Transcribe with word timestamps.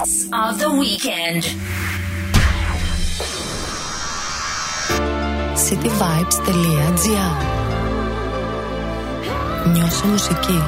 hits 0.00 0.28
of 0.32 0.58
the 0.58 0.70
weekend. 0.70 1.44
cityvibes.gr 5.54 7.34
Νιώσε 9.72 10.06
μουσική. 10.06 10.62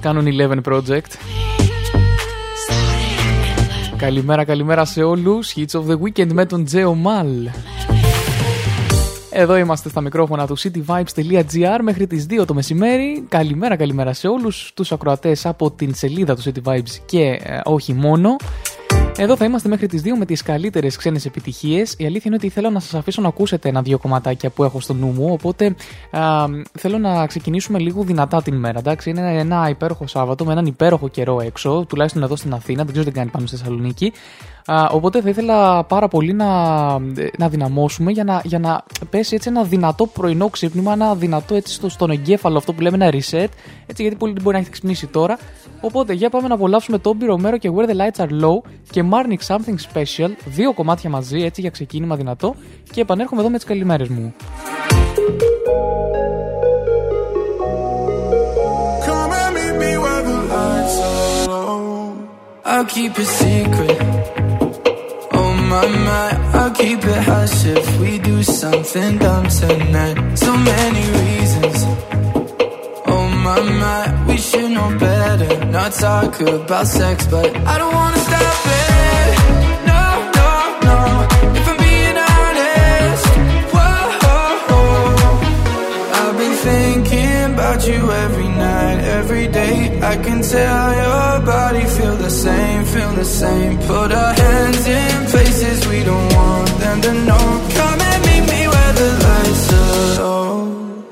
Κάνουν 0.00 0.26
11 0.26 0.60
Project. 0.72 1.10
Καλημέρα, 3.96 4.44
καλημέρα 4.44 4.84
σε 4.84 5.02
όλους. 5.02 5.54
Hits 5.56 5.80
of 5.80 5.86
the 5.86 5.96
Weekend 6.00 6.32
με 6.32 6.46
τον 6.46 6.64
Τζέο 6.64 6.94
Μαλ. 6.94 7.48
Εδώ 9.30 9.56
είμαστε 9.56 9.88
στα 9.88 10.00
μικρόφωνα 10.00 10.46
του 10.46 10.58
cityvibes.gr 10.58 11.78
μέχρι 11.82 12.06
τις 12.06 12.26
2 12.30 12.44
το 12.46 12.54
μεσημέρι. 12.54 13.24
Καλημέρα, 13.28 13.76
καλημέρα 13.76 14.12
σε 14.12 14.28
όλους 14.28 14.72
τους 14.74 14.92
ακροατές 14.92 15.46
από 15.46 15.70
την 15.70 15.94
σελίδα 15.94 16.36
του 16.36 16.42
City 16.42 16.72
Vibes 16.72 16.90
και 17.06 17.40
ε, 17.42 17.60
όχι 17.64 17.92
μόνο. 17.92 18.36
Εδώ 19.20 19.36
θα 19.36 19.44
είμαστε 19.44 19.68
μέχρι 19.68 19.86
τις 19.86 20.02
2 20.02 20.06
με 20.18 20.24
τις 20.24 20.42
καλύτερες 20.42 20.96
ξένες 20.96 21.24
επιτυχίες. 21.24 21.94
Η 21.98 22.04
αλήθεια 22.04 22.22
είναι 22.24 22.34
ότι 22.34 22.48
θέλω 22.48 22.70
να 22.70 22.80
σας 22.80 22.94
αφήσω 22.94 23.22
να 23.22 23.28
ακούσετε 23.28 23.68
ένα-δύο 23.68 23.98
κομματάκια 23.98 24.50
που 24.50 24.64
έχω 24.64 24.80
στο 24.80 24.94
νου 24.94 25.06
μου. 25.06 25.32
Οπότε 25.32 25.74
α, 26.10 26.44
θέλω 26.72 26.98
να 26.98 27.26
ξεκινήσουμε 27.26 27.78
λίγο 27.78 28.02
δυνατά 28.02 28.42
την 28.42 28.54
ημέρα. 28.54 28.78
Εντάξει, 28.78 29.10
είναι 29.10 29.38
ένα 29.38 29.68
υπέροχο 29.68 30.06
Σάββατο 30.06 30.44
με 30.44 30.52
έναν 30.52 30.66
υπέροχο 30.66 31.08
καιρό 31.08 31.40
έξω, 31.40 31.84
τουλάχιστον 31.88 32.22
εδώ 32.22 32.36
στην 32.36 32.52
Αθήνα. 32.52 32.82
Δεν 32.82 32.92
ξέρω 32.92 33.06
τι 33.06 33.12
κάνει 33.12 33.30
πάνω 33.30 33.46
στη 33.46 33.56
Θεσσαλονίκη. 33.56 34.12
Α, 34.70 34.88
οπότε 34.90 35.20
θα 35.20 35.28
ήθελα 35.28 35.84
πάρα 35.84 36.08
πολύ 36.08 36.32
να, 36.32 36.46
να 37.38 37.48
δυναμώσουμε 37.48 38.10
για 38.10 38.24
να, 38.24 38.40
για 38.44 38.58
να 38.58 38.82
πέσει 39.10 39.34
έτσι 39.34 39.48
ένα 39.48 39.64
δυνατό 39.64 40.06
πρωινό 40.06 40.48
ξύπνημα, 40.48 40.92
ένα 40.92 41.14
δυνατό 41.14 41.54
έτσι 41.54 41.74
στο, 41.74 41.88
στον 41.88 42.10
εγκέφαλο 42.10 42.56
αυτό 42.56 42.72
που 42.72 42.80
λέμε 42.80 42.96
ένα 42.96 43.10
reset. 43.10 43.48
Έτσι, 43.86 44.02
γιατί 44.02 44.16
πολύ 44.16 44.32
μπορεί 44.42 44.54
να 44.54 44.58
έχει 44.58 44.70
ξυπνήσει 44.70 45.06
τώρα. 45.06 45.38
Οπότε 45.80 46.12
για 46.12 46.30
πάμε 46.30 46.48
να 46.48 46.54
απολαύσουμε 46.54 46.98
τον 46.98 47.18
Romero 47.30 47.58
και 47.58 47.70
Where 47.74 47.88
the 47.88 47.96
Lights 47.96 48.26
Are 48.26 48.44
Low 48.44 48.70
και 48.90 49.04
Marnik 49.10 49.54
Something 49.54 49.76
Special. 49.92 50.30
Δύο 50.44 50.72
κομμάτια 50.72 51.10
μαζί 51.10 51.42
έτσι 51.42 51.60
για 51.60 51.70
ξεκίνημα 51.70 52.16
δυνατό. 52.16 52.54
Και 52.92 53.00
επανέρχομαι 53.00 53.40
εδώ 53.40 53.50
με 53.50 53.56
τις 53.56 53.66
καλημέρες 53.66 54.08
μου. 54.08 54.34
I'll 62.70 62.84
keep 62.84 63.18
it 63.18 63.26
secret 63.26 64.47
my 65.68 65.86
mind. 65.86 66.36
I'll 66.56 66.70
keep 66.70 66.98
it 67.04 67.22
hush 67.30 67.64
if 67.66 68.00
we 68.00 68.18
do 68.18 68.42
something 68.42 69.18
dumb 69.18 69.46
tonight. 69.48 70.16
So 70.38 70.56
many 70.56 71.04
reasons. 71.20 71.78
Oh 73.06 73.28
my 73.46 73.60
mind, 73.82 74.28
we 74.28 74.36
should 74.38 74.70
know 74.70 74.90
better. 74.98 75.64
Not 75.66 75.92
talk 75.92 76.40
about 76.40 76.86
sex, 76.86 77.26
but 77.26 77.50
I 77.72 77.74
don't 77.80 77.94
wanna 77.94 78.20
stop 78.28 78.66
it. 78.84 79.34
No, 79.92 80.04
no, 80.38 80.50
no. 80.88 80.98
If 81.58 81.66
I'm 81.70 81.78
being 81.86 82.18
honest, 82.34 83.26
whoa, 83.74 83.88
I've 86.20 86.36
been 86.42 86.56
thinking 86.68 87.40
about 87.54 87.80
you 87.90 88.00
every 88.24 88.48
night, 88.66 88.98
every 89.18 89.46
day. 89.48 89.76
I 90.12 90.14
can 90.24 90.40
tell 90.42 90.88
your 91.04 91.46
body 91.54 91.84
feel 91.96 92.16
the 92.16 92.30
same, 92.30 92.84
feel 92.84 93.12
the 93.12 93.24
same. 93.42 93.78
Put 93.78 94.12
our 94.12 94.32
hands 94.32 94.86
in 94.86 95.26
want 96.98 97.04
them 97.04 97.16
to 97.16 97.24
know. 97.26 97.68
Come 97.74 98.00
and 98.00 98.20
meet 98.26 98.44
me 98.52 98.68
where 98.68 98.92
the 98.92 99.08
lights 99.24 99.72
are 99.72 100.22
low. 100.22 101.04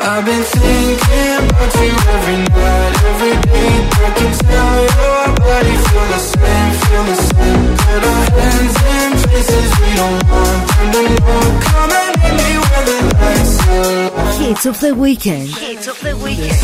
I've 0.00 0.24
been 0.24 0.42
thinking 0.42 1.32
about 1.40 1.74
you 1.80 1.92
every 2.14 2.38
night, 2.48 2.94
every 3.10 3.36
day. 3.48 3.72
I 3.92 4.10
can 4.16 4.32
tell 4.48 4.80
your 4.98 5.24
body 5.36 5.76
feel 5.86 6.06
the 6.14 6.20
same, 6.32 6.72
feel 6.82 7.04
the 7.04 7.16
same. 7.28 7.76
Put 7.76 8.02
our 8.10 8.24
hands 8.40 8.76
in 8.94 9.10
places 9.24 9.70
we 9.80 9.90
don't 10.00 10.22
want 10.30 10.62
them 10.70 10.88
to 10.94 11.02
know. 11.20 11.42
Come 11.68 11.92
and 12.02 12.12
meet 12.20 12.36
me 12.44 12.54
where 12.64 12.84
the 12.90 12.98
lights 13.16 13.54
are 13.68 14.08
low. 14.16 14.46
Hits 14.46 14.66
of 14.66 14.80
the 14.80 14.94
weekend. 14.94 15.48
Hits 15.48 15.86
of 15.86 16.00
the 16.00 16.16
weekend. 16.16 16.60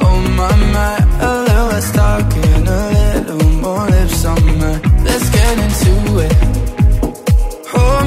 Oh 0.00 0.20
my 0.38 0.54
my, 0.74 0.96
a 1.20 1.42
little 1.42 1.66
less 1.66 1.92
talking, 1.92 2.68
a 2.68 3.22
little 3.26 3.50
more 3.62 3.86
lips 3.86 4.24
on 4.24 4.58
my. 4.58 4.80
Let's 5.04 5.28
get 5.30 5.58
into 5.58 6.18
it. 6.18 6.45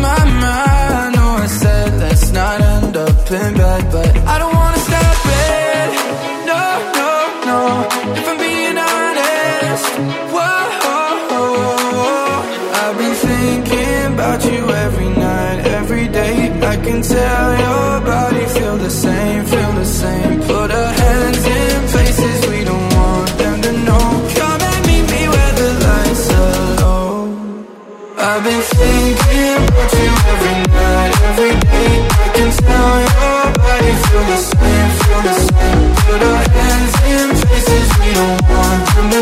My 0.01 1.11
know 1.15 1.31
I 1.45 1.47
said 1.47 1.99
let's 1.99 2.31
not 2.31 2.61
end 2.61 2.95
up 2.95 3.31
in 3.31 3.53
bed, 3.61 3.83
but 3.91 4.17
I 4.33 4.39
don't 4.39 4.55
wanna 4.55 4.81
stop 4.87 5.17
it. 5.47 5.89
No 6.49 6.63
no 6.99 7.11
no, 7.49 7.59
if 8.17 8.27
I'm 8.31 8.37
being 8.37 8.77
honest. 8.91 9.87
Whoa, 10.35 10.59
I've 12.81 12.97
been 12.97 13.15
thinking 13.29 14.13
about 14.13 14.41
you 14.45 14.63
every 14.85 15.09
night, 15.09 15.59
every 15.79 16.07
day. 16.07 16.35
I 16.73 16.75
can 16.85 17.01
tell 17.01 17.49
your 17.65 18.01
body 18.11 18.45
feel 18.55 18.77
the 18.77 18.89
same, 18.89 19.45
feel 19.45 19.71
the 19.73 19.85
same. 19.85 20.38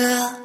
girl. 0.00 0.39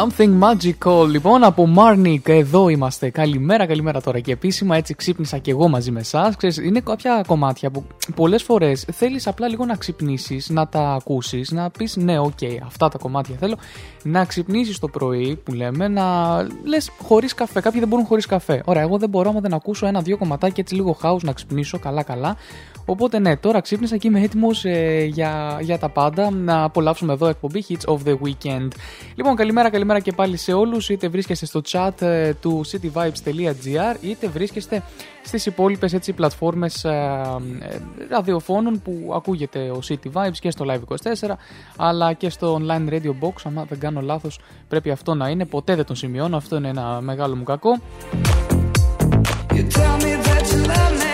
Something 0.00 0.42
magical. 0.42 1.06
Λοιπόν, 1.08 1.44
από 1.44 1.68
Marnik, 1.76 2.28
εδώ 2.28 2.68
είμαστε. 2.68 3.10
Καλημέρα, 3.10 3.66
καλημέρα 3.66 4.00
τώρα 4.00 4.20
και 4.20 4.32
επίσημα. 4.32 4.76
Έτσι 4.76 4.94
ξύπνησα 4.94 5.38
και 5.38 5.50
εγώ 5.50 5.68
μαζί 5.68 5.90
με 5.90 6.00
εσάς. 6.00 6.34
Είναι 6.64 6.80
κάποια 6.80 7.24
κομμάτια 7.26 7.70
που 7.70 7.84
πολλές 8.14 8.42
φορές 8.42 8.86
θέλεις 8.92 9.26
απλά 9.26 9.48
λίγο 9.48 9.64
να 9.64 9.76
ξυπνήσεις, 9.76 10.48
να 10.48 10.68
τα 10.68 10.80
ακούσεις, 10.80 11.50
να 11.50 11.70
πεις 11.70 11.96
ναι, 11.96 12.18
οκ, 12.18 12.38
αυτά 12.66 12.88
τα 12.88 12.98
κομμάτια 12.98 13.36
θέλω. 13.38 13.56
Να 14.02 14.24
ξυπνήσεις 14.24 14.78
το 14.78 14.88
πρωί 14.88 15.40
που 15.44 15.52
λέμε, 15.52 15.88
να 15.88 16.36
λες 16.64 16.90
χωρίς 17.02 17.34
καφέ. 17.34 17.60
Κάποιοι 17.60 17.80
δεν 17.80 17.88
μπορούν 17.88 18.04
χωρίς 18.06 18.26
καφέ. 18.26 18.62
Ωραία, 18.64 18.82
εγώ 18.82 18.98
δεν 18.98 19.08
μπορώ 19.08 19.30
άμα 19.30 19.40
δεν 19.40 19.54
ακούσω 19.54 19.86
ένα-δύο 19.86 20.18
κομματάκια 20.18 20.56
έτσι 20.62 20.74
λίγο 20.74 20.96
house 21.02 21.22
να 21.22 21.32
ξυπνήσω 21.32 21.78
καλά-καλά. 21.78 22.36
Οπότε 22.90 23.18
ναι, 23.18 23.36
τώρα 23.36 23.60
ξύπνησα 23.60 23.96
και 23.96 24.08
είμαι 24.08 24.20
έτοιμος 24.20 24.64
για, 25.06 25.58
για 25.60 25.78
τα 25.78 25.88
πάντα. 25.88 26.30
Να 26.30 26.64
απολαύσουμε 26.64 27.12
εδώ 27.12 27.26
εκπομπή 27.26 27.64
Hits 27.68 27.92
of 27.92 27.98
the 28.04 28.12
Weekend. 28.12 28.68
Λοιπόν, 29.14 29.36
καλημέρα, 29.36 29.70
καλημέρα 29.70 30.00
και 30.00 30.12
πάλι 30.12 30.36
σε 30.36 30.52
όλους. 30.52 30.88
Είτε 30.88 31.08
βρίσκεστε 31.08 31.46
στο 31.46 31.60
chat 31.70 32.02
ε, 32.02 32.34
του 32.34 32.64
cityvibes.gr 32.70 33.96
είτε 34.00 34.28
βρίσκεστε 34.28 34.82
στις 35.22 35.46
υπόλοιπες 35.46 35.92
έτσι 35.92 36.12
πλατφόρμες 36.12 36.84
ε, 36.84 36.88
ε, 37.60 37.78
ραδιοφώνων 38.10 38.82
που 38.82 39.12
ακούγεται 39.14 39.58
ο 39.58 39.80
City 39.88 40.12
Vibes 40.12 40.38
και 40.40 40.50
στο 40.50 40.64
Live24 40.68 41.30
αλλά 41.76 42.12
και 42.12 42.30
στο 42.30 42.60
online 42.62 42.92
radio 42.92 43.12
box. 43.20 43.32
Αν 43.44 43.66
δεν 43.68 43.78
κάνω 43.78 44.00
λάθος, 44.00 44.40
πρέπει 44.68 44.90
αυτό 44.90 45.14
να 45.14 45.28
είναι. 45.28 45.44
Ποτέ 45.44 45.74
δεν 45.74 45.84
τον 45.84 45.96
σημειώνω. 45.96 46.36
Αυτό 46.36 46.56
είναι 46.56 46.68
ένα 46.68 47.00
μεγάλο 47.00 47.36
μου 47.36 47.44
κακό. 47.44 47.78
You 49.52 49.64
tell 49.76 49.96
me 50.04 50.12
that 50.26 50.44
you 50.52 50.60
love 50.70 51.04
me. 51.04 51.09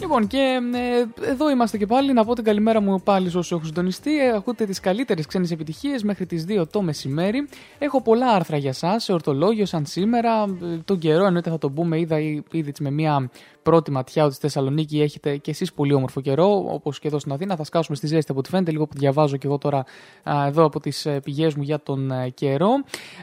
Λοιπόν, 0.00 0.26
και 0.26 0.58
ε, 0.74 1.30
εδώ 1.30 1.50
είμαστε 1.50 1.78
και 1.78 1.86
πάλι. 1.86 2.12
Να 2.12 2.24
πω 2.24 2.34
την 2.34 2.44
καλημέρα 2.44 2.80
μου 2.80 3.00
πάλι 3.02 3.30
σε 3.30 3.38
όσους 3.38 3.52
έχουν 3.52 3.64
συντονιστεί. 3.66 4.18
Ε, 4.24 4.34
ακούτε 4.34 4.64
τις 4.64 4.80
καλύτερες 4.80 5.26
ξένες 5.26 5.50
επιτυχίες 5.50 6.02
μέχρι 6.02 6.26
τις 6.26 6.44
2 6.48 6.64
το 6.70 6.82
μεσημέρι. 6.82 7.48
Έχω 7.78 8.02
πολλά 8.02 8.26
άρθρα 8.30 8.56
για 8.56 8.70
εσά 8.70 8.98
σε 8.98 9.12
ορτολόγιο, 9.12 9.66
σαν 9.66 9.86
σήμερα. 9.86 10.42
Ε, 10.42 10.76
τον 10.84 10.98
καιρό 10.98 11.24
εννοείται 11.26 11.50
θα 11.50 11.58
το 11.58 11.70
πούμε. 11.70 11.98
Είδα 11.98 12.20
ή- 12.20 12.42
ήδη 12.50 12.68
έτσι 12.68 12.82
με 12.82 12.90
μια 12.90 13.30
πρώτη 13.68 13.90
ματιά 13.90 14.24
ότι 14.24 14.32
στη 14.32 14.40
Θεσσαλονίκη 14.42 15.00
έχετε 15.00 15.36
και 15.36 15.50
εσείς 15.50 15.72
πολύ 15.72 15.92
όμορφο 15.92 16.20
καιρό, 16.20 16.64
όπως 16.68 16.98
και 16.98 17.08
εδώ 17.08 17.18
στην 17.18 17.32
Αθήνα. 17.32 17.56
Θα 17.56 17.64
σκάσουμε 17.64 17.96
στη 17.96 18.06
ζέστη 18.06 18.30
από 18.30 18.40
ό,τι 18.40 18.48
φαίνεται, 18.48 18.70
λίγο 18.70 18.86
που 18.86 18.98
διαβάζω 18.98 19.36
και 19.36 19.46
εγώ 19.46 19.58
τώρα 19.58 19.84
α, 20.30 20.46
εδώ 20.46 20.64
από 20.64 20.80
τις 20.80 21.06
πηγές 21.22 21.54
μου 21.54 21.62
για 21.62 21.80
τον 21.82 22.10
ε, 22.10 22.28
καιρό. 22.28 22.68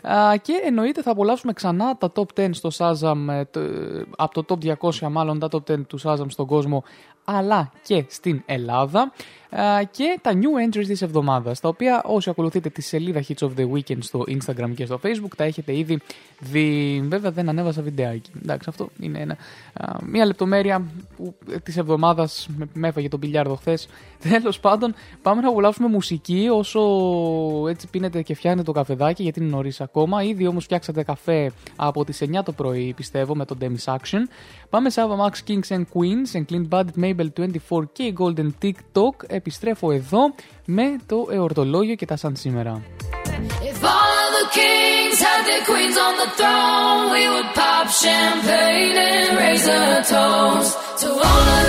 Α, 0.01 0.37
και 0.41 0.53
εννοείται 0.65 1.01
θα 1.01 1.11
απολαύσουμε 1.11 1.53
ξανά 1.53 1.97
τα 1.97 2.11
top 2.15 2.39
10 2.39 2.49
στο 2.51 2.69
Shazam, 2.77 3.27
ε, 3.29 3.45
το- 3.45 3.59
ε, 3.59 4.05
από 4.17 4.43
το 4.43 4.55
top 4.61 4.65
200 4.79 5.07
μάλλον 5.09 5.39
τα 5.39 5.47
top 5.51 5.63
10 5.71 5.85
του 5.87 5.99
Shazam 6.03 6.25
στον 6.27 6.45
κόσμο, 6.45 6.83
αλλά 7.25 7.71
και 7.83 8.05
στην 8.07 8.41
Ελλάδα. 8.45 9.11
Α, 9.59 9.83
και 9.91 10.19
τα 10.21 10.31
new 10.33 10.69
entries 10.69 10.85
της 10.85 11.01
εβδομάδας, 11.01 11.59
τα 11.59 11.67
οποία 11.67 12.01
όσοι 12.05 12.29
ακολουθείτε 12.29 12.69
τη 12.69 12.81
σελίδα 12.81 13.23
Hits 13.27 13.47
of 13.47 13.49
the 13.57 13.71
Weekend 13.71 13.97
στο 13.99 14.23
Instagram 14.27 14.71
και 14.75 14.85
στο 14.85 14.99
Facebook 15.03 15.35
τα 15.37 15.43
έχετε 15.43 15.77
ήδη 15.77 15.99
δει. 16.39 17.01
Βέβαια 17.07 17.31
δεν 17.31 17.49
ανέβασα 17.49 17.81
βιντεάκι. 17.81 18.31
Εντάξει, 18.43 18.69
αυτό 18.69 18.89
είναι 18.99 19.19
ένα, 19.19 19.37
α, 19.73 19.97
μια 20.05 20.25
λεπτομέρεια 20.25 20.85
που, 21.17 21.35
ε, 21.51 21.57
της 21.57 21.77
εβδομάδας 21.77 22.47
με, 22.57 22.67
με 22.73 22.87
έφαγε 22.87 23.07
τον 23.07 23.19
πιλιάρδο 23.19 23.55
χθες. 23.55 23.87
Τέλος 24.29 24.59
πάντων, 24.59 24.93
πάμε 25.21 25.41
να 25.41 25.49
απολαύσουμε 25.49 25.87
μουσική 25.87 26.47
όσο 26.51 26.81
έτσι 27.67 27.87
πίνετε 27.87 28.21
και 28.21 28.35
φτιάχνετε 28.35 28.65
το 28.65 28.71
καφεδάκι 28.71 29.23
γιατί 29.23 29.39
είναι 29.39 29.49
νωρίς 29.49 29.81
ακόμα. 29.81 30.23
Ήδη 30.23 30.47
όμως 30.47 30.63
φτιάξατε 30.63 31.03
καφέ 31.03 31.51
από 31.75 32.05
τις 32.05 32.21
9 32.21 32.43
το 32.43 32.51
πρωί 32.51 32.93
πιστεύω 32.93 33.35
με 33.35 33.45
τον 33.45 33.57
Demis 33.61 33.93
Action. 33.93 34.21
Πάμε 34.75 34.89
σε 34.89 35.01
Ava 35.07 35.25
Max 35.25 35.33
Kings 35.49 35.75
and 35.75 35.83
Queens, 35.93 36.35
and 36.35 36.45
Clean 36.51 36.67
Bandit 36.69 36.97
Mabel 36.97 37.29
24K 37.37 38.13
Golden 38.19 38.49
TikTok. 38.61 39.13
Επιστρέφω 39.27 39.91
εδώ 39.91 40.33
με 40.65 40.95
το 41.05 41.27
εορτολόγιο 41.31 41.95
και 41.95 42.05
τα 42.05 42.15
σαν 42.15 42.35
σήμερα. 42.35 42.81
If 43.69 43.79
all 43.93 44.15
of 44.25 44.31
the 44.39 44.47
kings 44.59 45.17
had 45.27 45.41
their 45.49 45.63
queens 45.69 45.97
on 46.07 46.13
the 46.23 46.29
throne, 46.39 47.03
we 47.15 47.23
would 47.31 47.49
pop 47.59 47.87
champagne 48.03 48.97
and 49.11 49.29
raise 49.41 49.67
a 49.79 49.83
toast 50.13 50.73
to 51.01 51.07
all 51.29 51.45
of 51.59 51.64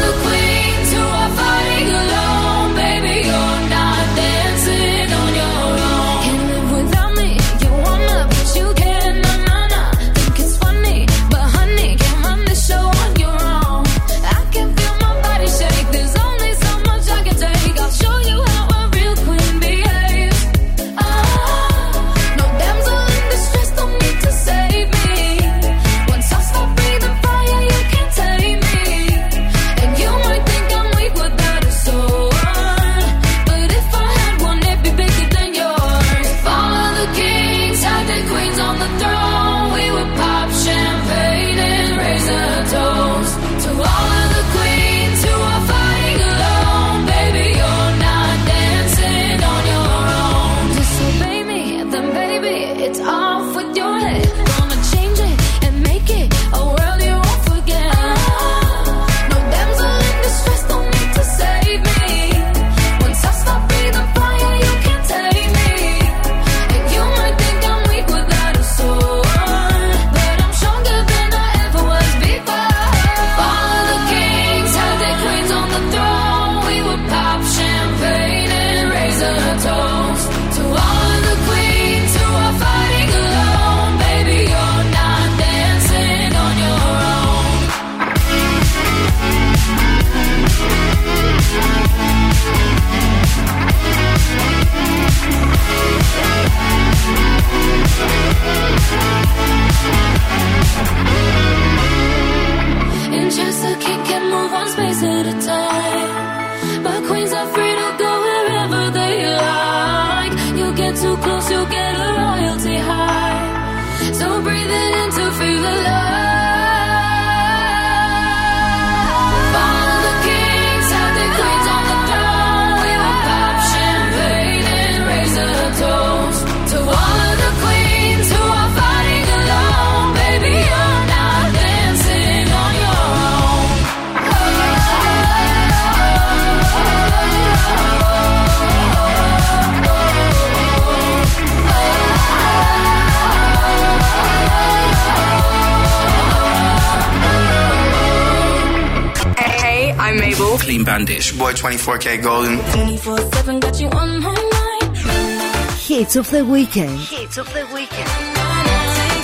Hits 156.16 156.28
of 156.28 156.30
the 156.30 156.46
weekend. 156.46 156.98
Hits 156.98 157.36
of 157.36 157.46
the 157.52 157.66
weekend. 157.74 159.16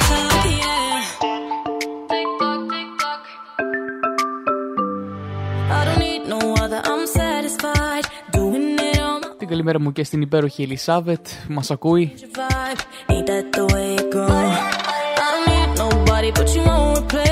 I 5.71 5.85
don't 5.87 5.99
need 5.99 6.23
no 6.29 6.39
other, 6.63 6.81
I'm 6.85 7.07
satisfied. 7.07 8.05
Doing 8.33 8.79
it 8.79 8.99
on 8.99 9.21
my 9.21 9.37
Την 9.39 9.49
καλημέρα 9.49 9.81
μου 9.81 9.93
και 9.93 10.05
στην 10.05 10.21
υπέροχη 10.23 10.63
Ελισάβετ 10.63 11.27
που 11.47 11.53
μας 11.53 11.71
ακούει. 11.71 12.13
vibe. 12.35 12.81
Ain't 13.13 13.27
that 13.27 13.47
the 13.57 13.65
way 13.75 13.89
it 14.01 14.11
goes? 14.15 14.31
I 14.31 15.29
don't 15.33 15.47
need 15.53 15.71
nobody 15.85 16.31
but 16.39 16.49
you 16.55 16.63
on 16.75 16.95
replay. 16.97 17.32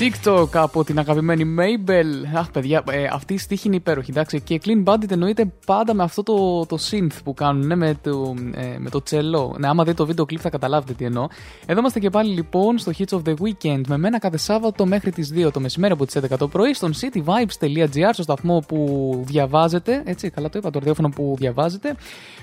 TikTok 0.00 0.48
από 0.52 0.84
την 0.84 0.98
αγαπημένη 0.98 1.54
Mabel. 1.58 2.36
Αχ, 2.36 2.50
παιδιά, 2.50 2.82
ε, 2.90 3.04
αυτή 3.12 3.34
η 3.34 3.38
στίχη 3.38 3.66
είναι 3.66 3.76
υπέροχη, 3.76 4.10
εντάξει. 4.10 4.40
Και 4.40 4.60
Clean 4.64 4.84
Bandit 4.84 5.10
εννοείται 5.10 5.52
πάντα 5.66 5.94
με 5.94 6.02
αυτό 6.02 6.22
το, 6.22 6.66
το 6.66 6.78
synth 6.90 7.16
που 7.24 7.34
κάνουν, 7.34 7.66
ναι, 7.66 7.74
με, 7.74 7.98
το, 8.02 8.34
ε, 8.54 8.78
με 8.78 8.90
το 8.90 9.02
τσελό. 9.02 9.56
Ναι, 9.58 9.68
άμα 9.68 9.84
δείτε 9.84 9.96
το 9.96 10.06
βίντεο 10.06 10.24
κλειπ 10.24 10.40
θα 10.42 10.50
καταλάβετε 10.50 10.92
τι 10.92 11.04
εννοώ. 11.04 11.26
Εδώ 11.66 11.80
είμαστε 11.80 11.98
και 11.98 12.10
πάλι 12.10 12.32
λοιπόν 12.32 12.78
στο 12.78 12.92
Hits 12.98 13.18
of 13.18 13.22
the 13.28 13.34
Weekend 13.34 13.80
με 13.88 13.98
μένα 13.98 14.18
κάθε 14.18 14.36
Σάββατο 14.36 14.86
μέχρι 14.86 15.10
τις 15.10 15.32
2 15.34 15.52
το 15.52 15.60
μεσημέρι 15.60 15.92
από 15.92 16.06
τις 16.06 16.18
11 16.30 16.36
το 16.38 16.48
πρωί 16.48 16.74
στον 16.74 16.92
cityvibes.gr, 16.92 18.10
στο 18.12 18.22
σταθμό 18.22 18.64
που 18.68 19.10
διαβάζετε. 19.26 20.02
Έτσι, 20.04 20.30
καλά 20.30 20.48
το 20.48 20.58
είπα, 20.58 20.70
το 20.70 20.78
ραδιόφωνο 20.78 21.08
που 21.08 21.34
διαβάζετε. 21.38 21.94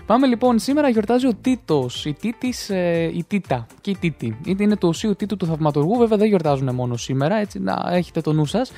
Πάμε 0.06 0.28
λοιπόν, 0.28 0.60
σήμερα 0.60 0.90
γιορτάζει 0.90 1.28
ο 1.28 1.34
Τίτος, 1.42 2.06
η 2.06 2.14
Τίτης, 2.14 2.70
ε, 2.70 3.12
η 3.14 3.24
Τίτα 3.28 3.66
και 3.82 3.90
η 3.90 3.98
Τίτη. 4.00 4.38
Είναι 4.46 4.76
το 4.76 4.88
οσίου 4.88 5.16
Τίτου 5.16 5.38
του 5.38 5.46
Θαυματουργού, 5.46 5.98
βέβαια 5.98 6.18
δεν 6.18 6.28
γιορτάζουν 6.28 6.76
μόνο 6.76 6.98
σήμερα, 6.98 7.36
έτσι 7.48 7.60
να 7.60 7.90
έχετε 7.92 8.22
το 8.22 8.34
νου 8.34 8.46
σας. 8.46 8.72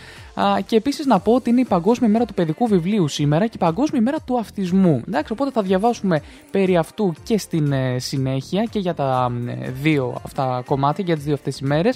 Και 0.65 0.75
επίσης 0.75 1.05
να 1.05 1.19
πω 1.19 1.33
ότι 1.33 1.49
είναι 1.49 1.61
η 1.61 1.65
Παγκόσμια 1.65 2.09
μέρα 2.09 2.25
του 2.25 2.33
παιδικού 2.33 2.67
βιβλίου 2.67 3.07
σήμερα 3.07 3.45
και 3.45 3.51
η 3.55 3.57
Παγκόσμια 3.57 4.01
μέρα 4.01 4.17
του 4.25 4.39
αυτισμού. 4.39 5.01
Εντάξει, 5.07 5.31
οπότε 5.31 5.51
θα 5.51 5.61
διαβάσουμε 5.61 6.21
περί 6.51 6.77
αυτού 6.77 7.13
και 7.23 7.38
στην 7.38 7.71
ε, 7.71 7.99
συνέχεια 7.99 8.63
και 8.63 8.79
για 8.79 8.93
τα 8.93 9.32
ε, 9.47 9.69
δύο 9.71 10.21
αυτά 10.25 10.63
κομμάτια, 10.65 11.03
για 11.03 11.15
τις 11.15 11.23
δύο 11.23 11.34
αυτές 11.34 11.60
ημέρε. 11.60 11.89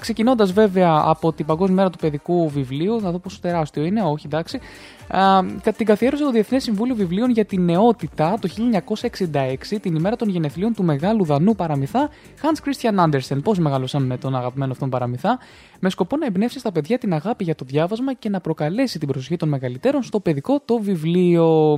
Ξεκινώντας 0.00 0.52
βέβαια 0.52 1.02
από 1.04 1.32
την 1.32 1.46
Παγκόσμια 1.46 1.76
Μέρα 1.76 1.90
του 1.90 1.98
Παιδικού 1.98 2.48
Βιβλίου, 2.48 3.00
να 3.00 3.10
δω 3.10 3.18
πόσο 3.18 3.38
τεράστιο 3.40 3.84
είναι, 3.84 4.02
όχι 4.02 4.26
εντάξει. 4.26 4.58
Α, 5.08 5.44
την 5.76 5.86
καθιέρωσε 5.86 6.24
το 6.24 6.30
Διεθνές 6.30 6.62
Συμβούλιο 6.62 6.94
Βιβλίων 6.94 7.30
για 7.30 7.44
την 7.44 7.64
Νεότητα 7.64 8.38
το 8.40 8.48
1966, 9.70 9.78
την 9.80 9.94
ημέρα 9.94 10.16
των 10.16 10.28
γενεθλίων 10.28 10.74
του 10.74 10.84
μεγάλου 10.84 11.24
Δανού 11.24 11.54
παραμυθά 11.54 12.08
Hans 12.42 12.68
Christian 12.68 13.04
Andersen. 13.04 13.42
Πώς 13.42 13.58
μεγαλώσαμε 13.58 14.06
με 14.06 14.16
τον 14.16 14.36
αγαπημένο 14.36 14.72
αυτόν 14.72 14.90
παραμυθά, 14.90 15.38
με 15.80 15.90
σκοπό 15.90 16.16
να 16.16 16.26
εμπνεύσει 16.26 16.58
στα 16.58 16.72
παιδιά 16.72 16.98
την 16.98 17.14
αγάπη 17.14 17.44
για 17.44 17.54
το 17.54 17.64
διάβασμα 17.68 18.12
και 18.12 18.28
να 18.28 18.40
προκαλέσει 18.40 18.98
την 18.98 19.08
προσοχή 19.08 19.36
των 19.36 19.48
μεγαλύτερων 19.48 20.02
στο 20.02 20.20
παιδικό 20.20 20.60
το 20.64 20.78
βιβλίο. 20.78 21.76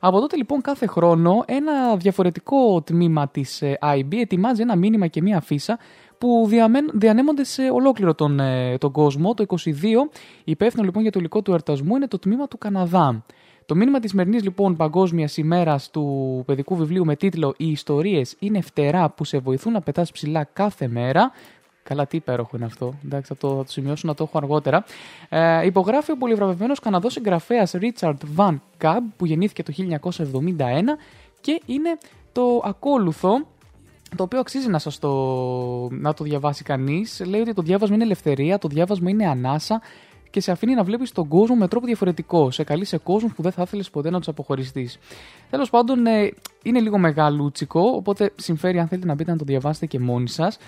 Από 0.00 0.20
τότε 0.20 0.36
λοιπόν 0.36 0.60
κάθε 0.60 0.86
χρόνο 0.86 1.42
ένα 1.46 1.96
διαφορετικό 1.96 2.82
τμήμα 2.82 3.28
της 3.28 3.62
IB 3.80 4.14
ετοιμάζει 4.14 4.62
ένα 4.62 4.76
μήνυμα 4.76 5.06
και 5.06 5.22
μία 5.22 5.40
φύσα 5.40 5.78
που 6.24 6.44
διαμέν- 6.48 6.90
διανέμονται 6.94 7.44
σε 7.44 7.62
ολόκληρο 7.72 8.14
τον, 8.14 8.40
ε, 8.40 8.78
τον 8.78 8.92
κόσμο. 8.92 9.34
Το 9.34 9.42
22, 9.42 10.10
υπεύθυνο 10.44 10.84
λοιπόν 10.84 11.02
για 11.02 11.10
το 11.10 11.18
υλικό 11.18 11.42
του 11.42 11.50
εορτασμού 11.50 11.96
είναι 11.96 12.06
το 12.08 12.18
τμήμα 12.18 12.48
του 12.48 12.58
Καναδά. 12.58 13.24
Το 13.66 13.74
μήνυμα 13.74 14.00
της 14.00 14.10
σημερινής 14.10 14.42
λοιπόν 14.42 14.76
Παγκόσμιας 14.76 15.36
ημέρας 15.36 15.90
του 15.90 16.42
παιδικού 16.46 16.76
βιβλίου 16.76 17.04
με 17.04 17.16
τίτλο 17.16 17.54
Οι 17.56 17.70
ιστορίες 17.70 18.36
είναι 18.38 18.60
φτερά 18.60 19.10
που 19.10 19.24
σε 19.24 19.38
βοηθούν 19.38 19.72
να 19.72 19.80
πετάς 19.80 20.12
ψηλά 20.12 20.44
κάθε 20.52 20.88
μέρα. 20.88 21.30
Καλά, 21.82 22.06
τι 22.06 22.16
υπέροχο 22.16 22.56
είναι 22.56 22.64
αυτό. 22.64 22.94
Εντάξει, 23.04 23.34
θα 23.34 23.36
το, 23.40 23.56
θα 23.56 23.64
το 23.64 23.70
σημειώσω 23.70 24.06
να 24.06 24.14
το 24.14 24.22
έχω 24.22 24.38
αργότερα. 24.38 24.84
Ε, 25.28 25.66
υπογράφει 25.66 26.12
ο 26.12 26.16
πολυβραβευμένος 26.16 26.80
Καναδός 26.80 27.12
συγγραφέας 27.12 27.74
Richard 27.80 28.16
Van 28.36 28.54
Cab 28.82 29.00
που 29.16 29.26
γεννήθηκε 29.26 29.62
το 29.62 29.72
1971 29.72 30.96
και 31.40 31.60
είναι 31.66 31.98
το 32.32 32.62
ακόλουθο 32.64 33.46
το 34.16 34.22
οποίο 34.22 34.38
αξίζει 34.38 34.68
να 34.68 34.78
σας 34.78 34.98
το, 34.98 35.10
να 35.90 36.14
το 36.14 36.24
διαβάσει 36.24 36.62
κανείς. 36.62 37.22
Λέει 37.26 37.40
ότι 37.40 37.54
το 37.54 37.62
διάβασμα 37.62 37.94
είναι 37.94 38.04
ελευθερία, 38.04 38.58
το 38.58 38.68
διάβασμα 38.68 39.10
είναι 39.10 39.26
ανάσα 39.26 39.80
και 40.30 40.40
σε 40.40 40.50
αφήνει 40.50 40.74
να 40.74 40.82
βλέπεις 40.82 41.12
τον 41.12 41.28
κόσμο 41.28 41.54
με 41.54 41.68
τρόπο 41.68 41.86
διαφορετικό. 41.86 42.50
Σε 42.50 42.64
καλεί 42.64 42.84
σε 42.84 42.98
κόσμο 42.98 43.28
που 43.36 43.42
δεν 43.42 43.52
θα 43.52 43.62
ήθελες 43.62 43.90
ποτέ 43.90 44.10
να 44.10 44.18
τους 44.18 44.28
αποχωριστείς. 44.28 44.98
Τέλος 45.50 45.70
πάντων, 45.70 46.06
ε, 46.06 46.32
είναι 46.62 46.80
λίγο 46.80 46.98
μεγάλουτσικο, 46.98 47.80
οπότε 47.80 48.32
συμφέρει 48.36 48.78
αν 48.78 48.88
θέλετε 48.88 49.06
να 49.06 49.14
μπείτε 49.14 49.30
να 49.30 49.36
το 49.36 49.44
διαβάσετε 49.44 49.86
και 49.86 49.98
μόνοι 49.98 50.28
σας. 50.28 50.58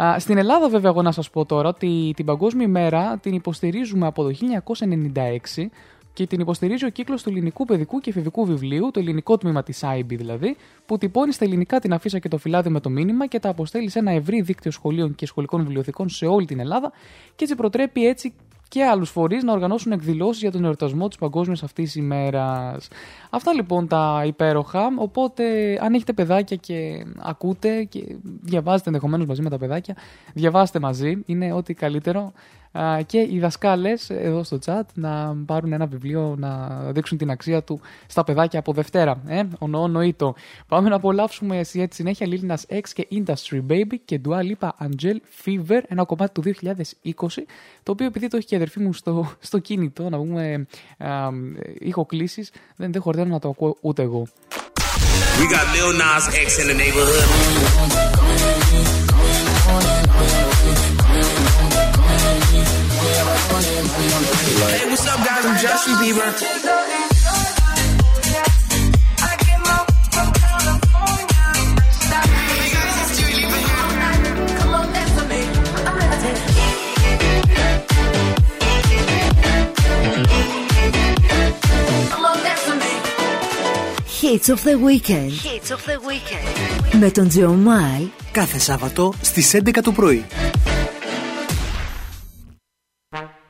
Α, 0.00 0.18
Στην 0.18 0.38
Ελλάδα 0.38 0.68
βέβαια 0.68 0.90
εγώ 0.90 1.02
να 1.02 1.12
σας 1.12 1.30
πω 1.30 1.44
τώρα 1.44 1.68
ότι 1.68 2.12
την 2.16 2.24
Παγκόσμια 2.24 2.66
ημέρα 2.66 3.18
την 3.22 3.34
υποστηρίζουμε 3.34 4.06
από 4.06 4.22
το 4.22 4.30
1996 4.30 5.70
και 6.14 6.26
την 6.26 6.40
υποστηρίζει 6.40 6.84
ο 6.84 6.88
κύκλος 6.88 7.22
του 7.22 7.28
ελληνικού 7.28 7.64
παιδικού 7.64 8.00
και 8.00 8.10
εφηβικού 8.10 8.44
βιβλίου, 8.44 8.90
το 8.90 9.00
ελληνικό 9.00 9.38
τμήμα 9.38 9.62
της 9.62 9.82
IB 9.84 10.04
δηλαδή, 10.06 10.56
που 10.86 10.98
τυπώνει 10.98 11.32
στα 11.32 11.44
ελληνικά 11.44 11.80
την 11.80 11.92
αφίσα 11.92 12.18
και 12.18 12.28
το 12.28 12.38
φυλάδι 12.38 12.68
με 12.68 12.80
το 12.80 12.90
μήνυμα 12.90 13.26
και 13.26 13.38
τα 13.38 13.48
αποστέλει 13.48 13.88
σε 13.88 13.98
ένα 13.98 14.10
ευρύ 14.10 14.40
δίκτυο 14.40 14.70
σχολείων 14.70 15.14
και 15.14 15.26
σχολικών 15.26 15.62
βιβλιοθηκών 15.62 16.08
σε 16.08 16.26
όλη 16.26 16.46
την 16.46 16.60
Ελλάδα 16.60 16.92
και 17.36 17.44
έτσι 17.44 17.54
προτρέπει 17.54 18.06
έτσι 18.06 18.34
και 18.68 18.84
άλλους 18.84 19.10
φορείς 19.10 19.42
να 19.42 19.52
οργανώσουν 19.52 19.92
εκδηλώσεις 19.92 20.40
για 20.42 20.50
τον 20.50 20.64
εορτασμό 20.64 21.08
της 21.08 21.16
παγκόσμιας 21.16 21.62
αυτής 21.62 21.94
ημέρας. 21.94 22.88
Αυτά 23.30 23.52
λοιπόν 23.52 23.88
τα 23.88 24.22
υπέροχα. 24.26 24.92
Οπότε, 24.96 25.44
αν 25.82 25.94
έχετε 25.94 26.12
παιδάκια 26.12 26.56
και 26.56 27.04
ακούτε 27.18 27.84
και 27.84 28.16
διαβάζετε 28.22 28.88
ενδεχομένως 28.88 29.26
μαζί 29.26 29.42
με 29.42 29.50
τα 29.50 29.58
παιδάκια, 29.58 29.96
διαβάστε 30.34 30.80
μαζί. 30.80 31.22
Είναι 31.26 31.52
ό,τι 31.52 31.74
καλύτερο. 31.74 32.32
Α, 32.78 33.02
και 33.06 33.18
οι 33.30 33.38
δασκάλες 33.38 34.10
εδώ 34.10 34.42
στο 34.44 34.58
chat 34.66 34.82
να 34.94 35.36
πάρουν 35.46 35.72
ένα 35.72 35.86
βιβλίο 35.86 36.34
να 36.38 36.68
δείξουν 36.92 37.18
την 37.18 37.30
αξία 37.30 37.62
του 37.62 37.80
στα 38.06 38.24
παιδάκια 38.24 38.58
από 38.58 38.72
Δευτέρα. 38.72 39.22
Ε, 39.26 39.42
ονοώ 39.58 39.88
νοήτο. 39.88 40.34
Πάμε 40.68 40.88
να 40.88 40.96
απολαύσουμε 40.96 41.60
για 41.72 41.88
τη 41.88 41.94
συνέχεια 41.94 42.26
Lil 42.30 42.50
Nas 42.50 42.76
X 42.76 42.80
και 42.92 43.06
Industry 43.10 43.62
Baby 43.68 43.94
και 44.04 44.20
Dua 44.24 44.38
Lipa 44.38 44.68
Angel 44.86 45.16
Fever, 45.44 45.80
ένα 45.88 46.04
κομμάτι 46.04 46.40
του 46.40 46.42
2020, 46.62 46.72
το 47.82 47.92
οποίο 47.92 48.06
επειδή 48.06 48.28
το 48.28 48.36
έχει 48.36 48.46
και 48.46 48.54
η 48.54 48.56
αδερφή 48.56 48.80
μου 48.80 48.92
στο, 48.92 49.30
στο 49.40 49.58
κινητό, 49.58 50.08
να 50.08 50.16
πούμε 50.16 50.66
α, 50.98 51.28
ήχο 51.78 52.06
κλήσεις, 52.06 52.50
δεν, 52.76 52.92
δεν 52.92 53.02
χορταίνω 53.02 53.28
να 53.32 53.38
το 53.38 53.48
ακούω 53.48 53.76
ούτε 53.80 54.02
εγώ. 54.02 54.26
We 55.40 55.46
got 55.48 55.66
Lil 55.74 55.92
Nas 56.02 56.24
X 56.46 56.48
in 56.60 56.66
the 56.68 56.76
neighborhood. 56.82 57.26
Hey, 64.74 64.88
what's 64.88 65.06
up, 65.06 65.18
guys? 65.26 65.44
I'm 65.44 65.58
Justin 65.58 65.94
Bieber. 65.94 66.28
Hits 84.20 84.48
of 84.48 84.62
the 84.64 84.78
Weekend. 84.78 85.32
Hits 85.32 85.70
of 85.70 85.84
the 85.84 85.98
Weekend. 86.08 86.98
Με 87.00 87.10
τον 87.10 87.28
Τζιομάλ 87.28 88.08
Κάθε 88.32 88.58
Σάββατο 88.58 89.14
στις 89.20 89.54
11 89.54 89.82
το 89.82 89.92
πρωί. 89.92 90.24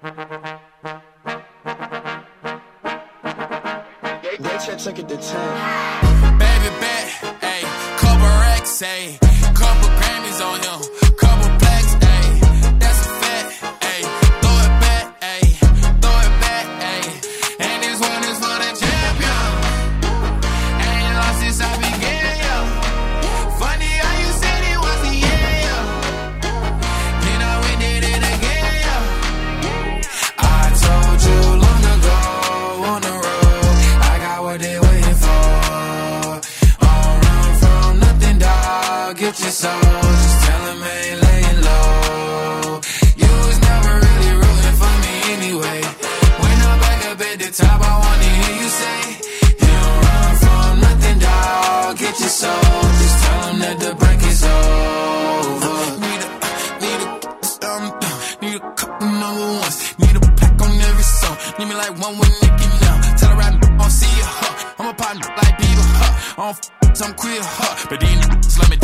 Baby 0.04 0.12
bet, 6.80 7.08
ayy, 7.40 7.64
couple 7.96 8.32
racks, 8.44 8.82
ayy, 8.82 9.18
couple 9.54 9.88
Grammys 9.96 10.40
on 10.44 10.60
him, 10.60 10.80
some 66.94 67.14
queer, 67.14 67.40
huh? 67.42 67.86
But 67.90 68.00
these 68.00 68.58
let 68.58 68.70
me 68.70 68.83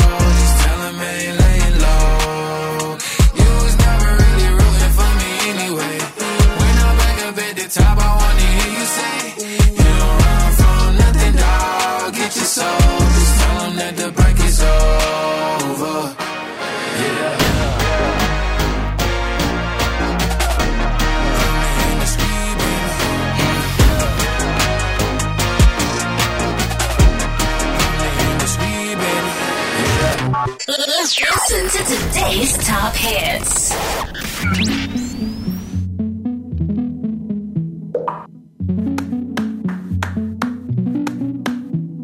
Listen 31.01 31.67
to 31.67 31.83
today's 31.83 32.55
top 32.59 32.93
hits. 32.93 33.71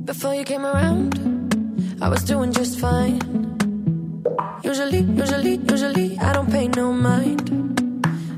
Before 0.04 0.34
you 0.34 0.44
came 0.44 0.66
around, 0.66 1.14
I 2.02 2.10
was 2.10 2.24
doing 2.24 2.52
just 2.52 2.80
fine. 2.80 3.22
Usually, 4.64 5.02
usually, 5.02 5.58
usually, 5.58 6.18
I 6.18 6.34
don't 6.34 6.50
pay 6.50 6.68
no 6.70 6.92
mind. 6.92 7.52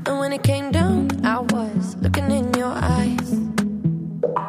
And 0.06 0.18
when 0.18 0.34
it 0.34 0.42
came 0.42 0.70
down, 0.72 1.08
I 1.24 1.38
was 1.38 1.96
looking 2.02 2.30
in 2.30 2.52
your 2.52 2.74
eyes. 2.76 3.28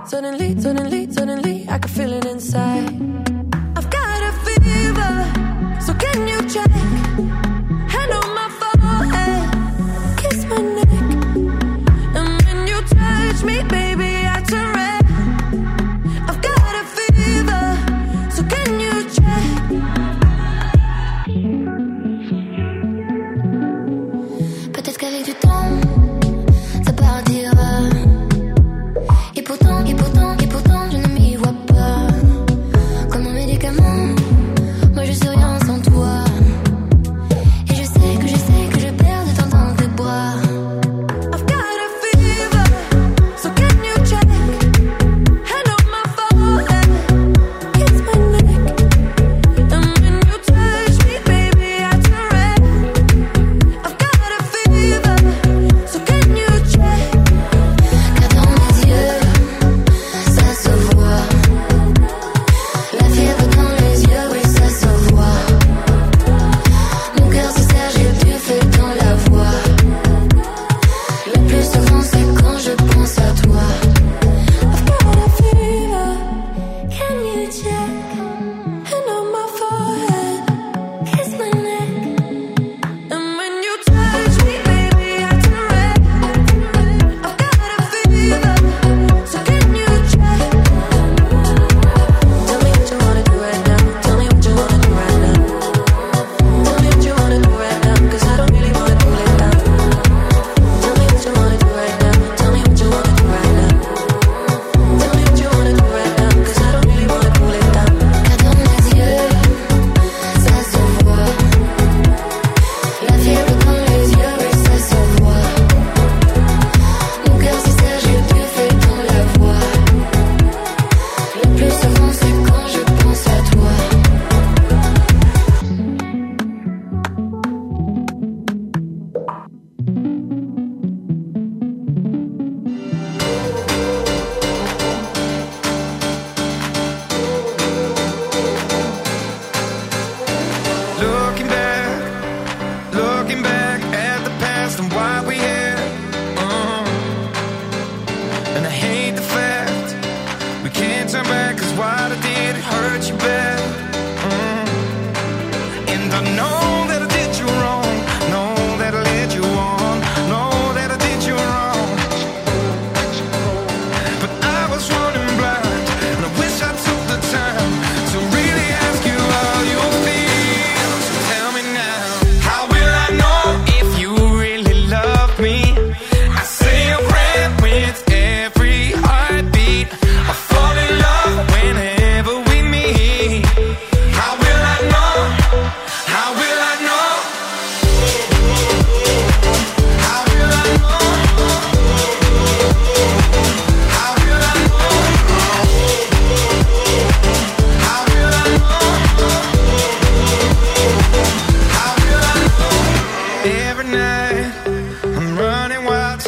Suddenly, 0.09 0.59
suddenly, 0.59 1.09
suddenly, 1.09 1.65
I 1.69 1.79
could 1.79 1.91
feel 1.91 2.11
it 2.11 2.25
inside 2.25 3.30
a 6.13 6.27
you 6.27 6.41
chance 6.49 6.70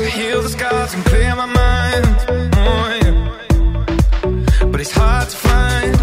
to 0.03 0.09
heal 0.09 0.41
the 0.41 0.49
scars 0.49 0.93
and 0.93 1.05
clear 1.05 1.33
my 1.35 1.45
mind. 1.45 2.15
Oh, 2.55 2.99
yeah. 3.01 4.65
But 4.71 4.81
it's 4.81 4.91
hard 4.91 5.29
to 5.29 5.35
find 5.35 5.95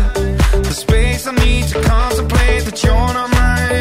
the 0.64 0.72
space 0.72 1.26
I 1.26 1.32
need 1.32 1.68
to 1.68 1.82
contemplate 1.82 2.64
that 2.64 2.82
you're 2.82 2.94
not 2.94 3.30
mine 3.30 3.79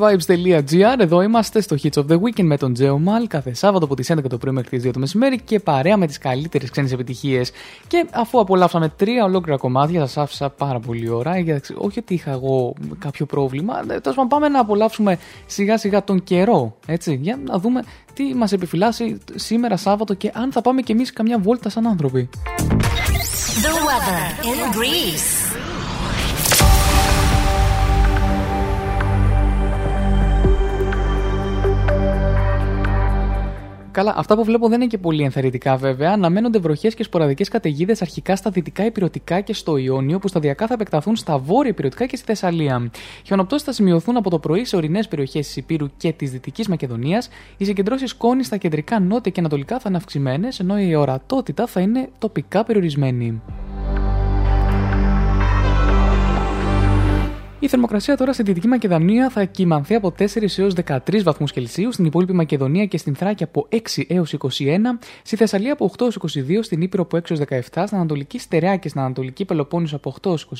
cityvibes.gr, 0.00 0.98
εδώ 0.98 1.22
είμαστε 1.22 1.60
στο 1.60 1.76
Hits 1.82 1.98
of 1.98 2.06
the 2.06 2.14
Weekend 2.20 2.42
με 2.42 2.56
τον 2.56 2.72
Τζέο 2.72 2.98
Μαλ 2.98 3.26
κάθε 3.26 3.54
Σάββατο 3.54 3.84
από 3.84 3.94
τις 3.94 4.12
11 4.12 4.18
το 4.28 4.38
πρωί 4.38 4.52
μέχρι 4.52 4.78
τις 4.78 4.88
2 4.88 4.92
το 4.92 4.98
μεσημέρι 4.98 5.40
και 5.40 5.60
παρέα 5.60 5.96
με 5.96 6.06
τις 6.06 6.18
καλύτερες 6.18 6.70
ξένες 6.70 6.92
επιτυχίες. 6.92 7.50
Και 7.86 8.06
αφού 8.12 8.40
απολαύσαμε 8.40 8.88
τρία 8.88 9.24
ολόκληρα 9.24 9.58
κομμάτια, 9.58 10.00
σας 10.00 10.16
άφησα 10.16 10.50
πάρα 10.50 10.80
πολύ 10.80 11.08
ώρα. 11.08 11.38
γιατί- 11.38 11.74
Όχι 11.78 11.98
ότι 11.98 12.14
είχα 12.14 12.30
εγώ 12.30 12.74
κάποιο 12.98 13.26
πρόβλημα. 13.26 13.78
ε, 13.78 13.84
Τέλος 13.86 14.02
πάντων, 14.16 14.28
πάμε 14.28 14.48
να 14.48 14.60
απολαύσουμε 14.60 15.18
σιγά 15.46 15.78
σιγά 15.78 16.04
τον 16.04 16.22
καιρό. 16.22 16.76
Έτσι, 16.86 17.18
για 17.22 17.38
να 17.46 17.58
δούμε 17.58 17.82
τι 18.14 18.34
μας 18.34 18.52
επιφυλάσσει 18.52 19.18
σήμερα 19.34 19.76
Σάββατο 19.76 20.14
και 20.14 20.30
αν 20.34 20.52
θα 20.52 20.60
πάμε 20.60 20.82
κι 20.82 20.92
εμείς 20.92 21.12
καμιά 21.12 21.38
βόλτα 21.38 21.68
σαν 21.68 21.86
άνθρωποι. 21.86 22.28
The 23.62 23.72
weather 23.86 24.44
in 24.50 24.76
Greece. 24.76 25.49
Καλά, 33.92 34.14
αυτά 34.16 34.36
που 34.36 34.44
βλέπω 34.44 34.68
δεν 34.68 34.80
είναι 34.80 34.90
και 34.90 34.98
πολύ 34.98 35.22
ενθαρρυντικά 35.22 35.76
βέβαια. 35.76 36.12
Αναμένονται 36.12 36.58
βροχές 36.58 36.94
και 36.94 37.02
σποραδικές 37.02 37.48
καταιγίδες 37.48 38.02
αρχικά 38.02 38.36
στα 38.36 38.50
δυτικά 38.50 38.84
υπηρετικά 38.84 39.40
και 39.40 39.54
στο 39.54 39.76
Ιόνιο, 39.76 40.18
που 40.18 40.28
σταδιακά 40.28 40.66
θα 40.66 40.74
επεκταθούν 40.74 41.16
στα 41.16 41.38
βόρεια 41.38 41.70
υπηρετικά 41.70 42.06
και 42.06 42.16
στη 42.16 42.26
Θεσσαλία. 42.26 42.90
Χιονοπτώσει 43.24 43.64
θα 43.64 43.72
σημειωθούν 43.72 44.16
από 44.16 44.30
το 44.30 44.38
πρωί 44.38 44.64
σε 44.64 44.76
ορεινές 44.76 45.08
περιοχές 45.08 45.46
της 45.46 45.56
Υπήρου 45.56 45.86
και 45.96 46.12
της 46.12 46.30
Δυτικής 46.30 46.68
Μακεδονίας. 46.68 47.28
Οι 47.56 47.64
συγκεντρώσεις 47.64 48.10
σκόνη 48.10 48.44
στα 48.44 48.56
κεντρικά, 48.56 49.00
νότια 49.00 49.32
και 49.32 49.40
ανατολικά 49.40 49.78
θα 49.78 49.84
είναι 49.88 49.96
αυξημένες, 49.96 50.60
ενώ 50.60 50.78
η 50.78 50.94
ορατότητα 50.94 51.66
θα 51.66 51.80
είναι 51.80 52.08
τοπικά 52.18 52.64
περιορισμένη. 52.64 53.40
Η 57.62 57.68
θερμοκρασία 57.68 58.16
τώρα 58.16 58.32
στη 58.32 58.42
Δυτική 58.42 58.68
Μακεδονία 58.68 59.30
θα 59.30 59.44
κυμανθεί 59.44 59.94
από 59.94 60.14
4 60.18 60.58
έως 60.58 60.74
13 60.86 61.22
βαθμούς 61.22 61.52
Κελσίου, 61.52 61.92
στην 61.92 62.04
υπόλοιπη 62.04 62.32
Μακεδονία 62.32 62.86
και 62.86 62.98
στην 62.98 63.14
Θράκη 63.14 63.42
από 63.42 63.68
6 63.70 63.76
έως 64.08 64.34
21, 64.38 64.48
στη 65.22 65.36
Θεσσαλία 65.36 65.72
από 65.72 65.90
8 65.98 66.00
έως 66.00 66.18
22, 66.34 66.58
στην 66.62 66.80
Ήπειρο 66.80 67.02
από 67.02 67.16
6 67.16 67.30
έως 67.30 67.40
17, 67.72 67.82
στην 67.86 67.96
Ανατολική 67.96 68.38
Στερεά 68.38 68.76
και 68.76 68.88
στην 68.88 69.00
Ανατολική 69.00 69.44
Πελοπόννησο 69.44 69.96
από 69.96 70.14
8 70.22 70.26
έως 70.26 70.48
22, 70.54 70.56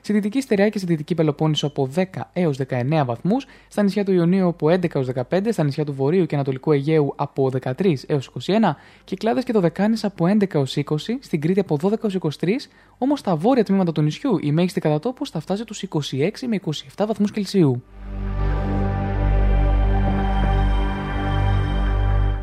στη 0.00 0.12
Δυτική 0.12 0.40
Στερεά 0.40 0.68
και 0.68 0.78
στη 0.78 0.86
Δυτική 0.86 1.14
Πελοπόννησο 1.14 1.66
από 1.66 1.88
10 1.94 2.04
έως 2.32 2.58
19 2.68 3.02
βαθμούς, 3.04 3.46
στα 3.68 3.82
νησιά 3.82 4.04
του 4.04 4.12
Ιωνίου 4.12 4.48
από 4.48 4.66
11 4.66 4.94
έως 4.94 5.08
15, 5.30 5.52
στα 5.52 5.64
νησιά 5.64 5.84
του 5.84 5.92
Βορείου 5.92 6.26
και 6.26 6.34
Ανατολικού 6.34 6.72
Αιγαίου 6.72 7.12
από 7.16 7.50
13 7.62 7.92
έως 8.06 8.30
21, 8.46 8.76
Κυκλάδες 9.04 9.44
και 9.44 9.52
το 9.52 9.60
Δεκάνης 9.60 10.04
από 10.04 10.26
11 10.26 10.54
έως 10.54 10.76
20, 10.76 10.96
στην 11.20 11.40
Κρήτη 11.40 11.60
από 11.60 11.78
12 11.82 11.92
έως 12.02 12.18
23, 12.40 12.48
όμως 12.98 13.18
στα 13.18 13.36
βόρεια 13.36 13.64
τμήματα 13.64 13.92
του 13.92 14.02
νησιού 14.02 14.38
η 14.42 14.52
μέγιστη 14.52 14.80
κατά 14.80 14.98
τόπος 14.98 15.30
θα 15.30 15.40
φτάσει 15.40 15.64
τους 15.64 15.84
26 15.88 16.27
με 16.46 16.60
27 16.96 17.04
βαθμούς 17.06 17.30
Κελσίου. 17.30 17.82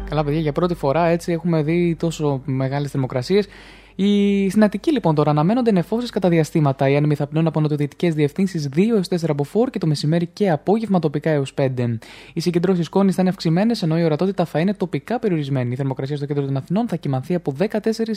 Καλά 0.10 0.24
παιδιά, 0.24 0.40
για 0.40 0.52
πρώτη 0.52 0.74
φορά 0.74 1.06
έτσι 1.06 1.32
έχουμε 1.32 1.64
δει 1.64 1.96
τόσο 2.00 2.42
μεγάλες 2.46 2.92
θερμοκρασίες. 2.92 3.48
Οι... 3.96 4.50
Στην 4.50 4.64
Αττική 4.64 4.92
λοιπόν 4.92 5.16
τώρα 5.16 5.30
αναμένονται 5.32 5.72
νεφώσεις 5.72 6.10
κατά 6.10 6.30
διαστήματα. 6.30 6.90
Οι 6.90 6.96
άνεμοι 6.96 7.16
θα 7.16 7.28
πνέουν 7.28 7.48
από 7.48 7.60
νοτιοδυτικές 7.60 8.14
διευθύνσεις 8.14 8.70
2 8.76 8.80
έως 8.96 9.08
4 9.10 9.16
από 9.28 9.46
4 9.54 9.70
και 9.70 9.80
το 9.80 9.88
μεσημέρι 9.88 10.26
και 10.26 10.50
απόγευμα 10.50 11.00
τοπικά 11.00 11.30
έως 11.30 11.54
5. 11.58 11.98
Οι 12.34 12.40
συγκεντρώσεις 12.40 12.86
σκόνης 12.86 13.16
θα 13.16 13.22
είναι 13.22 13.30
αυξημένες 13.30 13.82
ενώ 13.82 14.00
η 14.00 14.04
ορατότητα 14.04 14.46
θα 14.46 14.60
είναι 14.60 14.74
τοπικά 14.74 15.20
περιορισμένη. 15.20 15.72
Η 15.72 15.76
θερμοκρασία 15.76 16.16
στο 16.16 16.26
κέντρο 16.26 16.46
των 16.46 16.58
Αθηνών 16.58 16.88
θα 16.88 16.96
κοιμαθεί 16.96 17.36
από 17.36 17.54
14 17.60 17.68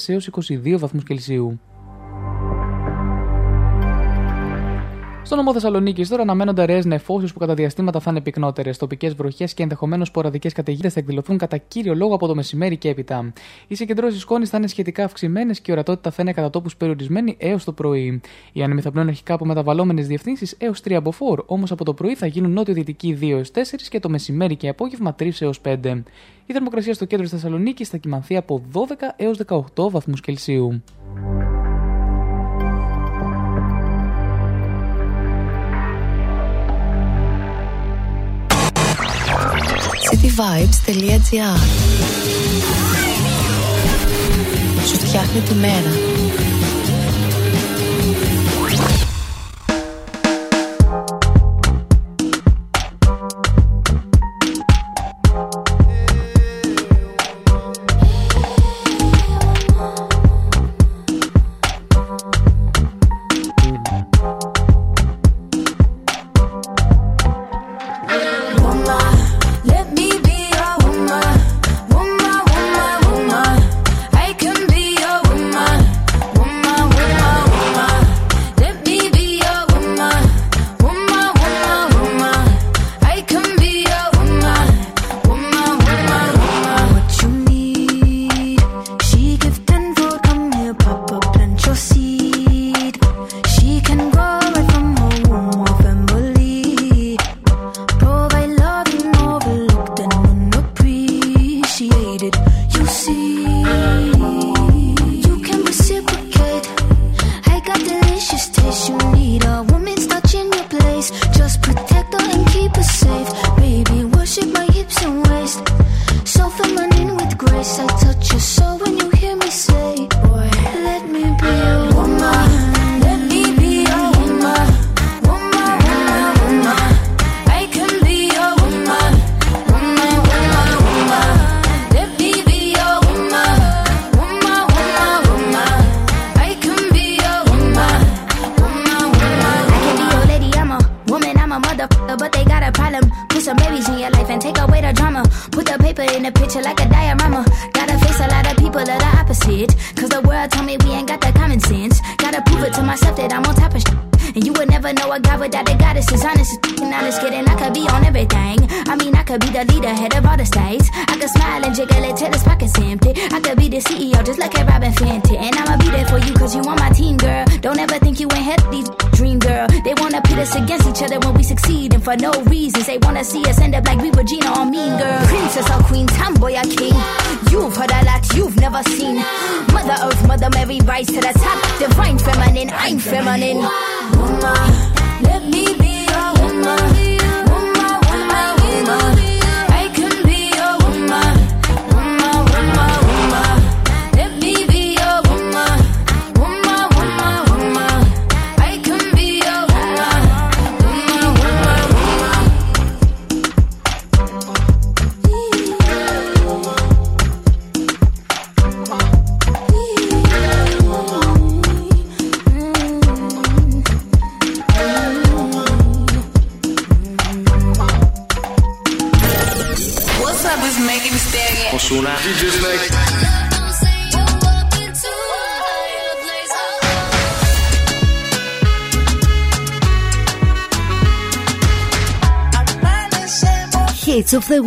έως 0.06 0.30
22 0.48 0.78
βαθμούς 0.78 1.02
Κελσίου. 1.04 1.60
Στο 5.28 5.36
νομό 5.36 5.52
Θεσσαλονίκης 5.52 6.08
τώρα 6.08 6.22
αναμένονται 6.22 6.64
ρεέ 6.64 6.80
νεφώσεις 6.84 7.32
που 7.32 7.38
κατά 7.38 7.54
διαστήματα 7.54 8.00
θα 8.00 8.10
είναι 8.10 8.20
πυκνότερες. 8.20 8.78
Τοπικές 8.78 9.14
βροχές 9.14 9.54
και 9.54 9.62
ενδεχομένως 9.62 10.10
ποραδικέ 10.10 10.50
καταιγίδες 10.50 10.92
θα 10.92 11.00
εκδηλωθούν 11.00 11.38
κατά 11.38 11.56
κύριο 11.56 11.94
λόγο 11.94 12.14
από 12.14 12.26
το 12.26 12.34
μεσημέρι 12.34 12.76
και 12.76 12.88
έπειτα. 12.88 13.32
Οι 13.66 13.74
συγκεντρώσεις 13.74 14.20
σκόνης 14.20 14.50
θα 14.50 14.56
είναι 14.56 14.66
σχετικά 14.66 15.04
αυξημένες 15.04 15.60
και 15.60 15.70
η 15.70 15.74
ορατότητα 15.74 16.10
θα 16.10 16.22
είναι 16.22 16.32
κατά 16.32 16.50
τόπους 16.50 16.76
περιορισμένη 16.76 17.36
έως 17.38 17.64
το 17.64 17.72
πρωί. 17.72 18.20
Οι 18.52 18.62
άνεμοι 18.62 18.80
θα 18.80 18.90
πλέον 18.90 19.08
αρχικά 19.08 19.34
από 19.34 19.44
μεταβαλλόμενες 19.44 20.06
διευθύνσεις 20.06 20.54
έως 20.58 20.80
3 20.88 20.92
από 20.92 21.12
4, 21.36 21.44
όμως 21.46 21.70
από 21.70 21.84
το 21.84 21.94
πρωί 21.94 22.14
θα 22.14 22.26
γίνουν 22.26 22.52
νότιο-δυτική 22.52 23.18
2 23.20 23.30
έως 23.30 23.50
4 23.50 23.88
και 23.88 24.00
το 24.00 24.08
μεσημέρι 24.08 24.56
και 24.56 24.68
απόγευμα 24.68 25.14
3 25.18 25.40
έως 25.40 25.60
5. 25.64 26.02
Η 26.46 26.52
θερμοκρασία 26.52 26.94
στο 26.94 27.04
κέντρο 27.04 27.24
της 27.24 27.32
Θεσσαλονίκης 27.32 27.88
θα 27.88 27.96
κοιμανθεί 27.96 28.36
από 28.36 28.62
12 28.72 28.78
έως 29.16 29.38
18 29.46 29.90
βαθμούς 29.90 30.20
Κελσίου. 30.20 30.82
happyvibes.gr 40.28 41.58
Σου 44.86 44.94
φτιάχνει 44.94 45.40
τη 45.40 45.54
μέρα. 45.54 46.07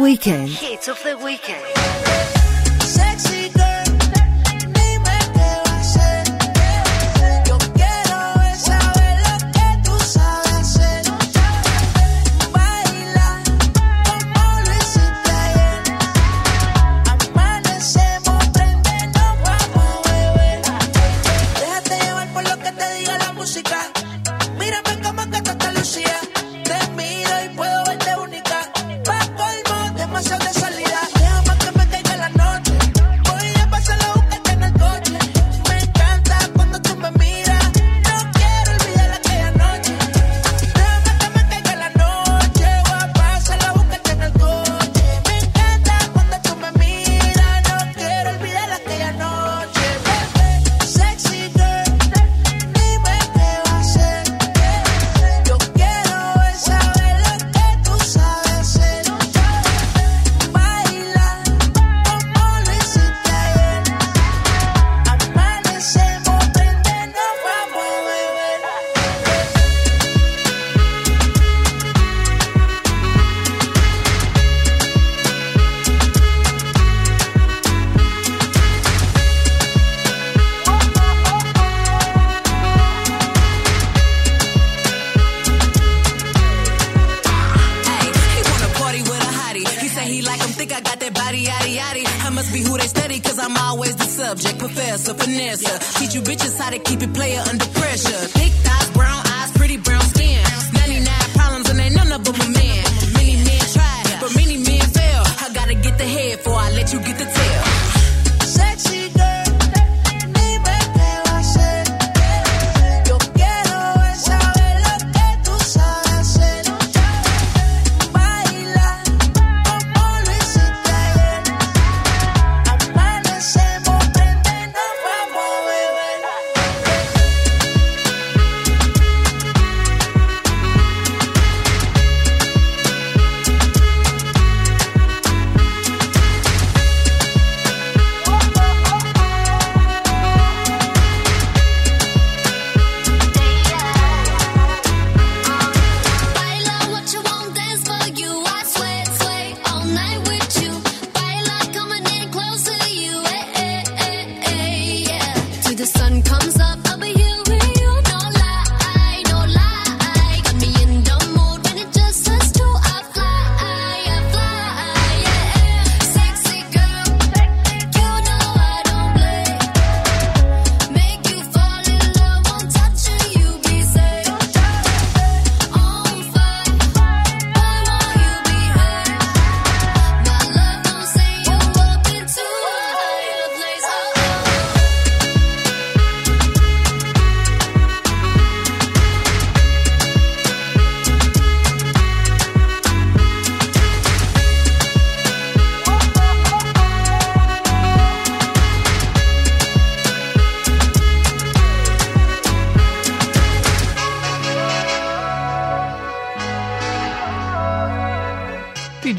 weekend. 0.01 0.49
Hits 0.49 0.87
of 0.87 1.01
the 1.03 1.15
weekend. 1.19 1.60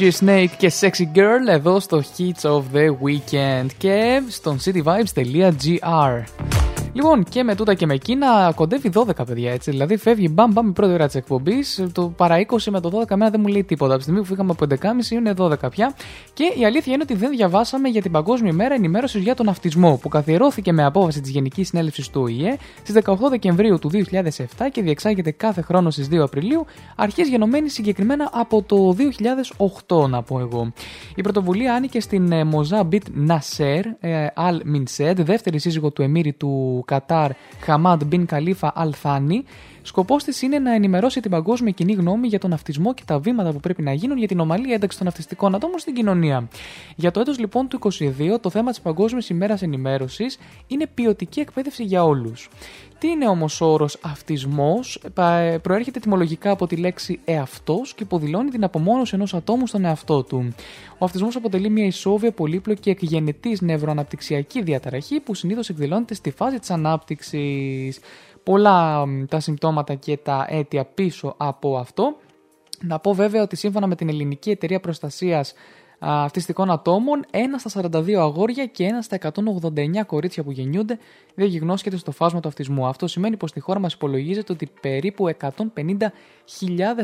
DJ 0.03 0.11
Snake 0.21 0.51
και 0.59 0.73
Sexy 0.81 1.17
Girl 1.17 1.49
εδώ 1.49 1.81
στο 1.81 2.03
Hits 2.17 2.51
of 2.51 2.63
the 2.75 2.89
Weekend 3.03 3.67
και 3.79 4.23
στον 4.29 4.59
cityvibes.gr. 4.65 6.23
Λοιπόν, 6.95 7.24
και 7.24 7.43
με 7.43 7.55
τούτα 7.55 7.74
και 7.74 7.86
με 7.86 7.95
εκείνα 7.95 8.53
κοντεύει 8.55 8.90
12 8.95 9.26
παιδιά 9.26 9.53
έτσι. 9.53 9.70
Δηλαδή 9.70 9.97
φεύγει 9.97 10.28
μπαμ 10.30 10.53
μπαμ 10.53 10.68
η 10.68 10.72
πρώτη 10.72 10.93
ώρα 10.93 11.07
της 11.07 11.14
εκπομπής. 11.14 11.84
Το 11.93 12.12
παρά 12.16 12.47
20 12.47 12.57
με 12.70 12.80
το 12.80 13.01
12 13.09 13.16
μένα 13.16 13.30
δεν 13.30 13.40
μου 13.40 13.47
λέει 13.47 13.64
τίποτα. 13.64 13.88
Από 13.90 13.97
τη 13.97 14.03
στιγμή 14.03 14.20
που 14.20 14.26
φύγαμε 14.26 14.55
από 14.59 14.66
11.30 15.09 15.11
είναι 15.11 15.34
12 15.36 15.70
πια. 15.70 15.95
Και 16.32 16.53
η 16.59 16.64
αλήθεια 16.64 16.93
είναι 16.93 17.03
ότι 17.03 17.14
δεν 17.14 17.30
διαβάσαμε 17.30 17.88
για 17.88 18.03
την 18.03 18.11
Παγκόσμια 18.11 18.51
ημέρα 18.51 18.74
ενημέρωσης 18.74 19.22
για 19.22 19.34
τον 19.34 19.49
αυτισμό 19.49 19.99
που 20.03 20.09
καθιερώθηκε 20.09 20.72
με 20.72 20.84
απόφαση 20.84 21.20
της 21.20 21.30
Γενικής 21.30 21.68
Συνέλευσης 21.68 22.09
του 22.09 22.20
ΟΗΕ 22.20 22.57
στις 22.82 23.03
18 23.05 23.14
Δεκεμβρίου 23.30 23.78
του 23.78 23.90
2007 23.90 24.43
και 24.72 24.82
διεξάγεται 24.82 25.30
κάθε 25.30 25.62
χρόνο 25.62 25.90
στις 25.90 26.09
2 26.12 26.16
Απριλίου, 26.16 26.66
αρχή 26.97 27.22
γενομένη 27.22 27.68
συγκεκριμένα 27.68 28.30
από 28.32 28.62
το 28.62 28.97
2008, 29.86 30.09
να 30.09 30.22
πω 30.22 30.38
εγώ. 30.38 30.72
Η 31.14 31.22
πρωτοβουλία 31.22 31.74
άνοικε 31.74 32.01
στην 32.01 32.32
ε, 32.32 32.45
Μοζά 32.45 32.84
Μπιτ 32.84 33.07
Νασέρ 33.12 33.84
Αλ 34.34 34.61
Μινσέντ, 34.64 35.20
δεύτερη 35.20 35.59
σύζυγο 35.59 35.90
του 35.90 36.03
Εμμύρη 36.03 36.32
του 36.32 36.82
Κατάρ 36.85 37.30
Χαμάντ 37.61 38.05
Μπιν 38.05 38.26
Καλίφα 38.26 38.72
Αλ 38.74 38.93
Θάνι. 38.97 39.45
Σκοπός 39.83 40.24
της 40.24 40.43
είναι 40.43 40.59
να 40.59 40.74
ενημερώσει 40.74 41.20
την 41.20 41.30
παγκόσμια 41.30 41.72
κοινή 41.72 41.93
γνώμη 41.93 42.26
για 42.26 42.39
τον 42.39 42.53
αυτισμό 42.53 42.95
και 42.95 43.03
τα 43.07 43.18
βήματα 43.18 43.53
που 43.53 43.61
πρέπει 43.61 43.83
να 43.83 43.93
γίνουν 43.93 44.18
για 44.18 44.28
την 44.28 44.41
ομαλή 44.41 44.72
ένταξη 44.72 44.99
των 44.99 45.07
αυτιστικών 45.07 45.55
ατόμων 45.55 45.78
στην 45.78 45.95
κοινωνία. 45.95 46.49
Για 46.97 47.11
το 47.11 47.20
έτος 47.20 47.39
λοιπόν 47.39 47.68
του 47.68 47.78
22, 47.83 48.39
το 48.41 48.51
θέμα 48.51 48.70
της 48.70 48.80
Παγκόσμιας 48.80 49.28
ημέρας 49.28 49.62
ενημέρωσης 49.62 50.39
είναι 50.66 50.87
ποιοτική 50.95 51.41
εκπαίδευση 51.41 51.85
για 51.85 52.05
όλους. 52.05 52.49
Τι 53.03 53.09
είναι 53.09 53.29
όμως 53.29 53.61
ο 53.61 53.67
όρος 53.67 53.99
αυτισμός, 54.03 55.03
προέρχεται 55.63 55.99
ετυμολογικά 55.99 56.51
από 56.51 56.67
τη 56.67 56.77
λέξη 56.77 57.21
εαυτός 57.25 57.95
και 57.95 58.03
υποδηλώνει 58.03 58.51
την 58.51 58.65
απομόνωση 58.65 59.15
ενός 59.15 59.35
ατόμου 59.35 59.67
στον 59.67 59.85
εαυτό 59.85 60.23
του. 60.23 60.55
Ο 60.99 61.05
αυτισμός 61.05 61.37
αποτελεί 61.37 61.71
μια 61.71 61.87
ισόβια, 61.87 62.33
πολύπλοκη 62.33 62.81
και 62.81 62.91
εκγενετής 62.91 63.61
νευροαναπτυξιακή 63.61 64.63
διαταραχή 64.63 65.21
που 65.21 65.35
συνήθως 65.35 65.69
εκδηλώνεται 65.69 66.15
στη 66.15 66.31
φάση 66.31 66.59
της 66.59 66.71
ανάπτυξης. 66.71 67.99
Πολλά 68.43 69.07
μ, 69.07 69.25
τα 69.25 69.41
συμπτώματα 69.41 69.95
και 69.95 70.17
τα 70.17 70.47
αίτια 70.49 70.85
πίσω 70.85 71.35
από 71.37 71.77
αυτό. 71.77 72.17
Να 72.81 72.99
πω 72.99 73.13
βέβαια 73.13 73.43
ότι 73.43 73.57
σύμφωνα 73.57 73.87
με 73.87 73.95
την 73.95 74.09
Ελληνική 74.09 74.51
Εταιρεία 74.51 74.81
Προστασίας 74.81 75.51
α, 75.51 75.55
Αυτιστικών 76.05 76.71
Ατόμων, 76.71 77.25
ένα 77.31 77.59
στα 77.59 77.89
42 77.93 78.13
αγόρια 78.13 78.67
και 78.67 78.85
ένα 78.85 79.03
στα 79.03 79.19
189 79.35 80.07
κορίτσια 80.07 80.43
που 80.43 80.51
γεννιούνται 80.51 80.99
διαγνώσκεται 81.35 81.97
στο 81.97 82.11
φάσμα 82.11 82.41
του 82.41 82.49
αυτισμού. 82.49 82.87
Αυτό 82.87 83.07
σημαίνει 83.07 83.37
πως 83.37 83.51
στη 83.51 83.61
χώρα 83.61 83.79
μας 83.79 83.93
υπολογίζεται 83.93 84.53
ότι 84.53 84.71
περίπου 84.81 85.29
150.000 85.41 85.59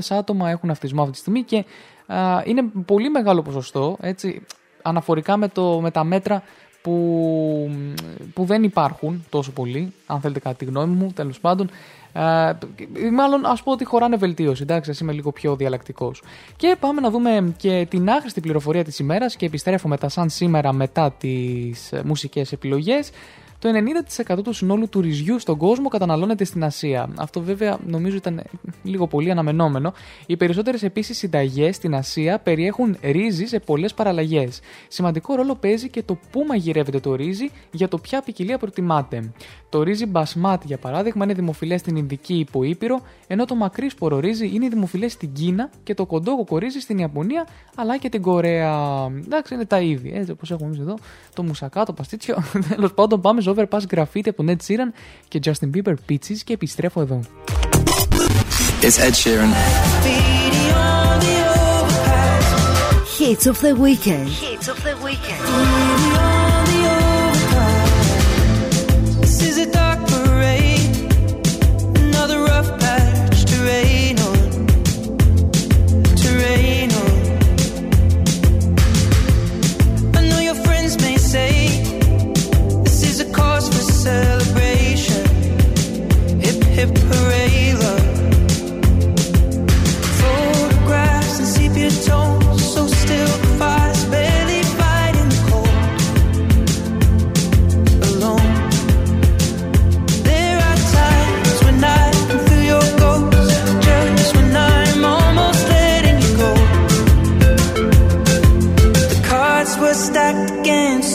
άτομα 0.09 0.51
έχουν 0.51 0.71
αυτισμό 0.71 1.01
αυτή 1.01 1.13
τη 1.13 1.19
στιγμή 1.19 1.43
και 1.43 1.65
α, 2.07 2.43
είναι 2.45 2.63
πολύ 2.87 3.11
μεγάλο 3.11 3.43
ποσοστό, 3.43 3.97
έτσι, 4.01 4.43
αναφορικά 4.83 5.37
με, 5.37 5.49
το, 5.49 5.81
με 5.81 5.91
τα 5.91 6.05
μέτρα 6.05 6.43
που, 6.83 7.71
που 8.35 8.45
δεν 8.45 8.63
υπάρχουν 8.63 9.25
τόσο 9.29 9.53
πολύ, 9.53 9.93
αν 10.07 10.21
θέλετε 10.21 10.41
κάτι 10.41 10.57
τη 10.57 10.65
γνώμη 10.65 10.95
μου, 10.95 11.13
τέλος 11.15 11.41
πάντων. 11.41 11.71
Ε, 12.13 12.53
μάλλον 13.13 13.47
ας 13.47 13.63
πω 13.63 13.73
ότι 13.73 13.85
χωράνε 13.85 14.17
βελτίωση, 14.17 14.63
εντάξει, 14.63 14.91
ας 14.91 15.01
είμαι 15.01 15.13
λίγο 15.13 15.33
πιο 15.33 15.57
διαλλακτικός. 15.57 16.23
Και 16.57 16.77
πάμε 16.81 17.01
να 17.01 17.11
δούμε 17.11 17.55
και 17.57 17.87
την 17.91 18.11
άχρηστη 18.11 18.41
πληροφορία 18.41 18.85
της 18.85 18.99
ημέρας 18.99 19.37
και 19.37 19.47
επιστρέφω 19.47 19.89
μετά 19.89 20.09
σαν 20.09 20.29
σήμερα 20.29 20.73
μετά 20.73 21.13
τις 21.19 21.93
ε, 21.93 22.03
μουσικές 22.05 22.53
επιλογές. 22.53 23.11
Το 23.61 23.69
90% 24.37 24.43
του 24.45 24.53
συνόλου 24.53 24.89
του 24.89 25.01
ρυζιού 25.01 25.39
στον 25.39 25.57
κόσμο 25.57 25.89
καταναλώνεται 25.89 26.45
στην 26.45 26.65
Ασία. 26.65 27.09
Αυτό 27.17 27.41
βέβαια 27.41 27.79
νομίζω 27.87 28.17
ήταν 28.17 28.43
λίγο 28.83 29.07
πολύ 29.07 29.31
αναμενόμενο. 29.31 29.93
Οι 30.27 30.37
περισσότερες 30.37 30.83
επίσης 30.83 31.19
συνταγές 31.19 31.77
στην 31.77 31.95
Ασία 31.95 32.39
περιέχουν 32.39 32.97
ρύζι 33.03 33.47
σε 33.47 33.59
πολλές 33.59 33.95
παραλλαγές. 33.95 34.61
Σημαντικό 34.89 35.35
ρόλο 35.35 35.55
παίζει 35.55 35.89
και 35.89 36.03
το 36.03 36.19
πού 36.31 36.45
μαγειρεύεται 36.49 37.01
το 37.01 37.15
ρύζι 37.15 37.51
για 37.71 37.89
το 37.89 37.99
ποια 37.99 38.23
ποικιλία 38.23 38.59
προτιμάτε. 38.59 39.33
Το 39.69 39.83
ρύζι 39.83 40.07
μπασμάτ, 40.07 40.63
για 40.65 40.79
παράδειγμα, 40.79 41.25
είναι 41.25 41.35
δημοφιλές 41.35 41.81
στην 41.81 41.97
Ινδική 41.97 42.35
υποήπειρο, 42.35 43.01
ενώ 43.27 43.45
το 43.45 43.55
μακρύσπορο 43.55 44.19
ρύζι 44.19 44.51
είναι 44.55 44.69
δημοφιλές 44.69 45.13
στην 45.13 45.33
Κίνα 45.33 45.71
και 45.83 45.95
το 45.95 46.07
κοντό 46.07 46.37
κοκορίζι 46.37 46.81
στην 46.81 46.99
Ιαπωνία 46.99 47.47
αλλά 47.75 47.99
και 47.99 48.09
την 48.09 48.23
Κορέα. 48.23 49.07
Εντάξει, 49.25 49.55
είναι 49.55 49.65
τα 49.65 49.81
ίδια. 49.81 50.19
Έτσι 50.19 50.31
όπως 50.31 50.51
έχουμε 50.51 50.67
εμείς 50.67 50.81
εδώ, 50.81 50.95
το 51.35 51.43
μουσακά, 51.43 51.85
το 51.85 51.93
παστίτσιο. 51.93 52.37
Τέλος 52.75 52.95
πάντων, 52.95 53.21
πάμε 53.21 53.41
στο 53.41 53.55
Overpass 53.57 53.81
Graffiti 53.95 54.29
από 54.29 54.45
Ned 54.47 54.57
Sheeran 54.67 54.93
και 55.29 55.41
Justin 55.45 55.71
Bieber 55.75 55.95
Peaches 56.09 56.39
και 56.45 56.53
επιστρέφω 56.53 57.01
εδώ. 57.01 57.21
It's 58.81 58.99
Ed 59.07 59.15
Sheeran. 59.23 59.51
Hits 63.19 63.47
of 63.47 63.61
the 63.61 63.75
weekend. 63.75 64.29
Hits 64.29 64.69
of 64.69 64.79
the 64.87 64.95
weekend. 65.05 66.18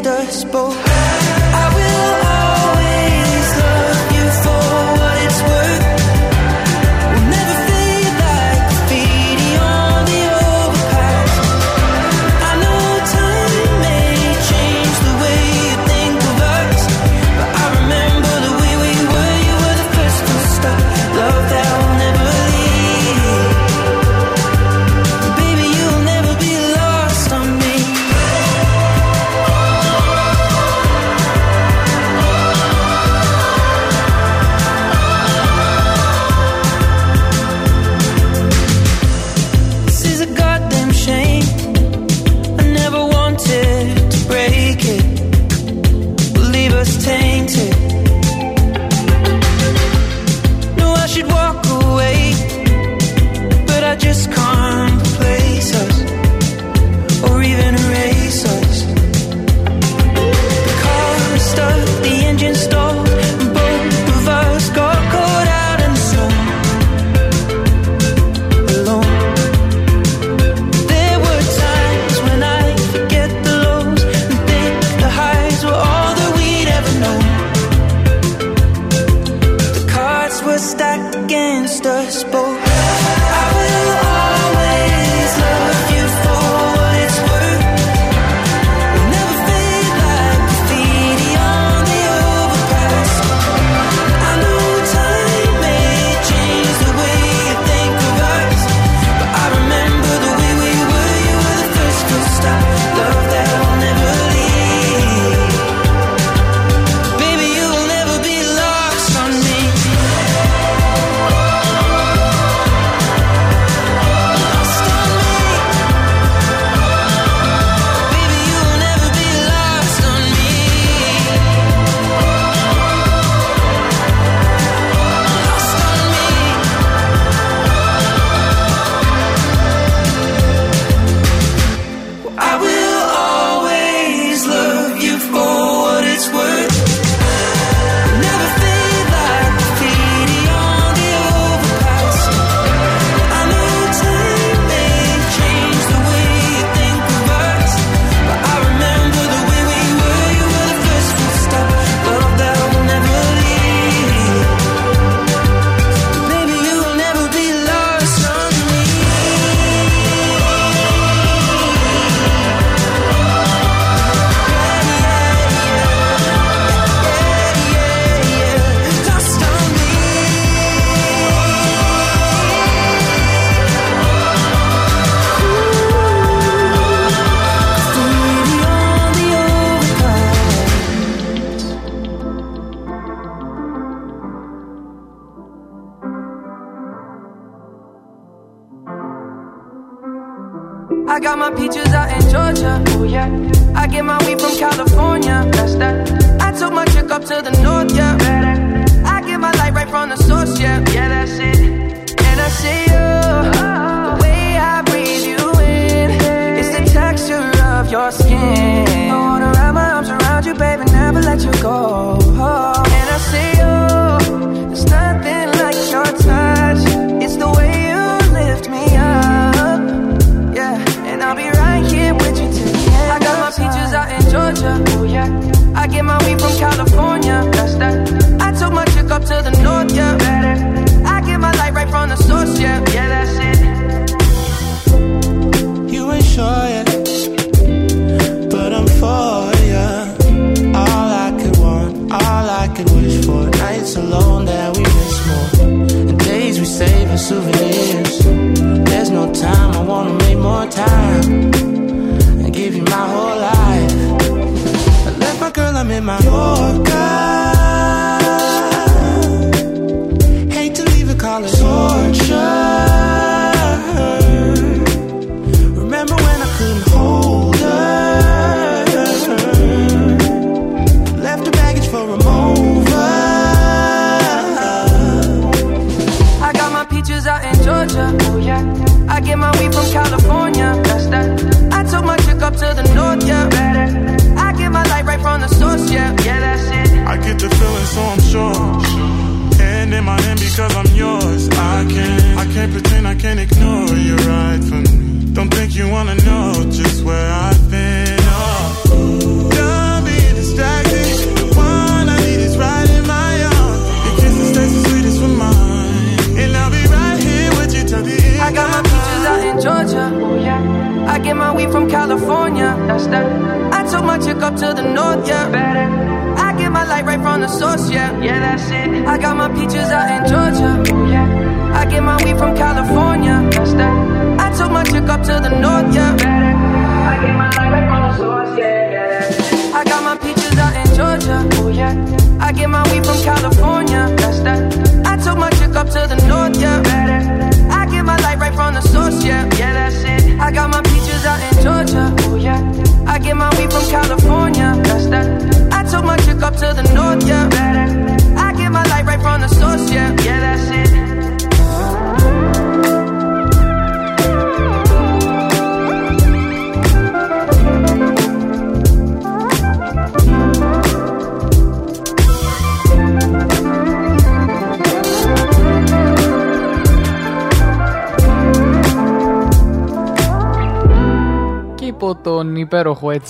The 0.03 0.45
both 0.51 0.92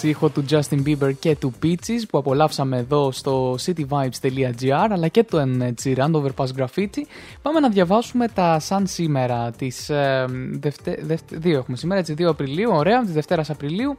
ήχο 0.08 0.30
του 0.30 0.46
Justin 0.50 0.84
Bieber 0.88 1.12
και 1.20 1.36
του 1.36 1.54
Peaches 1.64 2.02
που 2.10 2.18
απολαύσαμε 2.18 2.78
εδώ 2.78 3.12
στο 3.12 3.56
cityvibes.gr 3.66 4.88
αλλά 4.90 5.08
και 5.08 5.24
το 5.24 5.42
Ed 5.42 5.74
Sheeran, 5.84 6.10
το 6.12 6.26
Overpass 6.26 6.62
Graffiti 6.62 7.02
πάμε 7.42 7.60
να 7.60 7.70
διαβάσουμε 7.70 8.28
τα 8.28 8.60
σαν 8.60 8.88
σήμερα 8.88 9.52
τις 9.52 9.90
ε, 9.90 10.26
δευτε, 10.52 10.98
δευτε- 11.02 11.40
δύο 11.40 11.58
έχουμε 11.58 11.78
σήμερα 11.78 12.00
έτσι 12.00 12.16
2 12.18 12.24
Απριλίου, 12.24 12.70
ωραία, 12.74 13.02
της 13.02 13.14
Δευτέρας 13.14 13.50
Απριλίου 13.50 13.98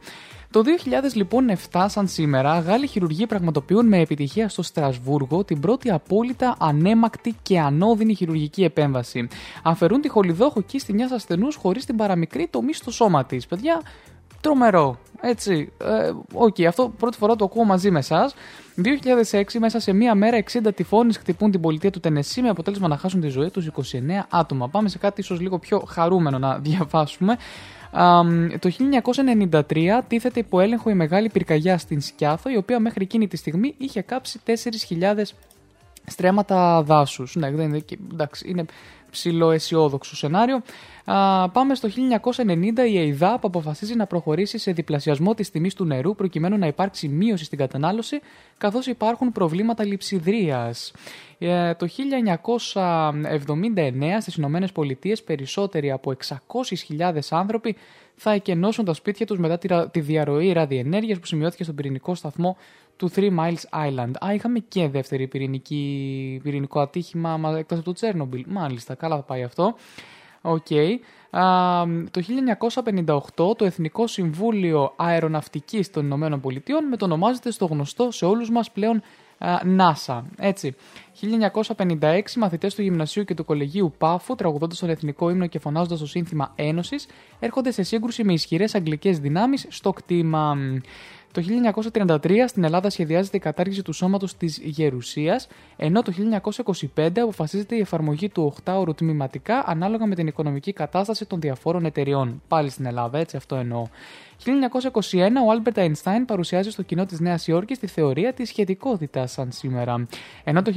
το 0.55 0.61
2000 1.11 1.13
λοιπόν 1.13 1.51
7 1.71 1.85
σαν 1.87 2.07
σήμερα, 2.07 2.59
Γάλλοι 2.59 2.87
χειρουργοί 2.87 3.27
πραγματοποιούν 3.27 3.87
με 3.87 3.99
επιτυχία 3.99 4.49
στο 4.49 4.61
Στρασβούργο 4.61 5.43
την 5.43 5.59
πρώτη 5.59 5.89
απόλυτα 5.89 6.55
ανέμακτη 6.59 7.35
και 7.41 7.59
ανώδυνη 7.59 8.15
χειρουργική 8.15 8.63
επέμβαση. 8.63 9.27
Αφαιρούν 9.63 10.01
τη 10.01 10.09
χολιδόχο 10.09 10.61
κίστη 10.61 10.93
μια 10.93 11.09
ασθενούς 11.13 11.55
χωρίς 11.55 11.85
την 11.85 11.95
παραμικρή 11.95 12.47
τομή 12.49 12.73
στο 12.73 12.91
σώμα 12.91 13.25
της. 13.25 13.45
Παιδιά, 13.45 13.81
τρομερό. 14.41 14.97
Έτσι. 15.27 15.71
Ε, 15.81 16.11
Οκ, 16.33 16.55
αυτό 16.67 16.93
πρώτη 16.99 17.17
φορά 17.17 17.35
το 17.35 17.45
ακούω 17.45 17.63
μαζί 17.63 17.91
με 17.91 17.99
εσάς. 17.99 18.35
2006, 19.31 19.59
μέσα 19.59 19.79
σε 19.79 19.93
μία 19.93 20.15
μέρα, 20.15 20.37
60 20.37 20.73
τυφώνες 20.75 21.17
χτυπούν 21.17 21.51
την 21.51 21.61
πολιτεία 21.61 21.91
του 21.91 21.99
Τενεσί 21.99 22.41
με 22.41 22.49
αποτέλεσμα 22.49 22.87
να 22.87 22.97
χάσουν 22.97 23.21
τη 23.21 23.27
ζωή 23.27 23.49
τους 23.49 23.65
29 23.65 24.25
άτομα. 24.29 24.69
Πάμε 24.69 24.89
σε 24.89 24.97
κάτι 24.97 25.21
ίσως 25.21 25.39
λίγο 25.39 25.59
πιο 25.59 25.83
χαρούμενο 25.87 26.37
να 26.37 26.57
διαβάσουμε. 26.59 27.37
Αμ, 27.91 28.47
το 28.59 28.69
1993 29.69 30.01
τίθεται 30.07 30.39
υπό 30.39 30.59
έλεγχο 30.59 30.89
η 30.89 30.93
μεγάλη 30.93 31.29
πυρκαγιά 31.29 31.77
στην 31.77 32.01
Σκιάθο, 32.01 32.49
η 32.49 32.57
οποία 32.57 32.79
μέχρι 32.79 33.03
εκείνη 33.03 33.27
τη 33.27 33.37
στιγμή 33.37 33.75
είχε 33.77 34.01
κάψει 34.01 34.39
4.000 34.45 35.33
στρέμματα 36.05 36.83
δάσους. 36.83 37.35
Ναι, 37.35 37.51
δεν 37.51 37.67
είναι, 37.67 37.79
και- 37.79 37.97
εντάξει, 38.11 38.49
είναι 38.49 38.65
ψιλοαισιόδοξο 39.11 40.15
σενάριο. 40.15 40.61
Α, 41.05 41.49
πάμε 41.49 41.75
στο 41.75 41.89
1990 42.35 42.87
η 42.89 42.93
ΕΙΔΑΠ 43.07 43.45
αποφασίζει 43.45 43.95
να 43.95 44.05
προχωρήσει 44.05 44.57
σε 44.57 44.71
διπλασιασμό 44.71 45.33
της 45.33 45.51
τιμής 45.51 45.73
του 45.73 45.85
νερού 45.85 46.15
προκειμένου 46.15 46.57
να 46.57 46.67
υπάρξει 46.67 47.07
μείωση 47.07 47.43
στην 47.43 47.57
κατανάλωση 47.57 48.19
καθώς 48.57 48.87
υπάρχουν 48.87 49.31
προβλήματα 49.31 49.83
λειψιδρίας. 49.85 50.93
Ε, 51.37 51.73
το 51.73 51.87
1979 51.87 54.21
στις 54.21 54.35
Ηνωμένες 54.35 54.71
Πολιτείες 54.71 55.23
περισσότεροι 55.23 55.91
από 55.91 56.13
600.000 56.97 57.19
άνθρωποι 57.29 57.75
θα 58.15 58.31
εκενώσουν 58.31 58.85
τα 58.85 58.93
σπίτια 58.93 59.25
τους 59.25 59.37
μετά 59.39 59.57
τη, 59.57 59.67
ρα- 59.67 59.89
τη 59.89 59.99
διαρροή 59.99 60.51
ραδιενέργειας 60.51 61.19
που 61.19 61.25
σημειώθηκε 61.25 61.63
στον 61.63 61.75
πυρηνικό 61.75 62.15
σταθμό 62.15 62.57
του 62.97 63.11
Three 63.15 63.29
Miles 63.37 63.63
Island. 63.87 64.11
Α, 64.25 64.33
είχαμε 64.33 64.59
και 64.59 64.87
δεύτερη 64.87 65.27
πυρηνική, 65.27 66.39
πυρηνικό 66.43 66.79
ατύχημα 66.79 67.37
μα- 67.37 67.57
εκτός 67.57 67.77
από 67.77 67.85
το 67.87 67.93
Τσέρνομπιλ. 67.93 68.45
Μάλιστα, 68.47 68.95
καλά 68.95 69.15
θα 69.15 69.21
πάει 69.21 69.43
αυτό. 69.43 69.75
Οκ. 70.45 70.71
Α, 71.29 71.83
το 72.11 72.21
1958 73.35 73.55
το 73.57 73.65
Εθνικό 73.65 74.07
Συμβούλιο 74.07 74.93
Αεροναυτικής 74.95 75.91
των 75.91 76.05
Ηνωμένων 76.05 76.39
Πολιτειών 76.39 76.87
μετονομάζεται 76.87 77.51
στο 77.51 77.65
γνωστό 77.65 78.11
σε 78.11 78.25
όλους 78.25 78.49
μας 78.49 78.71
πλέον 78.71 79.01
α, 79.37 79.59
NASA. 79.77 80.21
Έτσι. 80.37 80.75
1956 81.77 82.21
μαθητές 82.35 82.75
του 82.75 82.81
Γυμνασίου 82.81 83.23
και 83.23 83.33
του 83.33 83.45
Κολεγίου 83.45 83.93
Πάφου 83.97 84.35
τραγουδώντας 84.35 84.79
τον 84.79 84.89
Εθνικό 84.89 85.29
Ύμνο 85.29 85.47
και 85.47 85.59
φωνάζοντας 85.59 85.99
το 85.99 86.05
σύνθημα 86.07 86.51
Ένωσης 86.55 87.07
έρχονται 87.39 87.71
σε 87.71 87.83
σύγκρουση 87.83 88.23
με 88.23 88.33
ισχυρές 88.33 88.75
αγγλικές 88.75 89.19
δυνάμεις 89.19 89.65
στο 89.69 89.93
κτήμα. 89.93 90.57
Το 91.35 91.43
1933 91.93 92.43
στην 92.47 92.63
Ελλάδα 92.63 92.89
σχεδιάζεται 92.89 93.37
η 93.37 93.39
κατάργηση 93.39 93.81
του 93.81 93.93
σώματος 93.93 94.37
της 94.37 94.57
Γερουσίας, 94.57 95.47
ενώ 95.77 96.01
το 96.01 96.11
1925 96.95 97.19
αποφασίζεται 97.19 97.75
η 97.75 97.79
εφαρμογή 97.79 98.29
του 98.29 98.53
8ωρου 98.63 98.95
τμηματικά 98.95 99.63
ανάλογα 99.65 100.05
με 100.05 100.15
την 100.15 100.27
οικονομική 100.27 100.73
κατάσταση 100.73 101.25
των 101.25 101.39
διαφόρων 101.39 101.85
εταιριών. 101.85 102.41
Πάλι 102.47 102.69
στην 102.69 102.85
Ελλάδα, 102.85 103.17
έτσι 103.17 103.37
αυτό 103.37 103.55
εννοώ. 103.55 103.87
1921 104.43 105.45
ο 105.45 105.51
Άλμπερτ 105.51 105.77
Αϊνστάιν 105.77 106.25
παρουσιάζει 106.25 106.69
στο 106.69 106.81
κοινό 106.81 107.05
της 107.05 107.19
Νέας 107.19 107.47
Υόρκης 107.47 107.79
τη 107.79 107.87
θεωρία 107.87 108.33
της 108.33 108.49
σχετικότητας 108.49 109.31
σαν 109.31 109.51
σήμερα. 109.51 110.07
Ενώ 110.43 110.61
το 110.61 110.71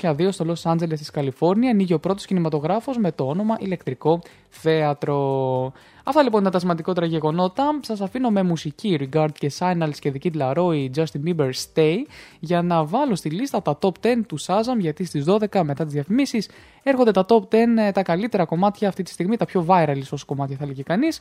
1902 0.00 0.28
στο 0.30 0.44
Λος 0.44 0.66
Άντζελες 0.66 0.98
της 0.98 1.10
Καλιφόρνια 1.10 1.70
ανοίγει 1.70 1.94
ο 1.94 1.98
πρώτος 1.98 2.26
κινηματογράφος 2.26 2.98
με 2.98 3.12
το 3.12 3.26
όνομα 3.26 3.56
Ηλεκτρικό 3.60 4.22
Θέατρο. 4.48 5.72
Αυτά 6.10 6.22
λοιπόν 6.22 6.40
ήταν 6.40 6.52
τα 6.52 6.58
σημαντικότερα 6.58 7.06
γεγονότα. 7.06 7.78
Σας 7.82 8.00
αφήνω 8.00 8.30
με 8.30 8.42
μουσική 8.42 8.98
Regard 9.00 9.28
και 9.38 9.52
Signals 9.58 9.94
και 9.98 10.12
The 10.14 10.26
Kid 10.26 10.40
Laroi 10.40 10.90
Justin 10.96 11.20
Bieber 11.26 11.50
Stay 11.50 11.96
για 12.40 12.62
να 12.62 12.84
βάλω 12.84 13.14
στη 13.14 13.30
λίστα 13.30 13.62
τα 13.62 13.78
top 13.80 13.92
10 14.02 14.20
του 14.26 14.40
Shazam 14.40 14.78
γιατί 14.78 15.04
στις 15.04 15.24
12 15.28 15.62
μετά 15.62 15.84
τις 15.84 15.92
διαφημίσεις 15.92 16.48
έρχονται 16.82 17.10
τα 17.10 17.24
top 17.28 17.40
10 17.40 17.54
ε, 17.76 17.90
τα 17.92 18.02
καλύτερα 18.02 18.44
κομμάτια 18.44 18.88
αυτή 18.88 19.02
τη 19.02 19.10
στιγμή, 19.10 19.36
τα 19.36 19.44
πιο 19.44 19.64
viral 19.68 19.96
ίσως 19.96 20.24
κομμάτια 20.24 20.56
θα 20.56 20.66
λέγει 20.66 20.82
κανείς. 20.82 21.20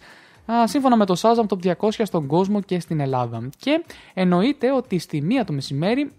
Σύμφωνα 0.64 0.96
με 0.96 1.06
το 1.06 1.16
Shazam 1.22 1.46
Top 1.48 1.76
200 1.80 1.90
στον 2.04 2.28
κόσμο 2.28 2.62
και 2.62 2.80
στην 2.80 3.00
Ελλάδα. 3.00 3.50
Και 3.58 3.84
εννοείται 4.14 4.72
ότι 4.72 5.00
στη 5.00 5.22
μία 5.22 5.46
το 5.46 5.54
μεσημέρι 5.54 6.12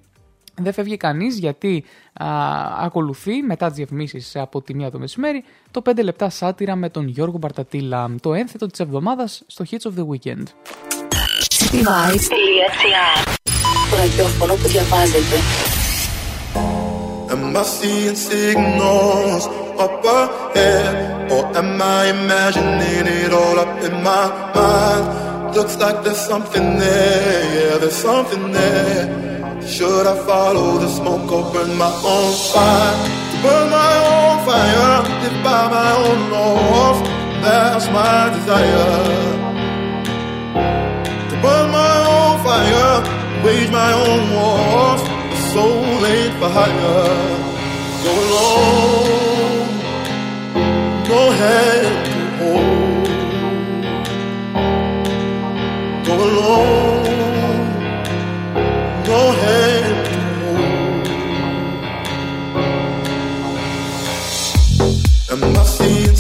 δεν 0.55 0.73
φεύγει 0.73 0.97
κανείς 0.97 1.39
γιατί 1.39 1.85
α, 2.13 2.27
ακολουθεί 2.81 3.43
μετά 3.43 3.67
τις 3.67 3.77
διαφημίσεις 3.77 4.37
από 4.37 4.63
τη 4.63 4.75
μία 4.75 4.91
το 4.91 4.99
μεσημέρι 4.99 5.45
το 5.71 5.83
5 5.89 6.03
λεπτά 6.03 6.31
σάτυρα 6.31 6.77
με 6.77 6.89
τον 6.89 7.09
Γιώργο 7.09 7.39
Μπαρτατήλα, 7.39 8.15
το 8.21 8.35
ένθετο 8.35 8.67
της 8.67 8.81
εβδομάδας 8.81 9.43
στο 9.47 9.65
Hits 9.71 9.91
of 9.91 10.01
the 10.01 10.07
Weekend. 10.07 10.43
Cityvibes.gr 11.59 13.25
Το 13.91 13.97
ραδιόφωνο 13.97 14.55
που 14.55 14.69
διαβάζετε. 14.69 15.37
Am 17.33 17.57
I 17.57 17.63
seeing 17.63 18.17
signals 18.31 19.45
up 19.85 20.05
ahead? 20.21 21.31
Or 21.35 21.45
am 21.61 21.81
I 21.81 22.01
imagining 22.19 23.07
it 23.21 23.33
all 23.41 23.57
up 23.65 23.75
in 23.89 23.95
my 24.09 24.25
mind? 24.57 25.05
Looks 25.57 25.77
like 25.79 25.99
there's 26.05 26.25
something 26.33 26.67
there, 26.79 27.43
yeah, 27.57 27.79
there's 27.83 28.01
something 28.09 28.45
there. 28.53 29.40
Should 29.67 30.07
I 30.07 30.17
follow 30.27 30.79
the 30.79 30.89
smoke 30.89 31.31
or 31.31 31.53
burn 31.53 31.77
my 31.77 31.93
own 32.05 32.33
fire? 32.53 32.95
To 33.31 33.37
burn 33.43 33.71
my 33.71 33.95
own 34.13 34.45
fire, 34.47 35.03
live 35.23 35.45
by 35.45 35.69
my 35.77 35.93
own 36.05 36.31
laws. 36.31 36.99
That's 37.43 37.87
my 37.89 38.31
desire. 38.37 39.03
To 41.31 41.37
burn 41.43 41.71
my 41.71 41.97
own 42.17 42.35
fire, 42.45 43.03
wage 43.45 43.71
my 43.71 43.93
own 43.93 44.23
wars. 44.35 45.03
The 45.31 45.39
soul 45.53 46.07
ain't 46.07 46.35
for 46.41 46.51
hire. 46.59 47.41
Go 48.05 48.13
alone, 48.25 49.69
go 51.09 51.21
hold. 52.39 52.81
Go 56.07 56.15
alone, 56.17 57.00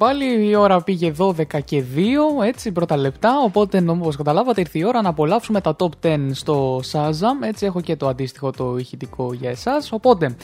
πάλι. 0.00 0.48
Η 0.48 0.54
ώρα 0.54 0.82
πήγε 0.82 1.12
12 1.18 1.60
και 1.64 1.84
2, 1.96 2.44
έτσι, 2.44 2.72
πρώτα 2.72 2.96
λεπτά. 2.96 3.38
Οπότε, 3.44 3.84
όπως 3.86 4.16
καταλάβατε, 4.16 4.60
ήρθε 4.60 4.78
η 4.78 4.84
ώρα 4.84 5.02
να 5.02 5.08
απολαύσουμε 5.08 5.60
τα 5.60 5.76
top 5.78 6.06
10 6.06 6.16
στο 6.32 6.80
Shazam. 6.92 7.46
Έτσι, 7.46 7.66
έχω 7.66 7.80
και 7.80 7.96
το 7.96 8.08
αντίστοιχο 8.08 8.50
το 8.50 8.76
ηχητικό 8.78 9.32
για 9.32 9.50
εσάς. 9.50 9.92
Οπότε, 9.92 10.36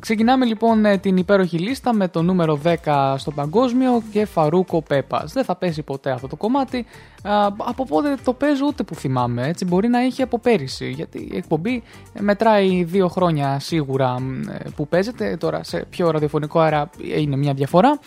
ξεκινάμε 0.00 0.44
λοιπόν 0.44 0.84
ε, 0.84 0.98
την 0.98 1.16
υπέροχη 1.16 1.58
λίστα 1.58 1.94
με 1.94 2.08
το 2.08 2.22
νούμερο 2.22 2.60
10 2.84 3.14
στο 3.16 3.30
παγκόσμιο 3.30 4.02
και 4.12 4.24
Φαρούκο 4.24 4.82
Πέπας. 4.82 5.32
Δεν 5.32 5.44
θα 5.44 5.56
πέσει 5.56 5.82
ποτέ 5.82 6.10
αυτό 6.10 6.26
το 6.26 6.36
κομμάτι. 6.36 6.86
Α, 7.22 7.46
από 7.46 7.84
πότε 7.84 8.16
το 8.24 8.32
παίζω 8.32 8.66
ούτε 8.66 8.82
που 8.82 8.94
θυμάμαι. 8.94 9.46
Έτσι, 9.48 9.64
μπορεί 9.64 9.88
να 9.88 10.00
έχει 10.00 10.22
από 10.22 10.38
πέρυσι. 10.38 10.90
Γιατί 10.90 11.28
η 11.32 11.36
εκπομπή 11.36 11.82
ε, 12.12 12.20
μετράει 12.20 12.84
δύο 12.84 13.08
χρόνια 13.08 13.58
σίγουρα 13.58 14.16
ε, 14.48 14.68
που 14.76 14.88
παίζεται. 14.88 15.36
Τώρα, 15.36 15.64
σε 15.64 15.84
πιο 15.90 16.10
ραδιοφωνικό 16.10 16.60
αέρα 16.60 16.90
είναι 17.18 17.36
μια 17.36 17.54
διαφορά. 17.54 17.98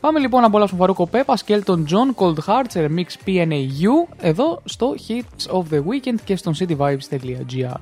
Πάμε 0.00 0.18
λοιπόν 0.18 0.40
να 0.40 0.46
απολαύσουμε 0.46 0.80
Φαρούκο 0.80 1.06
Πέπα, 1.06 1.36
Skeleton 1.46 1.84
John, 1.90 2.14
Cold 2.16 2.38
Hearts, 2.46 2.74
Remix 2.74 3.06
PNAU 3.26 4.14
εδώ 4.20 4.60
στο 4.64 4.94
Hits 5.08 5.56
of 5.56 5.62
the 5.74 5.78
Weekend 5.78 6.20
και 6.24 6.36
στον 6.36 6.54
cityvibes.gr. 6.58 7.80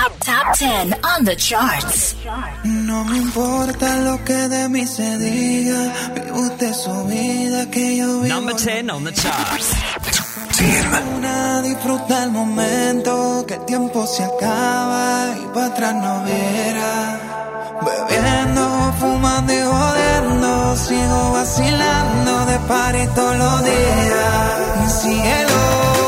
Top, 0.00 0.12
top 0.30 0.46
10 0.58 0.94
on 1.12 1.20
the 1.24 1.36
charts. 1.48 2.14
No 2.90 2.98
me 3.10 3.16
importa 3.26 3.88
lo 4.08 4.14
que 4.26 4.40
de 4.54 4.62
mí 4.74 4.84
se 4.96 5.08
diga. 5.24 5.80
Vive 6.14 6.32
usted 6.46 6.72
su 6.84 6.96
vida 7.12 7.60
que 7.74 7.84
yo 7.98 8.08
vivo. 8.20 8.34
Number 8.36 8.54
10 8.54 8.90
on 8.96 9.02
the 9.08 9.14
charts. 9.22 9.66
Una 11.16 11.62
disfruta 11.62 12.24
el 12.24 12.30
momento 12.30 13.44
que 13.46 13.54
el 13.54 13.64
tiempo 13.64 14.06
se 14.06 14.22
acaba 14.22 15.34
y 15.42 15.46
para 15.54 15.66
atrás 15.66 15.94
no 15.94 16.22
verá. 16.24 17.20
Bebiendo, 17.80 18.92
fumando 19.00 19.52
y 19.52 19.62
jodiendo, 19.62 20.76
sigo 20.76 21.32
vacilando 21.32 22.46
de 22.46 22.58
party 22.68 23.06
todos 23.14 23.36
los 23.36 23.64
días. 23.64 24.60
Mi. 24.80 24.88
Cielo. 24.90 26.01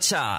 Chao. 0.00 0.29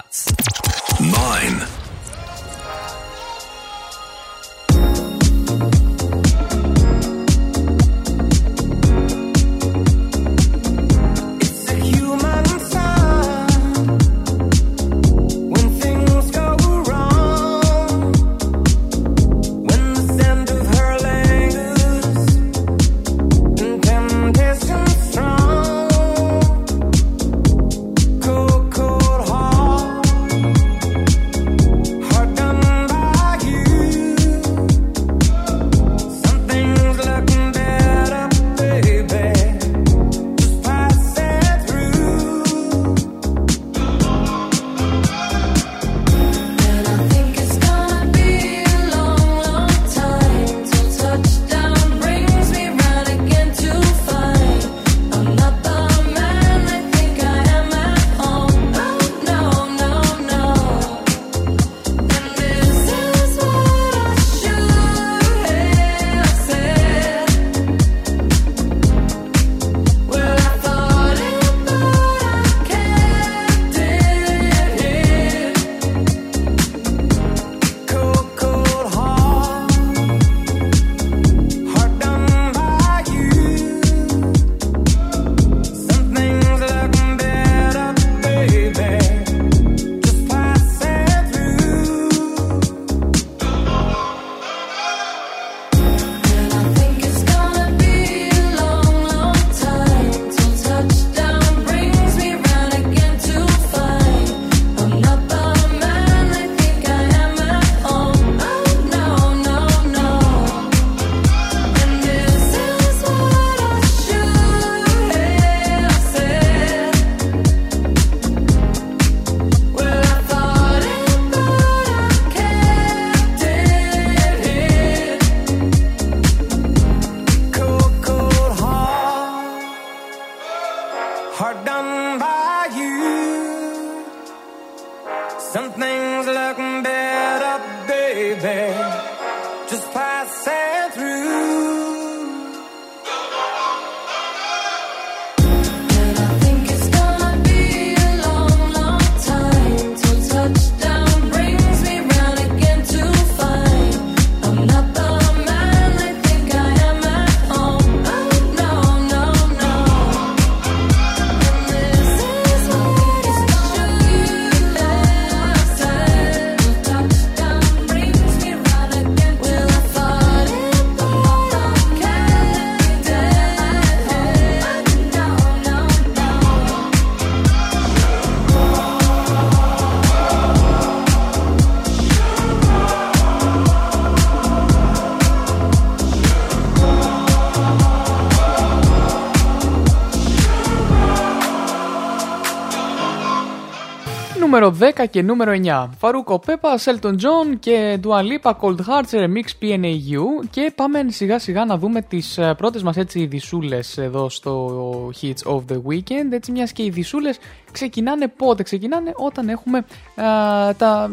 Νούμερο 194.72 194.94
10 194.98 195.06
και 195.10 195.22
νούμερο 195.22 195.52
9. 195.64 195.90
Farruko 195.98 196.40
Pepas, 196.40 196.78
Έλτον 196.78 197.18
Τζον 197.18 197.60
και 197.60 198.00
Dua 198.04 198.20
Lipa 198.20 198.52
Cold 198.62 198.76
Heart 198.76 199.20
Remix 199.20 199.62
PNAU. 199.62 200.48
Και 200.50 200.72
πάμε 200.76 201.06
σιγά 201.08 201.40
σιγά 201.40 201.66
να 201.66 201.78
δούμε 201.78 202.02
τις 202.02 202.40
πρώτες 202.58 202.84
μας 202.84 202.98
έτσι 202.98 203.26
θεσούλες 203.26 203.80
εδώ 203.96 204.30
στο 204.30 205.12
Hits 205.22 205.52
of 205.54 205.60
the 205.72 205.76
Weekend. 205.76 206.32
Έτσι, 206.32 206.52
μιας 206.52 206.72
και 206.72 206.84
οι 206.84 206.90
θεσούλες 206.90 207.30
ξεκινάνε 207.72 208.28
πότε, 208.28 208.64
ξεκινάνε 208.64 209.12
όταν 209.16 209.50
έχουμε 209.50 209.78
α, 209.78 210.76
τα 210.76 211.12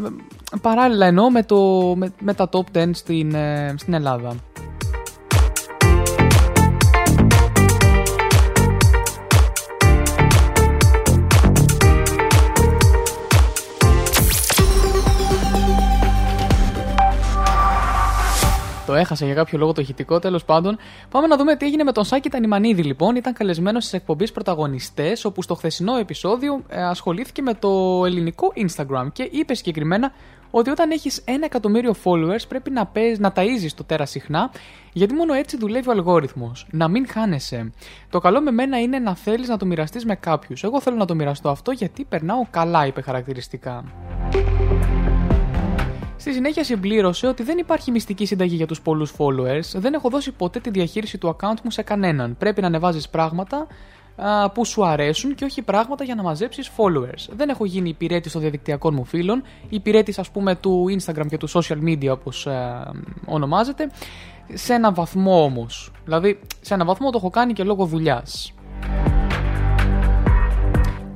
παράλληλα 0.61 1.05
εννοώ 1.05 1.31
με, 1.31 1.43
το, 1.43 1.93
με, 1.95 2.13
με 2.19 2.33
τα 2.33 2.49
top 2.51 2.77
10 2.77 2.89
στην, 2.93 3.33
ε, 3.33 3.73
στην 3.77 3.93
Ελλάδα. 3.93 4.35
Το 18.89 18.95
έχασε 18.95 19.25
για 19.25 19.33
κάποιο 19.33 19.57
λόγο 19.57 19.71
το 19.71 19.81
ηχητικό, 19.81 20.19
τέλος 20.19 20.45
πάντων. 20.45 20.77
Πάμε 21.09 21.27
να 21.27 21.37
δούμε 21.37 21.55
τι 21.55 21.65
έγινε 21.65 21.83
με 21.83 21.91
τον 21.91 22.03
Σάκη 22.03 22.29
Τανιμανίδη, 22.29 22.83
λοιπόν. 22.83 23.15
Ήταν 23.15 23.33
καλεσμένος 23.33 23.83
στις 23.83 23.99
εκπομπή 23.99 24.31
πρωταγωνιστές, 24.31 25.25
όπου 25.25 25.41
στο 25.41 25.55
χθεσινό 25.55 25.95
επεισόδιο 25.95 26.63
ε, 26.69 26.83
ασχολήθηκε 26.83 27.41
με 27.41 27.53
το 27.53 28.01
ελληνικό 28.05 28.53
Instagram 28.55 29.07
και 29.13 29.29
είπε 29.31 29.53
συγκεκριμένα 29.53 30.11
ότι 30.51 30.69
όταν 30.69 30.91
έχεις 30.91 31.21
ένα 31.25 31.45
εκατομμύριο 31.45 31.95
followers 32.03 32.47
πρέπει 32.47 32.69
να, 32.69 32.85
παίζεις, 32.85 33.19
να 33.19 33.33
ταΐζεις 33.35 33.71
το 33.75 33.83
τέρα 33.83 34.05
συχνά, 34.05 34.51
γιατί 34.93 35.13
μόνο 35.13 35.33
έτσι 35.33 35.57
δουλεύει 35.57 35.89
ο 35.89 35.91
αλγόριθμος. 35.91 36.67
Να 36.71 36.87
μην 36.87 37.07
χάνεσαι. 37.07 37.71
Το 38.09 38.19
καλό 38.19 38.41
με 38.41 38.51
μένα 38.51 38.79
είναι 38.79 38.99
να 38.99 39.15
θέλεις 39.15 39.47
να 39.47 39.57
το 39.57 39.65
μοιραστείς 39.65 40.05
με 40.05 40.15
κάποιους. 40.15 40.63
Εγώ 40.63 40.81
θέλω 40.81 40.95
να 40.95 41.05
το 41.05 41.15
μοιραστώ 41.15 41.49
αυτό 41.49 41.71
γιατί 41.71 42.03
περνάω 42.03 42.45
καλά, 42.51 42.85
είπε 42.85 43.01
χαρακτηριστικά. 43.01 43.83
Στη 46.19 46.33
συνέχεια 46.33 46.63
συμπλήρωσε 46.63 47.27
ότι 47.27 47.43
δεν 47.43 47.57
υπάρχει 47.57 47.91
μυστική 47.91 48.25
συνταγή 48.25 48.55
για 48.55 48.67
τους 48.67 48.81
πολλούς 48.81 49.13
followers, 49.17 49.73
δεν 49.73 49.93
έχω 49.93 50.09
δώσει 50.09 50.31
ποτέ 50.31 50.59
τη 50.59 50.69
διαχείριση 50.69 51.17
του 51.17 51.35
account 51.35 51.61
μου 51.63 51.71
σε 51.71 51.81
κανέναν. 51.81 52.35
Πρέπει 52.37 52.61
να 52.61 52.67
ανεβάζεις 52.67 53.09
πράγματα 53.09 53.67
α, 54.15 54.51
που 54.51 54.65
σου 54.65 54.85
αρέσουν 54.85 55.35
και 55.35 55.45
όχι 55.45 55.61
πράγματα 55.61 56.03
για 56.03 56.15
να 56.15 56.23
μαζέψεις 56.23 56.71
followers. 56.77 57.29
Δεν 57.29 57.49
έχω 57.49 57.65
γίνει 57.65 57.89
υπηρέτη 57.89 58.31
των 58.31 58.41
διαδικτυακών 58.41 58.93
μου 58.93 59.05
φίλων, 59.05 59.43
υπηρέτης 59.69 60.19
ας 60.19 60.29
πούμε 60.29 60.55
του 60.55 60.85
Instagram 60.99 61.25
και 61.29 61.37
του 61.37 61.49
social 61.49 61.83
media 61.83 62.09
όπως 62.09 62.47
α, 62.47 62.91
ονομάζεται, 63.25 63.91
σε 64.53 64.73
ένα 64.73 64.91
βαθμό 64.91 65.43
όμως. 65.43 65.91
Δηλαδή 66.05 66.39
σε 66.61 66.73
ένα 66.73 66.85
βαθμό 66.85 67.09
το 67.09 67.17
έχω 67.17 67.29
κάνει 67.29 67.53
και 67.53 67.63
λόγω 67.63 67.85
δουλειάς. 67.85 68.53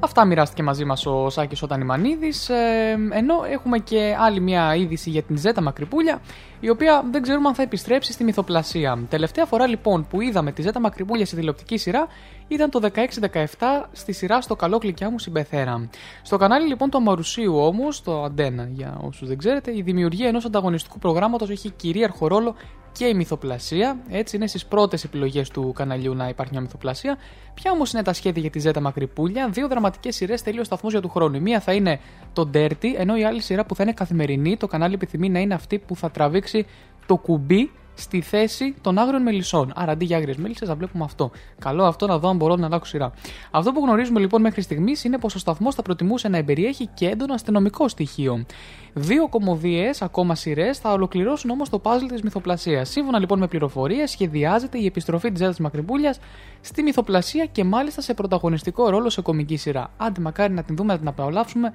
Αυτά 0.04 0.26
μοιράστηκε 0.26 0.64
μαζί 0.64 0.86
μας 0.86 1.06
ο 1.06 1.30
Σάκης 1.30 1.62
ο 1.62 1.68
Τανιμανίδη. 1.68 2.34
Ε, 2.48 3.18
ενώ 3.18 3.36
έχουμε 3.52 3.78
και 3.78 4.16
άλλη 4.20 4.40
μια 4.40 4.76
είδηση 4.76 5.10
για 5.10 5.22
την 5.22 5.38
Ζέτα 5.38 5.62
Μακρυπούλια, 5.62 6.22
η 6.60 6.70
οποία 6.70 7.04
δεν 7.12 7.22
ξέρουμε 7.22 7.48
αν 7.48 7.56
θα 7.56 7.62
επιστρέψει 7.62 8.12
στη 8.12 8.24
μυθοπλασία. 8.24 9.00
Τελευταία 9.10 9.46
φορά 9.46 9.68
λοιπόν 9.68 10.08
που 10.10 10.22
είδαμε 10.22 10.52
τη 10.52 10.62
Ζέτα 10.62 10.80
Μακρυπούλια 10.80 11.26
σε 11.26 11.36
τηλεοπτική 11.36 11.78
σειρά 11.78 12.08
ήταν 12.54 12.70
το 12.70 12.90
16-17 12.94 13.46
στη 13.92 14.12
σειρά 14.12 14.42
στο 14.42 14.56
καλό 14.56 14.78
κλικιά 14.78 15.10
μου 15.10 15.20
συμπεθέρα. 15.20 15.90
Στο 16.22 16.38
κανάλι 16.38 16.68
λοιπόν 16.68 16.90
του 16.90 16.98
Αμαρουσίου 16.98 17.58
όμως, 17.58 18.02
το 18.02 18.24
Αντένα 18.24 18.68
για 18.72 19.00
όσους 19.02 19.28
δεν 19.28 19.38
ξέρετε, 19.38 19.76
η 19.78 19.82
δημιουργία 19.82 20.28
ενός 20.28 20.46
ανταγωνιστικού 20.46 21.00
προγράμματος 21.00 21.50
έχει 21.50 21.70
κυρίαρχο 21.70 22.28
ρόλο 22.28 22.56
και 22.92 23.06
η 23.06 23.14
μυθοπλασία. 23.14 23.98
Έτσι 24.10 24.36
είναι 24.36 24.48
στις 24.48 24.66
πρώτες 24.66 25.04
επιλογές 25.04 25.50
του 25.50 25.72
καναλιού 25.76 26.16
να 26.16 26.28
υπάρχει 26.28 26.52
μια 26.52 26.62
μυθοπλασία. 26.62 27.18
Ποια 27.54 27.72
όμως 27.72 27.94
είναι 27.94 28.04
τα 28.04 28.14
σχέδια 28.14 28.42
για 28.42 28.50
τη 28.50 28.60
Ζέτα 28.60 28.80
Μακρυπούλια, 28.80 29.50
δύο 29.50 29.68
δραματικές 29.68 30.16
σειρές 30.16 30.42
τελείω 30.42 30.64
σταθμούς 30.64 30.92
για 30.92 31.02
του 31.02 31.10
χρόνου. 31.10 31.36
Η 31.36 31.40
μία 31.40 31.60
θα 31.60 31.74
είναι 31.74 32.00
το 32.34 32.50
Dirty, 32.54 32.94
ενώ 32.98 33.18
η 33.18 33.24
άλλη 33.24 33.42
σειρά 33.42 33.66
που 33.66 33.76
θα 33.76 33.84
είναι 33.84 33.94
καθημερινή, 33.94 34.58
το 34.58 34.68
κανάλι 34.68 34.94
επιθυμεί 34.94 35.30
να 35.30 35.40
είναι 35.40 35.54
αυτή 35.54 35.80
που 35.80 35.96
θα 35.96 36.12
τραβήξει 36.12 36.66
το 37.06 37.18
κουμπί 37.18 37.72
στη 37.94 38.22
θέση 38.22 38.76
των 38.82 38.98
άγριων 38.98 39.22
μελισσών. 39.22 39.72
Άρα 39.76 39.92
αντί 39.92 40.06
για 40.06 40.18
άγριες 40.18 40.38
μέλισσες 40.38 40.68
θα 40.68 40.76
βλέπουμε 40.76 41.04
αυτό. 41.04 41.32
Καλό 41.60 41.84
αυτό 41.84 42.08
να 42.08 42.18
δω 42.18 42.30
αν 42.30 42.36
μπορώ 42.36 42.56
να 42.56 42.66
αλλάξω 42.66 42.92
σειρά. 42.92 43.12
Αυτό 43.52 43.72
που 43.72 43.80
γνωρίζουμε 43.80 44.20
λοιπόν 44.20 44.42
μέχρι 44.42 44.62
στιγμής 44.62 45.04
είναι 45.04 45.18
πως 45.18 45.36
ο 45.36 45.40
σταθμός 45.40 45.76
θα 45.76 45.82
προτιμούσε 45.82 46.28
να 46.28 46.38
εμπεριέχει 46.38 46.88
και 46.94 47.08
έντονο 47.08 47.34
αστυνομικό 47.34 47.88
στοιχείο. 47.88 48.46
Δύο 48.94 49.28
κομμωδίες, 49.28 50.02
ακόμα 50.02 50.36
σειρές, 50.36 50.78
θα 50.78 50.92
ολοκληρώσουν 50.92 51.50
όμως 51.50 51.70
το 51.70 51.80
πάζλ 51.80 52.06
της 52.06 52.22
μυθοπλασίας. 52.22 52.90
Σύμφωνα 52.90 53.20
λοιπόν 53.20 53.40
με 53.40 53.48
πληροφορίες, 53.48 54.12
σχεδιάζεται 54.12 54.78
η 54.78 54.86
επιστροφή 54.86 55.32
της 55.32 55.40
Ζέτα 55.40 55.56
Μακρυπούλια 55.60 56.16
στη 56.62 56.84
μυθοπλασία 56.84 57.46
και 57.46 57.64
μάλιστα 57.64 58.02
σε 58.02 58.14
πρωταγωνιστικό 58.14 58.90
ρόλο 58.90 59.10
σε 59.10 59.22
κομική 59.22 59.58
σειρά. 59.58 59.92
Άντε 59.98 60.22
μακάρι 60.22 60.54
να 60.54 60.64
την 60.64 60.76
δούμε, 60.76 60.94
να 60.94 61.00
την 61.00 61.08
απολαύσουμε. 61.08 61.74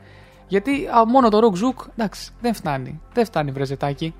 Γιατί 0.48 0.86
α, 0.86 1.06
μόνο 1.06 1.28
το 1.28 1.38
Rock 1.42 1.64
Zook, 1.64 1.86
εντάξει, 1.96 2.32
δεν 2.40 2.54
φτάνει. 2.54 3.00
Δεν 3.12 3.24
φτάνει, 3.24 3.50
βρεζετάκι. 3.50 4.14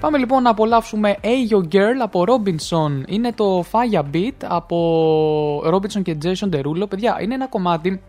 Πάμε 0.00 0.18
λοιπόν 0.18 0.42
να 0.42 0.50
απολαύσουμε 0.50 1.16
Ayo 1.22 1.74
Girl 1.74 1.96
από 2.02 2.24
Robinson. 2.26 3.02
Είναι 3.06 3.32
το 3.32 3.64
Fire 3.72 4.04
Beat 4.14 4.32
από 4.44 5.62
Robinson 5.74 6.02
και 6.02 6.16
Jason 6.22 6.54
Derulo. 6.54 6.88
Παιδιά, 6.88 7.18
είναι 7.20 7.34
ένα 7.34 7.46
κομμάτι, 7.46 8.02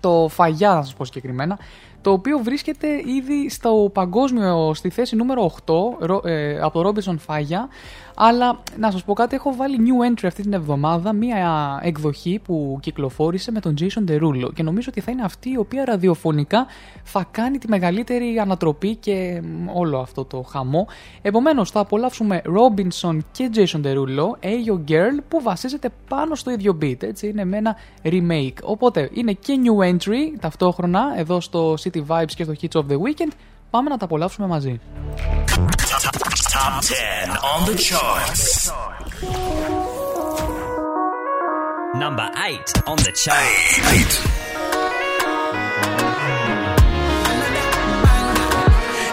το 0.00 0.28
Φαγιά 0.30 0.74
να 0.74 0.82
σας 0.82 0.94
πω 0.94 1.04
συγκεκριμένα, 1.04 1.58
το 2.00 2.12
οποίο 2.12 2.38
βρίσκεται 2.38 2.88
ήδη 2.88 3.50
στο 3.50 3.90
παγκόσμιο 3.92 4.74
στη 4.74 4.90
θέση 4.90 5.16
νούμερο 5.16 5.52
8 5.66 6.24
ε, 6.24 6.60
από 6.60 6.82
το 6.82 6.88
Robinson 6.88 7.16
Fire 7.26 7.68
αλλά 8.22 8.58
να 8.78 8.90
σας 8.90 9.04
πω 9.04 9.12
κάτι, 9.12 9.34
έχω 9.34 9.54
βάλει 9.54 9.76
new 9.80 10.10
entry 10.10 10.26
αυτή 10.26 10.42
την 10.42 10.52
εβδομάδα, 10.52 11.12
μία 11.12 11.80
εκδοχή 11.82 12.40
που 12.44 12.78
κυκλοφόρησε 12.80 13.52
με 13.52 13.60
τον 13.60 13.74
Jason 13.80 14.10
Derulo 14.10 14.54
και 14.54 14.62
νομίζω 14.62 14.88
ότι 14.90 15.00
θα 15.00 15.10
είναι 15.10 15.22
αυτή 15.22 15.50
η 15.50 15.56
οποία 15.56 15.84
ραδιοφωνικά 15.84 16.66
θα 17.02 17.26
κάνει 17.30 17.58
τη 17.58 17.68
μεγαλύτερη 17.68 18.38
ανατροπή 18.38 18.94
και 18.94 19.42
όλο 19.74 19.98
αυτό 19.98 20.24
το 20.24 20.42
χαμό. 20.42 20.86
Επομένως 21.22 21.70
θα 21.70 21.80
απολαύσουμε 21.80 22.42
Robinson 22.44 23.18
και 23.32 23.50
Jason 23.54 23.80
Derulo, 23.84 24.46
Ayo 24.46 24.90
Girl, 24.90 25.22
που 25.28 25.42
βασίζεται 25.42 25.90
πάνω 26.08 26.34
στο 26.34 26.50
ίδιο 26.50 26.78
beat, 26.82 27.02
έτσι 27.02 27.28
είναι 27.28 27.44
με 27.44 27.56
ένα 27.56 27.76
remake. 28.02 28.62
Οπότε 28.62 29.10
είναι 29.12 29.32
και 29.32 29.54
new 29.64 29.92
entry 29.92 30.38
ταυτόχρονα 30.40 31.14
εδώ 31.16 31.40
στο 31.40 31.74
City 31.82 32.06
Vibes 32.06 32.32
και 32.34 32.44
στο 32.44 32.52
Hits 32.60 32.80
of 32.80 32.92
the 32.92 32.96
Weekend. 32.96 33.32
Πάμε 33.70 33.88
να 33.88 33.96
τα 33.96 34.04
απολαύσουμε 34.04 34.46
μαζί. 34.46 34.80
Top 36.50 36.82
10 36.82 37.30
on 37.30 37.70
the 37.70 37.78
charts. 37.78 38.68
Number 41.94 42.28
8 42.36 42.58
on 42.88 42.96
the 42.96 43.12
charts. 43.14 43.78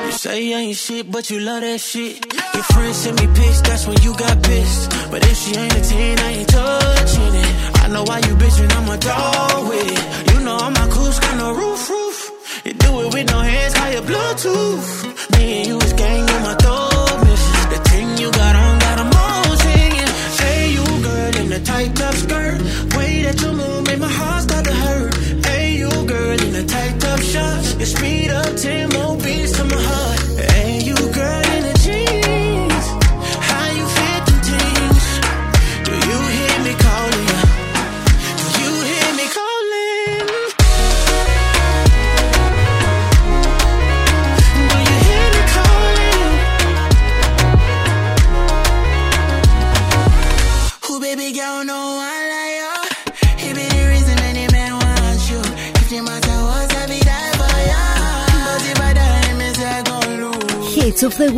8. 0.01 0.05
You 0.05 0.11
say 0.13 0.43
you 0.45 0.55
ain't 0.55 0.75
shit, 0.77 1.11
but 1.11 1.29
you 1.29 1.39
love 1.41 1.61
that 1.61 1.79
shit. 1.79 2.25
Your 2.55 2.63
friends 2.63 2.97
send 2.97 3.19
me 3.21 3.27
pics, 3.35 3.61
that's 3.61 3.85
when 3.85 4.01
you 4.01 4.15
got 4.17 4.41
pissed. 4.41 4.89
But 5.11 5.23
if 5.23 5.37
she 5.37 5.55
ain't 5.55 5.75
a 5.75 5.81
10, 5.81 6.19
I 6.19 6.31
ain't 6.31 6.49
touching 6.49 7.35
it. 7.35 7.81
I 7.83 7.87
know 7.89 8.01
why 8.03 8.17
you 8.17 8.33
bitchin', 8.35 8.71
I'm 8.75 8.89
a 8.89 8.97
dog 8.97 9.69
with 9.69 9.85
it. 9.85 10.33
You 10.33 10.39
know 10.43 10.57
I'm 10.57 10.73
a 10.73 10.87
cool, 10.91 11.11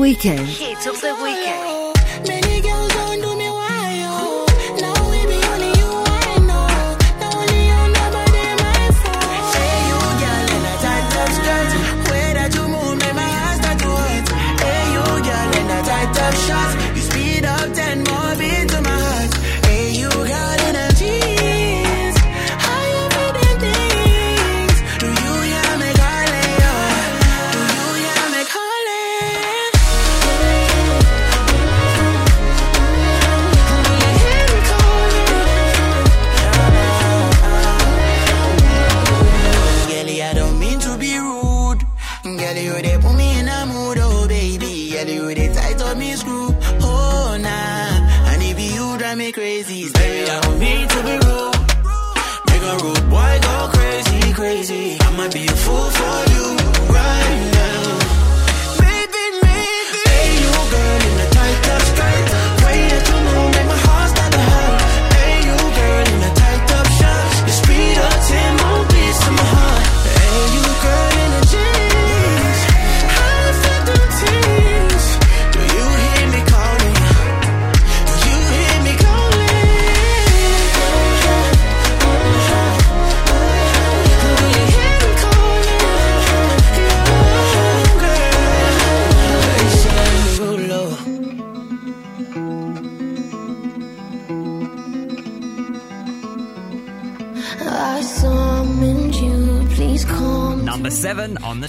weekend. 0.10 0.48
Hits 0.48 0.88
of 0.88 0.99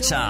Time. 0.01 0.30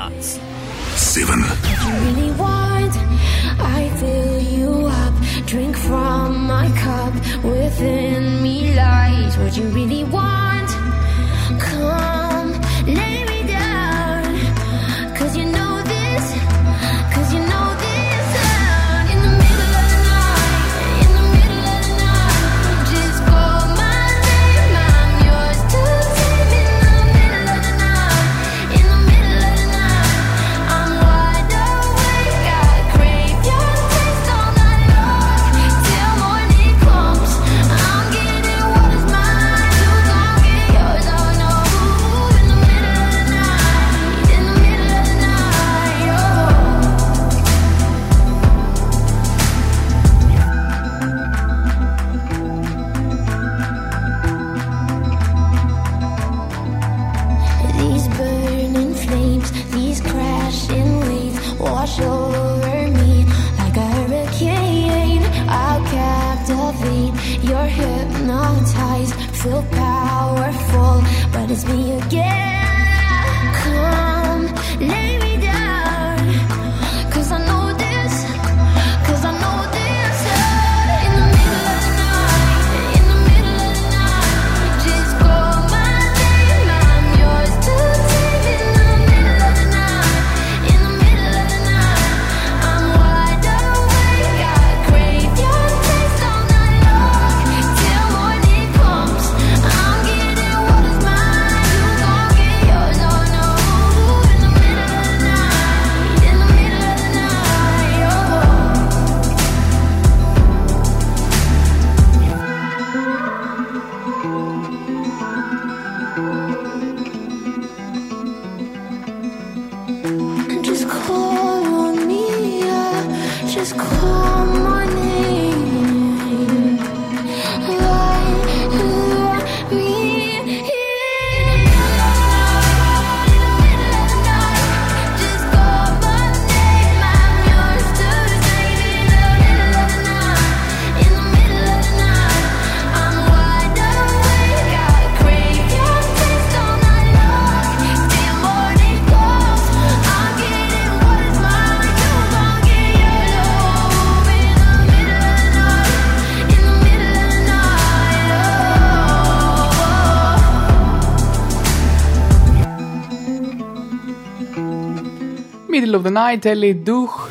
Middle 165.90 166.06
of 166.06 166.12
the 166.12 166.16
Night, 166.16 166.44
Ellie 166.44 166.88
Duch. 166.88 167.28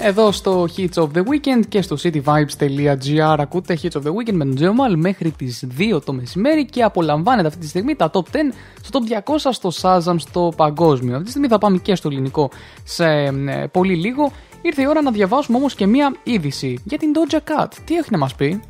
Εδώ 0.00 0.32
στο 0.32 0.66
Hits 0.76 1.02
of 1.02 1.08
the 1.14 1.18
Weekend 1.18 1.66
και 1.68 1.82
στο 1.82 1.96
cityvibes.gr 2.02 3.36
ακούτε 3.38 3.78
Hits 3.82 4.00
of 4.00 4.02
the 4.02 4.10
Weekend 4.10 4.32
με 4.32 4.44
τον 4.44 4.54
Τζέμαλ 4.54 4.98
μέχρι 4.98 5.30
τις 5.30 5.66
2 5.78 6.02
το 6.04 6.12
μεσημέρι 6.12 6.66
και 6.66 6.82
απολαμβάνετε 6.82 7.48
αυτή 7.48 7.60
τη 7.60 7.66
στιγμή 7.68 7.94
τα 7.94 8.10
top 8.12 8.18
10 8.18 8.22
στο 8.82 9.00
top 9.24 9.32
200 9.34 9.36
στο 9.50 9.70
Shazam 9.80 10.14
στο 10.18 10.52
παγκόσμιο. 10.56 11.12
Αυτή 11.12 11.24
τη 11.24 11.30
στιγμή 11.30 11.48
θα 11.48 11.58
πάμε 11.58 11.78
και 11.78 11.94
στο 11.94 12.08
ελληνικό 12.08 12.50
σε 12.84 13.04
ε, 13.04 13.66
πολύ 13.72 13.94
λίγο. 13.94 14.32
Ήρθε 14.62 14.82
η 14.82 14.86
ώρα 14.86 15.02
να 15.02 15.10
διαβάσουμε 15.10 15.58
όμως 15.58 15.74
και 15.74 15.86
μία 15.86 16.14
είδηση 16.22 16.78
για 16.84 16.98
την 16.98 17.12
Doja 17.14 17.36
Cat. 17.36 17.68
Τι 17.84 17.94
έχει 17.94 18.08
να 18.10 18.18
μας 18.18 18.34
πει; 18.34 18.60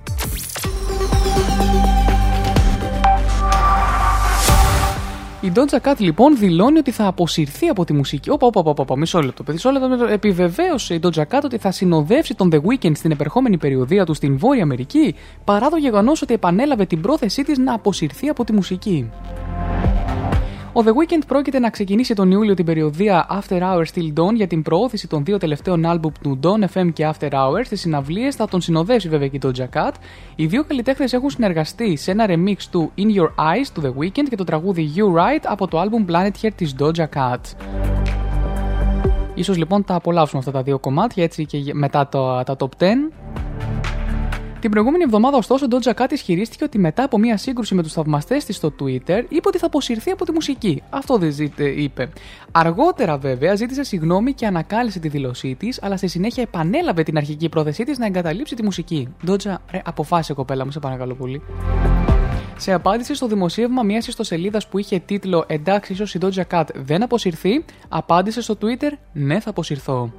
Η 5.45 5.53
Doja 5.55 5.89
Cat 5.89 5.95
λοιπόν 5.99 6.37
δηλώνει 6.37 6.79
ότι 6.79 6.91
θα 6.91 7.07
αποσυρθεί 7.07 7.67
από 7.69 7.85
τη 7.85 7.93
μουσική. 7.93 8.31
Όπα, 8.31 8.47
όπα, 8.47 8.61
όπα, 8.61 8.75
όπα, 8.77 8.97
μισό 8.97 9.21
λεπτό. 9.23 9.45
Μισό 9.53 9.71
λεπτό. 9.71 10.05
Επιβεβαίωσε 10.05 10.95
η 10.95 11.01
Doja 11.03 11.23
Cat 11.23 11.41
ότι 11.45 11.59
θα 11.59 11.71
συνοδεύσει 11.71 12.35
τον 12.35 12.51
The 12.53 12.59
Weeknd 12.59 12.97
στην 12.97 13.11
επερχόμενη 13.11 13.59
περιοδία 13.59 14.05
του 14.05 14.15
στην 14.15 14.39
Βόρεια 14.39 14.63
Αμερική, 14.63 15.15
παρά 15.45 15.69
το 15.69 15.77
γεγονός 15.77 16.23
ότι 16.23 16.35
επανέλαβε 16.35 16.87
την 16.87 17.01
πρόθεσή 17.01 17.43
της 17.43 17.59
να 17.59 17.75
αποσυρθεί 17.75 18.29
από 18.29 18.45
τη 18.45 18.53
μουσική. 18.53 19.11
Ο 20.75 20.81
The 20.85 20.89
Weeknd 20.89 21.23
πρόκειται 21.27 21.59
να 21.59 21.71
ξεκινήσει 21.71 22.15
τον 22.15 22.31
Ιούλιο 22.31 22.55
την 22.55 22.65
περιοδία 22.65 23.27
After 23.31 23.61
Hours 23.61 23.87
Till 23.95 24.13
Dawn 24.21 24.35
για 24.35 24.47
την 24.47 24.63
προώθηση 24.63 25.09
των 25.09 25.25
δύο 25.25 25.39
τελευταίων 25.39 25.87
άλμπουμ 25.87 26.13
του 26.23 26.39
Dawn 26.43 26.79
FM 26.79 26.93
και 26.93 27.11
After 27.13 27.31
Hours. 27.31 27.65
Στις 27.65 27.81
συναυλίες 27.81 28.35
θα 28.35 28.49
τον 28.49 28.61
συνοδεύσει 28.61 29.09
βέβαια 29.09 29.29
και 29.29 29.37
η 29.37 29.41
Doja 29.43 29.79
Cat. 29.79 29.93
Οι 30.37 30.47
δύο 30.47 30.65
καλλιτέχνες 30.65 31.13
έχουν 31.13 31.31
συνεργαστεί 31.31 31.97
σε 31.97 32.11
ένα 32.11 32.27
remix 32.29 32.57
του 32.71 32.93
In 32.97 33.19
Your 33.21 33.29
Eyes 33.29 33.67
του 33.75 33.83
The 33.85 34.03
Weeknd 34.03 34.29
και 34.29 34.37
το 34.37 34.45
τραγούδι 34.45 34.93
You 34.97 35.19
Right 35.19 35.43
από 35.45 35.69
το 35.69 35.79
άλμπουμ 35.79 36.05
Planet 36.09 36.31
Hair 36.43 36.51
της 36.57 36.75
Doja 36.79 37.07
Cat. 37.15 37.41
Ίσως 39.35 39.57
λοιπόν 39.57 39.85
τα 39.85 39.95
απολαύσουμε 39.95 40.39
αυτά 40.39 40.51
τα 40.51 40.63
δύο 40.63 40.79
κομμάτια 40.79 41.25
έτσι 41.25 41.47
και 41.47 41.75
μετά 41.75 42.09
το, 42.09 42.43
τα 42.43 42.57
top 42.59 42.83
10. 42.83 42.87
Την 44.63 44.71
προηγούμενη 44.71 45.03
εβδομάδα, 45.03 45.37
ωστόσο, 45.37 45.65
ο 45.65 45.69
Doja 45.71 45.93
Cat 45.95 46.13
ισχυρίστηκε 46.13 46.65
ότι 46.65 46.79
μετά 46.79 47.03
από 47.05 47.19
μια 47.19 47.37
σύγκρουση 47.37 47.75
με 47.75 47.83
τους 47.83 47.93
θαυμαστές 47.93 48.45
της 48.45 48.57
στο 48.57 48.75
Twitter, 48.81 49.25
είπε 49.29 49.49
ότι 49.49 49.59
θα 49.59 49.67
αποσυρθεί 49.67 50.11
από 50.11 50.25
τη 50.25 50.33
μουσική. 50.33 50.83
Αυτό 50.91 51.19
δεν 51.19 51.33
ζήτε, 51.33 51.65
είπε. 51.65 52.09
Αργότερα, 52.53 53.19
βέβαια, 53.19 53.55
ζήτησε 53.55 53.83
συγγνώμη 53.83 54.33
και 54.33 54.47
ανακάλυψε 54.47 54.99
τη 54.99 55.09
δήλωσή 55.09 55.55
της, 55.55 55.83
αλλά 55.83 55.97
στη 55.97 56.07
συνέχεια 56.07 56.43
επανέλαβε 56.43 57.03
την 57.03 57.17
αρχική 57.17 57.49
πρόθεσή 57.49 57.85
της 57.85 57.99
να 57.99 58.07
εγκαταλείψει 58.07 58.55
τη 58.55 58.63
μουσική. 58.65 59.09
Doja, 59.27 59.55
ρε, 59.71 59.83
αποφάσισε, 59.85 60.33
κοπέλα 60.33 60.65
μου, 60.65 60.71
σε 60.71 60.79
παρακαλώ 60.79 61.15
πολύ. 61.15 61.43
Σε 62.57 62.73
απάντηση 62.73 63.15
στο 63.15 63.27
δημοσίευμα 63.27 63.83
μιας 63.83 64.07
ιστοσελίδας 64.07 64.69
που 64.69 64.79
είχε 64.79 64.99
τίτλο 64.99 65.45
Εντάξει, 65.47 65.93
ίσως 65.93 66.15
η 66.15 66.19
Doja 66.23 66.43
Cat 66.51 66.65
δεν 66.75 67.03
αποσυρθεί, 67.03 67.65
απάντησε 67.89 68.41
στο 68.41 68.57
Twitter 68.61 68.93
Ναι, 69.13 69.41
θα 69.41 69.51
αποσυρθώ. 69.51 70.13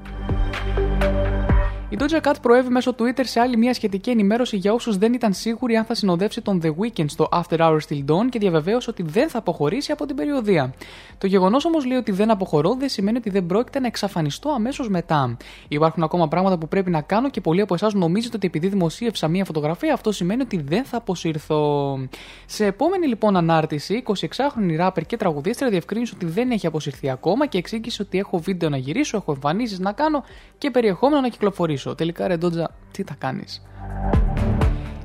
Η 1.93 1.97
Doja 1.99 2.21
Cat 2.27 2.33
προέβη 2.41 2.69
μέσω 2.69 2.95
Twitter 2.99 3.21
σε 3.21 3.39
άλλη 3.39 3.57
μια 3.57 3.73
σχετική 3.73 4.09
ενημέρωση 4.09 4.57
για 4.57 4.73
όσους 4.73 4.97
δεν 4.97 5.13
ήταν 5.13 5.33
σίγουροι 5.33 5.75
αν 5.75 5.85
θα 5.85 5.95
συνοδεύσει 5.95 6.41
τον 6.41 6.61
The 6.63 6.69
Weeknd 6.69 7.05
στο 7.07 7.29
After 7.31 7.57
Hours 7.57 7.79
Till 7.89 8.05
Dawn 8.05 8.29
και 8.29 8.39
διαβεβαίωσε 8.39 8.89
ότι 8.89 9.03
δεν 9.03 9.29
θα 9.29 9.37
αποχωρήσει 9.37 9.91
από 9.91 10.05
την 10.05 10.15
περιοδία. 10.15 10.73
Το 11.17 11.27
γεγονός 11.27 11.65
όμως 11.65 11.85
λέει 11.85 11.97
ότι 11.97 12.11
δεν 12.11 12.31
αποχωρώ 12.31 12.75
δεν 12.75 12.89
σημαίνει 12.89 13.17
ότι 13.17 13.29
δεν 13.29 13.45
πρόκειται 13.45 13.79
να 13.79 13.87
εξαφανιστώ 13.87 14.49
αμέσως 14.49 14.89
μετά. 14.89 15.37
Υπάρχουν 15.67 16.03
ακόμα 16.03 16.27
πράγματα 16.27 16.57
που 16.57 16.67
πρέπει 16.67 16.89
να 16.89 17.01
κάνω 17.01 17.29
και 17.29 17.41
πολλοί 17.41 17.61
από 17.61 17.73
εσάς 17.73 17.93
νομίζετε 17.93 18.35
ότι 18.35 18.47
επειδή 18.47 18.67
δημοσίευσα 18.67 19.27
μια 19.27 19.45
φωτογραφία 19.45 19.93
αυτό 19.93 20.11
σημαίνει 20.11 20.41
ότι 20.41 20.61
δεν 20.61 20.85
θα 20.85 20.97
αποσυρθώ. 20.97 21.97
Σε 22.45 22.65
επόμενη 22.65 23.07
λοιπόν 23.07 23.35
ανάρτηση, 23.35 24.03
26χρονη 24.05 24.75
ράπερ 24.75 25.05
και 25.05 25.17
τραγουδίστρια 25.17 25.69
διευκρίνησε 25.69 26.13
ότι 26.15 26.25
δεν 26.25 26.51
έχει 26.51 26.67
αποσυρθεί 26.67 27.09
ακόμα 27.09 27.45
και 27.47 27.57
εξήγησε 27.57 28.01
ότι 28.01 28.17
έχω 28.17 28.37
βίντεο 28.37 28.69
να 28.69 28.77
γυρίσω, 28.77 29.17
έχω 29.17 29.31
εμφανίσεις 29.31 29.79
να 29.79 29.91
κάνω 29.91 30.23
και 30.57 30.71
περιεχόμενο 30.71 31.21
να 31.21 31.27
κυκλοφορήσω. 31.27 31.82
Τελικά 31.91 32.27
ρε 32.27 32.37
Ντότζα, 32.37 32.75
τι 32.91 33.03
θα 33.03 33.15
κάνεις; 33.17 33.61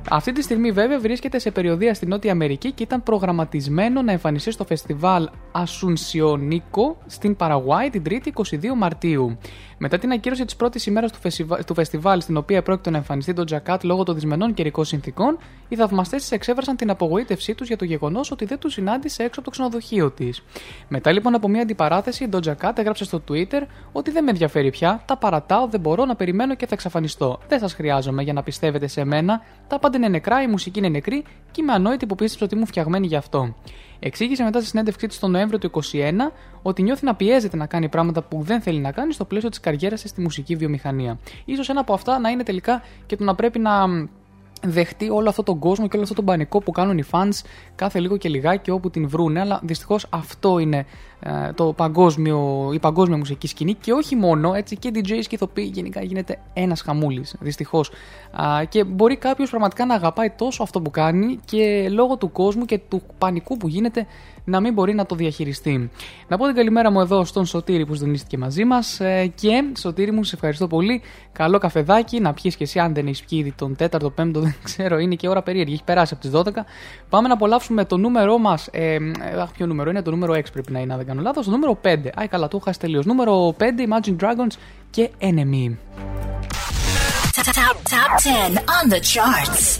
Αυτή 0.09 0.31
τη 0.31 0.41
στιγμή 0.41 0.71
βέβαια 0.71 0.99
βρίσκεται 0.99 1.39
σε 1.39 1.51
περιοδία 1.51 1.93
στη 1.93 2.05
Νότια 2.05 2.31
Αμερική 2.31 2.71
και 2.71 2.83
ήταν 2.83 3.03
προγραμματισμένο 3.03 4.01
να 4.01 4.11
εμφανιστεί 4.11 4.51
στο 4.51 4.65
φεστιβάλ 4.65 5.29
Ασουνσιονίκο 5.51 6.97
στην 7.05 7.35
Παραγουάη 7.35 7.89
την 7.89 8.03
3η 8.09 8.27
22 8.33 8.43
Μαρτίου. 8.77 9.37
Μετά 9.81 9.97
την 9.97 10.11
ακύρωση 10.11 10.45
της 10.45 10.55
πρώτης 10.55 10.85
ημέρας 10.85 11.11
του, 11.11 11.19
φεσιβα... 11.19 11.63
του 11.63 11.73
φεστιβάλ, 11.73 12.21
στην 12.21 12.37
οποία 12.37 12.61
πρόκειται 12.61 12.89
να 12.89 12.97
εμφανιστεί 12.97 13.33
το 13.33 13.43
Τζακάτ 13.43 13.83
λόγω 13.83 14.03
των 14.03 14.15
δυσμενών 14.15 14.53
καιρικών 14.53 14.85
συνθήκων, 14.85 15.37
οι 15.67 15.75
θαυμαστές 15.75 16.21
της 16.21 16.31
εξέφρασαν 16.31 16.75
την 16.75 16.89
απογοήτευσή 16.89 17.55
τους 17.55 17.67
για 17.67 17.77
το 17.77 17.85
γεγονός 17.85 18.31
ότι 18.31 18.45
δεν 18.45 18.59
τους 18.59 18.73
συνάντησε 18.73 19.23
έξω 19.23 19.39
από 19.39 19.43
το 19.43 19.49
ξενοδοχείο 19.49 20.11
της. 20.11 20.43
Μετά 20.87 21.11
λοιπόν 21.11 21.35
από 21.35 21.47
μια 21.47 21.61
αντιπαράθεση, 21.61 22.23
η 22.23 22.29
Doja 22.31 22.53
Cat 22.61 22.71
έγραψε 22.75 23.03
στο 23.03 23.21
Twitter 23.29 23.61
ότι 23.91 24.11
δεν 24.11 24.23
με 24.23 24.29
ενδιαφέρει 24.29 24.69
πια, 24.69 25.03
τα 25.05 25.17
παρατάω, 25.17 25.67
δεν 25.67 25.79
μπορώ 25.79 26.05
να 26.05 26.15
περιμένω 26.15 26.55
και 26.55 26.65
θα 26.65 26.73
εξαφανιστώ. 26.73 27.39
Δεν 27.47 27.59
σας 27.59 27.73
χρειάζομαι 27.73 28.23
για 28.23 28.33
να 28.33 28.43
πιστεύετε 28.43 28.87
σε 28.87 29.03
μένα, 29.03 29.41
τα 29.67 29.79
πάντα 29.79 29.97
είναι 29.97 30.07
νεκρά, 30.07 30.41
η 30.41 30.47
μουσική 30.47 30.79
είναι 30.79 30.89
νεκρή 30.89 31.23
και 31.51 31.61
είμαι 31.61 31.73
ανόητη 31.73 32.05
που 32.05 32.15
πίστεψα 32.15 32.45
ότι 32.45 32.55
ήμουν 32.55 32.67
φτιαγμένη 32.67 33.07
γι' 33.07 33.15
αυτό. 33.15 33.55
Εξήγησε 33.99 34.43
μετά 34.43 34.59
στη 34.59 34.67
συνέντευξή 34.67 35.07
της 35.07 35.19
τον 35.19 35.31
Νοέμβριο 35.31 35.59
του 35.59 35.71
2021 35.93 36.11
ότι 36.61 36.83
νιώθει 36.83 37.05
να 37.05 37.15
πιέζεται 37.15 37.57
να 37.57 37.65
κάνει 37.65 37.89
πράγματα 37.89 38.21
που 38.21 38.41
δεν 38.41 38.61
θέλει 38.61 38.79
να 38.79 38.91
κάνει 38.91 39.13
στο 39.13 39.25
πλαίσιο 39.25 39.49
της 39.49 39.59
καριέρας 39.59 40.01
της 40.01 40.09
στη 40.09 40.21
μουσική 40.21 40.55
βιομηχανία. 40.55 41.17
σω 41.45 41.71
ένα 41.71 41.79
από 41.79 41.93
αυτά 41.93 42.19
να 42.19 42.29
είναι 42.29 42.43
τελικά 42.43 42.83
και 43.05 43.15
το 43.15 43.23
να 43.23 43.35
πρέπει 43.35 43.59
να 43.59 43.87
δεχτεί 44.61 45.09
όλο 45.09 45.29
αυτόν 45.29 45.45
τον 45.45 45.59
κόσμο 45.59 45.87
και 45.87 45.93
όλο 45.93 46.01
αυτόν 46.01 46.17
τον 46.17 46.25
πανικό 46.25 46.59
που 46.59 46.71
κάνουν 46.71 46.97
οι 46.97 47.03
fans 47.11 47.41
κάθε 47.75 47.99
λίγο 47.99 48.17
και 48.17 48.29
λιγάκι 48.29 48.71
όπου 48.71 48.89
την 48.89 49.09
βρούνε, 49.09 49.39
αλλά 49.39 49.59
δυστυχώς 49.63 50.05
αυτό 50.09 50.59
είναι 50.59 50.85
ε, 51.19 51.53
το 51.53 51.73
παγκόσμιο, 51.73 52.69
η 52.73 52.79
παγκόσμια 52.79 53.17
μουσική 53.17 53.47
σκηνή 53.47 53.73
και 53.73 53.91
όχι 53.91 54.15
μόνο, 54.15 54.53
έτσι 54.53 54.77
και 54.77 54.91
DJs 54.93 55.23
και 55.27 55.35
ηθοποιοί 55.35 55.69
γενικά 55.73 56.03
γίνεται 56.03 56.39
ένας 56.53 56.81
χαμούλης, 56.81 57.35
δυστυχώς. 57.39 57.91
Α, 58.31 58.63
και 58.69 58.83
μπορεί 58.83 59.17
κάποιος 59.17 59.49
πραγματικά 59.49 59.85
να 59.85 59.93
αγαπάει 59.95 60.29
τόσο 60.29 60.63
αυτό 60.63 60.81
που 60.81 60.91
κάνει 60.91 61.39
και 61.45 61.89
λόγω 61.91 62.17
του 62.17 62.31
κόσμου 62.31 62.65
και 62.65 62.79
του 62.87 63.01
πανικού 63.17 63.57
που 63.57 63.67
γίνεται 63.67 64.07
να 64.43 64.59
μην 64.59 64.73
μπορεί 64.73 64.93
να 64.93 65.05
το 65.05 65.15
διαχειριστεί. 65.15 65.89
Να 66.27 66.37
πω 66.37 66.45
την 66.45 66.55
καλημέρα 66.55 66.91
μου 66.91 66.99
εδώ 66.99 67.25
στον 67.25 67.45
Σωτήρη 67.45 67.85
που 67.85 67.93
συντονίστηκε 67.93 68.37
μαζί 68.37 68.65
μας. 68.65 69.01
Και 69.35 69.63
Σωτήρη 69.77 70.11
μου, 70.11 70.23
σε 70.23 70.35
ευχαριστώ 70.35 70.67
πολύ. 70.67 71.01
Καλό 71.31 71.57
καφεδάκι, 71.57 72.19
να 72.19 72.33
πιεις 72.33 72.55
και 72.55 72.63
εσύ, 72.63 72.79
αν 72.79 72.93
δεν 72.93 73.07
έχεις 73.07 73.23
πιει 73.23 73.39
ήδη 73.41 73.51
τον 73.51 73.75
4ο, 73.79 74.05
5ο, 74.15 74.31
δεν 74.45 74.55
ξέρω, 74.63 74.97
είναι 74.97 75.15
και 75.15 75.27
ώρα 75.27 75.41
περίεργη. 75.41 75.73
Έχει 75.73 75.83
περάσει 75.83 76.13
από 76.13 76.43
τις 76.43 76.53
12. 76.53 76.63
Πάμε 77.09 77.27
να 77.27 77.33
απολαύσουμε 77.33 77.85
το 77.85 77.97
νούμερό 77.97 78.37
μας. 78.37 78.67
Ε, 78.71 78.97
αχ, 79.41 79.51
ποιο 79.51 79.65
νούμερο 79.65 79.89
είναι, 79.89 80.01
το 80.01 80.11
νούμερο 80.11 80.33
6 80.33 80.43
πρέπει 80.53 80.71
να 80.71 80.79
είναι, 80.79 80.91
αν 80.91 80.97
δεν 80.97 81.07
κάνω 81.07 81.21
λάθος. 81.21 81.45
Το 81.45 81.51
νούμερο 81.51 81.79
5. 81.83 82.11
Αϊ, 82.15 82.27
καλά, 82.27 82.47
το 82.47 82.59
είχα 82.61 82.77
τελείω. 82.79 83.01
Νούμερο 83.05 83.55
5, 83.59 83.63
Imagine 83.63 84.15
Dragons 84.23 84.55
και 84.89 85.09
Enemy. 85.19 85.75
Top, 87.39 87.77
top 87.93 88.11
10 88.21 88.57
on 88.77 88.89
the 88.89 88.99
charts. 88.99 89.79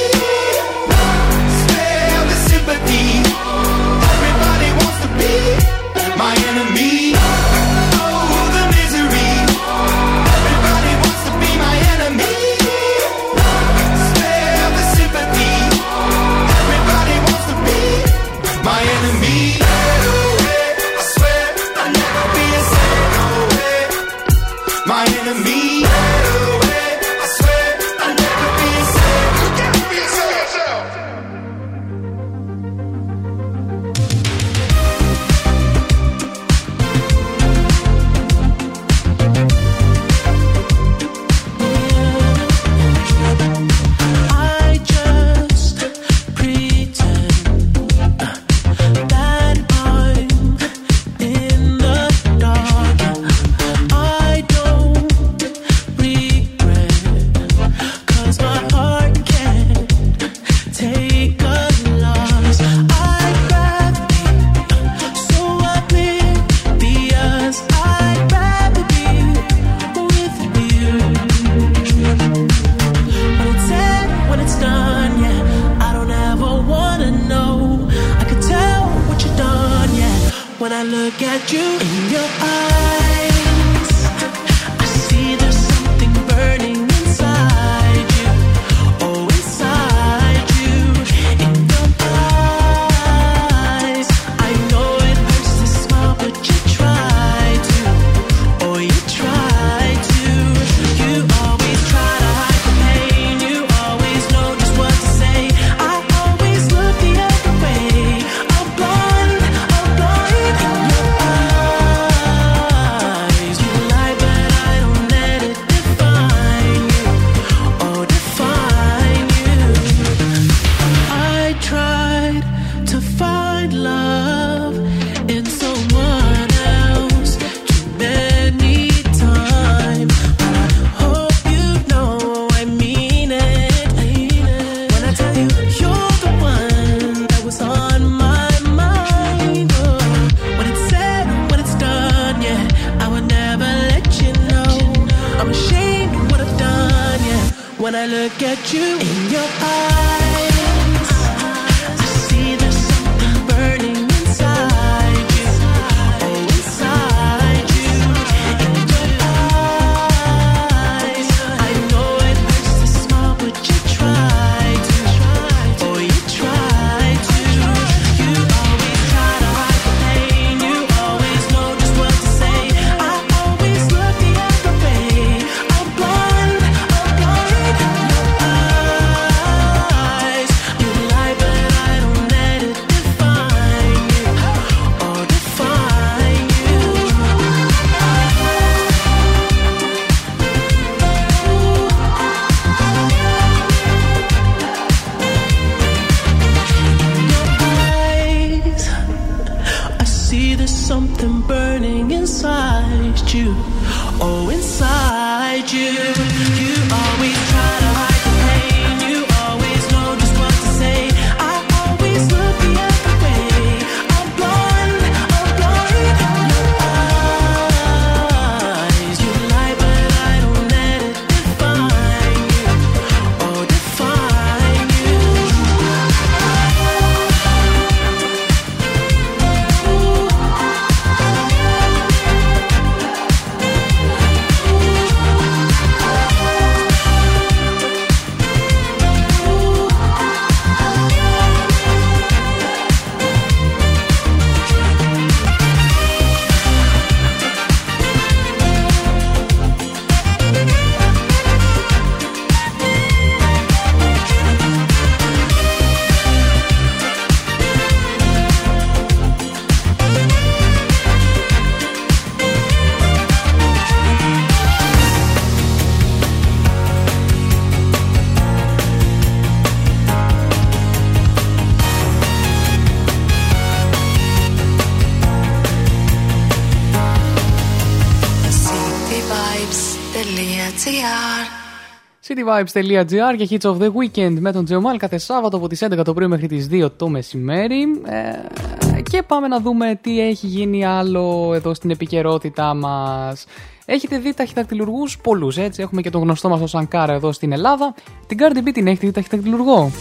cityvibes.gr 282.51 283.35
και 283.37 283.47
Hits 283.49 283.71
of 283.71 283.77
the 283.77 283.87
Weekend 283.87 284.37
με 284.39 284.51
τον 284.51 284.65
Τζεωμάλ 284.65 284.97
κάθε 284.97 285.17
Σάββατο 285.17 285.57
από 285.57 285.67
τις 285.67 285.83
11 285.83 286.03
το 286.03 286.13
πρωί 286.13 286.27
μέχρι 286.27 286.47
τις 286.47 286.67
2 286.71 286.87
το 286.97 287.09
μεσημέρι. 287.09 287.81
Ε, 288.05 289.01
και 289.01 289.23
πάμε 289.23 289.47
να 289.47 289.59
δούμε 289.59 289.99
τι 290.01 290.21
έχει 290.21 290.47
γίνει 290.47 290.85
άλλο 290.85 291.51
εδώ 291.53 291.73
στην 291.73 291.89
επικαιρότητά 291.89 292.73
μας. 292.73 293.45
Έχετε 293.85 294.17
δει 294.17 294.33
ταχυδακτηλουργούς; 294.33 295.17
Πολλούς, 295.17 295.57
έτσι. 295.57 295.81
Έχουμε 295.81 296.01
και 296.01 296.09
τον 296.09 296.21
γνωστό 296.21 296.49
μας 296.49 296.59
τον 296.59 296.67
Σανκάρα 296.67 297.13
εδώ 297.13 297.31
στην 297.31 297.51
Ελλάδα. 297.51 297.93
Την 298.27 298.37
Cardi 298.41 298.67
B 298.67 298.69
την 298.73 298.87
έχετε 298.87 299.05
δει 299.05 299.11
ταχυδακτηλουργό; 299.11 299.91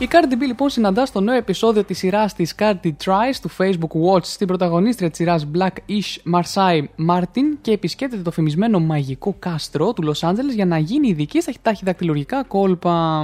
Η 0.00 0.08
Cardi 0.10 0.42
B 0.42 0.46
λοιπόν 0.46 0.68
συναντά 0.68 1.06
στο 1.06 1.20
νέο 1.20 1.34
επεισόδιο 1.34 1.84
της 1.84 1.98
σειράς 1.98 2.34
της 2.34 2.54
Cardi 2.58 2.92
Tries 3.04 3.34
του 3.42 3.50
Facebook 3.58 4.14
Watch 4.14 4.24
στην 4.24 4.46
πρωταγωνίστρια 4.46 5.08
της 5.08 5.18
σειράς 5.18 5.46
Black-ish 5.54 6.34
Marseille 6.34 6.84
Martin 7.10 7.56
και 7.60 7.70
επισκέπτεται 7.70 8.22
το 8.22 8.30
φημισμένο 8.30 8.80
μαγικό 8.80 9.34
κάστρο 9.38 9.92
του 9.92 10.12
Los 10.14 10.28
Angeles 10.28 10.54
για 10.54 10.66
να 10.66 10.78
γίνει 10.78 11.08
ειδική 11.08 11.40
στα 11.40 11.52
ταχυδακτυλουργικά 11.62 12.44
κόλπα. 12.44 13.22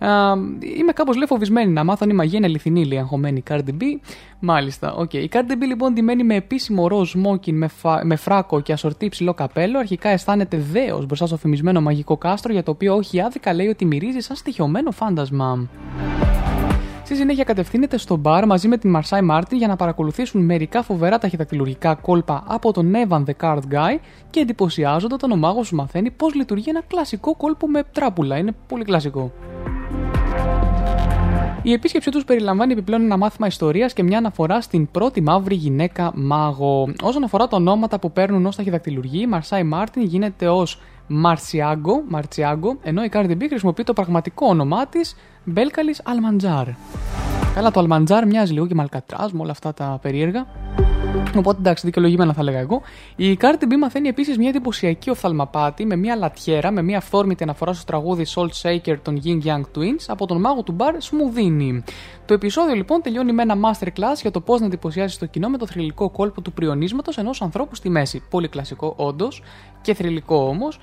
Α, 0.00 0.32
είμαι 0.78 0.92
κάπως 0.92 1.16
λέει 1.16 1.26
φοβισμένη 1.26 1.72
να 1.72 1.84
μάθω 1.84 2.00
αν 2.02 2.10
η 2.10 2.14
μαγεία 2.14 2.38
είναι 2.38 2.46
αληθινή, 2.46 2.84
λέει 2.84 2.98
αγχωμένη 2.98 3.38
η 3.38 3.42
Cardi 3.50 3.70
B. 3.80 3.82
Μάλιστα, 4.40 4.94
οκ. 4.94 5.14
Η 5.14 5.28
Cardi 5.32 5.52
B 5.52 5.66
λοιπόν 5.66 5.92
ντυμένη 5.92 6.24
με 6.24 6.34
επίσημο 6.34 6.88
ροζ 6.88 7.14
σμόκιν 7.16 7.52
με, 7.52 7.68
φα... 7.68 8.04
με 8.04 8.16
φράκο 8.16 8.60
και 8.60 8.72
ασορτί 8.72 9.08
ψηλό 9.08 9.34
καπέλο, 9.34 9.78
αρχικά 9.78 10.08
αισθάνεται 10.08 10.56
δέος 10.56 11.06
μπροστά 11.06 11.26
στο 11.26 11.36
φημισμένο 11.36 11.80
μαγικό 11.80 12.16
κάστρο 12.16 12.52
για 12.52 12.62
το 12.62 12.70
οποίο 12.70 12.94
όχι 12.94 13.20
άδικα 13.20 13.54
λέει 13.54 13.66
ότι 13.66 13.84
μυρίζει 13.84 14.20
σαν 14.20 14.36
στοιχειωμένο 14.36 14.90
φάντασμα. 14.90 15.68
Στη 17.04 17.18
συνέχεια 17.18 17.44
κατευθύνεται 17.44 17.98
στο 17.98 18.16
μπαρ 18.16 18.46
μαζί 18.46 18.68
με 18.68 18.76
την 18.76 18.90
Μαρσάι 18.90 19.22
Μάρτιν 19.22 19.58
για 19.58 19.66
να 19.66 19.76
παρακολουθήσουν 19.76 20.44
μερικά 20.44 20.82
φοβερά 20.82 21.18
ταχυδακτυλουργικά 21.18 21.94
κόλπα 21.94 22.44
από 22.46 22.72
τον 22.72 22.92
Evan 22.94 23.22
the 23.24 23.32
Card 23.40 23.58
Guy 23.58 23.98
και 24.30 24.40
εντυπωσιάζονται 24.40 25.14
όταν 25.14 25.30
ο 25.30 25.36
μάγος 25.36 25.66
σου 25.66 25.74
μαθαίνει 25.74 26.10
πώς 26.10 26.34
λειτουργεί 26.34 26.68
ένα 26.68 26.82
κλασικό 26.86 27.36
κόλπο 27.36 27.68
με 27.68 27.82
τράπουλα. 27.92 28.36
Είναι 28.36 28.54
πολύ 28.68 28.84
κλασικό. 28.84 29.32
Η 31.62 31.72
επίσκεψή 31.72 32.10
τους 32.10 32.24
περιλαμβάνει 32.24 32.72
επιπλέον 32.72 33.02
ένα 33.02 33.16
μάθημα 33.16 33.46
ιστορίας 33.46 33.92
και 33.92 34.02
μια 34.02 34.18
αναφορά 34.18 34.60
στην 34.60 34.90
πρώτη 34.90 35.20
μαύρη 35.20 35.54
γυναίκα 35.54 36.12
μάγο. 36.14 36.92
Όσον 37.02 37.24
αφορά 37.24 37.48
τα 37.48 37.56
ονόματα 37.56 37.98
που 37.98 38.12
παίρνουν 38.12 38.46
ως 38.46 38.56
ταχυδακτηλουργοί, 38.56 39.20
η 39.20 39.26
Μαρσάι 39.26 39.62
Μάρτιν 39.62 40.02
γίνεται 40.02 40.48
ως 40.48 40.80
Μαρσιάγκο, 41.06 42.02
Μαρτσιάγκο, 42.08 42.78
ενώ 42.82 43.04
η 43.04 43.08
Cardi 43.12 43.30
B 43.30 43.42
χρησιμοποιεί 43.48 43.82
το 43.82 43.92
πραγματικό 43.92 44.46
όνομά 44.46 44.86
της 44.86 45.16
Μπέλκαλης 45.44 46.00
Αλμαντζάρ. 46.04 46.66
Καλά, 47.54 47.70
το 47.70 47.80
Αλμαντζάρ 47.80 48.26
μοιάζει 48.26 48.52
λίγο 48.52 48.66
και 48.66 48.74
με 48.74 48.82
Αλκατράζ, 48.82 49.30
με 49.32 49.40
όλα 49.40 49.50
αυτά 49.50 49.74
τα 49.74 49.98
περίεργα. 50.02 50.46
Οπότε 51.36 51.58
εντάξει, 51.58 51.86
δικαιολογημένα 51.86 52.32
θα 52.32 52.40
έλεγα 52.40 52.58
εγώ. 52.58 52.82
Η 53.16 53.38
Cardi 53.40 53.62
B 53.62 53.76
μαθαίνει 53.78 54.08
επίσης 54.08 54.38
μια 54.38 54.48
εντυπωσιακή 54.48 55.10
οφθαλμαπάτη 55.10 55.86
με 55.86 55.96
μια 55.96 56.16
λατιέρα, 56.16 56.70
με 56.70 56.82
μια 56.82 56.98
αυθόρμητη 56.98 57.42
αναφορά 57.42 57.72
στο 57.72 57.84
τραγούδι 57.84 58.26
Salt 58.34 58.50
Shaker 58.62 58.96
των 59.02 59.20
Yin 59.24 59.46
Yang 59.46 59.60
Twins 59.60 60.04
από 60.06 60.26
τον 60.26 60.40
μάγο 60.40 60.62
του 60.62 60.72
μπαρ 60.72 60.94
Smoothini. 60.94 61.82
Το 62.26 62.34
επεισόδιο 62.34 62.74
λοιπόν 62.74 63.02
τελειώνει 63.02 63.32
με 63.32 63.42
ένα 63.42 63.54
masterclass 63.54 64.20
για 64.20 64.30
το 64.30 64.40
πώς 64.40 64.60
να 64.60 64.66
εντυπωσιάσεις 64.66 65.18
το 65.18 65.26
κοινό 65.26 65.48
με 65.48 65.58
το 65.58 65.66
θρηλυκό 65.66 66.10
κόλπο 66.10 66.40
του 66.40 66.52
πριονίσματος 66.52 67.18
ενός 67.18 67.42
ανθρώπου 67.42 67.74
στη 67.74 67.88
μέση. 67.88 68.22
Πολύ 68.30 68.48
κλασικό, 68.48 68.94
όντως, 68.96 69.42
και 69.82 69.94
θρηλυκό 69.94 70.46
όμως. 70.48 70.78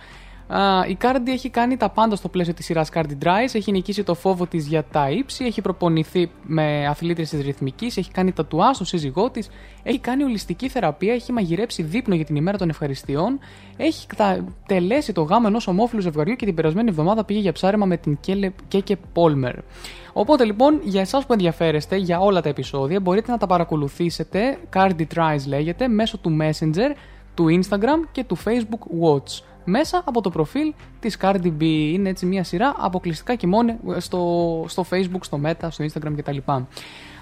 Uh, 0.49 0.89
η 0.89 0.97
Cardi 1.01 1.27
έχει 1.27 1.49
κάνει 1.49 1.77
τα 1.77 1.89
πάντα 1.89 2.15
στο 2.15 2.29
πλαίσιο 2.29 2.53
της 2.53 2.65
σειράς 2.65 2.89
Cardi 2.93 3.23
Dries. 3.23 3.53
Έχει 3.53 3.71
νικήσει 3.71 4.03
το 4.03 4.13
φόβο 4.13 4.45
της 4.47 4.67
για 4.67 4.83
τα 4.83 5.09
ύψη. 5.09 5.45
Έχει 5.45 5.61
προπονηθεί 5.61 6.31
με 6.43 6.87
αθλήτρε 6.87 7.23
της 7.23 7.41
ρυθμικής. 7.41 7.97
Έχει 7.97 8.11
κάνει 8.11 8.31
τατουά 8.31 8.73
στο 8.73 8.85
σύζυγό 8.85 9.29
της. 9.29 9.49
Έχει 9.83 9.99
κάνει 9.99 10.23
ολιστική 10.23 10.69
θεραπεία. 10.69 11.13
Έχει 11.13 11.31
μαγειρέψει 11.31 11.83
δείπνο 11.83 12.15
για 12.15 12.25
την 12.25 12.35
ημέρα 12.35 12.57
των 12.57 12.69
ευχαριστειών. 12.69 13.39
Έχει 13.77 14.07
τελέσει 14.65 15.13
το 15.13 15.21
γάμο 15.21 15.45
ενός 15.47 15.67
ομόφυλου 15.67 16.01
ζευγαριού 16.01 16.35
και 16.35 16.45
την 16.45 16.55
περασμένη 16.55 16.89
εβδομάδα 16.89 17.23
πήγε 17.23 17.39
για 17.39 17.51
ψάρεμα 17.51 17.85
με 17.85 17.97
την 17.97 18.17
Κέκε 18.67 18.97
Πόλμερ. 19.13 19.55
Οπότε 20.13 20.45
λοιπόν, 20.45 20.79
για 20.83 21.01
εσάς 21.01 21.25
που 21.25 21.33
ενδιαφέρεστε 21.33 21.95
για 21.95 22.19
όλα 22.19 22.41
τα 22.41 22.49
επεισόδια, 22.49 22.99
μπορείτε 22.99 23.31
να 23.31 23.37
τα 23.37 23.47
παρακολουθήσετε. 23.47 24.57
Cardi 24.73 25.05
Tries 25.15 25.47
λέγεται 25.47 25.87
μέσω 25.87 26.17
του 26.17 26.37
Messenger, 26.41 26.95
του 27.33 27.45
Instagram 27.61 28.07
και 28.11 28.23
του 28.23 28.37
Facebook 28.37 29.03
Watch 29.03 29.41
μέσα 29.69 30.01
από 30.05 30.21
το 30.21 30.29
προφίλ 30.29 30.73
της 30.99 31.17
Cardi 31.21 31.51
B. 31.59 31.61
Είναι 31.63 32.09
έτσι 32.09 32.25
μια 32.25 32.43
σειρά 32.43 32.75
αποκλειστικά 32.77 33.35
και 33.35 33.47
μόνο 33.47 33.75
στο, 33.97 34.65
στο 34.67 34.85
Facebook, 34.89 35.21
στο 35.21 35.39
Meta, 35.45 35.67
στο 35.69 35.85
Instagram 35.85 36.13
κτλ. 36.17 36.37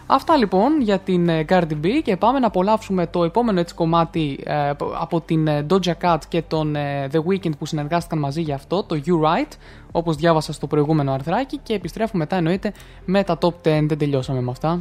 Αυτά 0.08 0.38
λοιπόν 0.38 0.82
για 0.82 1.00
την 1.00 1.30
Cardi 1.50 1.74
B 1.84 1.88
και 2.04 2.18
πάμε 2.18 2.40
να 2.40 2.48
απολαύσουμε 2.48 3.08
το 3.08 3.24
επόμενο 3.24 3.60
έτσι 3.60 3.74
κομμάτι 3.76 4.40
ε, 4.44 4.72
από 5.00 5.22
την 5.22 5.48
Doja 5.70 5.94
Cat 6.02 6.18
και 6.28 6.42
τον 6.42 6.76
ε, 6.76 7.08
The 7.12 7.18
Weeknd 7.18 7.58
που 7.60 7.66
συνεργάστηκαν 7.66 8.20
μαζί 8.20 8.42
για 8.42 8.56
αυτό, 8.56 8.84
το 8.84 9.02
You 9.06 9.22
Right, 9.22 9.52
όπως 9.92 10.16
διάβασα 10.16 10.54
στο 10.54 10.68
προηγούμενο 10.68 11.12
αρθράκι 11.12 11.60
και 11.64 11.74
επιστρέφουμε 11.74 12.24
μετά 12.24 12.36
εννοείται 12.36 12.74
με 13.06 13.24
τα 13.24 13.38
Top 13.42 13.48
10, 13.48 13.54
δεν 13.64 13.98
τελειώσαμε 13.98 14.42
με 14.42 14.52
αυτά. 14.52 14.80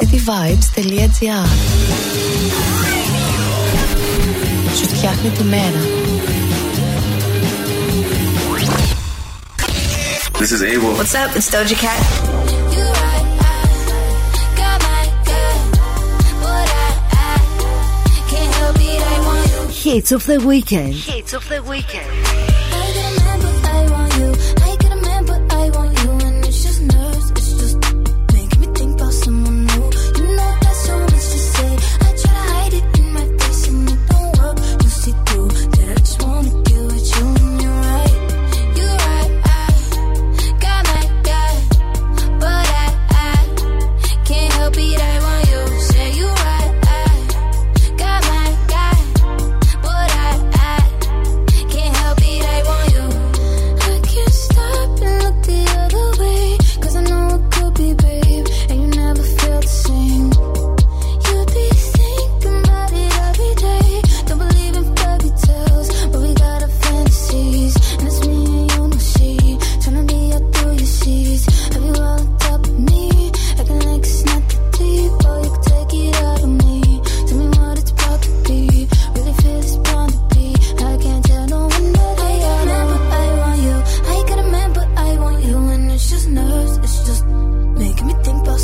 cityvibes.gr 0.00 1.48
σου 4.78 4.88
φτιάχνει 4.88 5.30
τη 5.30 5.44
μέρα. 5.44 5.80
This 10.38 10.52
is 10.52 10.62
Abel. 10.62 10.92
What's 10.98 11.14
up? 11.22 11.30
It's 11.38 11.50
Doja 11.54 11.76
Cat. 11.84 12.02
Hits 19.84 20.12
of 20.12 20.22
the 20.30 20.38
weekend. 20.50 20.94
Hits 20.94 21.32
of 21.38 21.44
the 21.48 21.60
weekend. 21.72 22.57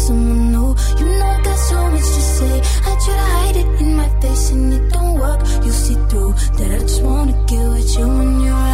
someone 0.07 0.53
new. 0.53 0.69
You 0.99 1.07
know 1.19 1.31
I 1.37 1.43
got 1.43 1.59
so 1.71 1.79
much 1.93 2.09
to 2.17 2.23
say. 2.37 2.55
I 2.89 2.93
try 3.05 3.17
to 3.21 3.27
hide 3.35 3.57
it 3.63 3.81
in 3.83 3.97
my 3.97 4.09
face 4.21 4.51
and 4.51 4.73
it 4.75 4.93
don't 4.93 5.15
work. 5.19 5.41
You 5.65 5.73
see 5.73 5.97
through 6.09 6.33
that 6.57 6.71
I 6.77 6.79
just 6.81 7.03
wanna 7.03 7.35
get 7.47 7.67
with 7.69 7.99
you 7.99 8.09
when 8.09 8.41
you're. 8.41 8.74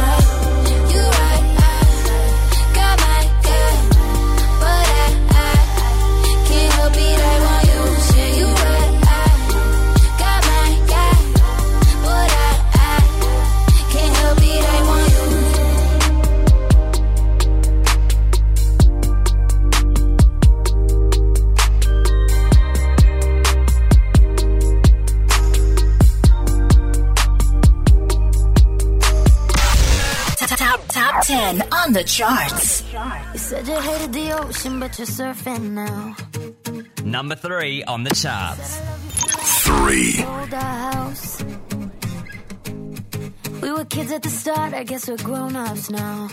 10 31.51 31.73
on 31.73 31.91
the 31.91 32.03
charts. 32.03 32.83
You 33.33 33.39
said 33.39 33.67
you 33.67 33.79
hated 33.79 34.13
the 34.13 34.31
ocean, 34.39 34.79
but 34.79 34.97
you're 34.97 35.07
surfing 35.07 35.71
now. 35.71 36.15
Number 37.03 37.35
3 37.35 37.83
on 37.83 38.03
the 38.03 38.15
charts. 38.15 38.79
3. 39.65 40.25
We 43.61 43.71
were 43.73 43.85
kids 43.85 44.11
at 44.13 44.23
the 44.23 44.29
start, 44.29 44.73
I 44.73 44.83
guess 44.83 45.09
we're 45.09 45.17
grown 45.17 45.55
ups 45.57 45.89
now. 45.89 46.29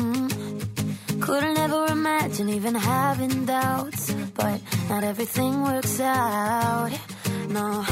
Mm. 0.00 1.20
Couldn't 1.20 1.58
ever 1.58 1.86
imagine 1.86 2.48
even 2.48 2.74
having 2.74 3.44
doubts, 3.46 4.12
but 4.34 4.60
not 4.88 5.04
everything 5.04 5.62
works 5.62 6.00
out. 6.00 6.90
No, 7.48 7.84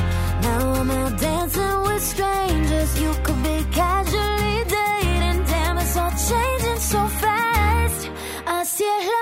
now 0.47 0.73
I'm 0.81 0.91
out 0.91 1.21
dancing 1.21 1.81
with 1.83 2.03
strangers. 2.03 3.01
You 3.03 3.13
could 3.25 3.41
be 3.45 3.57
casually 3.71 4.68
changing 6.29 6.79
so 6.79 7.07
fast. 7.09 8.11
I 8.47 8.65
see 8.65 8.85
it. 8.85 9.18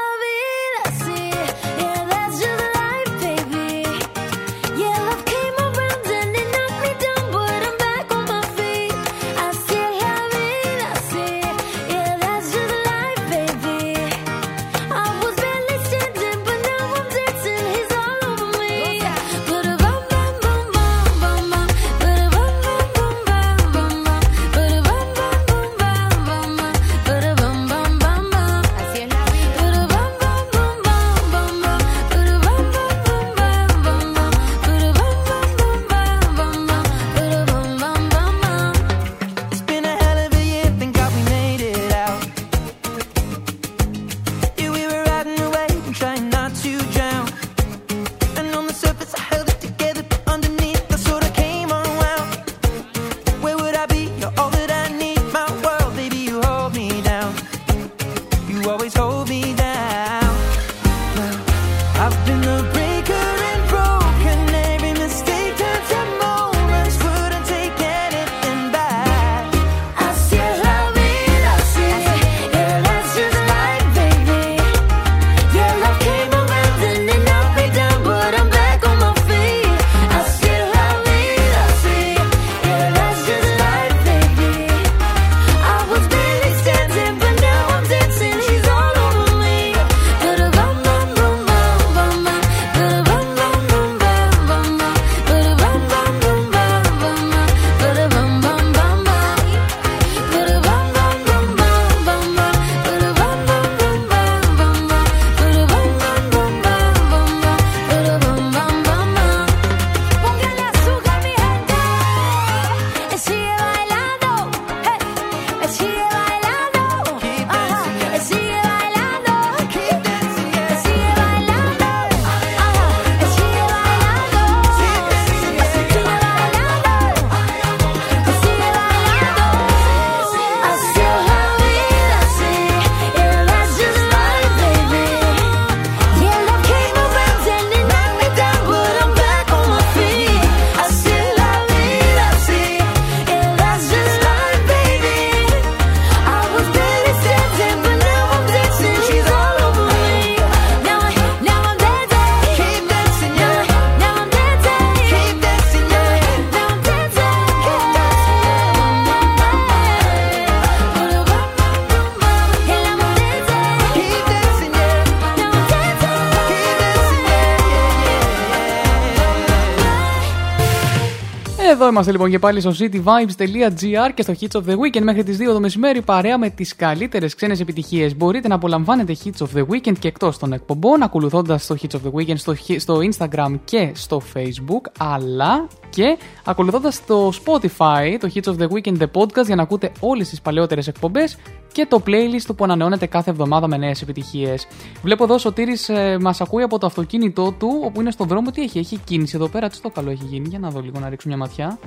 Εδώ 171.87 171.95
είμαστε 171.95 172.13
λοιπόν 172.13 172.31
και 172.31 172.39
πάλι 172.39 172.61
στο 172.61 172.73
cityvibes.gr 172.79 174.11
και 174.15 174.23
στο 174.23 174.35
Hits 174.41 174.61
of 174.61 174.71
the 174.71 174.75
Weekend 174.75 175.03
μέχρι 175.03 175.23
τις 175.23 175.39
2 175.41 175.53
το 175.53 175.61
μεσημέρι 175.61 176.03
παρέα 176.03 176.39
με 176.39 176.51
τις 176.51 176.77
καλύτερες 176.77 177.35
ξένες 177.35 177.61
επιτυχίες. 177.61 178.17
Μπορείτε 178.17 178.49
να 178.49 178.55
απολαμβάνετε 178.55 179.17
Hits 179.25 179.47
of 179.47 179.59
the 179.59 179.67
Weekend 179.67 179.99
και 179.99 180.09
εκτός 180.09 180.39
των 180.39 180.53
εκπομπών 180.53 181.03
ακολουθώντας 181.03 181.67
το 181.67 181.77
Hits 181.83 181.95
of 181.95 181.99
the 181.99 182.13
Weekend 182.13 182.37
στο, 182.37 182.55
στο 182.77 182.99
Instagram 183.11 183.55
και 183.65 183.91
στο 183.95 184.23
Facebook 184.35 184.91
αλλά 184.99 185.67
και 185.91 186.19
ακολουθώντας 186.45 187.05
το 187.07 187.33
Spotify, 187.45 188.17
το 188.21 188.31
Hits 188.35 188.53
of 188.53 188.57
the 188.57 188.69
Weekend 188.69 188.99
The 188.99 189.21
Podcast 189.21 189.47
για 189.47 189.57
να 189.57 189.63
ακούτε 189.63 189.93
όλες 190.01 190.29
τις 190.29 190.41
παλαιότερες 190.41 190.87
εκπομπές 190.87 191.37
και 191.77 191.87
το 191.89 192.03
playlist 192.07 192.55
που 192.57 192.65
ανανεώνεται 192.65 193.07
κάθε 193.07 193.31
εβδομάδα 193.31 193.69
με 193.69 193.77
νέες 193.77 194.03
επιτυχίες. 194.03 194.67
Βλέπω 195.03 195.25
εδώ 195.25 195.35
ο 195.35 195.39
Σωτήρης 195.39 195.89
ε, 195.89 196.19
μας 196.21 196.41
ακούει 196.41 196.63
από 196.63 196.79
το 196.79 196.87
αυτοκίνητό 196.87 197.55
του, 197.59 197.81
όπου 197.85 198.01
είναι 198.01 198.11
στον 198.11 198.27
δρόμο. 198.29 198.51
Τι 198.51 198.63
έχει, 198.63 198.79
έχει 198.79 198.99
κίνηση 198.99 199.37
εδώ 199.37 199.49
πέρα, 199.49 199.69
τι 199.69 199.81
το 199.81 199.89
καλό 199.89 200.11
έχει 200.11 200.25
γίνει. 200.25 200.49
Για 200.49 200.59
να 200.59 200.71
δω 200.71 200.81
λίγο 200.81 200.99
να 200.99 201.09
ρίξω 201.09 201.29
μια 201.29 201.37
ματιά. 201.37 201.79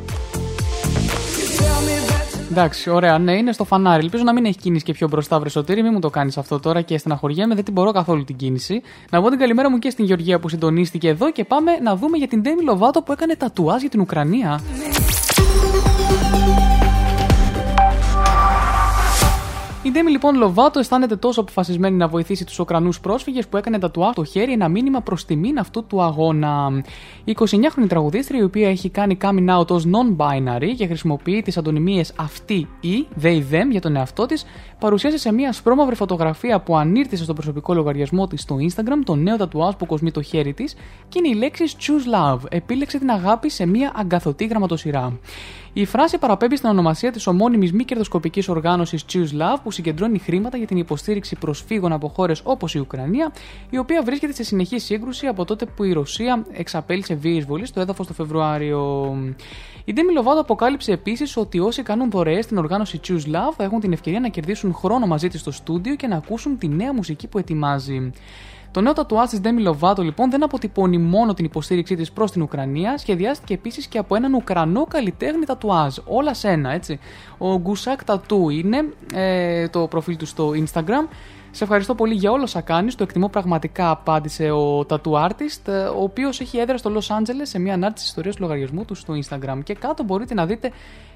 Εντάξει, 2.51 2.89
ωραία, 2.89 3.17
ναι, 3.17 3.37
είναι 3.37 3.51
στο 3.51 3.63
φανάρι. 3.63 4.03
Ελπίζω 4.03 4.23
να 4.23 4.33
μην 4.33 4.45
έχει 4.45 4.57
κίνηση 4.57 4.83
και 4.83 4.93
πιο 4.93 5.07
μπροστά, 5.07 5.39
βρε 5.39 5.49
Σωτήρη. 5.49 5.81
Μην 5.81 5.91
μου 5.93 5.99
το 5.99 6.09
κάνεις 6.09 6.37
αυτό 6.37 6.59
τώρα 6.59 6.81
και 6.81 6.97
στεναχωριέμαι, 6.97 7.55
δεν 7.55 7.63
την 7.63 7.73
μπορώ 7.73 7.91
καθόλου 7.91 8.23
την 8.23 8.35
κίνηση. 8.35 8.81
Να 9.11 9.21
πω 9.21 9.29
την 9.29 9.39
καλημέρα 9.39 9.69
μου 9.69 9.79
και 9.79 9.89
στην 9.89 10.05
Γεωργία 10.05 10.39
που 10.39 10.49
συντονίστηκε 10.49 11.07
εδώ 11.07 11.31
και 11.31 11.43
πάμε 11.43 11.71
να 11.83 11.95
δούμε 11.95 12.17
για 12.17 12.27
την 12.27 12.41
Ντέμι 12.41 12.63
Λοβάτο 12.63 13.01
που 13.01 13.11
έκανε 13.11 13.35
τατουάζ 13.35 13.81
για 13.81 13.89
την 13.89 13.99
Ουκρανία. 13.99 14.61
Η 19.89 19.91
Ντέμι 19.91 20.11
λοιπόν 20.11 20.35
Λοβάτο 20.35 20.79
αισθάνεται 20.79 21.15
τόσο 21.15 21.41
αποφασισμένη 21.41 21.95
να 21.95 22.07
βοηθήσει 22.07 22.45
τους 22.45 22.59
Ουκρανούς 22.59 22.99
πρόσφυγες 22.99 23.47
που 23.47 23.57
έκανε 23.57 23.79
τατουά 23.79 24.13
το 24.13 24.23
χέρι 24.23 24.51
ένα 24.51 24.67
μήνυμα 24.67 25.01
προς 25.01 25.25
τιμήν 25.25 25.59
αυτού 25.59 25.85
του 25.85 26.01
αγώνα. 26.01 26.83
Η 27.23 27.35
29χρονη 27.39 27.87
τραγουδίστρια, 27.87 28.39
η 28.39 28.43
οποία 28.43 28.69
έχει 28.69 28.89
κάνει 28.89 29.17
coming 29.21 29.59
out 29.59 29.67
ως 29.67 29.85
non-binary 29.85 30.75
και 30.77 30.87
χρησιμοποιεί 30.87 31.41
τις 31.41 31.57
αντωνυμίες 31.57 32.13
αυτή 32.15 32.67
ή 32.79 33.07
they 33.21 33.37
them 33.37 33.67
για 33.69 33.81
τον 33.81 33.95
εαυτό 33.95 34.25
της, 34.25 34.45
παρουσίασε 34.79 35.17
σε 35.17 35.33
μια 35.33 35.53
σπρώμαυρη 35.53 35.95
φωτογραφία 35.95 36.59
που 36.59 36.77
ανήρτησε 36.77 37.23
στο 37.23 37.33
προσωπικό 37.33 37.73
λογαριασμό 37.73 38.27
της 38.27 38.41
στο 38.41 38.57
Instagram 38.59 39.01
το 39.03 39.15
νέο 39.15 39.37
τατουάζ 39.37 39.73
που 39.73 39.85
κοσμεί 39.85 40.11
το 40.11 40.21
χέρι 40.21 40.53
της 40.53 40.75
και 41.09 41.19
είναι 41.19 41.27
οι 41.27 41.33
λέξει 41.33 41.63
Choose 41.79 42.15
Love. 42.15 42.39
Επίλεξε 42.49 42.99
την 42.99 43.09
αγάπη 43.09 43.49
σε 43.49 43.65
μια 43.65 43.91
αγκαθωτή 43.95 44.45
γραμματοσυρά. 44.45 45.19
Η 45.73 45.85
φράση 45.85 46.17
παραπέμπει 46.17 46.55
στην 46.55 46.69
ονομασία 46.69 47.11
της 47.11 47.27
ομώνυμης 47.27 47.73
μη 47.73 47.83
κερδοσκοπικής 47.83 48.49
οργάνωσης 48.49 49.05
Choose 49.13 49.41
Love 49.41 49.59
που 49.63 49.71
συγκεντρώνει 49.71 50.19
χρήματα 50.19 50.57
για 50.57 50.67
την 50.67 50.77
υποστήριξη 50.77 51.35
προσφύγων 51.35 51.91
από 51.91 52.07
χώρες 52.07 52.41
όπως 52.43 52.75
η 52.75 52.79
Ουκρανία, 52.79 53.31
η 53.69 53.77
οποία 53.77 54.03
βρίσκεται 54.03 54.33
σε 54.33 54.43
συνεχή 54.43 54.79
σύγκρουση 54.79 55.27
από 55.27 55.45
τότε 55.45 55.65
που 55.65 55.83
η 55.83 55.93
Ρωσία 55.93 56.45
εξαπέλυσε 56.51 57.13
βίαιη 57.13 57.35
εισβολής 57.35 57.69
στο 57.69 57.79
έδαφος 57.79 58.07
το 58.07 58.13
Φεβρουάριο. 58.13 59.15
Η 59.89 59.93
Ντέμι 59.93 60.13
Λοβάτο 60.13 60.39
αποκάλυψε 60.39 60.91
επίσης 60.91 61.37
ότι 61.37 61.59
όσοι 61.59 61.83
κάνουν 61.83 62.09
δωρεές 62.09 62.45
στην 62.45 62.57
οργάνωση 62.57 62.99
Choose 63.07 63.35
Love 63.35 63.53
θα 63.57 63.63
έχουν 63.63 63.79
την 63.79 63.91
ευκαιρία 63.91 64.19
να 64.19 64.27
κερδίσουν 64.27 64.73
χρόνο 64.73 65.05
μαζί 65.07 65.27
της 65.27 65.39
στο 65.39 65.51
στούντιο 65.51 65.95
και 65.95 66.07
να 66.07 66.15
ακούσουν 66.15 66.57
τη 66.57 66.67
νέα 66.67 66.93
μουσική 66.93 67.27
που 67.27 67.37
ετοιμάζει. 67.37 68.11
Το 68.71 68.81
νέο 68.81 68.93
τατουάζ 68.93 69.29
της 69.29 69.41
Demi 69.43 69.69
Lovato 69.69 70.03
λοιπόν 70.03 70.29
δεν 70.29 70.43
αποτυπώνει 70.43 70.97
μόνο 70.97 71.33
την 71.33 71.45
υποστήριξή 71.45 71.95
της 71.95 72.11
προς 72.11 72.31
την 72.31 72.41
Ουκρανία, 72.41 72.97
σχεδιάστηκε 72.97 73.53
επίσης 73.53 73.87
και 73.87 73.97
από 73.97 74.15
έναν 74.15 74.33
Ουκρανό 74.33 74.85
καλλιτέχνη 74.85 75.45
τατουάζ. 75.45 75.97
Όλα 76.05 76.33
σε 76.33 76.49
ένα, 76.49 76.71
έτσι. 76.71 76.99
Ο 77.37 77.57
Γκουσάκ 77.57 78.03
Τατού 78.03 78.49
είναι 78.49 78.93
ε, 79.13 79.67
το 79.67 79.87
προφίλ 79.87 80.17
του 80.17 80.25
στο 80.25 80.51
Instagram. 80.65 81.07
Σε 81.51 81.63
ευχαριστώ 81.63 81.95
πολύ 81.95 82.13
για 82.13 82.31
όλα 82.31 82.43
όσα 82.43 82.61
κάνεις. 82.61 82.95
Το 82.95 83.03
εκτιμώ 83.03 83.29
πραγματικά, 83.29 83.89
απάντησε 83.89 84.51
ο 84.51 84.85
Tattoo 84.89 85.27
Artist, 85.27 85.67
ε, 85.67 85.71
ο 85.71 86.01
οποίος 86.01 86.39
έχει 86.39 86.57
έδρα 86.57 86.77
στο 86.77 86.91
Los 86.95 87.17
Angeles 87.17 87.41
σε 87.41 87.59
μια 87.59 87.73
ανάρτηση 87.73 88.05
ιστορίας 88.05 88.35
του 88.35 88.41
λογαριασμού 88.41 88.85
του 88.85 88.95
στο 88.95 89.13
Instagram. 89.13 89.59
Και 89.63 89.73
κάτω 89.73 90.03
μπορείτε 90.03 90.33
να 90.33 90.45
δείτε 90.45 90.71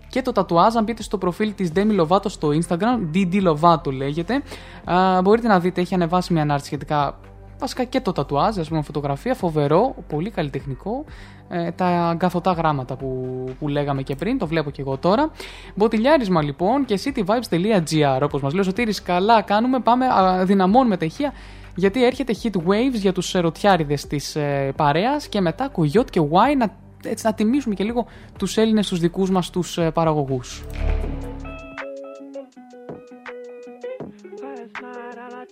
και 0.10 0.22
το 0.22 0.32
τατουάζ, 0.32 0.76
αν 0.76 0.84
μπείτε 0.84 1.04
στο 1.04 1.18
προφίλ 1.18 1.54
της 1.54 1.72
Demi 1.76 2.02
Lovato 2.02 2.26
στο 2.26 2.50
Instagram, 2.50 3.16
DD 3.16 3.48
Lovato 3.48 3.94
λέγεται, 3.94 4.42
α, 4.84 5.22
μπορείτε 5.22 5.48
να 5.48 5.60
δείτε, 5.60 5.82
έχει 5.82 5.94
ανεβάσει 5.94 6.34
μια 6.34 6.42
ανάρτηση 6.42 6.68
σχετικά 6.68 7.18
Βασικά 7.60 7.84
και 7.84 8.02
το 8.02 8.12
τατουάζ, 8.12 8.58
ας 8.58 8.68
πούμε, 8.68 8.82
φωτογραφία, 8.82 9.34
φοβερό, 9.34 9.96
πολύ 10.08 10.30
καλλιτεχνικό. 10.30 11.06
Ε, 11.50 11.72
τα 11.72 11.86
αγκαθωτά 11.86 12.52
γράμματα 12.52 12.96
που, 12.96 13.44
που 13.60 13.68
λέγαμε 13.68 14.02
και 14.02 14.16
πριν, 14.16 14.38
το 14.38 14.48
βλέπω 14.48 14.70
και 14.70 14.82
εγώ 14.82 14.98
τώρα. 14.98 15.32
Μποτιλιάρισμα 15.76 16.42
λοιπόν 16.42 16.86
και 16.86 17.00
cityvibes.gr. 17.04 18.22
Όπως 18.22 18.42
μας 18.42 18.52
λέει 18.52 18.62
ο 18.62 18.64
Σωτήρης, 18.64 19.02
καλά 19.02 19.42
κάνουμε, 19.42 19.80
πάμε, 19.80 20.06
α, 20.06 20.46
δυναμώνουμε 20.46 20.98
τα 20.98 21.06
ηχεία. 21.06 21.34
Γιατί 21.76 22.06
έρχεται 22.06 22.36
hit 22.44 22.56
waves 22.56 22.94
για 22.94 23.14
τους 23.14 23.36
ερωτιάριδες 23.36 24.08
της 24.08 24.36
ε, 24.36 24.74
παρέας 24.76 25.28
και 25.28 25.42
μετά 25.42 25.68
κουγιότ 25.68 26.10
και 26.10 26.22
why 26.22 26.58
να, 26.58 26.76
έτσι, 27.04 27.26
να 27.26 27.34
τιμήσουμε 27.34 27.76
και 27.76 27.84
λίγο 27.84 28.06
τους 28.38 28.58
Έλληνες, 28.58 28.88
τους 28.88 29.00
δικούς 29.00 29.30
μας 29.30 29.50
τους 29.50 29.78
ε, 29.78 29.92
παραγωγούς. 29.92 30.64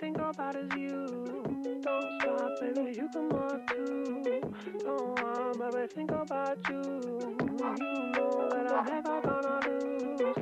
think 0.01 0.17
about 0.17 0.55
is 0.55 0.69
you. 0.77 1.20
You 2.73 3.09
too. 3.11 3.27
Baby, 5.59 5.87
think 5.93 6.11
about 6.11 6.57
you. 6.69 6.75
You 6.77 7.81
know 8.13 8.49
that 8.49 8.71
I'm 8.71 8.85
never 8.85 9.21
gonna 9.21 9.59
lose. 10.17 10.41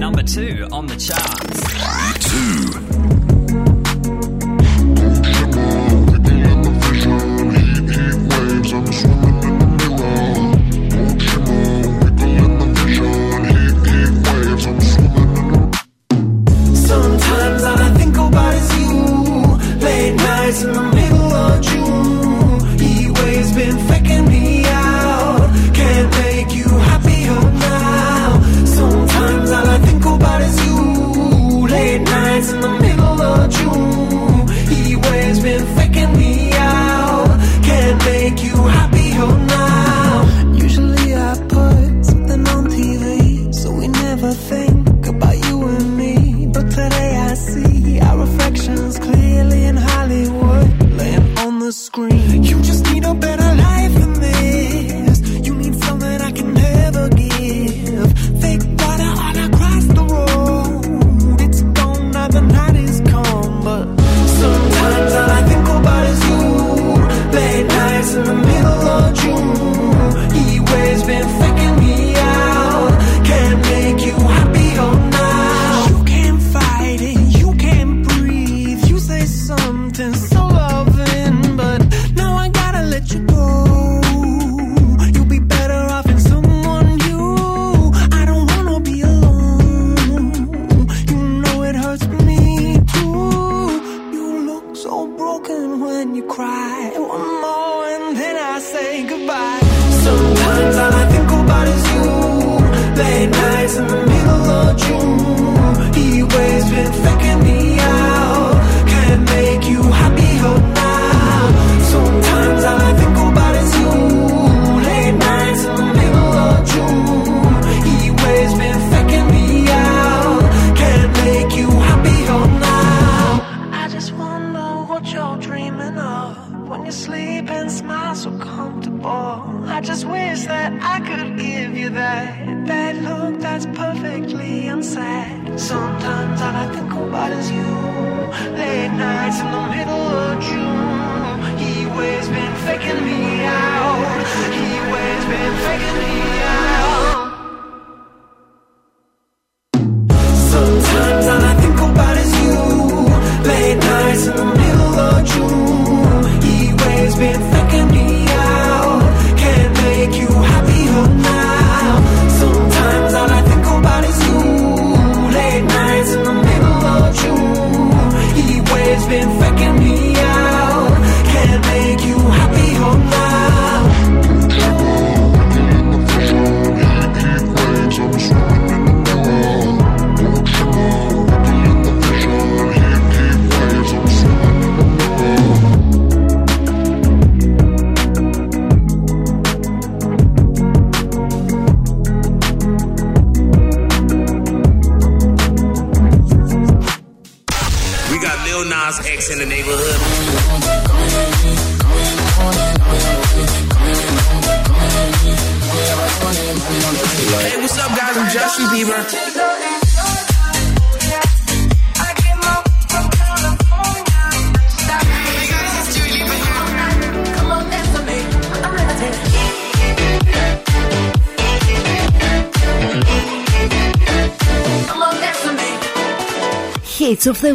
Number 0.00 0.22
two 0.24 0.66
on 0.72 0.86
the 0.86 0.96
charts. 0.96 1.79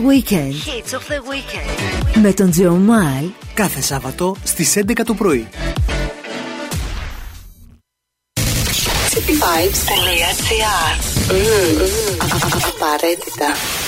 Weekend. 0.05 0.53
Hits 0.53 0.93
of 0.93 1.07
the 1.07 1.19
Weekend. 1.31 2.19
Με 2.21 2.33
τον 2.33 2.51
Τζεωμάλ. 2.51 3.29
Κάθε 3.53 3.81
Σάββατο 3.81 4.35
στις 4.43 4.77
11 4.77 5.03
το 5.05 5.13
πρωί. 5.13 5.47
Cityvibes.gr 9.13 10.15
mm, 11.29 11.81
mm. 11.81 12.25
Απαραίτητα. 12.75 13.84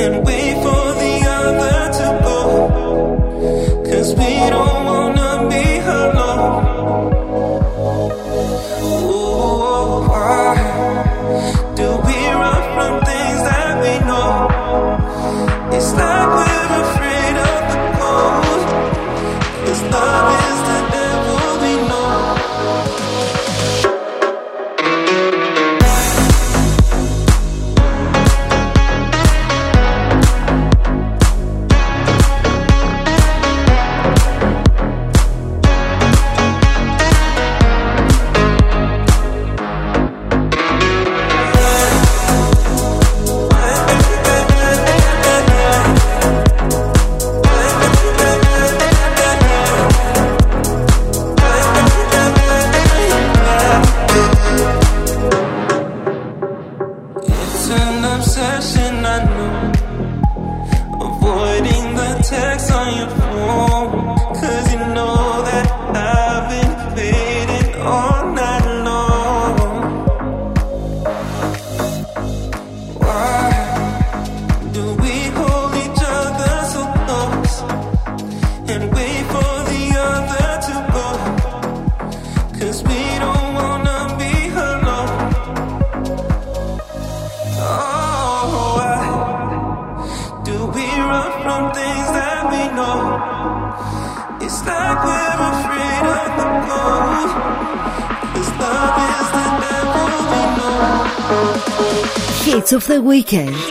and 0.00 0.24
wait 0.24 0.54
for 0.62 0.87
Okay. 103.30 103.67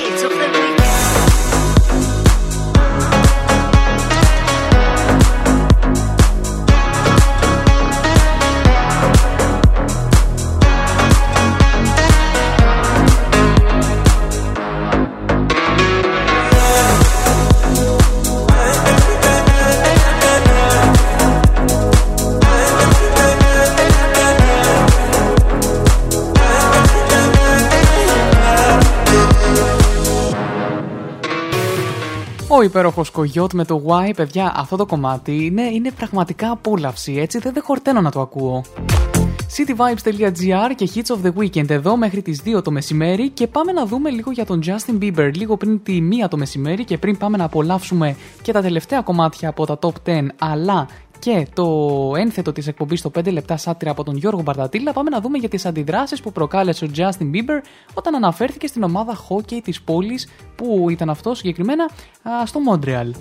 υπέροχος 32.78 33.10
κογιότ 33.10 33.54
με 33.54 33.66
το 33.66 33.84
Y, 33.88 34.12
παιδιά, 34.16 34.54
αυτό 34.56 34.76
το 34.76 34.86
κομμάτι 34.86 35.46
είναι, 35.46 35.62
είναι 35.62 35.92
πραγματικά 35.92 36.52
απόλαυση, 36.52 37.14
έτσι. 37.14 37.40
Δεν, 37.40 37.54
δεν 37.54 37.64
χορταίνω 37.64 38.02
να 38.02 38.12
το 38.12 38.22
ακούω. 38.22 38.64
cityvibes.gr 39.58 40.72
και 40.76 40.90
Hits 40.96 41.16
of 41.16 41.28
the 41.28 41.32
Weekend. 41.40 41.70
Εδώ 41.70 41.98
μέχρι 41.98 42.22
τις 42.22 42.42
2 42.46 42.64
το 42.64 42.72
μεσημέρι 42.72 43.30
και 43.30 43.48
πάμε 43.48 43.72
να 43.72 43.86
δούμε 43.86 44.10
λίγο 44.10 44.32
για 44.32 44.46
τον 44.46 44.62
Justin 44.66 45.04
Bieber. 45.04 45.32
Λίγο 45.36 45.58
πριν 45.58 45.84
τη 45.84 46.00
1 46.24 46.28
το 46.30 46.38
μεσημέρι 46.38 46.84
και 46.84 46.98
πριν 46.98 47.18
πάμε 47.18 47.38
να 47.38 47.44
απολαύσουμε 47.44 48.16
και 48.42 48.52
τα 48.52 48.62
τελευταία 48.62 49.02
κομμάτια 49.02 49.50
από 49.50 49.66
τα 49.66 49.80
top 49.82 50.10
10 50.10 50.28
αλλά 50.40 50.88
και 51.20 51.48
το 51.54 52.12
ένθετο 52.18 52.52
της 52.52 52.68
εκπομπής 52.68 53.02
το 53.02 53.12
5 53.20 53.32
λεπτά 53.32 53.58
σάτυρα 53.58 53.92
από 53.92 54.04
τον 54.04 54.16
Γιώργο 54.16 54.42
Μπαρτατήλα 54.42 54.94
πάμε 54.94 55.10
να 55.10 55.22
δούμε 55.22 55.38
για 55.38 55.50
τις 55.50 55.66
αντιδράσεις 55.66 56.22
που 56.22 56.32
προκάλεσε 56.32 56.86
ο 56.86 56.90
Justin 56.96 57.32
Bieber 57.34 57.62
όταν 57.94 58.16
αναφέρθηκε 58.16 58.68
στην 58.68 58.84
ομάδα 58.84 59.16
χόκεϊ 59.16 59.62
της 59.62 59.82
πόλης 59.82 60.28
που 60.58 60.90
ήταν 60.90 61.10
αυτό 61.10 61.36
συγκεκριμένα; 61.36 61.84
Α, 62.30 62.46
στο 62.46 62.60
Montreal. 62.70 63.12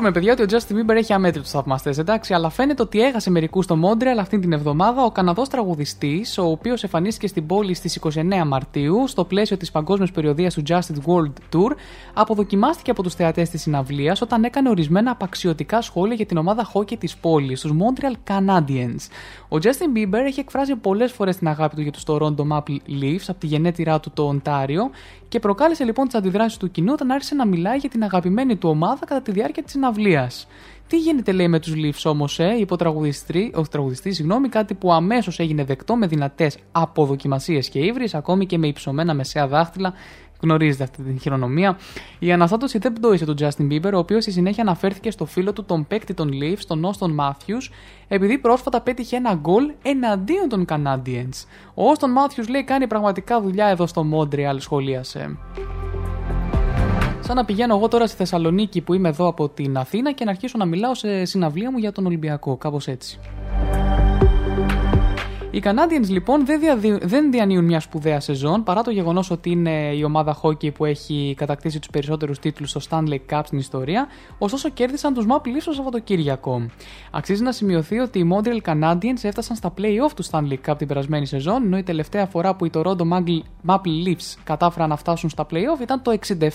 Ξέρουμε, 0.00 0.20
παιδιά, 0.20 0.44
ότι 0.44 0.54
ο 0.54 0.58
Justin 0.58 0.72
Bieber 0.72 0.96
έχει 0.96 1.12
αμέτρητους 1.12 1.50
θαυμαστές, 1.50 1.98
εντάξει, 1.98 2.34
αλλά 2.34 2.48
φαίνεται 2.48 2.82
ότι 2.82 3.00
έχασε 3.00 3.30
μερικούς 3.30 3.64
στο 3.64 3.78
Montreal 3.84 4.18
αυτή 4.20 4.38
την 4.38 4.52
εβδομάδα 4.52 5.04
ο 5.04 5.10
Καναδός 5.10 5.48
τραγουδιστής, 5.48 6.38
ο 6.38 6.44
οποίος 6.44 6.82
εμφανίστηκε 6.82 7.26
στην 7.26 7.46
πόλη 7.46 7.74
στις 7.74 7.94
29 7.96 8.44
Μαρτίου 8.46 9.06
στο 9.06 9.24
πλαίσιο 9.24 9.56
της 9.56 9.70
παγκόσμιας 9.70 10.10
περιοδίας 10.10 10.54
του 10.54 10.62
Justin 10.68 10.94
World 11.06 11.56
Tour, 11.56 11.70
αποδοκιμάστηκε 12.14 12.90
από 12.90 13.02
τους 13.02 13.14
θεατές 13.14 13.50
της 13.50 13.62
συναυλίας 13.62 14.20
όταν 14.20 14.44
έκανε 14.44 14.68
ορισμένα 14.68 15.10
απαξιωτικά 15.10 15.80
σχόλια 15.80 16.14
για 16.14 16.26
την 16.26 16.36
ομάδα 16.36 16.70
hockey 16.74 16.98
της 16.98 17.16
πόλης, 17.16 17.60
τους 17.60 17.72
Montreal 17.72 18.30
Canadiens. 18.30 19.08
Ο 19.48 19.56
Justin 19.62 19.96
Bieber 19.96 20.24
έχει 20.26 20.40
εκφράσει 20.40 20.76
πολλές 20.76 21.12
φορές 21.12 21.36
την 21.36 21.48
αγάπη 21.48 21.74
του 21.74 21.82
για 21.82 21.92
τους 21.92 22.02
Toronto 22.06 22.46
Maple 22.52 23.02
Leafs 23.02 23.24
από 23.26 23.40
τη 23.40 23.46
γενέτειρά 23.46 24.00
του 24.00 24.10
το 24.14 24.22
Οντάριο 24.22 24.90
και 25.30 25.38
προκάλεσε 25.38 25.84
λοιπόν 25.84 26.04
τις 26.04 26.14
αντιδράσεις 26.14 26.58
του 26.58 26.70
κοινού 26.70 26.92
όταν 26.92 27.10
άρχισε 27.10 27.34
να 27.34 27.46
μιλάει 27.46 27.76
για 27.76 27.88
την 27.88 28.02
αγαπημένη 28.02 28.56
του 28.56 28.68
ομάδα 28.68 29.06
κατά 29.06 29.22
τη 29.22 29.32
διάρκεια 29.32 29.62
της 29.62 29.72
συναυλίας. 29.72 30.46
Τι 30.86 30.98
γίνεται, 30.98 31.32
λέει, 31.32 31.48
με 31.48 31.60
τους 31.60 31.72
Leafs 31.76 32.10
όμως, 32.10 32.38
ε, 32.38 32.56
είπε 32.58 32.72
ο 32.72 32.76
τραγουδιστή, 32.76 33.52
ο 33.54 33.62
τραγουδιστή, 33.62 34.12
συγγνώμη, 34.12 34.48
κάτι 34.48 34.74
που 34.74 34.92
αμέσως 34.92 35.38
έγινε 35.38 35.64
δεκτό 35.64 35.96
με 35.96 36.06
δυνατές 36.06 36.56
αποδοκιμασίες 36.72 37.68
και 37.68 37.78
ύβρις, 37.78 38.14
ακόμη 38.14 38.46
και 38.46 38.58
με 38.58 38.66
υψωμένα 38.66 39.14
μεσαία 39.14 39.48
δάχτυλα 39.48 39.92
Γνωρίζετε 40.40 40.82
αυτή 40.82 41.02
την 41.02 41.18
χειρονομία. 41.20 41.78
Η 42.18 42.32
αναστάτωση 42.32 42.78
δεν 42.78 42.92
πτώησε 42.92 43.24
τον 43.24 43.36
Justin 43.38 43.72
Bieber, 43.72 43.90
ο 43.94 43.98
οποίος 43.98 44.22
στη 44.22 44.32
συνέχεια 44.32 44.62
αναφέρθηκε 44.62 45.10
στο 45.10 45.24
φίλο 45.24 45.52
του 45.52 45.64
τον 45.64 45.86
παίκτη 45.86 46.14
των 46.14 46.30
Leafs, 46.42 46.62
τον 46.66 46.90
Austin 46.90 47.24
Matthews, 47.24 47.72
επειδή 48.08 48.38
πρόσφατα 48.38 48.80
πέτυχε 48.80 49.16
ένα 49.16 49.34
γκολ 49.34 49.72
εναντίον 49.82 50.48
των 50.48 50.64
Canadiens. 50.68 51.46
Ο 51.74 51.82
Austin 51.92 52.06
Matthews 52.06 52.48
λέει 52.48 52.64
κάνει 52.64 52.86
πραγματικά 52.86 53.40
δουλειά 53.40 53.66
εδώ 53.66 53.86
στο 53.86 54.06
Montreal, 54.14 54.56
σχολίασε. 54.56 55.38
Σαν 57.20 57.36
να 57.36 57.44
πηγαίνω 57.44 57.76
εγώ 57.76 57.88
τώρα 57.88 58.06
στη 58.06 58.16
Θεσσαλονίκη 58.16 58.80
που 58.80 58.94
είμαι 58.94 59.08
εδώ 59.08 59.26
από 59.26 59.48
την 59.48 59.76
Αθήνα 59.76 60.12
και 60.12 60.24
να 60.24 60.30
αρχίσω 60.30 60.58
να 60.58 60.64
μιλάω 60.64 60.94
σε 60.94 61.24
συναυλία 61.24 61.70
μου 61.70 61.78
για 61.78 61.92
τον 61.92 62.06
Ολυμπιακό, 62.06 62.56
κάπως 62.56 62.88
έτσι. 62.88 63.20
Οι 65.52 65.62
Canadiens 65.64 66.08
λοιπόν 66.08 66.46
δεν, 66.46 66.60
διαδι... 66.60 66.98
δεν 67.02 67.30
διανύουν 67.30 67.64
μια 67.64 67.80
σπουδαία 67.80 68.20
σεζόν 68.20 68.62
παρά 68.62 68.82
το 68.82 68.90
γεγονός 68.90 69.30
ότι 69.30 69.50
είναι 69.50 69.94
η 69.94 70.04
ομάδα 70.04 70.40
hockey 70.42 70.72
που 70.74 70.84
έχει 70.84 71.34
κατακτήσει 71.36 71.78
τους 71.78 71.90
περισσότερους 71.90 72.38
τίτλους 72.38 72.70
στο 72.70 72.80
Stanley 72.90 73.18
Cup 73.30 73.40
στην 73.44 73.58
ιστορία, 73.58 74.06
ωστόσο 74.38 74.68
κέρδισαν 74.68 75.14
τους 75.14 75.26
Maple 75.28 75.46
Leafs 75.46 75.62
το 75.64 75.72
Σαββατοκύριακο. 75.72 76.66
Αξίζει 77.10 77.42
να 77.42 77.52
σημειωθεί 77.52 77.98
ότι 77.98 78.18
οι 78.18 78.30
Montreal 78.32 78.70
Canadiens 78.70 79.22
έφτασαν 79.22 79.56
στα 79.56 79.72
play-off 79.78 80.10
του 80.16 80.24
Stanley 80.30 80.70
Cup 80.70 80.74
την 80.78 80.86
περασμένη 80.86 81.26
σεζόν, 81.26 81.62
ενώ 81.62 81.78
η 81.78 81.82
τελευταία 81.82 82.26
φορά 82.26 82.54
που 82.54 82.64
οι 82.64 82.70
Toronto 82.74 83.02
Maple 83.66 84.06
Leafs 84.06 84.34
κατάφεραν 84.44 84.88
να 84.88 84.96
φτάσουν 84.96 85.30
στα 85.30 85.46
play-off 85.50 85.80
ήταν 85.80 86.02
το 86.02 86.18
67, 86.26 86.48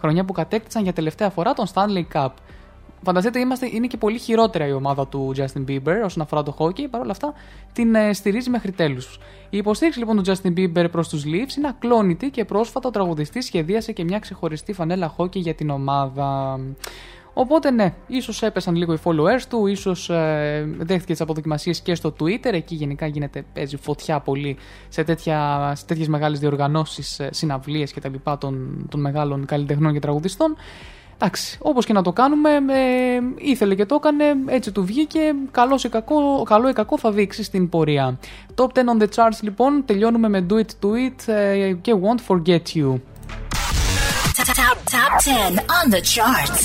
χρονιά 0.00 0.24
που 0.24 0.32
κατέκτησαν 0.32 0.82
για 0.82 0.92
τελευταία 0.92 1.30
φορά 1.30 1.52
τον 1.52 1.66
Stanley 1.74 2.04
Cup. 2.12 2.30
Φανταστείτε, 3.04 3.38
είμαστε, 3.38 3.68
είναι 3.72 3.86
και 3.86 3.96
πολύ 3.96 4.18
χειρότερα 4.18 4.66
η 4.66 4.72
ομάδα 4.72 5.06
του 5.06 5.32
Justin 5.36 5.64
Bieber 5.68 5.96
όσον 6.04 6.22
αφορά 6.22 6.42
το 6.42 6.56
hockey. 6.58 6.86
Παρ' 6.90 7.00
όλα 7.00 7.10
αυτά 7.10 7.34
την 7.72 7.94
ε, 7.94 8.12
στηρίζει 8.12 8.50
μέχρι 8.50 8.72
τέλους. 8.72 9.18
Η 9.50 9.56
υποστήριξη 9.56 9.98
λοιπόν 9.98 10.22
του 10.22 10.32
Justin 10.32 10.52
Bieber 10.58 10.86
προς 10.90 11.08
τους 11.08 11.22
Leafs 11.24 11.56
είναι 11.56 11.68
ακλόνητη 11.68 12.30
και 12.30 12.44
πρόσφατα 12.44 12.88
ο 12.88 12.90
τραγουδιστής 12.90 13.44
σχεδίασε 13.44 13.92
και 13.92 14.04
μια 14.04 14.18
ξεχωριστή 14.18 14.72
φανέλα 14.72 15.14
hockey 15.16 15.36
για 15.36 15.54
την 15.54 15.70
ομάδα. 15.70 16.60
Οπότε 17.34 17.70
ναι, 17.70 17.94
ίσως 18.06 18.42
έπεσαν 18.42 18.74
λίγο 18.74 18.92
οι 18.92 18.98
followers 19.04 19.42
του, 19.48 19.66
ίσως 19.66 20.10
ε, 20.10 20.74
δέχτηκε 20.78 21.12
τις 21.12 21.20
αποδοκιμασίες 21.20 21.80
και 21.80 21.94
στο 21.94 22.14
Twitter. 22.20 22.52
Εκεί 22.52 22.74
γενικά 22.74 23.06
γίνεται, 23.06 23.44
παίζει 23.54 23.76
φωτιά 23.76 24.20
πολύ 24.20 24.56
σε, 24.88 25.04
τέτοια, 25.04 25.72
σε 25.76 25.86
τέτοιες 25.86 26.08
μεγάλες 26.08 26.38
διοργανώσεις, 26.38 27.20
ε, 27.20 27.28
συναυλίες 27.32 27.92
κτλ. 27.92 28.14
Των, 28.38 28.86
των 28.90 29.00
μεγάλων 29.00 29.44
καλλιτεχνών 29.44 29.92
και 29.92 29.98
τραγουδιστών. 29.98 30.56
Εντάξει, 31.18 31.58
όπως 31.60 31.86
και 31.86 31.92
να 31.92 32.02
το 32.02 32.12
κάνουμε, 32.12 32.50
ε, 32.50 33.20
ήθελε 33.36 33.74
και 33.74 33.86
το 33.86 33.94
έκανε, 33.94 34.24
έτσι 34.46 34.72
του 34.72 34.84
βγήκε. 34.84 35.20
Καλό 35.50 35.80
ή 35.84 35.88
κακό, 35.88 36.42
καλό 36.42 36.68
ή 36.68 36.72
κακό 36.72 36.98
θα 36.98 37.10
δείξει 37.10 37.42
στην 37.42 37.68
πορεία. 37.68 38.18
Top 38.54 38.64
10 38.64 38.66
on 38.66 39.02
the 39.02 39.06
charts 39.14 39.38
λοιπόν, 39.40 39.82
τελειώνουμε 39.86 40.28
με 40.28 40.46
Do 40.50 40.54
It 40.54 40.58
To 40.58 40.88
It 40.88 41.32
ε, 41.32 41.72
και 41.72 41.94
Won't 42.02 42.34
Forget 42.34 42.62
You. 42.74 43.00
Top, 44.36 44.76
top 44.94 45.12
10 45.22 45.58
on 45.78 45.86
the 45.94 46.00
charts. 46.00 46.64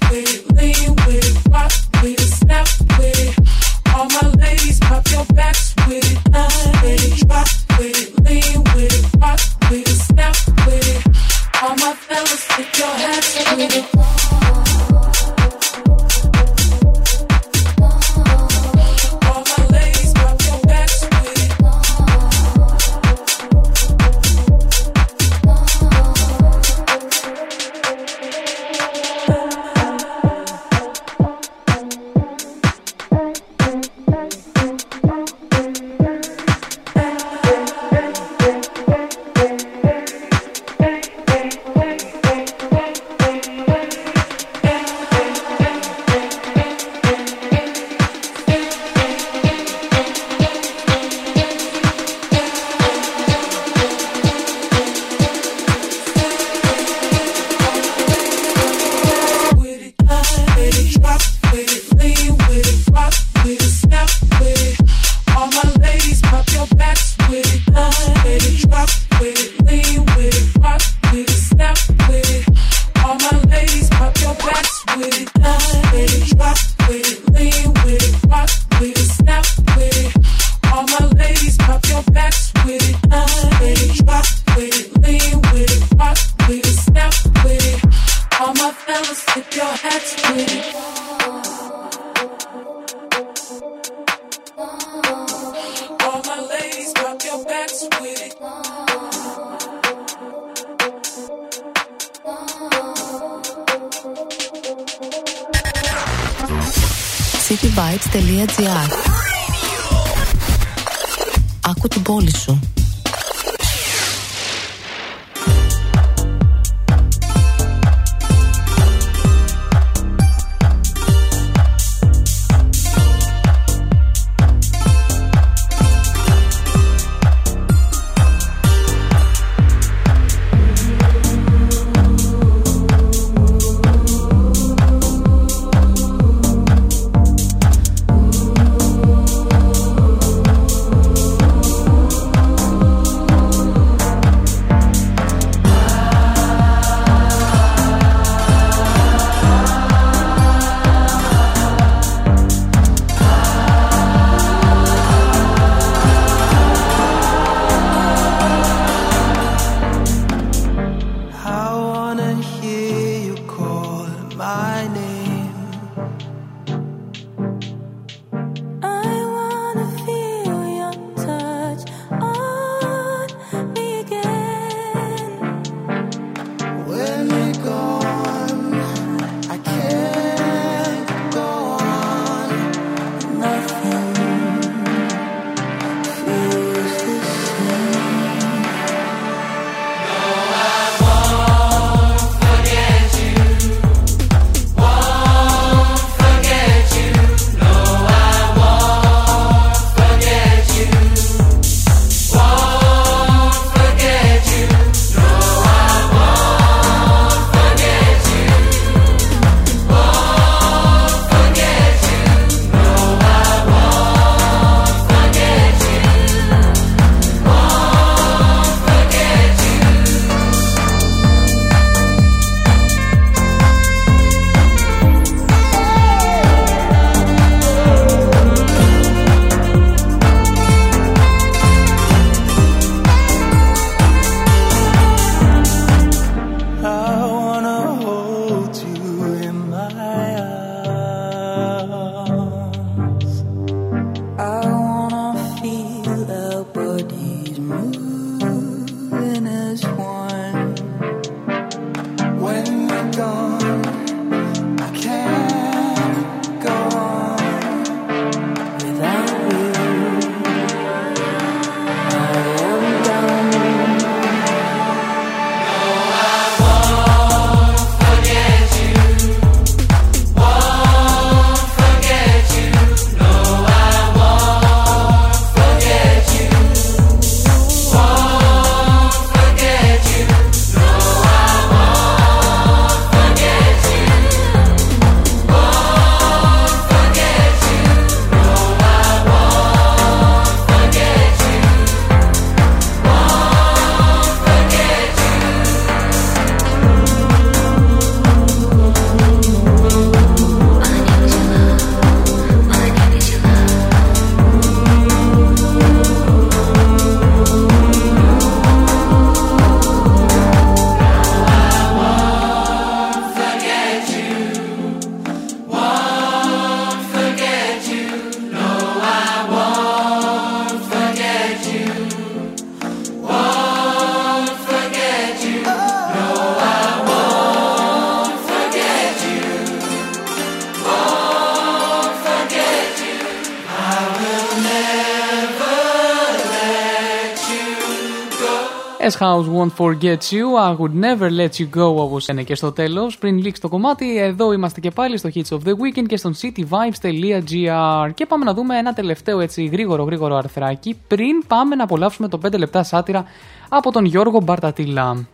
House 339.21 339.47
won't 339.47 339.73
forget 339.83 340.21
you, 340.31 340.45
I 340.57 340.71
would 340.79 340.95
never 340.95 341.29
let 341.29 341.59
you 341.59 341.67
go, 341.79 341.95
όπως 341.95 342.27
είναι 342.27 342.43
και 342.43 342.55
στο 342.55 342.71
τέλος. 342.71 343.17
Πριν 343.17 343.37
λήξει 343.37 343.61
το 343.61 343.69
κομμάτι, 343.69 344.17
εδώ 344.17 344.53
είμαστε 344.53 344.79
και 344.79 344.91
πάλι 344.91 345.17
στο 345.17 345.29
Hits 345.33 345.49
of 345.49 345.57
the 345.57 345.71
Weekend 345.71 346.05
και 346.07 346.17
στον 346.17 346.33
cityvibes.gr. 346.41 348.13
Και 348.13 348.25
πάμε 348.25 348.45
να 348.45 348.53
δούμε 348.53 348.77
ένα 348.77 348.93
τελευταίο 348.93 349.39
έτσι 349.39 349.65
γρήγορο 349.65 350.03
γρήγορο 350.03 350.35
αρθράκι 350.35 350.99
πριν 351.07 351.43
πάμε 351.47 351.75
να 351.75 351.83
απολαύσουμε 351.83 352.27
το 352.27 352.39
5 352.45 352.57
λεπτά 352.57 352.83
σάτυρα 352.83 353.25
από 353.69 353.91
τον 353.91 354.05
Γιώργο 354.05 354.41
Μπαρτατήλα. 354.41 355.25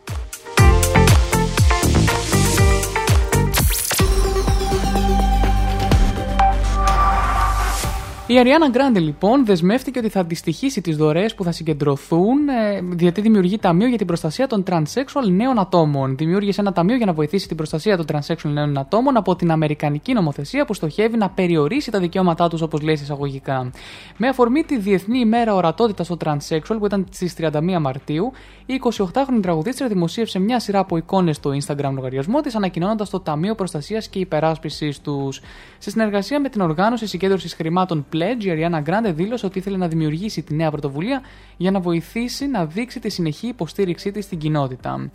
Η 8.29 8.39
Αριάννα 8.39 8.67
Γκράντε 8.67 8.99
λοιπόν 8.99 9.45
δεσμεύτηκε 9.45 9.99
ότι 9.99 10.09
θα 10.09 10.19
αντιστοιχίσει 10.19 10.81
τις 10.81 10.97
δωρεές 10.97 11.35
που 11.35 11.43
θα 11.43 11.51
συγκεντρωθούν 11.51 12.49
ε, 12.49 12.81
γιατί 12.99 13.21
δημιουργεί 13.21 13.57
ταμείο 13.57 13.87
για 13.87 13.97
την 13.97 14.07
προστασία 14.07 14.47
των 14.47 14.63
transsexual 14.67 15.29
νέων 15.29 15.59
ατόμων. 15.59 16.17
Δημιούργησε 16.17 16.61
ένα 16.61 16.71
ταμείο 16.71 16.95
για 16.95 17.05
να 17.05 17.13
βοηθήσει 17.13 17.47
την 17.47 17.57
προστασία 17.57 17.97
των 17.97 18.05
transsexual 18.11 18.49
νέων 18.49 18.77
ατόμων 18.77 19.17
από 19.17 19.35
την 19.35 19.51
Αμερικανική 19.51 20.13
νομοθεσία 20.13 20.65
που 20.65 20.73
στοχεύει 20.73 21.17
να 21.17 21.29
περιορίσει 21.29 21.91
τα 21.91 21.99
δικαιώματά 21.99 22.47
τους, 22.47 22.61
όπως 22.61 22.81
λέει 22.81 22.93
εισαγωγικά. 22.93 23.71
Με 24.17 24.27
αφορμή 24.27 24.63
τη 24.63 24.77
Διεθνή 24.77 25.19
ημέρα 25.19 25.55
ορατότητας 25.55 26.05
στο 26.05 26.17
transsexual 26.25 26.75
που 26.79 26.85
ήταν 26.85 27.07
στις 27.11 27.35
31 27.37 27.77
Μαρτίου, 27.81 28.31
η 28.65 28.81
28χρονη 28.83 29.41
τραγουδίστρια 29.41 29.87
δημοσίευσε 29.87 30.39
μια 30.39 30.59
σειρά 30.59 30.79
από 30.79 30.97
εικόνες 30.97 31.35
στο 31.35 31.51
Instagram 31.51 31.91
λογαριασμό 31.93 32.41
της, 32.41 32.55
ανακοινώνοντας 32.55 33.09
το 33.09 33.19
Ταμείο 33.19 33.55
Προστασίας 33.55 34.07
και 34.07 34.19
Υπεράσπισης 34.19 35.01
τους. 35.01 35.41
Σε 35.77 35.89
συνεργασία 35.89 36.39
με 36.39 36.49
την 36.49 36.61
οργάνωση 36.61 37.07
συγκέντρωσης 37.07 37.53
χρημάτων 37.53 38.05
Pledge, 38.17 38.43
η 38.43 38.47
Ariana 38.49 38.83
Grande 38.83 39.13
δήλωσε 39.13 39.45
ότι 39.45 39.59
ήθελε 39.59 39.77
να 39.77 39.87
δημιουργήσει 39.87 40.41
τη 40.41 40.55
νέα 40.55 40.71
πρωτοβουλία 40.71 41.21
για 41.57 41.71
να 41.71 41.79
βοηθήσει 41.79 42.47
να 42.47 42.65
δείξει 42.65 42.99
τη 42.99 43.09
συνεχή 43.09 43.47
υποστήριξή 43.47 44.11
της 44.11 44.25
στην 44.25 44.37
κοινότητα. 44.37 45.09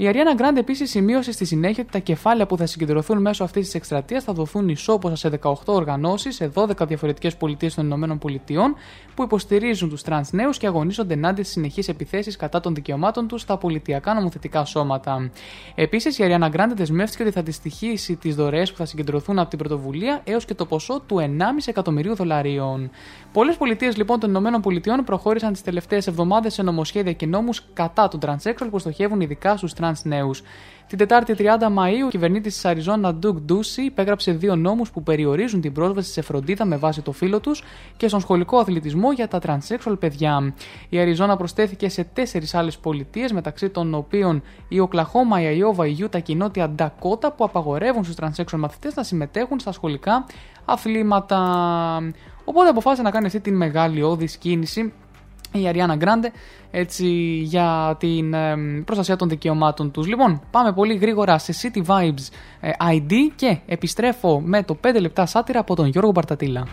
Η 0.00 0.10
Ariana 0.12 0.40
Grande 0.40 0.56
επίσης 0.56 0.90
σημείωσε 0.90 1.32
στη 1.32 1.44
συνέχεια 1.44 1.82
ότι 1.82 1.92
τα 1.92 1.98
κεφάλαια 1.98 2.46
που 2.46 2.56
θα 2.56 2.66
συγκεντρωθούν 2.66 3.20
μέσω 3.20 3.44
αυτής 3.44 3.64
της 3.64 3.74
εκστρατείας 3.74 4.24
θα 4.24 4.32
δοθούν 4.32 4.68
ισόποσα 4.68 5.16
σε 5.16 5.40
18 5.42 5.52
οργανώσεις 5.66 6.34
σε 6.34 6.50
12 6.54 6.86
διαφορετικές 6.86 7.36
πολιτείες 7.36 7.74
των 7.74 8.02
ΗΠΑ 8.02 8.74
που 9.14 9.22
υποστηρίζουν 9.22 9.88
τους 9.88 10.02
τρανς 10.02 10.32
νέους 10.32 10.58
και 10.58 10.66
αγωνίζονται 10.66 11.14
ενάντια 11.14 11.42
στις 11.42 11.54
συνεχείς 11.54 11.88
επιθέσεις 11.88 12.36
κατά 12.36 12.60
των 12.60 12.74
δικαιωμάτων 12.74 13.28
τους 13.28 13.40
στα 13.40 13.56
πολιτειακά 13.56 14.14
νομοθετικά 14.14 14.64
σώματα. 14.64 15.30
Επίσης, 15.74 16.18
η 16.18 16.24
Ariana 16.26 16.50
Grande 16.50 16.72
δεσμεύτηκε 16.74 17.22
ότι 17.22 17.32
θα 17.32 17.42
αντιστοιχίσει 17.42 18.16
τις 18.16 18.34
δωρεές 18.34 18.70
που 18.70 18.76
θα 18.76 18.84
συγκεντρωθούν 18.84 19.38
από 19.38 19.48
την 19.48 19.58
πρωτοβουλία 19.58 20.20
έως 20.24 20.44
και 20.44 20.54
το 20.54 20.66
ποσό 20.66 21.00
του 21.06 21.16
1,5 21.20 21.24
εκατομμυρίου 21.66 22.14
δολαρίων. 22.14 22.90
Πολλές 23.32 23.56
πολιτείες 23.56 23.96
λοιπόν 23.96 24.20
των 24.20 24.34
ΗΠΑ 24.34 25.02
προχώρησαν 25.04 25.52
τις 25.52 25.62
τελευταίες 25.62 26.06
εβδομάδες 26.06 26.54
σε 26.54 26.62
νομοσχέδια 26.62 27.12
και 27.12 27.26
νόμους 27.26 27.62
κατά 27.72 28.08
των 28.08 28.20
transsexual 28.22 28.66
που 28.70 28.78
στοχεύουν 28.78 29.20
ειδικά 29.20 29.56
στους 29.56 29.72
τρανς 29.88 30.04
νέους. 30.04 30.30
Την 30.86 30.98
Τετάρτη 30.98 31.34
30 31.38 31.44
Μαρτίου, 31.70 32.06
ο 32.06 32.08
κυβερνήτης 32.08 32.54
της 32.54 32.64
Αριζόνα 32.64 33.14
Νταγκ 33.14 33.38
Ντούσι 33.40 33.82
υπέγραψε 33.82 34.32
δύο 34.32 34.56
νόμους 34.56 34.90
που 34.90 35.02
περιορίζουν 35.02 35.60
την 35.60 35.72
πρόσβαση 35.72 36.12
σε 36.12 36.22
φροντίδα 36.22 36.64
με 36.64 36.76
βάση 36.76 37.02
το 37.02 37.12
φύλο 37.12 37.40
τους 37.40 37.62
και 37.96 38.08
στον 38.08 38.20
σχολικό 38.20 38.58
αθλητισμό 38.58 39.12
για 39.12 39.28
τα 39.28 39.38
transsexual 39.46 39.98
παιδιά. 39.98 40.54
Η 40.88 40.98
Αριζόνα 40.98 41.36
προσθέθηκε 41.36 41.88
σε 41.88 42.04
τέσσερις 42.04 42.54
άλλες 42.54 42.78
πολιτείες, 42.78 43.32
μεταξύ 43.32 43.68
των 43.68 43.94
οποίων 43.94 44.42
η 44.68 44.80
Οκλαχώμα, 44.80 45.42
η 45.42 45.46
Αϊόβα, 45.46 45.86
η 45.86 45.96
Ιούτα 45.98 46.20
και 46.20 46.32
η 46.32 46.34
Νότια 46.34 46.68
Ντακότα, 46.68 47.32
που 47.32 47.44
απαγορεύουν 47.44 48.04
στους 48.04 48.16
transsexual 48.20 48.58
μαθητές 48.58 48.94
να 48.94 49.02
συμμετέχουν 49.02 49.60
στα 49.60 49.72
σχολικά 49.72 50.26
αθλήματα. 50.64 51.38
Οπότε 52.44 52.68
αποφάσισε 52.68 53.02
να 53.02 53.10
κάνει 53.10 53.26
αυτή 53.26 53.40
την 53.40 53.56
μεγάλη 53.56 54.02
όδη 54.02 54.28
κίνηση 54.38 54.92
η 55.52 55.70
Ariana 55.72 55.98
Grande 56.04 56.30
έτσι, 56.70 57.06
για 57.42 57.96
την 57.98 58.34
ε, 58.34 58.56
προστασία 58.84 59.16
των 59.16 59.28
δικαιωμάτων 59.28 59.90
τους. 59.90 60.06
Λοιπόν, 60.06 60.40
πάμε 60.50 60.72
πολύ 60.72 60.94
γρήγορα 60.94 61.38
σε 61.38 61.54
City 61.62 61.82
Vibes 61.86 62.28
ε, 62.60 62.70
ID 62.78 63.12
και 63.36 63.58
επιστρέφω 63.66 64.40
με 64.40 64.62
το 64.62 64.76
5 64.86 65.00
λεπτά 65.00 65.26
σάτυρα 65.26 65.60
από 65.60 65.74
τον 65.74 65.86
Γιώργο 65.86 66.10
Μπαρτατήλα. 66.10 66.66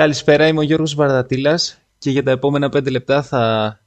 Καλησπέρα, 0.00 0.46
είμαι 0.46 0.58
ο 0.58 0.62
Γιώργος 0.62 0.94
Βαρδατήλας 0.94 1.78
και 1.98 2.10
για 2.10 2.22
τα 2.22 2.30
επόμενα 2.30 2.68
πέντε 2.68 2.90
λεπτά 2.90 3.22
θα 3.22 3.78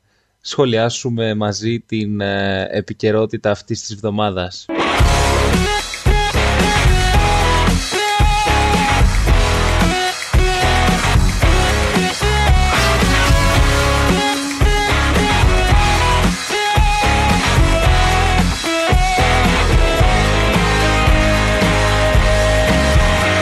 σχολιάσουμε 0.42 1.34
μαζί 1.34 1.80
την 1.80 2.22
ε, 2.22 2.68
επικαιρότητα 2.72 3.52
αυτής 3.52 3.82
της 3.82 3.92
εβδομάδας. 3.92 4.66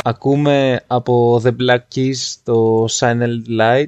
Ακούμε 0.04 0.82
από 0.88 1.42
The 1.44 1.52
Black 1.60 1.96
Keys 1.96 2.36
το 2.44 2.86
Silent 2.90 3.60
Light. 3.60 3.86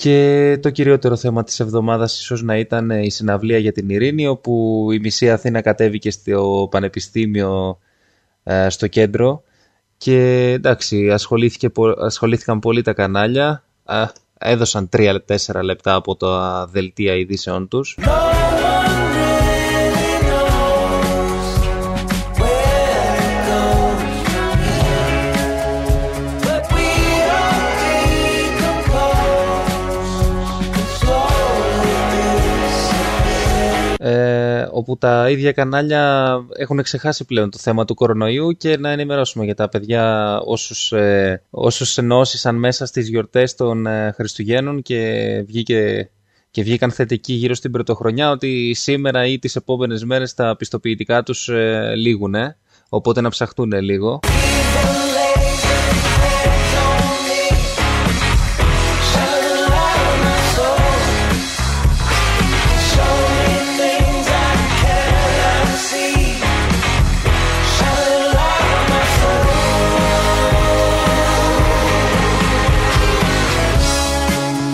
Και 0.00 0.58
το 0.62 0.70
κυριότερο 0.70 1.16
θέμα 1.16 1.44
της 1.44 1.60
εβδομάδας 1.60 2.20
ίσως 2.20 2.42
να 2.42 2.56
ήταν 2.58 2.90
η 2.90 3.10
συναυλία 3.10 3.58
για 3.58 3.72
την 3.72 3.88
ειρήνη 3.88 4.26
όπου 4.26 4.86
η 4.92 4.98
μισή 4.98 5.30
Αθήνα 5.30 5.60
κατέβηκε 5.60 6.10
στο 6.10 6.68
Πανεπιστήμιο 6.70 7.78
ε, 8.42 8.68
στο 8.68 8.86
κέντρο 8.86 9.42
και 9.96 10.50
εντάξει 10.52 11.10
ασχολήθηκε, 11.10 11.70
ασχολήθηκαν 11.98 12.58
πολύ 12.58 12.82
τα 12.82 12.92
κανάλια 12.92 13.64
ε, 13.88 14.04
έδωσαν 14.38 14.88
3-4 14.92 15.18
λεπτά 15.62 15.94
από 15.94 16.16
τα 16.16 16.66
δελτία 16.72 17.14
ειδήσεών 17.14 17.68
τους. 17.68 17.98
Ε, 34.02 34.66
όπου 34.70 34.98
τα 34.98 35.30
ίδια 35.30 35.52
κανάλια 35.52 36.34
έχουν 36.56 36.82
ξεχάσει 36.82 37.24
πλέον 37.24 37.50
το 37.50 37.58
θέμα 37.58 37.84
του 37.84 37.94
κορονοϊού 37.94 38.50
και 38.52 38.76
να 38.76 38.90
ενημερώσουμε 38.90 39.44
για 39.44 39.54
τα 39.54 39.68
παιδιά 39.68 40.36
όσους, 40.44 40.92
ε, 40.92 41.42
όσους 41.50 41.98
ενώσησαν 41.98 42.56
μέσα 42.56 42.86
στις 42.86 43.08
γιορτές 43.08 43.54
των 43.54 43.86
ε, 43.86 44.12
Χριστουγέννων 44.14 44.82
και, 44.82 45.42
βγήκε, 45.46 46.10
και 46.50 46.62
βγήκαν 46.62 46.90
θετικοί 46.90 47.32
γύρω 47.32 47.54
στην 47.54 47.70
πρωτοχρονιά 47.70 48.30
ότι 48.30 48.74
σήμερα 48.74 49.26
ή 49.26 49.38
τις 49.38 49.56
επόμενες 49.56 50.04
μέρες 50.04 50.34
τα 50.34 50.56
πιστοποιητικά 50.56 51.22
τους 51.22 51.48
ε, 51.48 51.92
λήγουν, 51.96 52.34
οπότε 52.88 53.20
να 53.20 53.28
ψαχτούν 53.28 53.72
λίγο. 53.72 54.20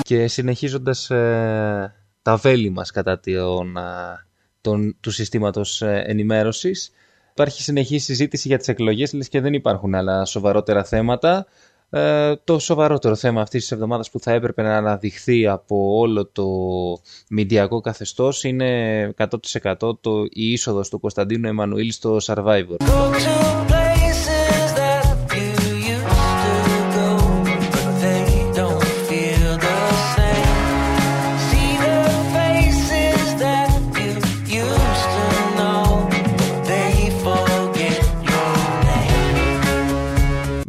Και 0.06 0.26
συνεχίζοντας 0.26 1.10
ε, 1.10 1.94
τα 2.22 2.36
βέλη 2.36 2.70
μας 2.70 2.90
κατά 2.90 3.20
τον, 3.20 3.76
τον, 4.60 4.96
του 5.00 5.10
συστήματος 5.10 5.82
ε, 5.82 6.02
ενημέρωσης 6.06 6.90
υπάρχει 7.30 7.62
συνεχή 7.62 7.98
συζήτηση 7.98 8.48
για 8.48 8.58
τις 8.58 8.68
εκλογές 8.68 9.12
λες 9.12 9.28
και 9.28 9.40
δεν 9.40 9.52
υπάρχουν 9.52 9.94
άλλα 9.94 10.24
σοβαρότερα 10.24 10.84
θέματα 10.84 11.46
ε, 11.90 12.36
το 12.44 12.58
σοβαρότερο 12.58 13.14
θέμα 13.14 13.40
αυτής 13.40 13.60
της 13.60 13.72
εβδομάδας 13.72 14.10
που 14.10 14.20
θα 14.20 14.32
έπρεπε 14.32 14.62
να 14.62 14.76
αναδειχθεί 14.76 15.46
από 15.46 15.98
όλο 15.98 16.26
το 16.26 16.46
μηντιακό 17.28 17.80
καθεστώς 17.80 18.44
είναι 18.44 19.14
100% 19.62 19.74
το, 20.00 20.22
η 20.30 20.52
είσοδος 20.52 20.88
του 20.88 21.00
Κωνσταντίνου 21.00 21.48
Εμμανουήλ 21.48 21.92
στο 21.92 22.16
Survivor. 22.22 22.76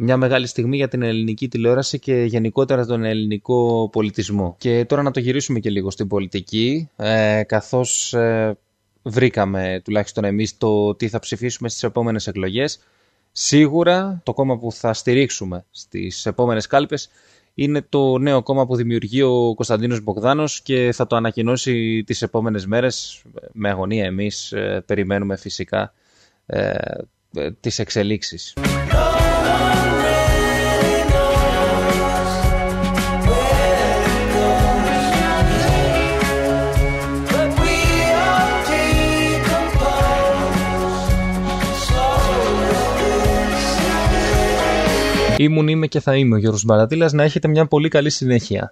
μια 0.08 0.16
μεγάλη 0.16 0.46
στιγμή 0.46 0.76
για 0.76 0.88
την 0.88 1.02
ελληνική 1.02 1.48
τηλεόραση 1.48 1.98
και 1.98 2.14
γενικότερα 2.14 2.86
τον 2.86 3.04
ελληνικό 3.04 3.88
πολιτισμό. 3.92 4.54
Και 4.58 4.84
τώρα 4.84 5.02
να 5.02 5.10
το 5.10 5.20
γυρίσουμε 5.20 5.58
και 5.58 5.70
λίγο 5.70 5.90
στην 5.90 6.08
πολιτική, 6.08 6.88
ε, 6.96 7.42
καθώς 7.46 8.14
ε, 8.14 8.56
βρήκαμε 9.02 9.80
τουλάχιστον 9.84 10.24
εμείς 10.24 10.58
το 10.58 10.94
τι 10.94 11.08
θα 11.08 11.18
ψηφίσουμε 11.18 11.68
στις 11.68 11.82
επόμενες 11.82 12.26
εκλογές. 12.26 12.78
Σίγουρα 13.32 14.20
το 14.24 14.32
κόμμα 14.32 14.58
που 14.58 14.72
θα 14.72 14.92
στηρίξουμε 14.92 15.64
στις 15.70 16.26
επόμενες 16.26 16.66
κάλπες 16.66 17.08
είναι 17.54 17.86
το 17.88 18.18
νέο 18.18 18.42
κόμμα 18.42 18.66
που 18.66 18.76
δημιουργεί 18.76 19.22
ο 19.22 19.54
Κωνσταντίνος 19.54 20.00
Μπογδάνος 20.00 20.62
και 20.62 20.90
θα 20.92 21.06
το 21.06 21.16
ανακοινώσει 21.16 22.04
τις 22.06 22.22
επόμενες 22.22 22.66
μέρες. 22.66 23.22
Με 23.52 23.68
αγωνία 23.68 24.04
εμείς 24.04 24.52
ε, 24.52 24.82
περιμένουμε 24.86 25.36
φυσικά 25.36 25.92
ε, 26.46 26.72
ε 27.34 27.50
τις. 27.60 28.54
Ήμουν, 45.38 45.68
είμαι 45.68 45.86
και 45.86 46.00
θα 46.00 46.16
είμαι 46.16 46.34
ο 46.34 46.38
Γιώργος 46.38 46.64
Μπαρατήλας. 46.64 47.12
Να 47.12 47.22
έχετε 47.22 47.48
μια 47.48 47.66
πολύ 47.66 47.88
καλή 47.88 48.10
συνέχεια. 48.10 48.68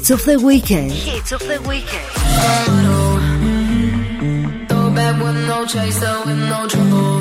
Hits 0.00 0.10
of 0.10 0.24
the 0.24 0.40
Weekend. 0.40 0.92
Hits 0.92 1.30
of 1.30 1.40
the 1.40 1.60
Weekend. 1.68 2.06
With 5.10 5.46
no 5.46 5.66
chaser, 5.66 6.22
with 6.24 6.38
no 6.38 6.66
trouble. 6.66 7.19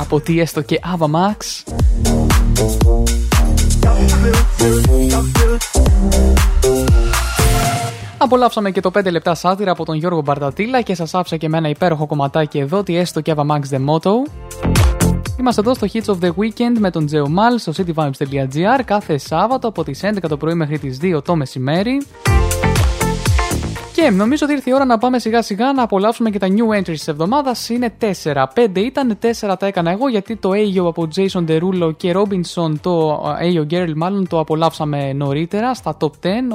Από 0.00 0.20
τι 0.20 0.40
έστω 0.40 0.62
και 0.62 0.80
Ava 0.96 1.06
Max. 1.06 1.62
Απολαύσαμε 8.18 8.70
και 8.70 8.80
το 8.80 8.90
5 8.98 9.10
λεπτά 9.10 9.34
σάτυρα 9.34 9.70
από 9.70 9.84
τον 9.84 9.96
Γιώργο 9.96 10.20
Μπαρτατήλα 10.20 10.80
και 10.80 10.94
σας 10.94 11.14
άφησα 11.14 11.36
και 11.36 11.48
με 11.48 11.58
ένα 11.58 11.68
υπέροχο 11.68 12.06
κομματάκι 12.06 12.58
εδώ, 12.58 12.82
τι 12.82 12.96
έστω 12.96 13.20
και 13.20 13.30
αβαμάξ 13.30 13.68
Max 13.72 13.74
The 13.74 13.78
Motto. 13.78 14.12
Είμαστε 15.38 15.60
εδώ 15.60 15.74
στο 15.74 15.86
Hits 15.92 16.04
of 16.04 16.24
the 16.24 16.28
Weekend 16.28 16.78
με 16.78 16.90
τον 16.90 17.06
Τζεομάλ 17.06 17.58
στο 17.58 17.72
cityvibes.gr 17.76 18.80
κάθε 18.84 19.18
Σάββατο 19.18 19.68
από 19.68 19.84
τις 19.84 20.00
11 20.02 20.16
το 20.28 20.36
πρωί 20.36 20.54
μέχρι 20.54 20.78
τις 20.78 20.98
2 21.02 21.20
το 21.24 21.36
μεσημέρι 21.36 22.02
νομίζω 24.08 24.46
ότι 24.46 24.54
ήρθε 24.54 24.70
η 24.70 24.72
ώρα 24.72 24.84
να 24.84 24.98
πάμε 24.98 25.18
σιγά 25.18 25.42
σιγά 25.42 25.72
να 25.72 25.82
απολαύσουμε 25.82 26.30
και 26.30 26.38
τα 26.38 26.46
new 26.46 26.78
entries 26.78 26.84
της 26.84 27.08
εβδομάδας. 27.08 27.68
Είναι 27.68 27.92
4. 28.22 28.46
5 28.54 28.68
ήταν, 28.74 29.18
4 29.22 29.54
τα 29.58 29.66
έκανα 29.66 29.90
εγώ 29.90 30.08
γιατί 30.08 30.36
το 30.36 30.50
Ayo 30.50 30.86
από 30.86 31.08
Jason 31.16 31.44
Derulo 31.48 31.96
και 31.96 32.14
Robinson, 32.16 32.72
το 32.80 33.22
ε, 33.40 33.52
Ayo 33.52 33.72
Girl 33.72 33.92
μάλλον, 33.96 34.28
το 34.28 34.38
απολαύσαμε 34.38 35.12
νωρίτερα 35.12 35.74
στα 35.74 35.96
top 36.00 36.06
10 36.06 36.08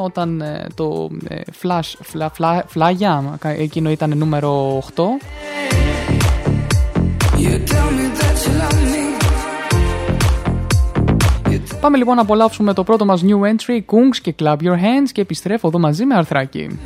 όταν 0.03 0.41
ε, 0.41 0.67
το 0.75 1.09
ε, 1.27 1.41
Flash, 1.61 2.13
fla, 2.13 2.27
fla, 2.39 2.59
Flagya, 2.73 3.21
εκείνο 3.57 3.89
ήταν 3.89 4.17
νούμερο 4.17 4.83
8. 4.95 5.03
Πάμε 11.81 11.97
λοιπόν 11.97 12.15
να 12.15 12.21
απολαύσουμε 12.21 12.73
το 12.73 12.83
πρώτο 12.83 13.05
μας 13.05 13.23
new 13.25 13.39
entry, 13.41 13.79
Kungs 13.79 14.17
και 14.21 14.35
Club 14.39 14.57
Your 14.57 14.75
Hands 14.75 15.09
και 15.11 15.21
επιστρέφω 15.21 15.67
εδώ 15.67 15.79
μαζί 15.79 16.05
με 16.05 16.15
αρθράκι. 16.15 16.79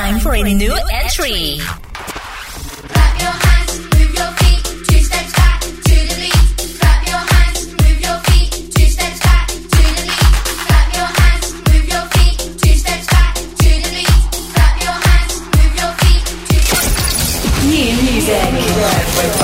Time 0.00 0.18
for 0.18 0.34
a 0.34 0.42
new 0.42 0.74
entry. 0.90 1.60
New 17.62 18.02
music. 18.02 19.39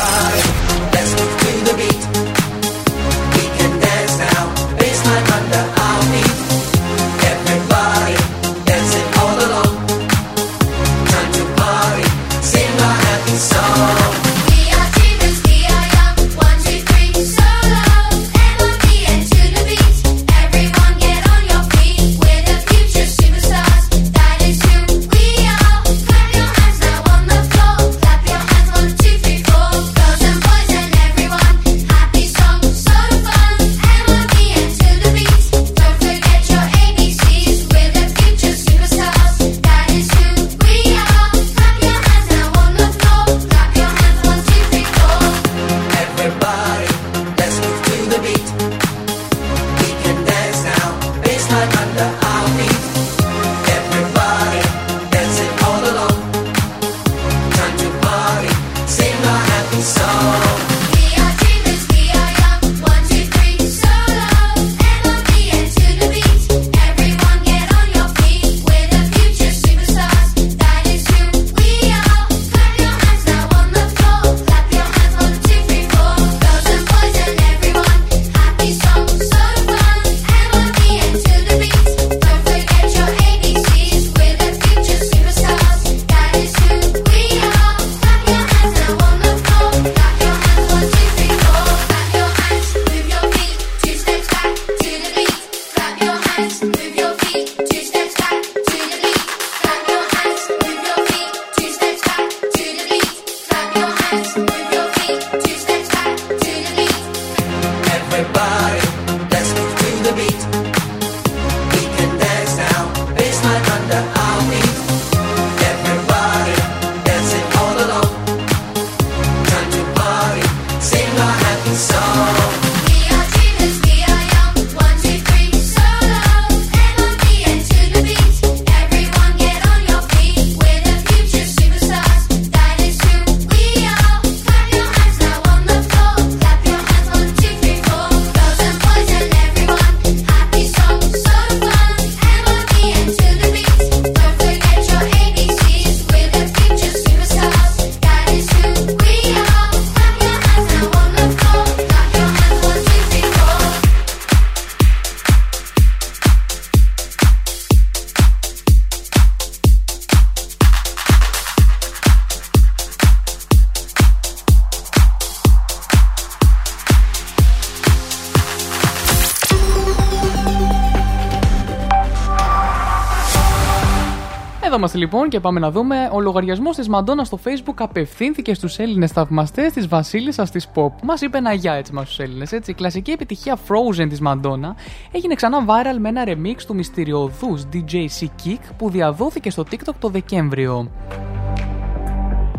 Λοιπόν 175.06 175.28
και 175.28 175.40
πάμε 175.40 175.60
να 175.60 175.70
δούμε. 175.70 176.10
Ο 176.12 176.20
λογαριασμός 176.20 176.76
της 176.76 176.88
Μαντόνα 176.88 177.24
στο 177.24 177.38
Facebook 177.44 177.74
απευθύνθηκε 177.76 178.54
στους 178.54 178.78
Έλληνες 178.78 179.12
θαυμαστές 179.12 179.72
της 179.72 179.88
Βασίλισσας 179.88 180.50
της 180.50 180.68
Pop. 180.74 180.90
Μας 181.02 181.20
είπε 181.20 181.38
ένα 181.38 181.52
γεια 181.52 181.72
έτσι 181.72 181.92
μας 181.92 182.04
στους 182.04 182.18
Έλληνες. 182.18 182.50
Η 182.50 182.72
κλασική 182.72 183.10
επιτυχία 183.10 183.58
Frozen 183.68 184.06
της 184.08 184.20
Μαντόνα 184.20 184.76
έγινε 185.12 185.34
ξανά 185.34 185.64
viral 185.66 185.98
με 185.98 186.08
ένα 186.08 186.24
remix 186.26 186.62
του 186.66 186.74
μυστηριωδούς 186.74 187.62
DJ 187.72 187.92
C 187.94 188.24
Kick 188.44 188.60
που 188.76 188.90
διαδόθηκε 188.90 189.50
στο 189.50 189.64
TikTok 189.70 189.94
το 189.98 190.08
Δεκέμβριο. 190.08 190.90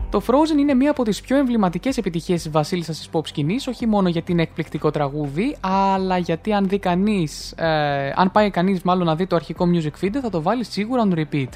Το 0.10 0.22
Frozen 0.28 0.58
είναι 0.60 0.74
μία 0.74 0.92
από 0.92 1.04
τις 1.04 1.22
πιο 1.22 1.38
εμβληματικές 1.38 1.98
επιτυχίες 1.98 2.42
της 2.42 2.52
Βασίλισσας 2.52 2.98
της 2.98 3.10
Pop 3.12 3.28
σκηνής, 3.28 3.68
όχι 3.68 3.88
μόνο 3.88 4.10
γιατί 4.10 4.32
είναι 4.32 4.42
εκπληκτικό 4.42 4.92
τραγούδι, 4.92 5.58
αλλά 5.60 6.18
γιατί 6.18 6.54
αν 6.54 6.68
δει 6.68 6.80
κανείς, 6.80 7.52
ε, 7.52 8.14
αν 8.16 8.32
πάει 8.32 8.50
κανείς 8.50 8.82
μάλλον 8.82 9.06
να 9.06 9.16
δει 9.16 9.28
το 9.28 9.36
αρχικό 9.36 9.66
music 9.74 10.06
video, 10.06 10.18
θα 10.22 10.30
το 10.30 10.42
βάλει 10.42 10.64
σίγουρα 10.64 11.08
on 11.10 11.18
repeat. 11.18 11.48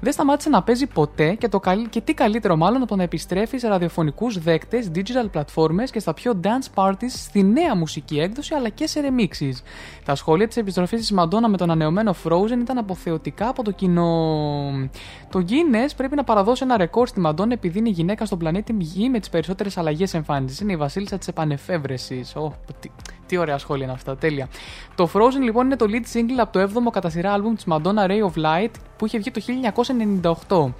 Δεν 0.00 0.12
σταμάτησε 0.12 0.48
να 0.48 0.62
παίζει 0.62 0.86
ποτέ 0.86 1.34
και, 1.34 1.48
το, 1.48 1.60
καλ- 1.60 1.88
και 1.88 2.00
τι 2.00 2.14
καλύτερο 2.14 2.56
μάλλον 2.56 2.76
από 2.76 2.86
το 2.86 2.96
να 2.96 3.02
επιστρέφει 3.02 3.58
σε 3.58 3.68
ραδιοφωνικούς 3.68 4.38
δέκτες, 4.38 4.90
digital 4.94 5.30
πλατφόρμες 5.30 5.90
και 5.90 5.98
στα 5.98 6.14
πιο 6.14 6.40
dance 6.42 6.82
parties 6.82 7.08
στη 7.08 7.42
νέα 7.42 7.76
μουσική 7.76 8.18
έκδοση 8.18 8.54
αλλά 8.54 8.68
και 8.68 8.86
σε 8.86 9.00
remixes. 9.02 9.62
Τα 10.04 10.14
σχόλια 10.14 10.46
της 10.46 10.56
επιστροφής 10.56 11.00
της 11.00 11.12
Μαντόνα 11.12 11.48
με 11.48 11.56
τον 11.56 11.70
ανεωμένο 11.70 12.14
Frozen 12.24 12.58
ήταν 12.60 12.78
αποθεωτικά 12.78 13.48
από 13.48 13.62
το 13.62 13.70
κοινό. 13.70 14.20
Το 15.30 15.44
Guinness 15.48 15.90
πρέπει 15.96 16.16
να 16.16 16.24
παραδώσει 16.24 16.62
ένα 16.64 16.76
ρεκόρ 16.76 17.08
στη 17.08 17.20
Μαντόνα 17.20 17.52
επειδή 17.52 17.78
είναι 17.78 17.88
η 17.88 17.92
γυναίκα 17.96 18.24
στον 18.26 18.38
πλανήτη 18.38 18.76
Γη 18.78 19.08
με 19.08 19.18
τις 19.18 19.28
περισσότερες 19.28 19.76
αλλαγές 19.76 20.14
εμφάνισης. 20.14 20.60
Είναι 20.60 20.72
η 20.72 20.76
βασίλισσα 20.76 21.18
της 21.18 21.28
επανεφεύρεσης. 21.28 22.32
Oh, 22.36 22.50
τι, 22.80 22.90
τι 23.26 23.36
ωραία 23.36 23.58
σχόλια 23.58 23.84
είναι 23.84 23.92
αυτά, 23.92 24.16
τέλεια. 24.16 24.48
Το 24.94 25.10
Frozen 25.14 25.42
λοιπόν 25.42 25.64
είναι 25.64 25.76
το 25.76 25.86
lead 25.88 26.16
single 26.16 26.38
από 26.38 26.52
το 26.52 26.62
7ο 26.62 26.90
κατά 26.92 27.10
σειρά 27.10 27.36
album 27.36 27.54
της 27.54 27.64
Madonna 27.68 28.10
Ray 28.10 28.30
of 28.30 28.44
Light 28.44 28.70
που 28.96 29.06
είχε 29.06 29.18
βγει 29.18 29.30
το 29.30 29.40
1998. 30.22 30.72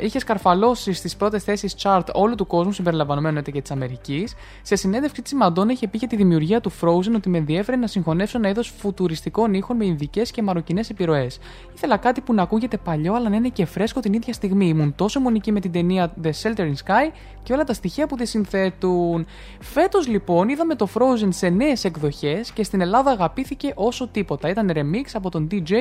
Είχες 0.00 0.22
σκαρφαλώσει 0.22 0.92
στις 0.92 1.16
πρώτες 1.16 1.44
θέσεις 1.44 1.74
chart 1.82 2.04
όλου 2.12 2.34
του 2.34 2.46
κόσμου, 2.46 2.72
συμπεριλαμβανομένου 2.72 3.42
και 3.42 3.62
της 3.62 3.70
Αμερικής. 3.70 4.34
Σε 4.62 4.76
συνέντευξη 4.76 5.22
της 5.22 5.34
Μαντόνα 5.34 5.72
είχε 5.72 5.88
πει 5.88 5.98
για 5.98 6.08
τη 6.08 6.16
δημιουργία 6.16 6.60
του 6.60 6.72
Frozen 6.80 7.12
ότι 7.14 7.28
με 7.28 7.38
ενδιέφερε 7.38 7.76
να 7.76 7.86
συγχωνεύσω 7.86 8.38
ένα 8.38 8.48
είδος 8.48 8.72
φουτουριστικών 8.78 9.54
ήχων 9.54 9.76
με 9.76 9.86
ειδικέ 9.86 10.22
και 10.22 10.42
μαροκινές 10.42 10.90
επιρροές. 10.90 11.38
Ήθελα 11.74 11.96
κάτι 11.96 12.20
που 12.20 12.34
να 12.34 12.42
ακούγεται 12.42 12.76
παλιό 12.76 13.14
αλλά 13.14 13.28
να 13.28 13.36
είναι 13.36 13.48
και 13.48 13.64
φρέσκο 13.64 14.00
την 14.00 14.12
ίδια 14.12 14.32
στιγμή. 14.32 14.68
Ήμουν 14.68 14.94
τόσο 14.94 15.20
μονική 15.20 15.52
με 15.52 15.60
την 15.60 15.72
ταινία 15.72 16.14
The 16.22 16.30
Shelter 16.42 16.60
in 16.60 16.74
Sky 16.84 17.12
και 17.42 17.52
όλα 17.52 17.64
τα 17.64 17.72
στοιχεία 17.72 18.06
που 18.06 18.16
τη 18.16 18.26
συνθέτουν. 18.26 19.26
Φέτος 19.60 20.08
λοιπόν 20.08 20.48
είδαμε 20.48 20.74
το 20.74 20.88
Frozen 20.94 21.28
σε 21.28 21.48
νέες 21.48 21.84
εκδοχές 21.84 22.50
και 22.50 22.62
στην 22.62 22.80
Ελλάδα 22.80 23.10
αγαπήθηκε 23.10 23.72
όσο 23.74 24.08
τίποτα. 24.08 24.48
Ήταν 24.48 24.70
remix 24.74 25.10
από 25.12 25.30
τον 25.30 25.48
DJ 25.50 25.72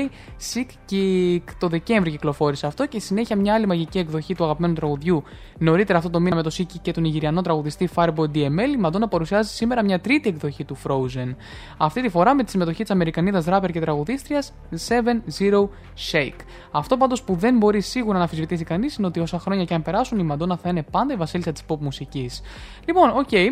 Sickick. 0.53 1.41
Το 1.59 1.67
Δεκέμβρη 1.67 2.11
κυκλοφόρησε 2.11 2.67
αυτό 2.67 2.85
και 2.85 2.99
συνέχεια 2.99 3.35
μια 3.35 3.53
άλλη 3.53 3.64
μαγική 3.65 3.99
εκδοχή 3.99 4.35
του 4.35 4.43
αγαπημένου 4.43 4.73
τραγουδιού. 4.73 5.23
Νωρίτερα 5.57 5.97
αυτό 5.97 6.09
το 6.09 6.19
μήνα 6.19 6.35
με 6.35 6.43
το 6.43 6.51
Sickick 6.57 6.79
και 6.81 6.91
τον 6.91 7.03
Νιγηριανό 7.03 7.41
τραγουδιστή 7.41 7.89
Fireboy 7.95 8.31
DML, 8.33 8.73
η 8.73 8.77
Μαντόνα 8.77 9.07
παρουσιάζει 9.07 9.49
σήμερα 9.49 9.83
μια 9.83 9.99
τρίτη 9.99 10.29
εκδοχή 10.29 10.63
του 10.63 10.77
Frozen. 10.83 11.35
Αυτή 11.77 12.01
τη 12.01 12.09
φορά 12.09 12.35
με 12.35 12.43
τη 12.43 12.51
συμμετοχή 12.51 12.81
της 12.81 12.91
Αμερικανίδας 12.91 13.45
ράπερ 13.45 13.71
και 13.71 13.79
τραγουδίστριας 13.79 14.53
070 14.71 15.67
Shake. 16.11 16.39
Αυτό 16.71 16.97
πάντως 16.97 17.23
που 17.23 17.35
δεν 17.35 17.57
μπορεί 17.57 17.81
σίγουρα 17.81 18.17
να 18.17 18.23
αμφισβητήσει 18.23 18.63
κανείς 18.63 18.95
είναι 18.95 19.07
ότι 19.07 19.19
όσα 19.19 19.39
χρόνια 19.39 19.65
και 19.65 19.73
αν 19.73 19.81
περάσουν 19.81 20.19
η 20.19 20.23
Μαντόνα 20.23 20.57
θα 20.57 20.69
είναι 20.69 20.83
πάντα 20.91 21.13
η 21.13 21.17
βασίλισσα 21.17 21.51
της 21.51 21.63
pop 21.67 21.77
μουσικής. 21.79 22.41
Λοιπόν, 22.85 23.09
οκ, 23.09 23.27
okay. 23.31 23.47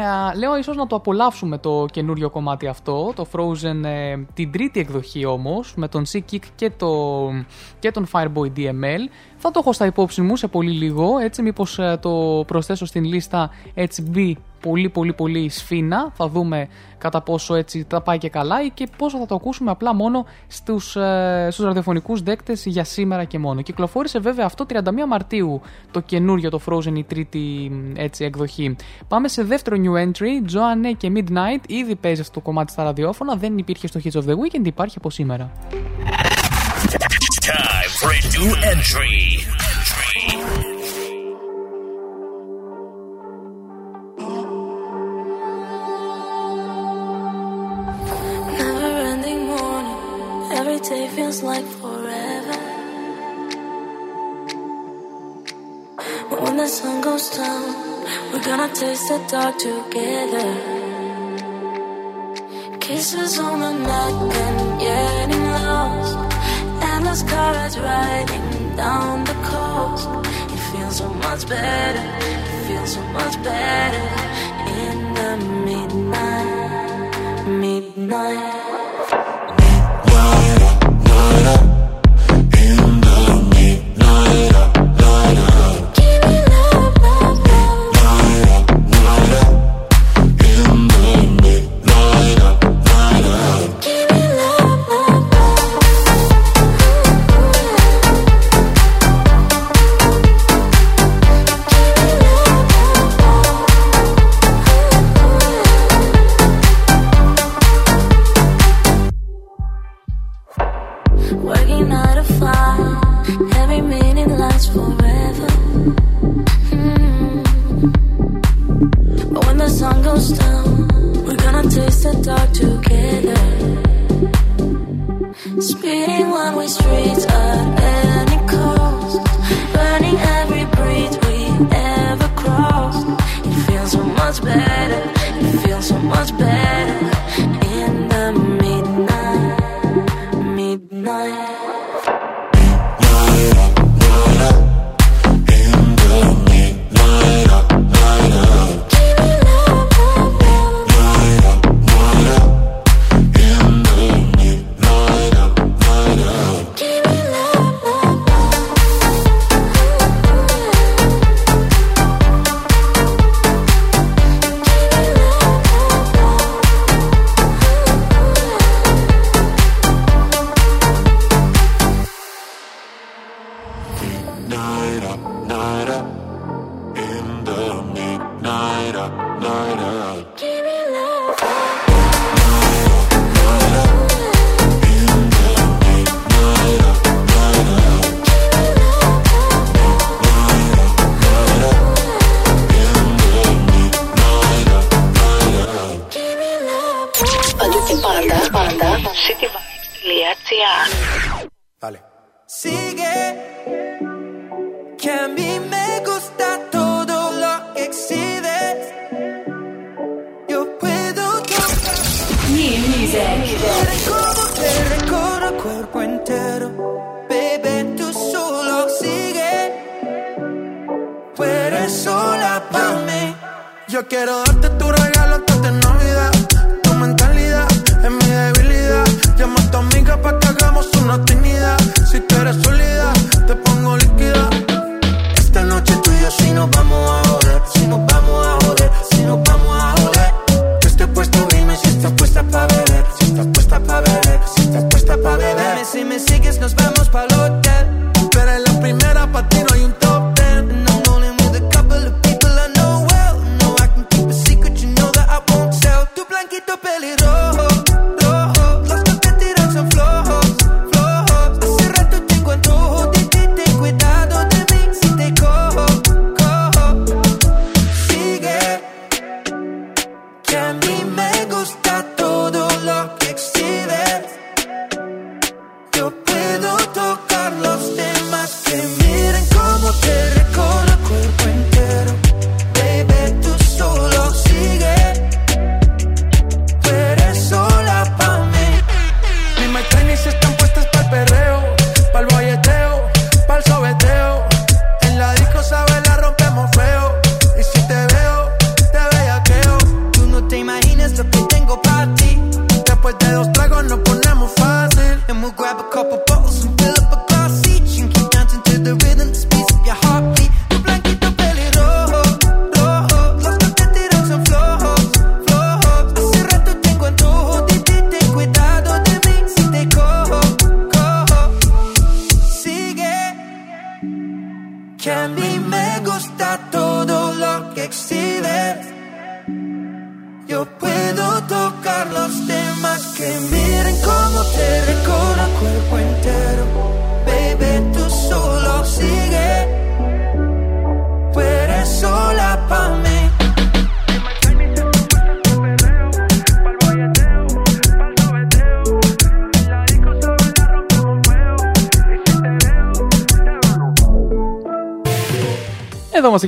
Ε, 0.00 0.36
λέω 0.36 0.58
ίσως 0.58 0.76
να 0.76 0.86
το 0.86 0.96
απολαύσουμε 0.96 1.58
το 1.58 1.86
καινούριο 1.92 2.30
κομμάτι 2.30 2.66
αυτό, 2.66 3.12
το 3.14 3.26
Frozen, 3.32 3.84
ε, 3.84 4.16
την 4.34 4.52
τρίτη 4.52 4.80
εκδοχή 4.80 5.24
όμως, 5.24 5.74
με 5.76 5.88
τον 5.88 6.04
Sickick 6.12 6.42
και, 6.54 6.70
το, 6.70 7.28
και 7.78 7.90
τον 7.90 8.06
Fireboy 8.12 8.52
DML. 8.56 9.08
Θα 9.40 9.50
το 9.50 9.58
έχω 9.62 9.72
στα 9.72 9.86
υπόψη 9.86 10.22
μου 10.22 10.36
σε 10.36 10.48
πολύ 10.48 10.70
λίγο, 10.70 11.18
έτσι 11.18 11.42
μήπως 11.42 11.78
ε, 11.78 11.98
το 12.02 12.44
προσθέσω 12.46 12.84
στην 12.84 13.04
λίστα 13.04 13.50
έτσι 13.74 14.02
μπει 14.02 14.38
πολύ 14.60 14.88
πολύ 14.88 15.12
πολύ 15.12 15.48
σφίνα. 15.48 16.12
Θα 16.14 16.28
δούμε 16.28 16.68
κατά 16.98 17.22
πόσο 17.22 17.54
έτσι 17.54 17.86
θα 17.88 18.00
πάει 18.00 18.18
και 18.18 18.28
καλά 18.28 18.62
ή 18.62 18.70
και 18.74 18.88
πόσο 18.96 19.18
θα 19.18 19.26
το 19.26 19.34
ακούσουμε 19.34 19.70
απλά 19.70 19.94
μόνο 19.94 20.24
στους, 20.46 20.96
ε, 20.96 21.48
στους 21.50 21.64
ραδιοφωνικούς 21.64 22.22
δέκτες 22.22 22.66
για 22.66 22.84
σήμερα 22.84 23.24
και 23.24 23.38
μόνο. 23.38 23.62
Κυκλοφόρησε 23.62 24.18
βέβαια 24.18 24.44
αυτό 24.44 24.66
31 24.68 24.82
Μαρτίου 25.08 25.60
το 25.90 26.00
καινούριο 26.00 26.50
το 26.50 26.60
Frozen 26.66 26.96
η 26.96 27.04
τρίτη 27.04 27.70
έτσι, 27.96 28.24
εκδοχή. 28.24 28.76
Πάμε 29.08 29.28
σε 29.28 29.42
δεύτερο 29.42 29.76
new 29.76 30.04
entry, 30.04 30.52
Joanne 30.52 30.92
και 30.96 31.12
Midnight. 31.14 31.68
Ήδη 31.68 31.96
παίζει 31.96 32.20
αυτό 32.20 32.32
το 32.32 32.40
κομμάτι 32.40 32.72
στα 32.72 32.82
ραδιόφωνα, 32.82 33.34
δεν 33.34 33.58
υπήρχε 33.58 33.86
στο 33.86 34.00
Hits 34.04 34.16
of 34.16 34.22
the 34.22 34.32
Weekend, 34.32 34.66
υπάρχει 34.66 34.94
από 34.98 35.10
σήμερα. 35.10 35.50
A 38.00 38.06
new 38.06 38.54
entry. 38.62 39.44
Never 48.56 48.92
ending 49.10 49.46
morning, 49.46 50.52
every 50.52 50.78
day 50.78 51.08
feels 51.08 51.42
like 51.42 51.64
forever. 51.64 52.58
But 56.30 56.40
when 56.42 56.56
the 56.56 56.68
sun 56.68 57.00
goes 57.00 57.30
down, 57.30 57.74
we're 58.32 58.44
gonna 58.44 58.72
taste 58.72 59.08
the 59.08 59.18
dark 59.28 59.58
together. 59.58 60.50
Kisses 62.78 63.40
on 63.40 63.58
the 63.58 63.72
neck 63.72 64.14
and 64.46 64.80
getting 64.80 65.44
lost. 65.50 66.37
Endless 66.98 67.22
cards 67.22 67.78
riding 67.78 68.74
down 68.74 69.22
the 69.22 69.34
coast. 69.44 70.08
It 70.52 70.58
feels 70.72 70.96
so 70.96 71.08
much 71.08 71.48
better, 71.48 72.04
it 72.26 72.66
feels 72.66 72.94
so 72.94 73.02
much 73.18 73.40
better 73.44 74.04
in 74.82 75.14
the 75.14 75.36
midnight, 75.64 77.46
midnight. 77.46 78.97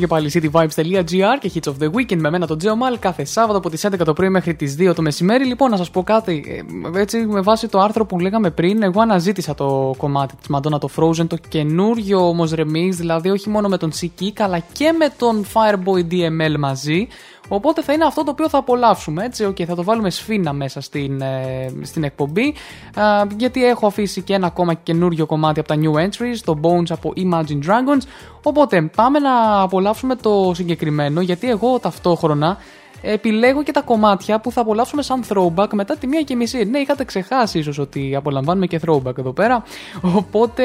Και 0.00 0.06
πάλι 0.06 0.30
cityvibes.gr 0.34 1.38
και 1.40 1.50
hits 1.54 1.68
of 1.68 1.74
the 1.82 1.86
weekend 1.86 2.16
με 2.16 2.30
μένα 2.30 2.46
τον 2.46 2.58
Τζέο 2.58 2.76
Μαλ 2.76 2.98
κάθε 2.98 3.24
Σάββατο 3.24 3.58
από 3.58 3.70
τις 3.70 3.86
11 3.86 3.98
το 4.04 4.12
πρωί 4.12 4.28
μέχρι 4.28 4.54
τις 4.54 4.76
2 4.78 4.92
το 4.94 5.02
μεσημέρι. 5.02 5.44
Λοιπόν, 5.44 5.70
να 5.70 5.76
σας 5.76 5.90
πω 5.90 6.02
κάτι. 6.02 6.64
ε, 6.94 7.00
Έτσι, 7.00 7.18
με 7.26 7.40
βάση 7.40 7.68
το 7.68 7.78
άρθρο 7.78 8.06
που 8.06 8.18
λέγαμε 8.18 8.50
πριν, 8.50 8.82
εγώ 8.82 9.00
αναζήτησα 9.00 9.54
το 9.54 9.94
κομμάτι 9.96 10.34
της 10.36 10.46
Madonna 10.56 10.80
το 10.80 10.88
Frozen, 10.96 11.26
το 11.26 11.36
καινούριο 11.48 12.28
όμως 12.28 12.52
remix, 12.56 12.90
δηλαδή 12.90 13.30
όχι 13.30 13.48
μόνο 13.48 13.68
με 13.68 13.76
τον 13.76 13.92
Siki 14.00 14.30
αλλά 14.38 14.58
και 14.72 14.92
με 14.98 15.12
τον 15.18 15.44
Fireboy 15.52 16.12
DML 16.12 16.56
μαζί. 16.58 17.08
Οπότε 17.52 17.82
θα 17.82 17.92
είναι 17.92 18.04
αυτό 18.04 18.24
το 18.24 18.30
οποίο 18.30 18.48
θα 18.48 18.58
απολαύσουμε. 18.58 19.24
Έτσι, 19.24 19.46
okay, 19.48 19.64
θα 19.64 19.74
το 19.74 19.84
βάλουμε 19.84 20.10
σφίνα 20.10 20.52
μέσα 20.52 20.80
στην, 20.80 21.20
ε, 21.20 21.72
στην 21.82 22.04
εκπομπή. 22.04 22.54
Α, 22.94 23.24
γιατί 23.36 23.64
έχω 23.64 23.86
αφήσει 23.86 24.22
και 24.22 24.34
ένα 24.34 24.46
ακόμα 24.46 24.74
καινούριο 24.74 25.26
κομμάτι 25.26 25.60
από 25.60 25.68
τα 25.68 25.74
new 25.82 26.06
entries, 26.06 26.38
το 26.44 26.60
Bones 26.62 26.90
από 26.90 27.12
Imagine 27.16 27.66
Dragons. 27.66 28.02
Οπότε 28.42 28.90
πάμε 28.96 29.18
να 29.18 29.60
απολαύσουμε 29.60 30.16
το 30.16 30.52
συγκεκριμένο, 30.54 31.20
γιατί 31.20 31.50
εγώ 31.50 31.78
ταυτόχρονα 31.78 32.56
επιλέγω 33.02 33.62
και 33.62 33.72
τα 33.72 33.80
κομμάτια 33.80 34.40
που 34.40 34.52
θα 34.52 34.60
απολαύσουμε 34.60 35.02
σαν 35.02 35.24
throwback 35.28 35.68
μετά 35.72 35.96
τη 35.96 36.06
μία 36.06 36.20
και 36.20 36.36
μισή. 36.36 36.64
Ναι, 36.64 36.78
είχατε 36.78 37.04
ξεχάσει 37.04 37.58
ίσως 37.58 37.78
ότι 37.78 38.14
απολαμβάνουμε 38.14 38.66
και 38.66 38.80
throwback 38.86 39.18
εδώ 39.18 39.32
πέρα. 39.32 39.62
Οπότε, 40.00 40.64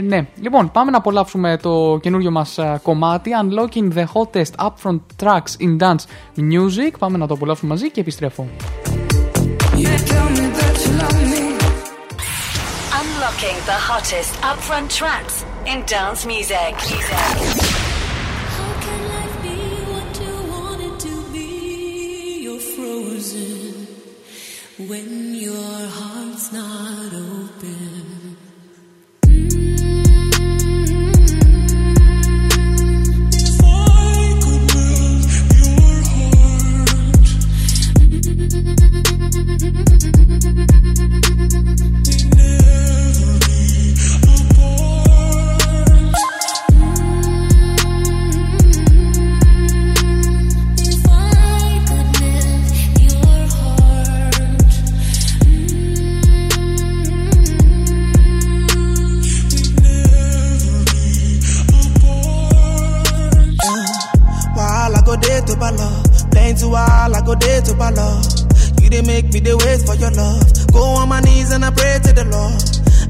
ναι. 0.00 0.26
Λοιπόν, 0.40 0.70
πάμε 0.70 0.90
να 0.90 0.96
απολαύσουμε 0.96 1.56
το 1.62 1.98
καινούριο 2.02 2.30
μας 2.30 2.58
α, 2.58 2.80
κομμάτι 2.82 3.30
Unlocking 3.42 3.92
the 3.92 4.04
hottest 4.14 4.66
upfront 4.66 5.00
tracks 5.22 5.56
in 5.60 5.78
dance 5.78 6.04
music. 6.36 6.92
Πάμε 6.98 7.18
να 7.18 7.26
το 7.26 7.34
απολαύσουμε 7.34 7.70
μαζί 7.70 7.90
και 7.90 8.00
επιστρέφω. 8.00 8.48
Unlocking 13.00 13.58
the 13.72 13.78
hottest 13.88 14.32
upfront 14.50 14.88
tracks 14.98 15.34
in 15.72 15.78
dance 15.92 16.24
music. 16.32 16.74
You're 16.90 17.75
when 24.88 25.34
you're 25.34 25.88
to 65.46 65.56
bala, 65.56 66.02
playing 66.30 66.56
to 66.56 66.68
while 66.68 67.14
I 67.14 67.20
go 67.24 67.34
there 67.34 67.60
to 67.62 67.74
bala. 67.74 68.22
You 68.82 68.90
didn't 68.90 69.06
make 69.06 69.32
me 69.32 69.40
the 69.40 69.56
wait 69.56 69.82
for 69.82 69.94
your 69.94 70.10
love. 70.10 70.72
Go 70.72 70.82
on 71.02 71.08
my 71.08 71.20
knees 71.20 71.50
and 71.52 71.64
I 71.64 71.70
pray 71.70 71.98
to 72.02 72.12
the 72.12 72.24
Lord. 72.24 72.62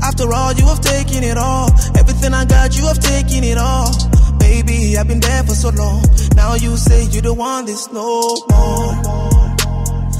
After 0.02 0.32
all, 0.32 0.52
you 0.52 0.64
have 0.66 0.80
taken 0.80 1.24
it 1.24 1.36
all. 1.36 1.68
Everything 1.96 2.32
I 2.32 2.44
got, 2.44 2.76
you 2.76 2.86
have 2.86 2.98
taken 3.00 3.44
it 3.44 3.58
all. 3.58 3.92
Baby, 4.38 4.96
I've 4.96 5.08
been 5.08 5.20
there 5.20 5.42
for 5.44 5.54
so 5.54 5.70
long. 5.70 6.02
Now 6.34 6.54
you 6.54 6.76
say 6.76 7.04
you 7.04 7.20
don't 7.20 7.36
want 7.38 7.66
this 7.66 7.90
no 7.92 8.36
more. 8.48 8.92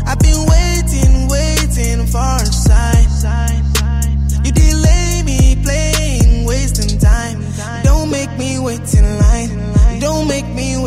I've 0.05 0.19
been 0.19 0.43
waiting, 0.45 1.29
waiting 1.29 2.07
for 2.07 2.37
a 2.37 2.47
sign. 2.47 3.09
You 4.45 4.53
delay 4.53 5.23
me 5.25 5.57
playing, 5.63 6.45
wasting 6.45 6.99
time. 6.99 7.41
Don't 7.83 8.11
make 8.11 8.31
me 8.37 8.59
wait 8.59 8.83
in 8.95 9.05
line. 9.19 10.01
Don't 10.01 10.29
make 10.29 10.36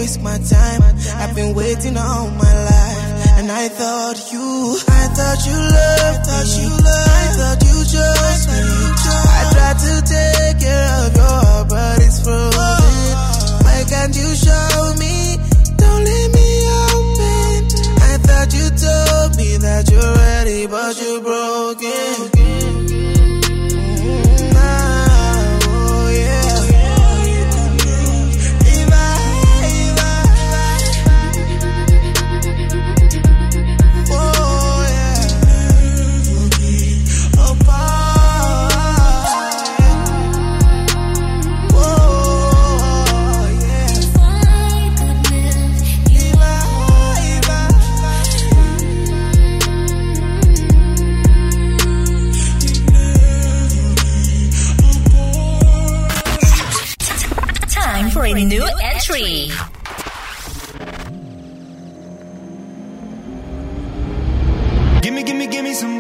waste 0.09 0.23
my 0.23 0.37
time. 0.39 0.81
I've 1.21 1.35
been 1.35 1.53
waiting 1.53 1.97
all 1.97 2.29
my 2.31 2.53
life. 2.65 2.97
And 3.37 3.51
I 3.51 3.67
thought 3.69 4.17
you, 4.31 4.77
I 4.87 5.05
thought 5.15 5.39
you 5.45 5.57
loved, 5.77 6.19
thought 6.27 6.49
you 6.59 6.69
loved, 6.69 7.13
I 7.21 7.27
thought 7.37 7.59
you 7.69 7.77
chose 7.93 8.43
me. 8.49 8.61
I 9.37 9.43
tried 9.53 9.79
to 9.85 9.93
take 10.13 10.57
care 10.65 10.89
of 11.05 11.15
your 11.15 11.35
heart, 11.45 11.69
but 11.69 11.99
it's 12.01 12.19
frozen. 12.23 13.15
Why 13.63 13.85
can't 13.87 14.15
you 14.15 14.29
show 14.35 14.93
me? 14.97 15.37
Don't 15.77 16.03
leave 16.03 16.31
me 16.33 16.49
open. 16.89 17.59
I 18.09 18.17
thought 18.25 18.49
you 18.53 18.67
told 18.75 19.37
me 19.37 19.57
that 19.57 19.89
you're 19.91 20.15
ready, 20.15 20.65
but 20.67 20.98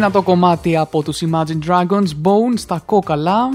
Δυνατό 0.00 0.22
κομμάτι 0.22 0.76
από 0.76 1.02
τους 1.02 1.22
Imagine 1.30 1.68
Dragons, 1.68 2.08
Bone 2.22 2.54
στα 2.54 2.82
κόκαλα. 2.86 3.48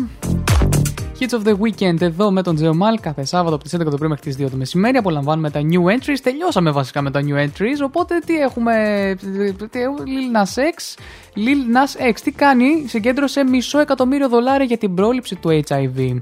Hits 1.19 1.40
of 1.40 1.48
the 1.48 1.51
Weekend 1.51 2.01
εδώ 2.01 2.32
με 2.32 2.41
τον 2.41 2.56
Τζεωμάλ 2.56 2.99
κάθε 2.99 3.25
Σάββατο 3.25 3.56
από 3.56 3.64
τις 3.64 3.75
11 3.75 3.90
το 3.90 3.98
πρωί 3.98 4.09
μέχρι 4.09 4.32
τις 4.33 4.45
2 4.45 4.49
το 4.49 4.57
μεσημέρι. 4.57 4.98
Απολαμβάνουμε 4.98 5.49
τα 5.49 5.59
new 5.59 5.93
entries. 5.93 6.17
Τελειώσαμε 6.24 6.72
βασικά 6.72 7.01
με 7.01 7.11
τα 7.11 7.22
new 7.22 7.43
entries. 7.43 7.85
Οπότε 7.85 8.19
τι 8.25 8.35
έχουμε. 8.35 8.74
Τι, 9.72 9.80
Lil 10.06 10.38
Nas 10.38 10.61
X. 10.61 10.99
Lil 11.35 11.75
Nas 11.75 12.11
X 12.11 12.19
τι 12.24 12.32
κάνει. 12.32 12.85
Συγκέντρωσε 12.88 13.43
μισό 13.43 13.80
εκατομμύριο 13.80 14.30
δολάρια 14.30 14.65
για 14.65 14.77
την 14.77 14.93
πρόληψη 14.93 15.35
του 15.35 15.64
HIV. 15.67 16.19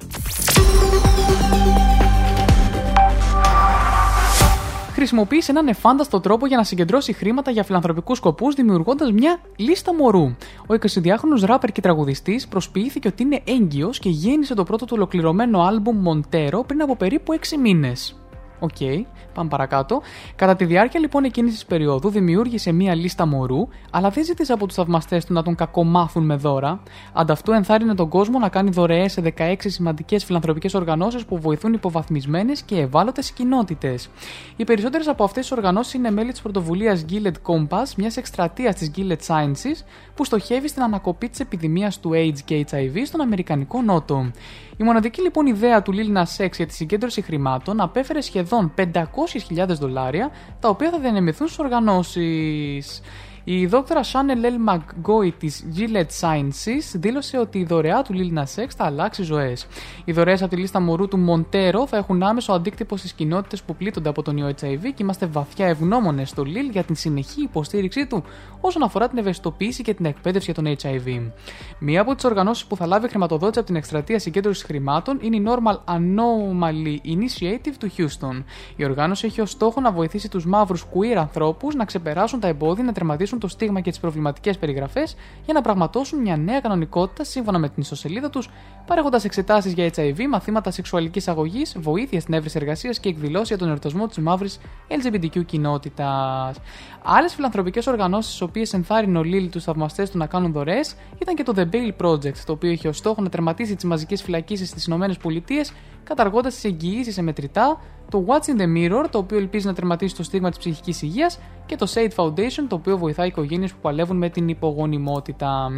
Χρησιμοποίησε 5.04 5.52
έναν 5.52 5.68
εφάνταστο 5.68 6.20
τρόπο 6.20 6.46
για 6.46 6.58
να 6.58 6.64
συγκεντρώσει 6.64 7.14
χρήματα 7.14 7.52
για 7.52 7.64
φιλανθρωπικούς 7.64 8.18
σκοπούς, 8.18 8.56
δημιουργώντας 8.56 9.12
μια 9.12 9.40
λίστα 9.56 9.94
μωρού. 9.94 10.24
Ο 10.68 10.74
22χρονος 10.80 11.46
ράπερ 11.46 11.72
και 11.72 11.82
τραγουδιστής 11.82 12.48
προσποιήθηκε 12.48 13.08
ότι 13.08 13.24
είναι 13.24 13.42
έγκυος 13.44 14.00
και 14.00 14.10
γέννησε 14.10 14.54
το 14.54 14.64
πρώτο 14.64 14.86
του 14.86 14.94
ολοκληρωμένο 14.96 15.62
άλμπουμ 15.62 15.98
Montero 15.98 16.64
πριν 16.64 16.82
από 16.82 16.96
περίπου 16.96 17.34
6 17.34 17.58
μήνες. 17.62 18.23
Οκ, 18.64 19.06
πάμε 19.34 19.50
παρακάτω. 19.50 20.02
Κατά 20.36 20.56
τη 20.56 20.66
διάρκεια 20.66 21.00
λοιπόν 21.00 21.24
εκείνης 21.24 21.54
της 21.54 21.66
περίοδου 21.66 22.10
δημιούργησε 22.10 22.72
μία 22.72 22.96
λίστα 22.96 23.26
μωρού, 23.26 23.68
αλλά 23.92 24.10
δεν 24.10 24.24
ζήτησε 24.24 24.54
από 24.54 24.66
τους 24.66 24.76
θαυμαστές 24.76 25.26
του 25.26 25.34
να 25.34 25.44
τον 25.44 25.56
κακομάθουν 25.56 26.26
με 26.26 26.36
δώρα. 26.36 26.82
Αντ' 27.14 27.31
αυτού 27.31 27.52
ενθάρρυνε 27.52 27.96
τον 27.96 28.10
κόσμο 28.10 28.40
να 28.40 28.50
κάνει 28.50 28.70
δωρεές 28.70 29.12
σε 29.12 29.34
16 29.38 29.56
σημαντικές 29.58 30.26
φιλανθρωπικές 30.26 30.74
οργανώσεις 30.74 31.26
που 31.26 31.40
βοηθούν 31.40 31.74
υποβαθμισμένες 31.74 32.62
και 32.62 32.80
ευάλωτες 32.80 33.32
κοινότητες. 33.32 34.10
Οι 34.56 34.64
περισσότερες 34.64 35.08
από 35.08 35.24
αυτές 35.24 35.42
τις 35.48 35.58
οργανώσεις 35.58 35.94
είναι 35.94 36.12
μέλη 36.12 36.32
της 36.32 36.42
πρωτοβουλίας 36.42 37.06
Gilead 37.10 37.54
Compass, 37.54 37.94
μιας 37.98 38.18
εκστρατείας 38.18 38.76
της 38.76 38.92
Gilead 38.96 39.26
Sciences, 39.28 39.86
που 40.16 40.26
στοχεύει 40.26 40.68
στην 40.68 40.84
ανακοπή 40.84 41.30
της 41.30 41.40
επιδημίας 41.40 42.00
του 42.00 42.12
AIDS 42.14 42.40
και 42.46 42.66
HIV 42.72 42.96
στον 43.06 43.22
Αμερικανικό 43.22 43.82
Νότο. 43.82 44.32
Η 44.78 44.84
μοναδική 44.84 45.22
λοιπόν 45.22 45.46
ιδέα 45.46 45.82
του 45.82 45.94
Lil 45.96 46.18
Nas 46.18 46.46
X 46.46 46.50
για 46.56 46.66
τη 46.66 46.74
συγκέντρωση 46.74 47.22
χρημάτων 47.22 47.82
απέφερε 47.82 48.22
σχεδόν 48.22 48.74
500.000 48.78 49.68
δολάρια, 49.68 50.32
τα 50.60 50.70
οποία 50.70 50.90
θα 50.90 51.00
διανεμηθούν 51.00 51.48
στις 51.48 51.60
οργανώσεις. 51.60 53.02
Η 53.46 53.66
δόκτωρα 53.66 54.02
Chanel 54.02 54.46
L. 54.46 54.74
McGoy 54.74 55.32
της 55.38 55.66
Gillette 55.78 56.20
Sciences 56.22 56.94
δήλωσε 56.94 57.38
ότι 57.38 57.60
η 57.60 57.64
δωρεά 57.64 58.02
του 58.02 58.14
Lil 58.14 58.38
Nas 58.38 58.64
X 58.64 58.68
θα 58.78 58.86
αλλάξει 58.86 59.24
ζωές. 59.24 59.68
Οι 60.06 60.12
δωρεές 60.12 60.42
από 60.42 60.56
τη 60.56 60.62
λίστα 60.62 60.80
μωρού 60.80 61.08
του 61.08 61.26
Montero 61.30 61.88
θα 61.88 61.98
έχουν 61.98 62.24
άμεσο 62.24 62.52
αντίκτυπο 62.54 62.98
στις 62.98 63.14
κοινότητες 63.14 63.64
που 63.64 63.76
πλήττονται 63.76 64.10
από 64.10 64.22
τον 64.22 64.38
ιό 64.38 64.48
HIV 64.62 64.82
και 64.82 65.04
είμαστε 65.04 65.26
βαθιά 65.26 65.68
ευγνώμονες 65.68 66.30
στο 66.30 66.44
Lil 66.44 66.72
για 66.72 66.84
την 66.84 66.96
συνεχή 66.96 67.42
υποστήριξή 67.42 68.08
του 68.08 68.24
όσον 68.62 68.84
αφορά 68.84 69.08
την 69.08 69.18
ευαισθητοποίηση 69.18 69.84
και 69.84 69.94
την 69.94 70.06
εκπαίδευση 70.06 70.52
για 70.52 70.64
τον 70.64 70.76
HIV. 70.82 71.32
Μία 71.80 72.02
από 72.02 72.16
τις 72.16 72.24
οργανώσεις 72.24 72.66
που 72.66 72.76
θα 72.76 72.86
λάβει 72.86 73.10
χρηματοδότηση 73.10 73.60
από 73.60 73.68
την 73.68 73.76
εκστρατεία 73.76 74.20
συγκέντρωσης 74.20 74.64
χρημάτων 74.64 75.20
είναι 75.22 75.36
η 75.36 75.44
Normal 75.48 75.96
Anomaly 75.96 76.98
Initiative 77.06 77.74
του 77.80 77.92
Houston. 77.98 78.44
Η 78.76 78.86
οργάνωση 78.86 79.26
έχει 79.26 79.42
ως 79.42 79.50
στόχο 79.50 79.82
να 79.82 79.92
βοηθήσει 79.92 80.30
τους 80.30 80.46
μαύρους 80.46 80.86
queer 80.94 81.16
ανθρώπους 81.16 81.76
να 81.76 81.86
ξεπεράσουν 81.86 82.40
τα 82.40 82.48
εμπόδια, 82.48 82.84
να 82.84 82.92
τερματίσουν 82.92 83.33
το 83.40 83.48
στίγμα 83.48 83.80
και 83.80 83.90
τις 83.90 84.00
προβληματικές 84.00 84.58
περιγραφές 84.58 85.16
για 85.46 85.54
να 85.54 85.62
πραγματώσουν 85.62 86.22
μια 86.22 86.38
νέα 86.38 86.60
κανονικότητα 86.60 87.24
σύμφωνα 87.24 87.60
με 87.60 87.70
την 87.70 87.82
ιστοσελίδα 87.82 88.30
τους, 88.30 88.50
παρέχοντας 88.86 89.24
εξετάσεις 89.24 89.74
για 89.74 89.90
HIV, 89.96 90.28
μαθήματα 90.30 90.72
σεξουαλικής 90.72 91.28
αγωγής, 91.28 91.76
βοήθεια 91.80 92.20
στην 92.20 92.34
έβρεση 92.34 92.58
εργασίας 92.62 93.00
και 93.00 93.10
εκδηλώσεις 93.10 93.48
για 93.48 93.58
τον 93.58 93.68
εορτασμό 93.68 94.08
της 94.08 94.18
μαύρης 94.18 94.60
LGBTQ 94.88 95.46
κοινότητας. 95.46 96.58
Άλλες 97.04 97.34
φιλανθρωπικές 97.34 97.88
οργανώσεις, 97.88 98.38
τι 98.38 98.44
οποίες 98.44 98.74
ενθάρρυνε 98.74 99.18
ο 99.18 99.24
Λίλ 99.24 99.50
τους 99.50 99.64
θαυμαστές 99.64 100.10
του 100.10 100.18
να 100.18 100.26
κάνουν 100.26 100.52
δωρεές, 100.52 100.96
ήταν 101.22 101.36
και 101.36 101.44
το 101.44 101.54
The 101.56 101.76
Bail 101.76 102.06
Project, 102.06 102.38
το 102.46 102.52
οποίο 102.52 102.70
είχε 102.70 102.88
ως 102.88 102.98
στόχο 102.98 103.22
να 103.22 103.30
τερματίσει 103.30 103.76
τις 103.76 103.84
μαζικές 103.84 104.22
φυλακίσεις 104.22 104.70
στις 104.70 104.86
ΗΠΑ, 104.86 105.66
καταργώντας 106.04 106.54
τις 106.54 106.64
εγγυήσεις 106.64 107.14
σε 107.14 107.22
μετρητά, 107.22 107.80
το 108.14 108.26
What's 108.28 108.50
in 108.50 108.62
the 108.62 108.68
Mirror, 108.78 109.06
το 109.10 109.18
οποίο 109.18 109.38
ελπίζει 109.38 109.68
να 109.68 109.74
τερματίσει 109.74 110.16
το 110.16 110.24
στίγμα 110.24 110.50
της 110.50 110.58
ψυχικής 110.58 111.02
υγείας, 111.02 111.40
και 111.66 111.76
το 111.76 111.88
Sade 111.94 112.24
Foundation, 112.24 112.66
το 112.68 112.76
οποίο 112.76 112.98
βοηθάει 112.98 113.28
οικογένειες 113.28 113.72
που 113.72 113.78
παλεύουν 113.82 114.18
με 114.18 114.30
την 114.30 114.48
υπογονιμότητα. 114.48 115.70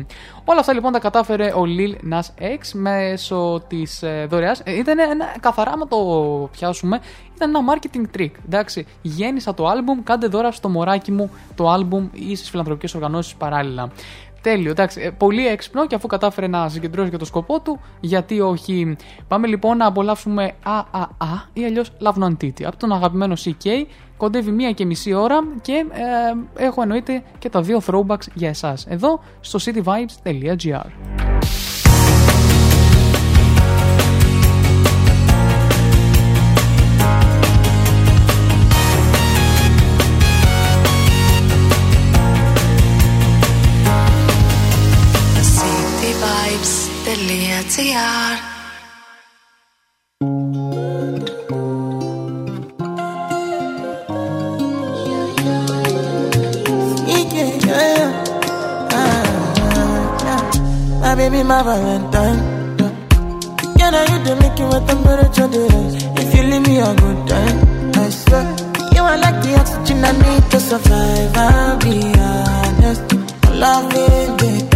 Όλα 0.46 0.60
αυτά 0.60 0.74
λοιπόν 0.74 0.92
τα 0.92 1.00
κατάφερε 1.00 1.54
ο 1.54 1.64
Lil 1.66 2.14
Nas 2.14 2.44
X 2.44 2.72
μέσω 2.74 3.62
της 3.68 4.04
ε, 4.04 4.26
δωρεάς. 4.30 4.60
Ε, 4.60 4.78
ήταν 4.78 5.00
ένα, 5.00 5.26
καθαρά, 5.40 5.76
να 5.76 5.88
το 5.88 5.98
πιάσουμε, 6.52 7.00
ήταν 7.36 7.56
ένα 7.56 7.60
marketing 7.74 8.20
trick. 8.20 8.32
Εντάξει, 8.46 8.86
γέννησα 9.02 9.54
το 9.54 9.66
album, 9.70 10.02
κάντε 10.04 10.28
δώρα 10.28 10.52
στο 10.52 10.70
μωράκι 10.70 11.12
μου 11.12 11.30
το 11.56 11.74
album 11.74 12.10
ή 12.12 12.36
στις 12.36 12.50
φιλανθρωπικές 12.50 12.96
οργανώσεις 12.96 13.36
παράλληλα. 13.36 13.92
Τέλειο, 14.46 14.72
εντάξει. 14.72 15.02
Ε, 15.02 15.10
πολύ 15.10 15.48
έξυπνο 15.48 15.88
και 15.88 15.96
αφού 15.96 16.08
κατάφερε 16.08 16.48
να 16.48 16.70
συγκεντρώσει 16.70 17.10
και 17.10 17.18
το 17.18 17.26
σκοπό 17.26 17.60
του, 17.60 17.80
γιατί 18.00 18.42
όχι. 18.42 18.96
Πάμε 19.28 19.48
λοιπόν 19.48 19.78
να 19.78 19.86
απολαύσουμε 19.86 20.52
ΑΑΑ 20.64 21.50
ή 21.54 21.66
αλλιώς 21.66 21.92
Love 22.04 22.24
Non 22.24 22.32
Titty 22.42 22.64
από 22.64 22.78
τον 22.78 22.92
αγαπημένο 22.92 23.34
CK. 23.46 23.68
Κοντεύει 24.18 24.52
μία 24.52 24.72
και 24.72 24.86
μισή 24.86 25.14
ώρα 25.14 25.38
και 25.62 25.86
ε, 25.92 26.64
έχω 26.66 26.82
εννοείται 26.82 27.24
και 27.40 27.50
τα 27.50 27.62
δύο 27.62 27.82
throwbacks 27.88 28.28
για 28.34 28.50
εσάς 28.50 28.86
εδώ 28.90 29.20
στο 29.40 29.60
cityvibes.gr. 29.62 30.90
Yeah, 47.78 48.40
yeah. 57.68 58.12
Ah, 58.92 60.24
yeah. 60.24 61.02
My 61.02 61.16
baby, 61.16 61.44
my 61.44 61.64
Valentine. 61.64 62.40
Yeah, 63.78 63.90
now 63.90 64.04
you 64.04 64.24
do 64.24 64.36
make 64.40 64.58
it 64.58 64.68
with 64.72 64.88
temperature 64.88 65.48
rise. 65.48 65.96
If 66.22 66.36
you 66.36 66.44
leave 66.44 66.66
me 66.68 66.80
a 66.80 66.96
good 66.96 67.28
time, 67.28 67.58
I 67.96 68.10
swear. 68.10 68.56
You 68.96 69.02
are 69.04 69.18
like 69.18 69.44
the 69.44 69.56
oxygen 69.60 70.06
I 70.06 70.12
need 70.24 70.44
to 70.52 70.60
survive. 70.62 71.36
I'll 71.36 71.78
be 71.80 72.14
honest. 72.20 73.14
Loving 73.52 74.38
the 74.38 74.52
thought 74.72 74.74
of 74.74 74.75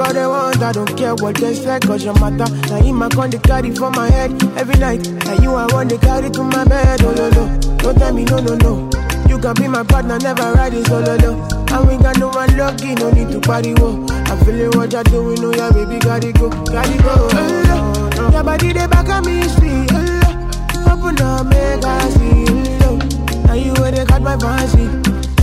Talk 0.00 0.08
all 0.08 0.14
they 0.14 0.26
want, 0.26 0.62
I 0.62 0.72
don't 0.72 0.96
care 0.96 1.14
what 1.16 1.36
they 1.36 1.52
say, 1.52 1.78
cause 1.80 2.02
your 2.02 2.14
matter. 2.14 2.50
Now 2.72 2.80
him 2.80 3.02
I 3.02 3.10
con 3.10 3.28
the 3.28 3.38
carry 3.38 3.70
for 3.74 3.90
my 3.90 4.08
head 4.08 4.32
every 4.56 4.80
night. 4.80 5.06
Now 5.26 5.34
you 5.42 5.52
I 5.52 5.66
want 5.74 5.90
to 5.90 5.98
carry 5.98 6.30
to 6.30 6.42
my 6.42 6.64
bed, 6.64 7.02
oh 7.04 7.12
no 7.12 7.28
no. 7.28 7.76
Don't 7.76 7.98
tell 7.98 8.14
me 8.14 8.24
no 8.24 8.38
no 8.40 8.56
no. 8.64 8.88
You 9.28 9.38
can 9.38 9.52
be 9.60 9.68
my 9.68 9.82
partner, 9.84 10.18
never 10.18 10.56
ride 10.56 10.72
it 10.72 10.88
oh, 10.88 11.04
solo 11.04 11.16
no. 11.20 11.32
And 11.68 11.86
we 11.86 12.02
got 12.02 12.18
no 12.18 12.28
one 12.28 12.56
lucky, 12.56 12.94
no 12.94 13.10
need 13.10 13.28
to 13.28 13.40
party 13.40 13.74
wo. 13.74 14.06
I 14.08 14.40
feel 14.40 14.60
it 14.60 14.74
what 14.74 14.90
you're 14.90 15.04
doing, 15.04 15.44
oh 15.44 15.52
yeah, 15.52 15.70
baby, 15.70 15.98
gotta 15.98 16.32
go, 16.32 16.48
gotta 16.48 16.96
go. 17.02 17.28
Oh, 17.36 18.08
no. 18.16 18.30
Your 18.32 18.42
body 18.42 18.72
they 18.72 18.86
back 18.86 19.06
at 19.06 19.26
me, 19.26 19.42
sweet. 19.52 19.92
Oh, 19.92 20.96
open 20.96 21.20
up, 21.20 21.44
make 21.44 21.84
I 21.84 22.08
see. 22.16 22.48
Oh, 22.88 22.96
now 23.44 23.52
you 23.52 23.74
where 23.74 23.92
they 23.92 24.06
got 24.06 24.22
my 24.22 24.38
fancy. 24.38 24.88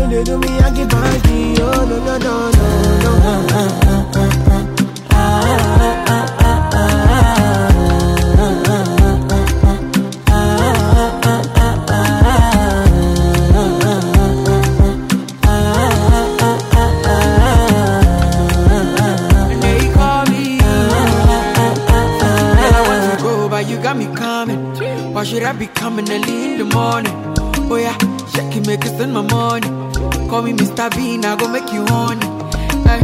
They 0.09 0.23
do 0.23 0.39
me, 0.39 0.47
I 0.47 0.73
get 0.73 0.89
fancy. 0.89 1.61
Oh 1.61 1.85
no 1.85 1.97
no 2.01 2.17
no 2.17 2.49
no 2.49 4.37
no. 4.41 4.46
Be 25.57 25.67
coming 25.67 26.09
early 26.11 26.53
in 26.53 26.57
the 26.59 26.65
morning? 26.65 27.13
Oh 27.71 27.75
yeah, 27.77 27.97
shake 28.31 28.65
make 28.65 28.85
it 28.85 28.89
spend 28.89 29.13
my 29.13 29.21
money. 29.21 29.67
Call 30.29 30.41
me 30.43 30.53
Mr. 30.53 30.89
Bean, 30.95 31.25
I 31.25 31.35
go 31.35 31.47
make 31.47 31.71
you 31.73 31.85
honey. 31.87 32.25
Hey, 32.87 33.01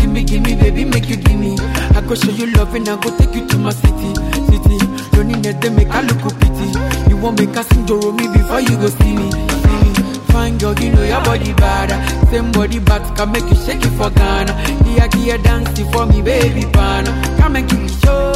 gimme, 0.00 0.24
gimme, 0.24 0.54
baby, 0.56 0.84
make 0.84 1.08
you 1.08 1.16
gimme. 1.16 1.56
I 1.96 2.00
go 2.06 2.14
show 2.14 2.30
you 2.30 2.46
love 2.52 2.74
and 2.74 2.88
I 2.88 2.96
go 3.00 3.16
take 3.16 3.34
you 3.34 3.46
to 3.46 3.58
my 3.58 3.70
city, 3.70 4.14
city. 4.50 4.78
Don't 5.12 5.28
need 5.28 5.60
to 5.62 5.70
make 5.70 5.88
I 5.88 6.02
look 6.02 6.20
pity. 6.40 6.68
You 7.08 7.16
won't 7.16 7.38
make 7.38 7.56
us 7.56 7.66
sing 7.68 7.84
me 7.86 8.28
before 8.28 8.60
you 8.60 8.76
go 8.76 8.88
see 8.88 9.14
me, 9.16 9.30
see 9.30 9.76
me. 9.82 10.18
Fine 10.32 10.58
girl, 10.58 10.74
you 10.78 10.90
know 10.92 11.04
your 11.04 11.22
body 11.24 11.52
bad. 11.54 11.90
Same 12.30 12.52
body 12.52 12.78
but 12.80 13.02
can 13.16 13.32
make 13.32 13.44
you 13.48 13.56
shake 13.64 13.82
it 13.84 13.92
for 13.96 14.10
Ghana. 14.10 14.52
Here, 14.84 15.08
here, 15.16 15.38
dancing 15.38 15.90
for 15.92 16.06
me, 16.06 16.20
baby, 16.22 16.64
pana. 16.72 17.10
Come 17.38 17.56
and 17.56 17.68
give 17.70 17.80
me 17.80 17.88
show. 17.88 18.32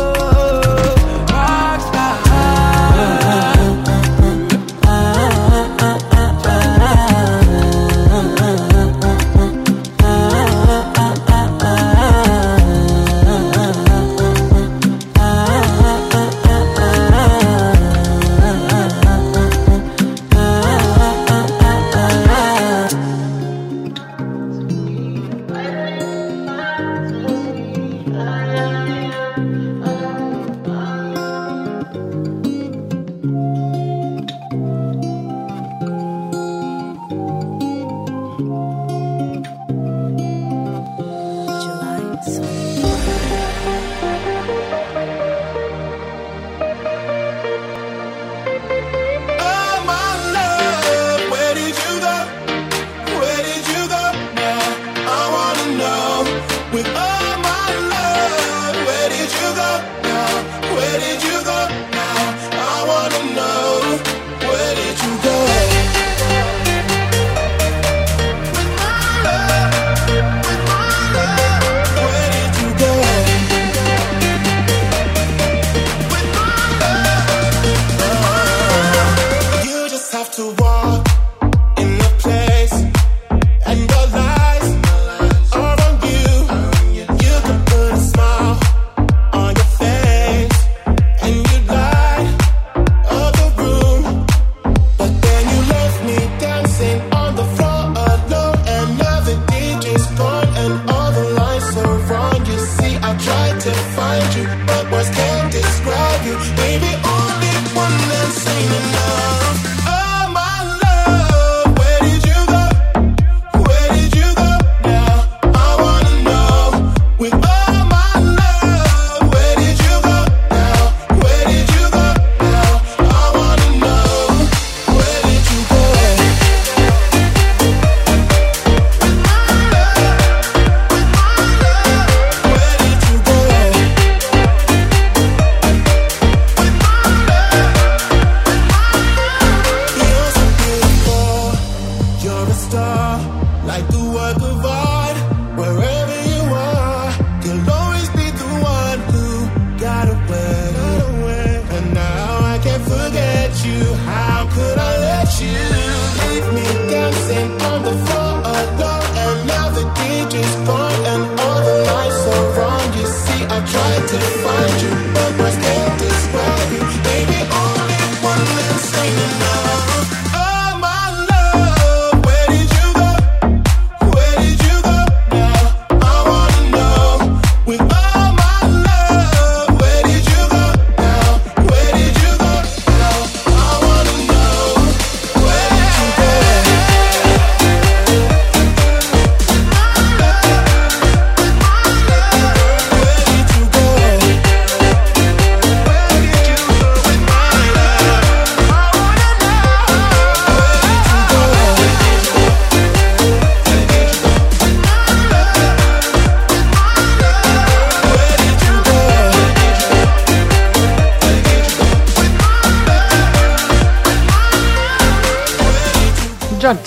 Rockstar. 1.29 2.17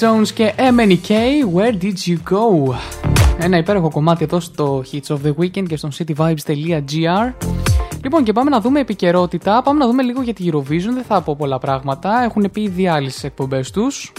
Jones 0.01 0.27
και 0.33 0.53
MNK, 0.57 1.09
Where 1.55 1.83
Did 1.83 1.93
You 2.07 2.17
Go? 2.31 2.75
Ένα 3.39 3.57
υπέροχο 3.57 3.89
κομμάτι 3.89 4.23
εδώ 4.23 4.39
στο 4.39 4.83
Hits 4.91 5.15
of 5.15 5.17
the 5.25 5.33
Weekend 5.39 5.65
και 5.67 5.75
στο 5.75 5.89
cityvibes.gr. 5.97 7.33
Λοιπόν, 8.03 8.23
και 8.23 8.33
πάμε 8.33 8.49
να 8.49 8.61
δούμε 8.61 8.79
επικαιρότητα. 8.79 9.61
Πάμε 9.61 9.79
να 9.79 9.85
δούμε 9.87 10.03
λίγο 10.03 10.21
για 10.21 10.33
τη 10.33 10.49
Eurovision. 10.53 10.93
Δεν 10.93 11.03
θα 11.03 11.21
πω 11.21 11.35
πολλά 11.35 11.57
πράγματα. 11.57 12.23
Έχουν 12.23 12.49
πει 12.51 12.61
ήδη 12.61 12.87
άλλες 12.87 13.23
εκπομπές 13.23 13.71
τους. 13.71 14.11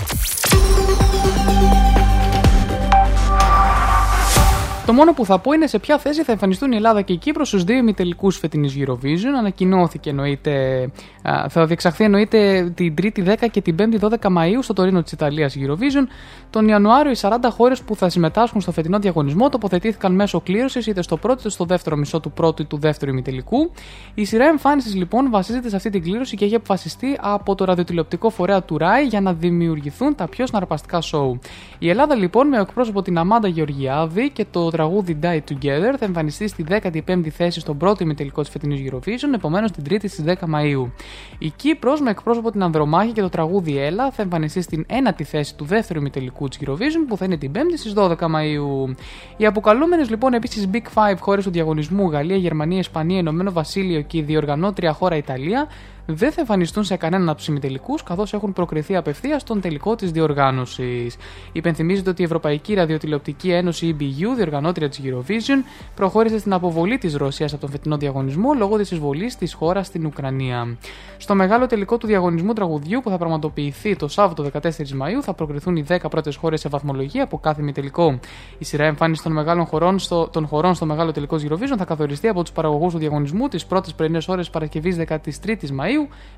Το 4.92 4.98
μόνο 4.98 5.12
που 5.12 5.24
θα 5.24 5.38
πω 5.38 5.52
είναι 5.52 5.66
σε 5.66 5.78
ποια 5.78 5.98
θέση 5.98 6.22
θα 6.22 6.32
εμφανιστούν 6.32 6.72
η 6.72 6.76
Ελλάδα 6.76 7.02
και 7.02 7.12
η 7.12 7.16
Κύπρος 7.16 7.48
στους 7.48 7.64
δύο 7.64 7.76
ημιτελικούς 7.76 8.38
φετινής 8.38 8.74
Eurovision. 8.78 9.38
Ανακοινώθηκε 9.38 10.10
εννοείται, 10.10 10.82
α, 11.22 11.48
θα 11.48 11.66
διεξαχθεί 11.66 12.04
εννοείται 12.04 12.70
την 12.74 12.94
3η 13.02 13.24
10 13.24 13.34
και 13.50 13.60
την 13.60 13.76
5η 13.78 13.98
12 14.00 14.28
Μαου 14.30 14.62
στο 14.62 14.72
Τωρίνο 14.72 15.02
της 15.02 15.12
Ιταλίας 15.12 15.56
Eurovision. 15.58 16.06
Τον 16.50 16.68
Ιανουάριο 16.68 17.10
οι 17.10 17.16
40 17.20 17.50
χώρες 17.50 17.82
που 17.82 17.96
θα 17.96 18.08
συμμετάσχουν 18.08 18.60
στο 18.60 18.72
φετινό 18.72 18.98
διαγωνισμό 18.98 19.48
τοποθετήθηκαν 19.48 20.14
μέσω 20.14 20.40
κλήρωσης 20.40 20.86
είτε 20.86 21.02
στο 21.02 21.16
πρώτο 21.16 21.40
είτε 21.40 21.48
στο 21.48 21.64
δεύτερο 21.64 21.96
μισό 21.96 22.20
του 22.20 22.30
πρώτου 22.30 22.62
ή 22.62 22.64
του 22.64 22.78
δεύτερου 22.78 23.10
ημιτελικού. 23.10 23.70
Η 24.14 24.24
σειρά 24.24 24.44
εμφάνισης 24.44 24.94
λοιπόν 24.94 25.30
βασίζεται 25.30 25.68
σε 25.68 25.76
αυτή 25.76 25.90
την 25.90 26.02
κλήρωση 26.02 26.36
και 26.36 26.44
έχει 26.44 26.54
αποφασιστεί 26.54 27.18
από 27.20 27.54
το 27.54 27.64
ραδιοτηλεοπτικό 27.64 28.30
φορέα 28.30 28.62
του 28.62 28.78
ΡΑΙ 28.78 29.04
για 29.08 29.20
να 29.20 29.32
δημιουργηθούν 29.32 30.14
τα 30.14 30.28
πιο 30.28 30.46
συναρπαστικά 30.46 31.00
σοου. 31.00 31.38
Η 31.78 31.88
Ελλάδα 31.88 32.14
λοιπόν 32.14 32.48
με 32.48 32.58
εκπρόσωπο 32.58 33.02
την 33.02 33.18
Αμάντα 33.18 33.48
Γεωργιάδη 33.48 34.30
και 34.30 34.46
το 34.50 34.70
τραγούδι 34.82 35.18
Die 35.22 35.40
Together 35.50 35.94
θα 35.98 36.04
εμφανιστεί 36.04 36.48
στη 36.48 36.64
15η 36.68 37.28
θέση 37.28 37.60
στον 37.60 37.76
πρώτο 37.76 38.04
ημιτελικό 38.04 38.40
της 38.40 38.50
φετινής 38.50 38.90
Eurovision, 38.90 39.34
επομένως 39.34 39.70
την 39.70 39.84
3η 39.88 40.08
στις 40.08 40.24
10 40.26 40.34
Μαου. 40.46 40.92
Η 41.38 41.50
Κύπρος 41.50 42.00
με 42.00 42.10
εκπρόσωπο 42.10 42.50
την 42.50 42.62
Ανδρομάχη 42.62 43.12
και 43.12 43.20
το 43.20 43.28
τραγούδι 43.28 43.78
Έλα 43.78 44.10
θα 44.10 44.22
εμφανιστεί 44.22 44.62
στην 44.62 44.86
1η 44.88 45.22
θέση 45.22 45.56
του 45.56 45.64
δεύτερου 45.64 46.00
ημιτελικού 46.00 46.48
της 46.48 46.58
Eurovision 46.66 47.04
που 47.08 47.16
θα 47.16 47.24
είναι 47.24 47.36
την 47.36 47.52
5η 47.54 47.76
στις 47.76 47.92
12 47.96 48.14
Μαου. 48.28 48.94
Οι 49.36 49.46
αποκαλούμενες 49.46 50.10
λοιπόν 50.10 50.32
επίσης 50.32 50.68
Big 50.72 51.12
5 51.12 51.14
χώρες 51.18 51.44
του 51.44 51.50
διαγωνισμού 51.50 52.10
Γαλλία, 52.10 52.36
Γερμανία, 52.36 52.78
Ισπανία, 52.78 53.18
Ηνωμένο 53.18 53.52
Βασίλειο 53.52 54.00
και 54.00 54.18
η 54.18 54.22
διοργανώτρια 54.22 54.92
χώρα 54.92 55.16
Ιταλία 55.16 55.66
δεν 56.06 56.32
θα 56.32 56.40
εμφανιστούν 56.40 56.84
σε 56.84 56.96
κανέναν 56.96 57.28
από 57.28 57.38
τους 57.38 57.46
ημιτελικού, 57.46 57.94
καθώς 58.04 58.32
έχουν 58.32 58.52
προκριθεί 58.52 58.96
απευθείας 58.96 59.42
στον 59.42 59.60
τελικό 59.60 59.94
της 59.94 60.10
διοργάνωσης. 60.10 61.16
Υπενθυμίζεται 61.52 62.10
ότι 62.10 62.22
η 62.22 62.24
Ευρωπαϊκή 62.24 62.74
Ραδιοτηλεοπτική 62.74 63.50
Ένωση 63.50 63.96
EBU, 63.98 64.36
διοργανώτρια 64.36 64.88
της 64.88 65.00
Eurovision, 65.04 65.64
προχώρησε 65.94 66.38
στην 66.38 66.52
αποβολή 66.52 66.98
της 66.98 67.14
Ρωσίας 67.14 67.52
από 67.52 67.60
τον 67.60 67.70
φετινό 67.70 67.96
διαγωνισμό 67.96 68.52
λόγω 68.52 68.76
της 68.76 68.90
εισβολής 68.90 69.36
της 69.36 69.54
χώρας 69.54 69.86
στην 69.86 70.06
Ουκρανία. 70.06 70.76
Στο 71.16 71.34
μεγάλο 71.34 71.66
τελικό 71.66 71.96
του 71.98 72.06
διαγωνισμού 72.06 72.52
τραγουδιού 72.52 73.00
που 73.00 73.10
θα 73.10 73.18
πραγματοποιηθεί 73.18 73.96
το 73.96 74.08
Σάββατο 74.08 74.50
14 74.52 74.88
Μαου 74.90 75.22
θα 75.22 75.34
προκριθούν 75.34 75.76
οι 75.76 75.84
10 75.88 75.96
πρώτες 76.10 76.36
χώρες 76.36 76.60
σε 76.60 76.68
βαθμολογία 76.68 77.22
από 77.22 77.38
κάθε 77.38 77.60
ημιτελικό. 77.60 78.18
Η 78.58 78.64
σειρά 78.64 78.84
εμφάνισης 78.84 79.22
των, 79.22 79.32
μεγάλων 79.32 79.64
χωρών 79.64 79.98
στο, 79.98 80.28
των 80.28 80.46
χωρών 80.46 80.74
στο 80.74 80.86
μεγάλο 80.86 81.12
τελικό 81.12 81.36
της 81.36 81.46
Eurovision 81.48 81.76
θα 81.78 81.84
καθοριστεί 81.84 82.28
από 82.28 82.42
τους 82.42 82.52
παραγωγούς 82.52 82.92
του 82.92 82.98
διαγωνισμού 82.98 83.48
τις 83.48 83.66
πρώτες 83.66 83.94
πρωινές 83.94 84.28
ώρες 84.28 84.50
Παρασκευής 84.50 84.96
13η 85.08 85.70
Μαου 85.70 85.91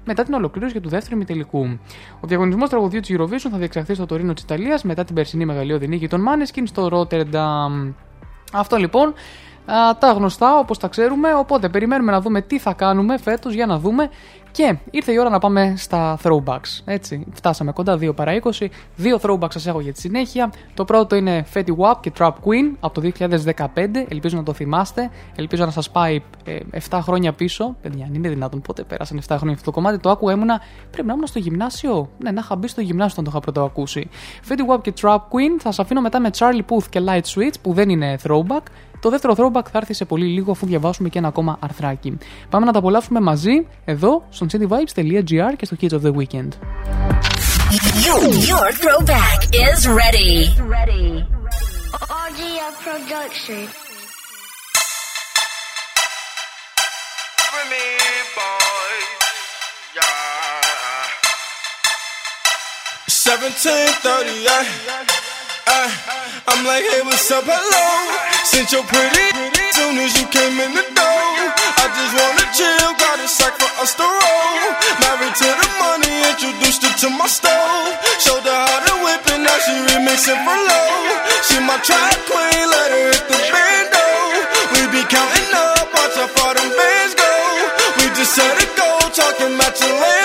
μετά 0.05 0.23
την 0.23 0.35
ολοκλήρωση 0.35 0.73
για 0.73 0.81
του 0.81 0.89
δεύτερου 0.89 1.15
ημιτελικού. 1.17 1.79
Ο 2.21 2.27
διαγωνισμός 2.27 2.69
τραγουδιού 2.69 3.01
της 3.01 3.17
Eurovision 3.19 3.49
θα 3.51 3.59
διεξαχθεί 3.59 3.95
στο 3.95 4.07
Τωρίνο 4.07 4.33
της 4.33 4.43
Ιταλίας 4.43 4.83
μετά 4.83 5.05
την 5.05 5.15
περσινή 5.15 5.45
μεγαλειώδη 5.45 5.89
νίκη 5.89 6.09
των 6.09 6.25
Maneskin 6.29 6.63
στο 6.65 6.89
Rotterdam. 6.93 7.93
Αυτό 8.53 8.77
λοιπόν 8.77 9.09
α, 9.67 9.99
τα 9.99 10.13
γνωστά 10.13 10.59
όπως 10.59 10.79
τα 10.79 10.89
ξέρουμε, 10.89 11.35
οπότε 11.35 11.69
περιμένουμε 11.69 12.11
να 12.11 12.21
δούμε 12.21 12.43
τι 12.43 12.59
θα 12.59 12.73
κάνουμε 12.73 13.19
φέτος 13.19 13.55
για 13.55 13.67
να 13.67 13.79
δούμε 13.79 14.11
και 14.55 14.77
ήρθε 14.91 15.13
η 15.13 15.19
ώρα 15.19 15.31
να 15.31 15.39
πάμε 15.39 15.75
στα 15.77 16.19
throwbacks. 16.23 16.81
Έτσι, 16.85 17.27
φτάσαμε 17.33 17.73
κοντά 17.73 17.99
2 18.01 18.15
παρά 18.15 18.41
20. 18.43 18.67
Δύο 18.97 19.19
throwbacks 19.23 19.53
σας 19.53 19.67
έχω 19.67 19.81
για 19.81 19.93
τη 19.93 20.01
συνέχεια. 20.01 20.53
Το 20.75 20.85
πρώτο 20.85 21.17
είναι 21.17 21.47
Fetty 21.55 21.69
Wap 21.77 21.95
και 22.01 22.13
Trap 22.19 22.29
Queen 22.29 22.77
από 22.81 23.01
το 23.01 23.11
2015. 23.19 23.67
Ελπίζω 24.09 24.37
να 24.37 24.43
το 24.43 24.53
θυμάστε. 24.53 25.11
Ελπίζω 25.37 25.65
να 25.65 25.71
σας 25.71 25.91
πάει 25.91 26.23
ε, 26.45 26.59
7 26.91 26.99
χρόνια 27.03 27.33
πίσω. 27.33 27.77
Παιδιά, 27.83 28.05
αν 28.05 28.15
είναι 28.15 28.29
δυνατόν 28.29 28.61
πότε 28.61 28.83
πέρασαν 28.83 29.21
7 29.21 29.25
χρόνια 29.29 29.53
αυτό 29.53 29.65
το 29.65 29.71
κομμάτι. 29.71 29.99
Το 29.99 30.11
άκουγα 30.11 30.33
ήμουνα. 30.33 30.61
Πρέπει 30.91 31.07
να 31.07 31.13
ήμουν 31.13 31.27
στο 31.27 31.39
γυμνάσιο. 31.39 32.09
Ναι, 32.19 32.31
να 32.31 32.41
είχα 32.41 32.57
μπει 32.57 32.69
στο 32.69 32.81
γυμνάσιο 32.81 33.13
όταν 33.13 33.25
το 33.25 33.31
είχα 33.31 33.41
πρώτο 33.41 33.63
ακούσει. 33.63 34.09
Fetty 34.49 34.75
Wap 34.75 34.83
και 34.83 34.93
Trap 35.01 35.17
Queen 35.17 35.59
θα 35.59 35.73
σας 35.73 35.79
αφήνω 35.79 36.01
μετά 36.01 36.21
με 36.21 36.31
Charlie 36.39 36.73
Puth 36.73 36.85
και 36.91 37.01
Light 37.07 37.35
Switch 37.35 37.55
που 37.63 37.73
δεν 37.73 37.89
είναι 37.89 38.19
throwback. 38.23 38.63
Το 39.01 39.11
δεύτερο 39.11 39.35
throwback 39.37 39.65
θα 39.71 39.79
έρθει 39.79 39.93
σε 39.93 40.05
πολύ 40.05 40.27
λίγο 40.27 40.51
αφού 40.51 40.67
διαβάσουμε 40.67 41.09
και 41.09 41.19
ένα 41.19 41.29
ακόμα 41.29 41.57
αρθράκι. 41.61 42.19
Πάμε 42.51 42.67
να 42.67 42.73
τα 42.73 42.79
απολαύσουμε 42.79 43.21
μαζί 43.21 43.67
εδώ 43.85 44.23
στο 44.29 44.44
στον 44.49 44.69
cityvibes.gr 44.69 45.57
και 45.57 45.65
στο 45.65 45.77
Kids 45.81 45.93
of 45.93 46.03
the 46.03 46.13
Weekend. 46.13 46.49
You, 48.07 48.17
your 48.53 48.69
throwback 48.83 49.39
is 49.69 49.79
ready. 50.03 50.35
ready. 50.77 51.07
Production. 52.89 53.63
Me, 57.71 57.87
boy. 58.37 58.95
Yeah. 59.97 60.05
1738 63.07 65.34
uh, 65.67 65.89
I'm 66.49 66.61
like, 66.69 66.85
hey, 66.85 67.01
what's 67.09 67.31
up? 67.33 67.45
Hello. 67.49 67.87
Since 68.45 68.73
you're 68.73 68.85
pretty, 68.85 69.29
soon 69.73 69.97
as 69.97 70.13
you 70.21 70.29
came 70.29 70.61
in 70.61 70.77
the 70.77 70.85
door, 70.93 71.25
I 71.81 71.85
just 71.89 72.13
wanna 72.13 72.47
chill. 72.53 72.91
Got 73.01 73.25
a 73.25 73.29
sack 73.29 73.57
for 73.57 73.73
us 73.81 73.97
to 73.97 74.05
roll. 74.05 74.69
Married 75.01 75.33
to 75.33 75.49
the 75.49 75.69
money, 75.81 76.13
introduced 76.29 76.85
her 76.85 76.95
to 77.05 77.09
my 77.17 77.29
stove. 77.33 77.97
Showed 78.21 78.45
her 78.45 78.61
how 78.69 78.81
to 78.85 78.95
whip 79.09 79.25
it, 79.25 79.41
now 79.41 79.59
she 79.65 79.73
remixing 79.89 80.41
for 80.45 80.59
low. 80.69 80.93
She 81.49 81.57
my 81.65 81.81
track 81.81 82.19
queen, 82.29 82.65
let 82.69 82.89
her 82.93 83.05
hit 83.17 83.25
the 83.25 83.39
bando. 83.49 84.07
We 84.77 84.81
be 84.93 85.03
counting 85.09 85.53
up, 85.57 85.89
watch 85.97 86.17
how 86.21 86.29
far 86.29 86.53
them 86.61 86.69
bands 86.77 87.17
go. 87.17 87.33
We 87.99 88.13
just 88.13 88.37
set 88.37 88.53
a 88.53 88.67
goal, 88.77 89.09
talking 89.17 89.57
your 89.57 89.97
land. 89.97 90.24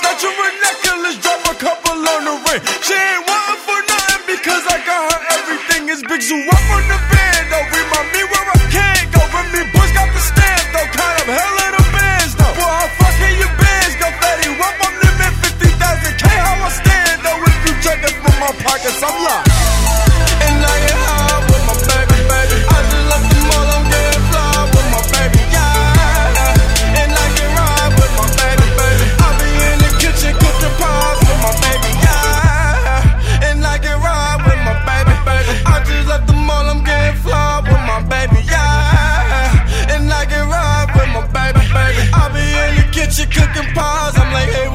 Snatch 0.00 0.24
a 0.24 0.30
necklace, 0.32 1.18
drop 1.20 1.44
a 1.52 1.54
couple 1.60 2.00
on 2.00 2.22
the 2.24 2.34
ring. 2.48 2.62
She 2.80 2.96
ain't 2.96 3.24
wanting 3.28 3.60
for 3.68 3.80
nothing 3.84 4.24
because 4.32 4.64
I 4.64 4.76
got 4.88 5.00
her 5.12 5.20
everything. 5.36 5.88
Is 5.92 6.02
big 6.08 6.22
zoo 6.22 6.40
up 6.40 6.66
on 6.72 6.84
the 6.88 6.98
band, 7.12 7.44
though. 7.52 7.66
Remind 7.68 8.08
me 8.16 8.22
where 8.32 8.46
I 8.48 8.58
can't 8.72 9.06
go. 9.12 9.20
Remy 9.20 9.62
Bush 9.74 9.92
got 9.92 10.08
the 10.16 10.22
stamp, 10.22 10.66
though. 10.72 10.90
Kind 10.96 11.16
of 11.20 11.26
hell 11.28 11.56
of 11.66 11.70
the 11.76 11.84
bands, 11.92 12.32
though. 12.38 12.54
Boy, 12.56 12.72
how 12.80 12.88
fucking 13.00 13.36
your 13.42 13.54
bands 13.60 13.94
go 14.00 14.08
fatty. 14.20 14.48
Up, 14.56 14.76
I'm 14.86 14.94
limit 15.04 15.32
50,000 15.44 16.16
K. 16.16 16.24
How 16.30 16.64
I 16.64 16.70
stand, 16.80 17.16
though. 17.26 17.40
If 17.50 17.58
you 17.66 17.74
check 17.84 18.00
from 18.00 18.36
my 18.40 18.52
pockets, 18.64 19.02
I'm 19.02 19.16
locked. 19.24 19.49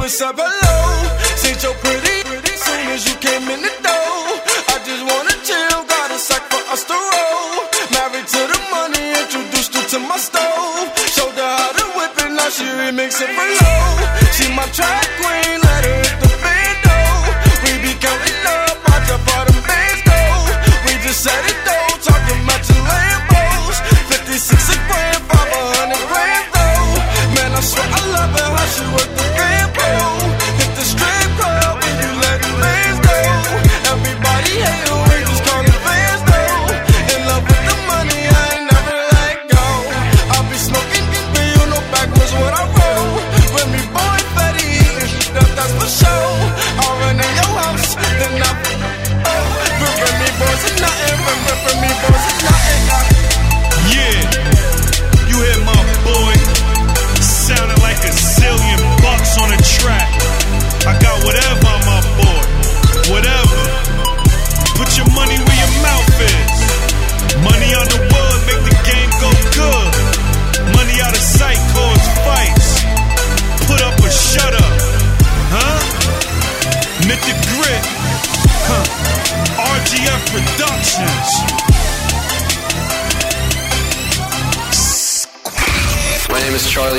What's 0.06 0.22
up, 0.22 0.38
hello? 0.38 1.10
Since 1.34 1.66
you're 1.66 1.74
pretty, 1.82 2.22
soon 2.62 2.86
as 2.94 3.10
you 3.10 3.18
came 3.26 3.42
in 3.50 3.58
the 3.58 3.74
door, 3.82 4.38
I 4.70 4.78
just 4.86 5.02
wanna 5.02 5.34
chill. 5.42 5.82
Got 5.82 6.14
a 6.14 6.20
sack 6.22 6.46
for 6.46 6.62
us 6.70 6.86
to 6.86 6.94
roll. 6.94 7.66
Married 7.90 8.30
to 8.30 8.42
the 8.54 8.60
money, 8.70 9.02
introduced 9.18 9.74
her 9.74 9.82
to 9.82 10.00
my 10.06 10.22
stove. 10.22 10.94
Showed 11.10 11.34
her 11.34 11.54
how 11.58 11.74
to 11.82 11.86
whip 11.98 12.22
it, 12.22 12.32
now 12.38 12.54
she 12.54 12.70
remixing 12.70 13.34
for 13.34 13.50
low. 13.50 13.98
She 14.38 14.46
my 14.54 14.70
track 14.78 15.10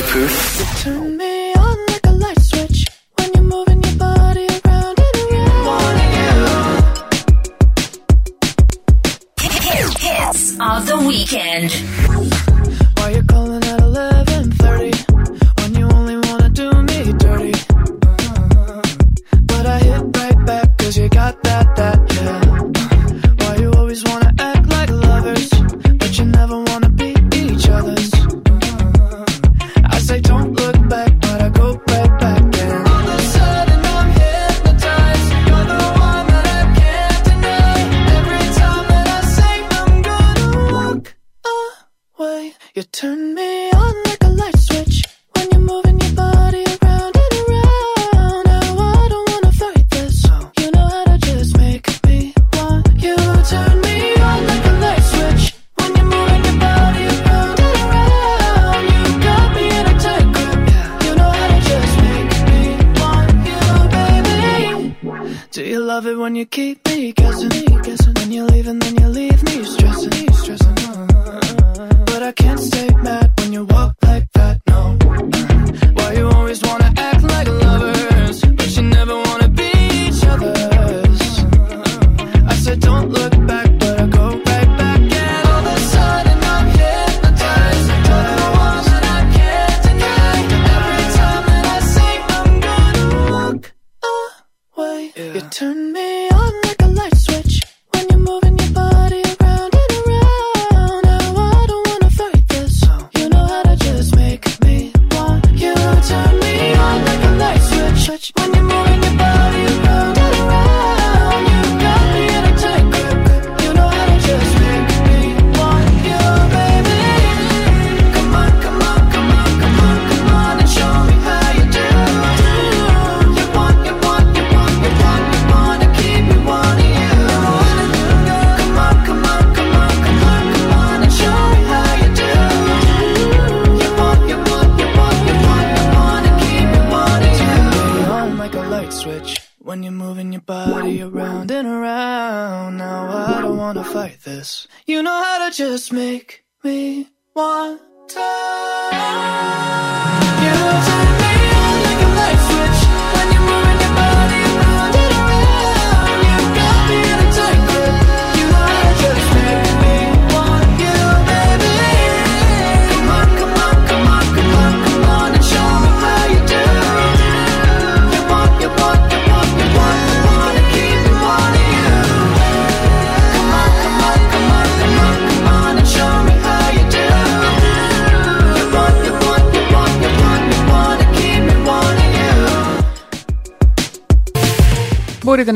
Fünf. 0.07 0.46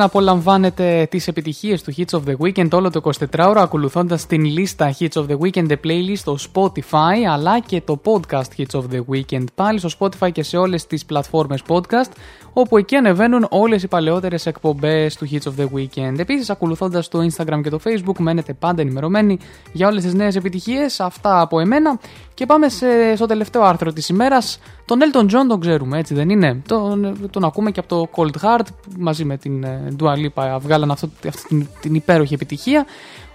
Να 0.01 0.07
απολαμβάνετε 0.07 1.07
τις 1.11 1.29
επιτυχίες 1.29 1.83
του 1.83 1.95
Hits 1.97 2.19
of 2.19 2.21
the 2.27 2.37
Weekend 2.37 2.71
όλο 2.73 2.91
το 2.91 3.01
24ωρο 3.05 3.55
ακολουθώντας 3.57 4.27
την 4.27 4.45
λίστα 4.45 4.95
Hits 4.99 5.13
of 5.13 5.27
the 5.27 5.37
Weekend 5.39 5.69
The 5.69 5.77
Playlist 5.85 6.17
στο 6.17 6.37
Spotify 6.53 7.25
αλλά 7.31 7.61
και 7.61 7.81
το 7.81 8.01
podcast 8.05 8.61
Hits 8.61 8.81
of 8.81 8.83
the 8.93 9.01
Weekend. 9.13 9.45
Πάλι 9.55 9.79
στο 9.79 9.89
Spotify 9.99 10.33
και 10.33 10.43
σε 10.43 10.57
όλες 10.57 10.87
τις 10.87 11.05
πλατφόρμες 11.05 11.63
podcast 11.69 12.11
όπου 12.53 12.77
εκεί 12.77 12.97
ανεβαίνουν 12.97 13.47
όλες 13.51 13.83
οι 13.83 13.89
παλαιότερες 13.89 14.47
εκπομπές 14.47 15.17
του 15.17 15.29
Hits 15.31 15.49
of 15.49 15.63
the 15.63 15.67
Weekend. 15.75 16.19
Επίσης 16.19 16.51
ακολουθώντας 16.51 17.09
το 17.09 17.19
Instagram 17.19 17.61
και 17.63 17.71
το 17.71 17.79
Facebook 17.85 18.19
μένετε 18.19 18.53
πάντα 18.53 18.83
ενημερωμένοι 18.83 19.39
για 19.73 19.89
όλες 19.89 20.03
τις 20.03 20.15
νέες 20.15 20.37
επιτυχίες. 20.37 21.01
Αυτά 21.01 21.41
από 21.41 21.61
εμένα 21.61 21.99
και 22.35 22.47
πάμε 22.47 22.69
σε- 22.69 23.17
στο 23.17 23.27
τελευταίο 23.27 23.63
άρθρο 23.63 23.93
της 23.93 24.09
ημέρας. 24.09 24.59
Τον 24.85 24.99
Elton 25.03 25.25
John 25.25 25.47
τον 25.49 25.61
ξέρουμε, 25.61 25.99
έτσι 25.99 26.15
δεν 26.15 26.29
είναι; 26.31 26.63
Τον, 26.69 27.17
τον 27.31 27.45
ακούμε 27.45 27.71
και 27.71 27.81
από 27.81 27.89
το 27.89 28.09
Cold 28.17 28.43
Heart 28.45 28.67
μαζί 28.99 29.25
με 29.25 29.37
την 29.37 29.65
ε, 29.65 29.95
Dua 30.01 30.15
Lipa 30.15 30.59
βγάλαν 30.61 30.91
αυτό, 30.91 31.09
αυτή 31.29 31.47
την, 31.49 31.67
την 31.81 31.95
υπέροχη 31.95 32.35
επιτυχία. 32.35 32.87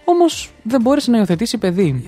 Όμως 0.05 0.51
δεν 0.63 0.81
μπόρεσε 0.81 1.11
να 1.11 1.17
υιοθετήσει 1.17 1.57
παιδί. 1.57 2.03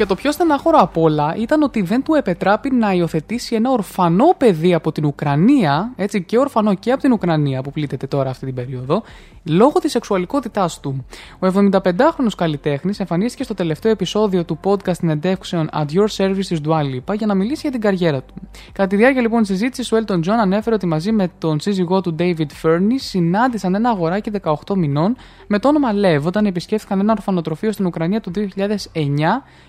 Και 0.00 0.06
το 0.06 0.14
πιο 0.14 0.32
στενάχωρο 0.32 0.78
απ' 0.78 0.96
όλα 0.96 1.34
ήταν 1.36 1.62
ότι 1.62 1.82
δεν 1.82 2.02
του 2.02 2.14
επετράπη 2.14 2.70
να 2.70 2.92
υιοθετήσει 2.92 3.54
ένα 3.54 3.70
ορφανό 3.70 4.34
παιδί 4.38 4.74
από 4.74 4.92
την 4.92 5.04
Ουκρανία, 5.04 5.92
έτσι 5.96 6.22
και 6.22 6.38
ορφανό 6.38 6.74
και 6.74 6.92
από 6.92 7.00
την 7.00 7.12
Ουκρανία 7.12 7.62
που 7.62 7.70
πλήττεται 7.70 8.06
τώρα 8.06 8.30
αυτή 8.30 8.44
την 8.44 8.54
περίοδο, 8.54 9.02
λόγω 9.44 9.78
της 9.78 9.90
σεξουαλικότητάς 9.90 10.80
του. 10.80 11.06
Ο 11.38 11.46
75χρονο 11.46 12.28
καλλιτέχνης 12.36 13.00
εμφανίστηκε 13.00 13.42
στο 13.42 13.54
τελευταίο 13.54 13.92
επεισόδιο 13.92 14.44
του 14.44 14.58
podcast 14.64 14.96
συνεντεύξεων 14.96 15.68
At 15.72 15.86
Your 15.92 16.06
Services 16.16 16.68
Dua 16.68 16.80
Lipa 16.80 17.16
για 17.16 17.26
να 17.26 17.34
μιλήσει 17.34 17.60
για 17.60 17.70
την 17.70 17.80
καριέρα 17.80 18.22
του. 18.22 18.34
Κατά 18.72 18.88
τη 18.88 18.96
διάρκεια 18.96 19.20
λοιπόν 19.20 19.40
της 19.40 19.48
συζήτησης, 19.48 19.92
ο 19.92 19.96
Elton 19.96 20.18
John 20.18 20.38
ανέφερε 20.40 20.74
ότι 20.74 20.86
μαζί 20.86 21.12
με 21.12 21.30
τον 21.38 21.60
σύζυγό 21.60 22.00
του 22.00 22.14
David 22.18 22.46
Furnish 22.62 22.96
συνάντησαν 22.96 23.74
ένα 23.74 23.90
αγοράκι 23.90 24.30
18 24.42 24.54
μηνών 24.76 25.16
με 25.46 25.58
το 25.58 25.68
όνομα 25.68 25.88
Lev 25.92 26.22
όταν 26.22 26.46
επισκέφθηκαν 26.46 27.00
ένα 27.00 27.12
ορφανοτροφείο 27.12 27.72
στην 27.72 27.86
Ουκρανία 27.86 28.20
το 28.20 28.30
2009 28.34 28.46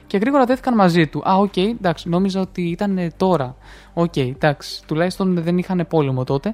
και 0.08 0.18
γρήγορα 0.22 0.46
δέθηκαν 0.46 0.76
μαζί 0.76 1.08
του. 1.08 1.22
Α, 1.30 1.36
οκ, 1.36 1.58
εντάξει, 1.58 2.10
νόμιζα 2.10 2.42
ότι 2.42 2.62
ήταν 2.62 2.98
ε, 2.98 3.12
τώρα. 3.18 3.56
Οκ, 3.94 4.18
εντάξει, 4.18 4.86
τουλάχιστον 4.86 5.42
δεν 5.42 5.58
είχαν 5.58 5.86
πόλεμο 5.90 6.24
τότε. 6.24 6.54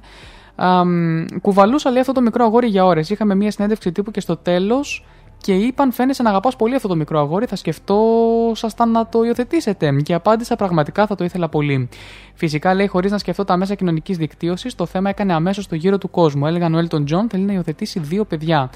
Αμ, 0.60 1.24
κουβαλούσα 1.40 1.90
λέει 1.90 2.00
αυτό 2.00 2.12
το 2.12 2.20
μικρό 2.20 2.44
αγόρι 2.44 2.66
για 2.66 2.84
ώρες. 2.84 3.10
Είχαμε 3.10 3.34
μια 3.34 3.50
συνέντευξη 3.50 3.92
τύπου 3.92 4.10
και 4.10 4.20
στο 4.20 4.36
τέλος 4.36 5.04
και 5.40 5.54
είπαν: 5.54 5.92
Φαίνεσαι 5.92 6.22
να 6.22 6.30
αγαπάς 6.30 6.56
πολύ 6.56 6.74
αυτό 6.74 6.88
το 6.88 6.96
μικρό 6.96 7.18
αγόρι. 7.18 7.46
Θα 7.46 7.56
σκεφτόσασταν 7.56 8.90
να 8.90 9.06
το 9.06 9.22
υιοθετήσετε. 9.22 9.90
Και 10.02 10.14
απάντησα: 10.14 10.56
Πραγματικά 10.56 11.06
θα 11.06 11.14
το 11.14 11.24
ήθελα 11.24 11.48
πολύ. 11.48 11.88
Φυσικά 12.34 12.74
λέει: 12.74 12.86
Χωρίς 12.86 13.10
να 13.10 13.18
σκεφτώ 13.18 13.44
τα 13.44 13.56
μέσα 13.56 13.74
κοινωνικής 13.74 14.16
δικτύωσης, 14.16 14.74
το 14.74 14.86
θέμα 14.86 15.10
έκανε 15.10 15.34
αμέσως 15.34 15.66
το 15.66 15.74
γύρο 15.74 15.98
του 15.98 16.10
κόσμου. 16.10 16.46
Έλεγαν: 16.46 16.74
Ο 16.74 16.78
Elton 16.78 17.00
John 17.00 17.26
θέλει 17.30 17.44
να 17.44 17.52
υιοθετήσει 17.52 17.98
δύο 17.98 18.24
παιδιά. 18.24 18.70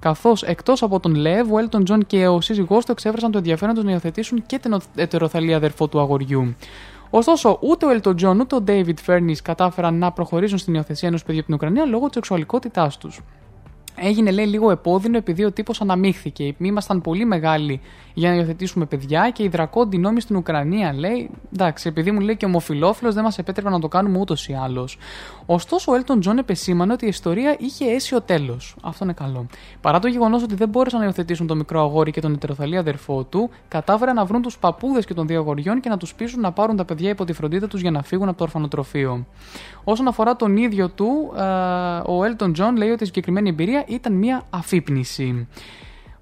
Καθώς 0.00 0.42
εκτός 0.42 0.82
από 0.82 1.00
τον 1.00 1.14
Λεύ, 1.14 1.40
ο 1.40 1.68
Elton 1.70 1.82
John 1.90 2.00
και 2.06 2.26
ο 2.26 2.40
σύζυγό 2.40 2.78
του 2.78 2.92
εξέφρασαν 2.92 3.30
το 3.30 3.38
ενδιαφέρον 3.38 3.74
τους 3.74 3.84
να 3.84 3.90
υιοθετήσουν 3.90 4.46
και 4.46 4.58
την 4.58 4.80
ετεροθαλή 4.94 5.54
αδερφό 5.54 5.88
του 5.88 6.00
αγοριού. 6.00 6.54
Ωστόσο, 7.10 7.58
ούτε 7.62 7.86
ο 7.86 7.88
Elton 7.88 8.14
John 8.22 8.36
ούτε 8.40 8.56
ο 8.56 8.64
David 8.66 8.94
Fernis 9.06 9.36
κατάφεραν 9.42 9.94
να 9.94 10.12
προχωρήσουν 10.12 10.58
στην 10.58 10.74
υιοθεσία 10.74 11.08
ενός 11.08 11.22
παιδιού 11.22 11.40
από 11.40 11.46
την 11.46 11.54
Ουκρανία 11.54 11.84
λόγω 11.84 12.04
της 12.04 12.14
σεξουαλικότητάς 12.14 12.98
τους. 12.98 13.20
Έγινε 14.00 14.30
λέει 14.30 14.46
λίγο 14.46 14.70
επώδυνο 14.70 15.16
επειδή 15.16 15.44
ο 15.44 15.52
τύπος 15.52 15.80
αναμίχθηκε. 15.80 16.54
Ήμασταν 16.58 17.00
πολύ 17.00 17.24
μεγάλοι 17.24 17.80
για 18.14 18.30
να 18.30 18.36
υιοθετήσουμε 18.36 18.84
παιδιά 18.84 19.30
και 19.30 19.42
οι 19.42 19.48
δρακόντιοι 19.48 20.00
νόμοι 20.02 20.20
στην 20.20 20.36
Ουκρανία 20.36 20.94
λέει. 20.94 21.30
Εντάξει, 21.52 21.88
επειδή 21.88 22.10
μου 22.10 22.20
λέει 22.20 22.36
και 22.36 22.44
ομοφυλόφιλος 22.44 23.14
δεν 23.14 23.24
μας 23.24 23.38
επέτρεπε 23.38 23.70
να 23.70 23.80
το 23.80 23.88
κάνουμε 23.88 24.18
ούτως 24.18 24.48
ή 24.48 24.58
άλλως. 24.62 24.98
Ωστόσο, 25.46 25.92
ο 25.92 25.94
Έλτον 25.94 26.20
Τζον 26.20 26.38
επεσήμανε 26.38 26.92
ότι 26.92 27.04
η 27.04 27.08
ιστορία 27.08 27.56
είχε 27.58 27.84
αίσιο 27.84 28.20
τέλος. 28.20 28.76
Αυτό 28.82 29.04
είναι 29.04 29.12
καλό. 29.12 29.46
Παρά 29.80 29.98
το 29.98 30.08
γεγονός 30.08 30.42
ότι 30.42 30.54
δεν 30.54 30.68
μπόρεσαν 30.68 30.98
να 30.98 31.04
υιοθετήσουν 31.04 31.46
το 31.46 31.54
μικρό 31.54 31.80
αγόρι 31.80 32.10
και 32.10 32.20
τον 32.20 32.32
ετεροθαλή 32.32 32.76
αδερφό 32.76 33.24
του, 33.24 33.50
κατάφεραν 33.68 34.14
να 34.14 34.24
βρουν 34.24 34.42
τους 34.42 34.58
παππούδες 34.58 35.04
και 35.04 35.14
των 35.14 35.26
δύο 35.26 35.38
αγοριών 35.38 35.80
και 35.80 35.88
να 35.88 35.96
τους 35.96 36.14
πείσουν 36.14 36.40
να 36.40 36.52
πάρουν 36.52 36.76
τα 36.76 36.84
παιδιά 36.84 37.10
υπό 37.10 37.24
τη 37.24 37.32
φροντίδα 37.32 37.68
τους 37.68 37.80
για 37.80 37.90
να 37.90 38.02
φύγουν 38.02 38.28
από 38.28 38.38
το 38.38 38.44
ορφανοτροφείο. 38.44 39.26
Όσον 39.84 40.08
αφορά 40.08 40.36
τον 40.36 40.56
ίδιο 40.56 40.88
του, 40.88 41.32
ε, 41.36 41.42
ο 42.06 42.24
Έλτον 42.24 42.52
Τζον 42.52 42.76
λέει 42.76 42.90
ότι 42.90 43.02
η 43.02 43.06
συγκεκριμένη 43.06 43.48
εμπειρία 43.48 43.84
ήταν 43.88 44.12
μια 44.12 44.42
αφύπνιση. 44.50 45.46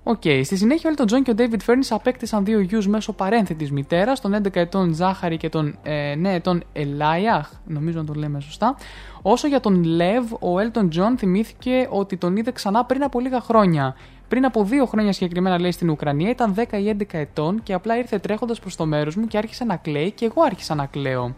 Οκ. 0.08 0.22
Στη 0.22 0.56
συνέχεια, 0.56 0.82
ο 0.84 0.88
Έλτον 0.88 1.06
Τζον 1.06 1.22
και 1.22 1.30
ο 1.30 1.34
David 1.38 1.60
Furnish 1.62 1.86
απέκτησαν 1.90 2.44
δύο 2.44 2.60
γιους 2.60 2.88
μέσω 2.88 3.12
παρένθετης 3.12 3.70
μητέρας, 3.70 4.20
τον 4.20 4.34
11 4.34 4.56
ετών 4.56 4.94
Zachary 4.94 5.36
και 5.36 5.48
τον 5.48 5.78
ε, 5.82 6.14
9 6.14 6.24
ετών 6.24 6.62
Elijah, 6.72 7.50
νομίζω 7.66 7.98
να 7.98 8.04
το 8.04 8.12
λέμε 8.12 8.40
σωστά. 8.40 8.76
Όσο 9.22 9.48
για 9.48 9.60
τον 9.60 9.84
Λεβ, 9.84 10.32
ο 10.40 10.58
Έλτον 10.58 10.88
Τζον 10.88 11.18
θυμήθηκε 11.18 11.88
ότι 11.90 12.16
τον 12.16 12.36
είδε 12.36 12.52
ξανά 12.52 12.84
πριν 12.84 13.02
από 13.02 13.20
λίγα 13.20 13.40
χρόνια. 13.40 13.96
Πριν 14.28 14.44
από 14.44 14.64
δύο 14.64 14.86
χρόνια 14.86 15.12
συγκεκριμένα, 15.12 15.60
λέει 15.60 15.70
στην 15.70 15.90
Ουκρανία, 15.90 16.30
ήταν 16.30 16.54
10 16.56 16.72
ή 16.72 16.96
11 16.98 17.02
ετών 17.10 17.62
και 17.62 17.72
απλά 17.72 17.98
ήρθε 17.98 18.18
τρέχοντας 18.18 18.60
προς 18.60 18.76
το 18.76 18.86
μέρος 18.86 19.16
μου 19.16 19.26
και 19.26 19.36
άρχισε 19.36 19.64
να 19.64 19.76
κλαίει 19.76 20.10
και 20.10 20.24
εγώ 20.24 20.42
άρχισα 20.42 20.74
να 20.74 20.86
κλαίω. 20.86 21.34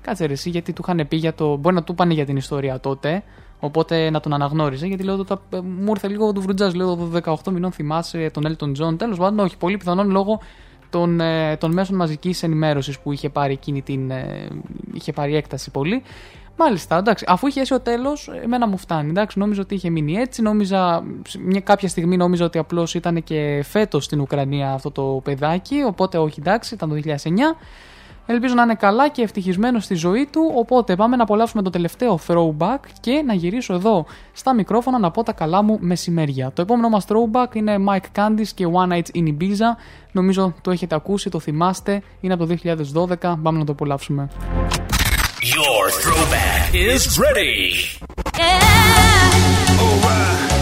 Κάτσε 0.00 0.26
ρε, 0.26 0.32
εσύ, 0.32 0.50
γιατί 0.50 0.72
του 0.72 0.82
είχαν 0.88 1.08
πει 1.08 1.16
για 1.16 1.34
το. 1.34 1.56
Μπορεί 1.56 1.74
να 1.74 1.82
του 1.82 1.94
είπανε 1.94 2.14
για 2.14 2.24
την 2.24 2.36
ιστορία 2.36 2.80
τότε. 2.80 3.22
Οπότε 3.60 4.10
να 4.10 4.20
τον 4.20 4.32
αναγνώριζε, 4.32 4.86
γιατί 4.86 5.02
λέω 5.02 5.18
ότι 5.18 5.34
ε, 5.50 5.60
μου 5.60 5.90
ήρθε 5.90 6.08
λίγο 6.08 6.32
του 6.32 6.40
βρουτζά. 6.40 6.76
Λέω 6.76 7.10
18 7.24 7.34
μηνών 7.52 7.72
θυμάσαι 7.72 8.30
τον 8.32 8.46
Έλτον 8.46 8.72
Τζον. 8.72 8.96
Τέλος 8.96 9.18
πάντων, 9.18 9.38
όχι, 9.44 9.56
πολύ 9.56 9.76
πιθανόν 9.76 10.10
λόγω 10.10 10.40
των, 10.90 11.20
ε, 11.20 11.56
των 11.56 11.72
μέσων 11.72 11.96
μαζικής 11.96 12.42
ενημέρωσης 12.42 12.98
που 12.98 13.12
είχε 13.12 13.28
πάρει 13.28 13.52
εκείνη 13.52 13.82
την. 13.82 14.10
Ε, 14.10 14.48
είχε 14.92 15.12
πάρει 15.12 15.36
έκταση 15.36 15.70
πολύ. 15.70 16.02
Μάλιστα, 16.58 16.96
εντάξει. 16.96 17.24
Αφού 17.28 17.46
είχε 17.46 17.60
έσει 17.60 17.74
ο 17.74 17.80
τέλος, 17.80 18.30
εμένα 18.42 18.66
μου 18.66 18.76
φτάνει. 18.76 19.08
Εντάξει, 19.10 19.38
νόμιζα 19.38 19.60
ότι 19.60 19.74
είχε 19.74 19.90
μείνει 19.90 20.14
έτσι. 20.14 20.42
Νόμιζα, 20.42 21.02
μια 21.40 21.60
κάποια 21.60 21.88
στιγμή 21.88 22.16
νόμιζα 22.16 22.44
ότι 22.44 22.58
απλώς 22.58 22.94
ήταν 22.94 23.24
και 23.24 23.62
φέτος 23.64 24.04
στην 24.04 24.20
Ουκρανία 24.20 24.72
αυτό 24.72 24.90
το 24.90 25.20
παιδάκι. 25.24 25.82
Οπότε 25.86 26.18
όχι, 26.18 26.40
εντάξει, 26.40 26.74
ήταν 26.74 26.88
το 26.88 26.94
2009. 26.94 27.56
Ελπίζω 28.26 28.54
να 28.54 28.62
είναι 28.62 28.74
καλά 28.74 29.08
και 29.08 29.22
ευτυχισμένος 29.22 29.84
στη 29.84 29.94
ζωή 29.94 30.28
του. 30.32 30.52
Οπότε 30.54 30.96
πάμε 30.96 31.16
να 31.16 31.22
απολαύσουμε 31.22 31.62
το 31.62 31.70
τελευταίο 31.70 32.18
throwback 32.26 32.78
και 33.00 33.22
να 33.26 33.34
γυρίσω 33.34 33.74
εδώ 33.74 34.06
στα 34.32 34.54
μικρόφωνα 34.54 34.98
να 34.98 35.10
πω 35.10 35.22
τα 35.22 35.32
καλά 35.32 35.62
μου 35.62 35.78
μεσημέρια. 35.80 36.50
Το 36.52 36.62
επόμενο 36.62 36.88
μας 36.88 37.04
throwback 37.08 37.54
είναι 37.54 37.76
Mike 37.88 38.18
Candice 38.20 38.48
και 38.54 38.66
One 38.72 38.92
Night 38.92 39.16
in 39.16 39.28
Ibiza. 39.28 39.76
Νομίζω 40.12 40.54
το 40.60 40.70
έχετε 40.70 40.94
ακούσει, 40.94 41.30
το 41.30 41.40
θυμάστε. 41.40 42.02
Είναι 42.20 42.34
από 42.34 42.46
το 42.46 42.56
2012. 42.64 43.38
Πάμε 43.42 43.58
να 43.58 43.64
το 43.64 43.72
απολαύσουμε. 43.72 44.28
Your 45.54 45.84
throwback 46.02 46.74
is 46.74 47.02
ready. 47.24 47.56
Don't 49.78 50.55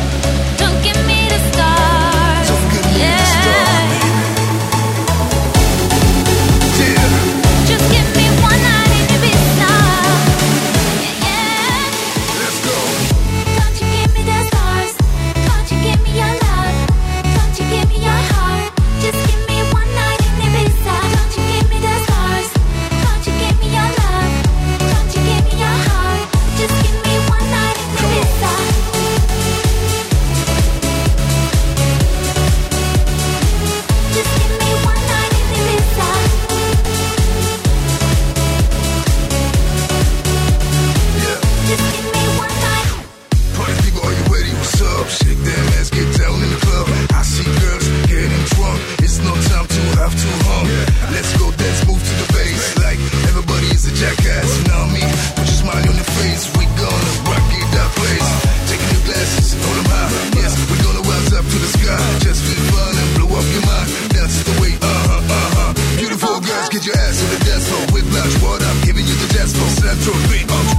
God. 61.85 62.21
Just 62.25 62.41
for 62.41 62.57
fun 62.73 62.93
and 62.97 63.11
blow 63.17 63.37
up 63.37 63.47
your 63.53 63.65
mind. 63.69 63.89
That's 64.17 64.41
the 64.43 64.55
way, 64.61 64.73
uh-huh, 64.81 65.21
uh-huh. 65.21 65.73
Beautiful 66.01 66.41
girls, 66.41 66.69
get 66.73 66.87
your 66.87 66.97
ass 66.97 67.21
to 67.21 67.27
the 67.29 67.41
dance 67.45 67.69
floor. 67.69 67.85
Whiplash, 67.93 68.35
what 68.41 68.65
I'm 68.65 68.81
giving 68.89 69.05
you 69.05 69.15
the 69.21 69.29
dance 69.37 69.53
floor. 69.53 69.69
Central 69.69 70.17
3, 70.33 70.74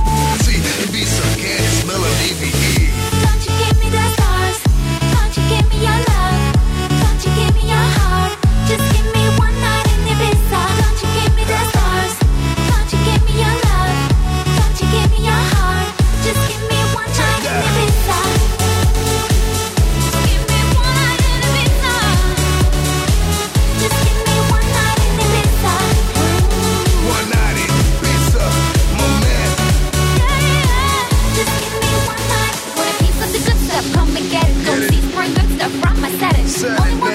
concerning 36.55 36.99
me. 37.03 37.14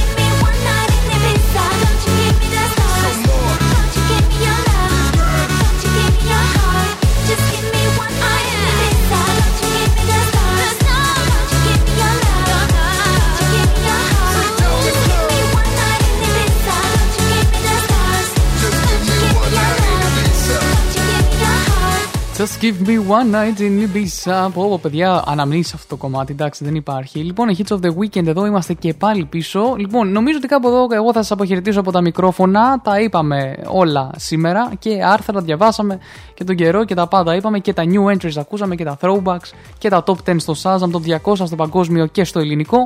Just 22.41 22.59
give 22.59 22.87
me 22.87 22.97
one 22.97 23.29
night 23.31 23.59
in 23.59 23.87
Ibiza. 23.87 24.49
Πω, 24.53 24.69
πω, 24.69 24.79
παιδιά, 24.81 25.23
αναμνήσεις 25.25 25.73
αυτό 25.73 25.87
το 25.87 25.95
κομμάτι. 25.95 26.31
Εντάξει, 26.31 26.63
δεν 26.63 26.75
υπάρχει. 26.75 27.19
Λοιπόν, 27.19 27.49
η 27.49 27.55
Hits 27.57 27.75
of 27.75 27.79
the 27.79 27.89
Weekend 27.89 28.27
εδώ 28.27 28.45
είμαστε 28.45 28.73
και 28.73 28.93
πάλι 28.93 29.25
πίσω. 29.25 29.75
Λοιπόν, 29.77 30.11
νομίζω 30.11 30.37
ότι 30.37 30.47
κάπου 30.47 30.67
εδώ 30.67 30.87
εγώ 30.91 31.13
θα 31.13 31.21
σας 31.21 31.31
αποχαιρετήσω 31.31 31.79
από 31.79 31.91
τα 31.91 32.01
μικρόφωνα. 32.01 32.81
Τα 32.83 32.99
είπαμε 32.99 33.57
όλα 33.65 34.11
σήμερα 34.15 34.71
και 34.79 35.03
άρθρα 35.03 35.41
διαβάσαμε 35.41 35.99
και 36.33 36.43
τον 36.43 36.55
καιρό 36.55 36.85
και 36.85 36.95
τα 36.95 37.07
πάντα. 37.07 37.35
Είπαμε 37.35 37.59
και 37.59 37.73
τα 37.73 37.83
new 37.85 38.15
entries 38.15 38.37
ακούσαμε 38.37 38.75
και 38.75 38.83
τα 38.83 38.97
throwbacks 39.01 39.51
και 39.77 39.89
τα 39.89 40.03
top 40.05 40.15
10 40.25 40.35
στο 40.37 40.53
Shazam, 40.63 40.89
το 40.91 41.01
200 41.23 41.35
στο 41.45 41.55
παγκόσμιο 41.55 42.05
και 42.05 42.23
στο 42.23 42.39
ελληνικό. 42.39 42.77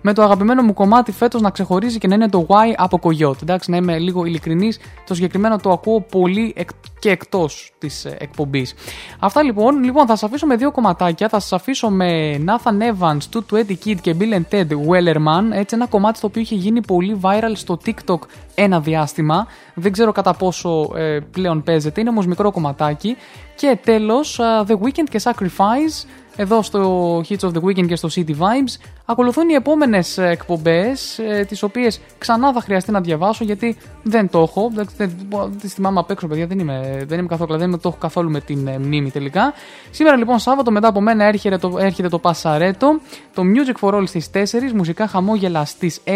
Με 0.00 0.12
το 0.12 0.22
αγαπημένο 0.22 0.62
μου 0.62 0.72
κομμάτι 0.72 1.12
φέτος 1.12 1.40
να 1.40 1.50
ξεχωρίζει 1.50 1.98
και 1.98 2.08
να 2.08 2.14
είναι 2.14 2.28
το 2.28 2.46
Y 2.48 2.74
από 2.76 2.98
Coyote. 3.02 3.42
Εντάξει, 3.42 3.70
να 3.70 3.76
είμαι 3.76 3.98
λίγο 3.98 4.24
ειλικρινής. 4.24 4.78
Το 5.06 5.14
συγκεκριμένο 5.14 5.56
το 5.56 5.70
ακούω 5.70 6.00
πολύ 6.00 6.52
εκ 6.56 6.68
και 7.00 7.10
εκτός 7.10 7.72
της 7.78 8.04
εκπομπής. 8.04 8.74
Αυτά 9.18 9.42
λοιπόν. 9.42 9.84
Λοιπόν, 9.84 10.06
θα 10.06 10.16
σας 10.16 10.22
αφήσω 10.22 10.46
με 10.46 10.56
δύο 10.56 10.70
κομματάκια. 10.70 11.28
Θα 11.28 11.40
σας 11.40 11.52
αφήσω 11.52 11.90
με 11.90 12.40
Nathan 12.46 12.92
Evans, 12.92 13.18
220 13.50 13.78
Kid 13.84 13.96
και 14.00 14.16
Bill 14.18 14.34
and 14.34 14.54
Ted 14.54 14.66
Wellerman. 14.66 15.52
Έτσι, 15.52 15.74
ένα 15.74 15.86
κομμάτι 15.86 16.20
το 16.20 16.26
οποίο 16.26 16.40
είχε 16.40 16.54
γίνει 16.54 16.80
πολύ 16.80 17.20
viral 17.22 17.52
στο 17.52 17.78
TikTok 17.84 18.18
ένα 18.54 18.80
διάστημα. 18.80 19.46
Δεν 19.74 19.92
ξέρω 19.92 20.12
κατά 20.12 20.34
πόσο 20.34 20.90
ε, 20.96 21.20
πλέον 21.30 21.62
παίζεται. 21.62 22.00
Είναι 22.00 22.10
όμως 22.10 22.26
μικρό 22.26 22.50
κομματάκι. 22.50 23.16
Και 23.56 23.78
τέλος, 23.84 24.40
The 24.40 24.72
Weekend 24.72 25.08
και 25.10 25.20
Sacrifice 25.22 26.08
εδώ 26.36 26.62
στο 26.62 27.18
Hits 27.28 27.38
of 27.40 27.50
the 27.52 27.62
Weekend 27.62 27.86
και 27.86 27.96
στο 27.96 28.08
City 28.14 28.30
Vibes. 28.30 28.74
Ακολουθούν 29.10 29.48
οι 29.48 29.54
επόμενες 29.54 30.18
εκπομπές, 30.18 31.20
τις 31.48 31.62
οποίες 31.62 32.00
ξανά 32.18 32.52
θα 32.52 32.60
χρειαστεί 32.60 32.90
να 32.90 33.00
διαβάσω 33.00 33.44
γιατί 33.44 33.76
δεν 34.02 34.30
το 34.30 34.40
έχω. 34.40 34.70
Δεν, 34.74 34.88
δεν, 34.96 35.12
δεν 35.30 35.58
τις 35.60 35.74
θυμάμαι 35.74 35.98
απ' 35.98 36.10
έξω, 36.10 36.26
παιδιά. 36.26 36.46
Δεν 36.46 36.58
είμαι, 36.58 37.04
δεν 37.06 37.18
είμαι 37.18 37.28
καθόλου, 37.28 37.56
δεν 37.56 37.70
το 37.70 37.88
έχω 37.88 37.96
καθόλου 38.00 38.30
με 38.30 38.40
την 38.40 38.66
ε, 38.66 38.78
μνήμη 38.78 39.10
τελικά. 39.10 39.52
Σήμερα 39.90 40.16
λοιπόν 40.16 40.38
Σάββατο 40.38 40.70
μετά 40.70 40.88
από 40.88 41.00
μένα 41.00 41.24
έρχεται 41.24 41.58
το, 41.58 41.78
έρχεται 41.78 42.08
το 42.08 42.18
Πασαρέτο, 42.18 43.00
το 43.34 43.42
Music 43.54 43.88
for 43.88 43.94
All 43.94 44.04
στις 44.06 44.30
4, 44.34 44.72
μουσικά 44.74 45.06
χαμόγελα 45.06 45.64
στις 45.64 46.00
6 46.06 46.10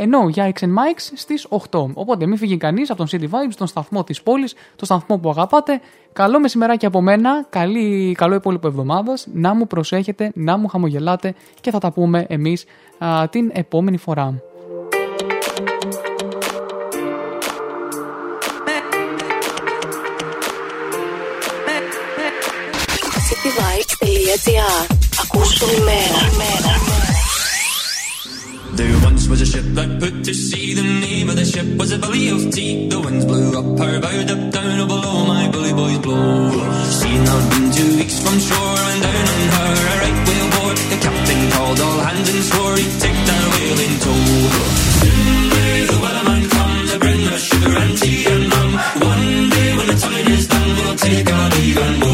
ενώ 0.00 0.28
για 0.28 0.52
X 0.60 0.64
Mikes 0.64 1.12
στις 1.14 1.46
8. 1.50 1.58
Οπότε 1.94 2.26
μην 2.26 2.36
φύγει 2.36 2.56
κανείς 2.56 2.90
από 2.90 3.04
τον 3.04 3.20
City 3.20 3.24
Vibes, 3.24 3.54
τον 3.56 3.66
σταθμό 3.66 4.04
της 4.04 4.22
πόλης, 4.22 4.54
τον 4.76 4.86
σταθμό 4.86 5.18
που 5.18 5.30
αγαπάτε. 5.30 5.80
Καλό 6.12 6.40
μεσημεράκι 6.40 6.86
από 6.86 7.00
μένα, 7.00 7.46
καλή, 7.50 8.14
καλό 8.18 8.34
υπόλοιπο 8.34 8.66
εβδομάδας, 8.66 9.26
να 9.32 9.54
μου 9.54 9.66
προσέχετε, 9.66 10.30
να 10.34 10.56
μου 10.56 10.68
χαμογελάτε 10.68 11.34
και 11.60 11.70
θα 11.70 11.78
τα 11.78 11.92
πούμε 11.92 12.07
εμεί 12.14 12.56
την 13.30 13.50
επόμενη 13.52 13.96
φορά. 13.96 14.42
cityvibes.gr 23.28 24.86
Ακούς 25.22 25.60
όλη 25.60 25.80
μέρα. 25.88 26.20
There 28.78 28.98
once 29.08 29.24
was 29.30 29.40
a 29.46 29.48
ship 29.52 29.66
that 29.78 29.90
put 30.02 30.14
to 30.26 30.32
sea. 30.46 30.68
The 30.80 30.86
name 31.06 31.28
of 31.32 31.36
the 31.40 31.46
ship 31.52 31.68
was 31.80 31.90
a 31.96 31.98
Billy 32.02 32.24
of 32.34 32.42
Tea. 32.54 32.74
The 32.92 33.00
winds 33.04 33.24
blew 33.30 33.48
up 33.60 33.68
her 33.82 33.94
bow, 34.04 34.18
up 34.34 34.42
down, 34.56 34.76
oh 34.82 34.86
below 34.92 35.18
my 35.32 35.44
bully 35.52 35.72
boys 35.80 35.98
blow. 36.04 36.28
She'd 36.96 37.22
not 37.30 37.42
been 37.50 37.66
two 37.76 37.90
weeks 37.98 38.16
from 38.22 38.36
shore, 38.48 38.80
and 38.90 39.00
down 39.06 39.26
on 39.34 39.44
her 39.54 40.07
the 42.24 42.58
to 46.92 46.98
bring 46.98 47.20
us 47.28 47.42
sugar 47.42 47.76
and 47.76 47.98
tea 47.98 48.26
and 48.26 48.52
rum. 48.52 48.72
One 49.12 49.50
day 49.50 49.76
when 49.76 49.86
the 49.86 49.94
time 49.94 50.26
is 50.32 50.46
done, 50.46 50.76
we'll 50.76 50.96
take 50.96 51.30
our 51.30 51.50
leave 51.50 51.78
and 51.78 52.07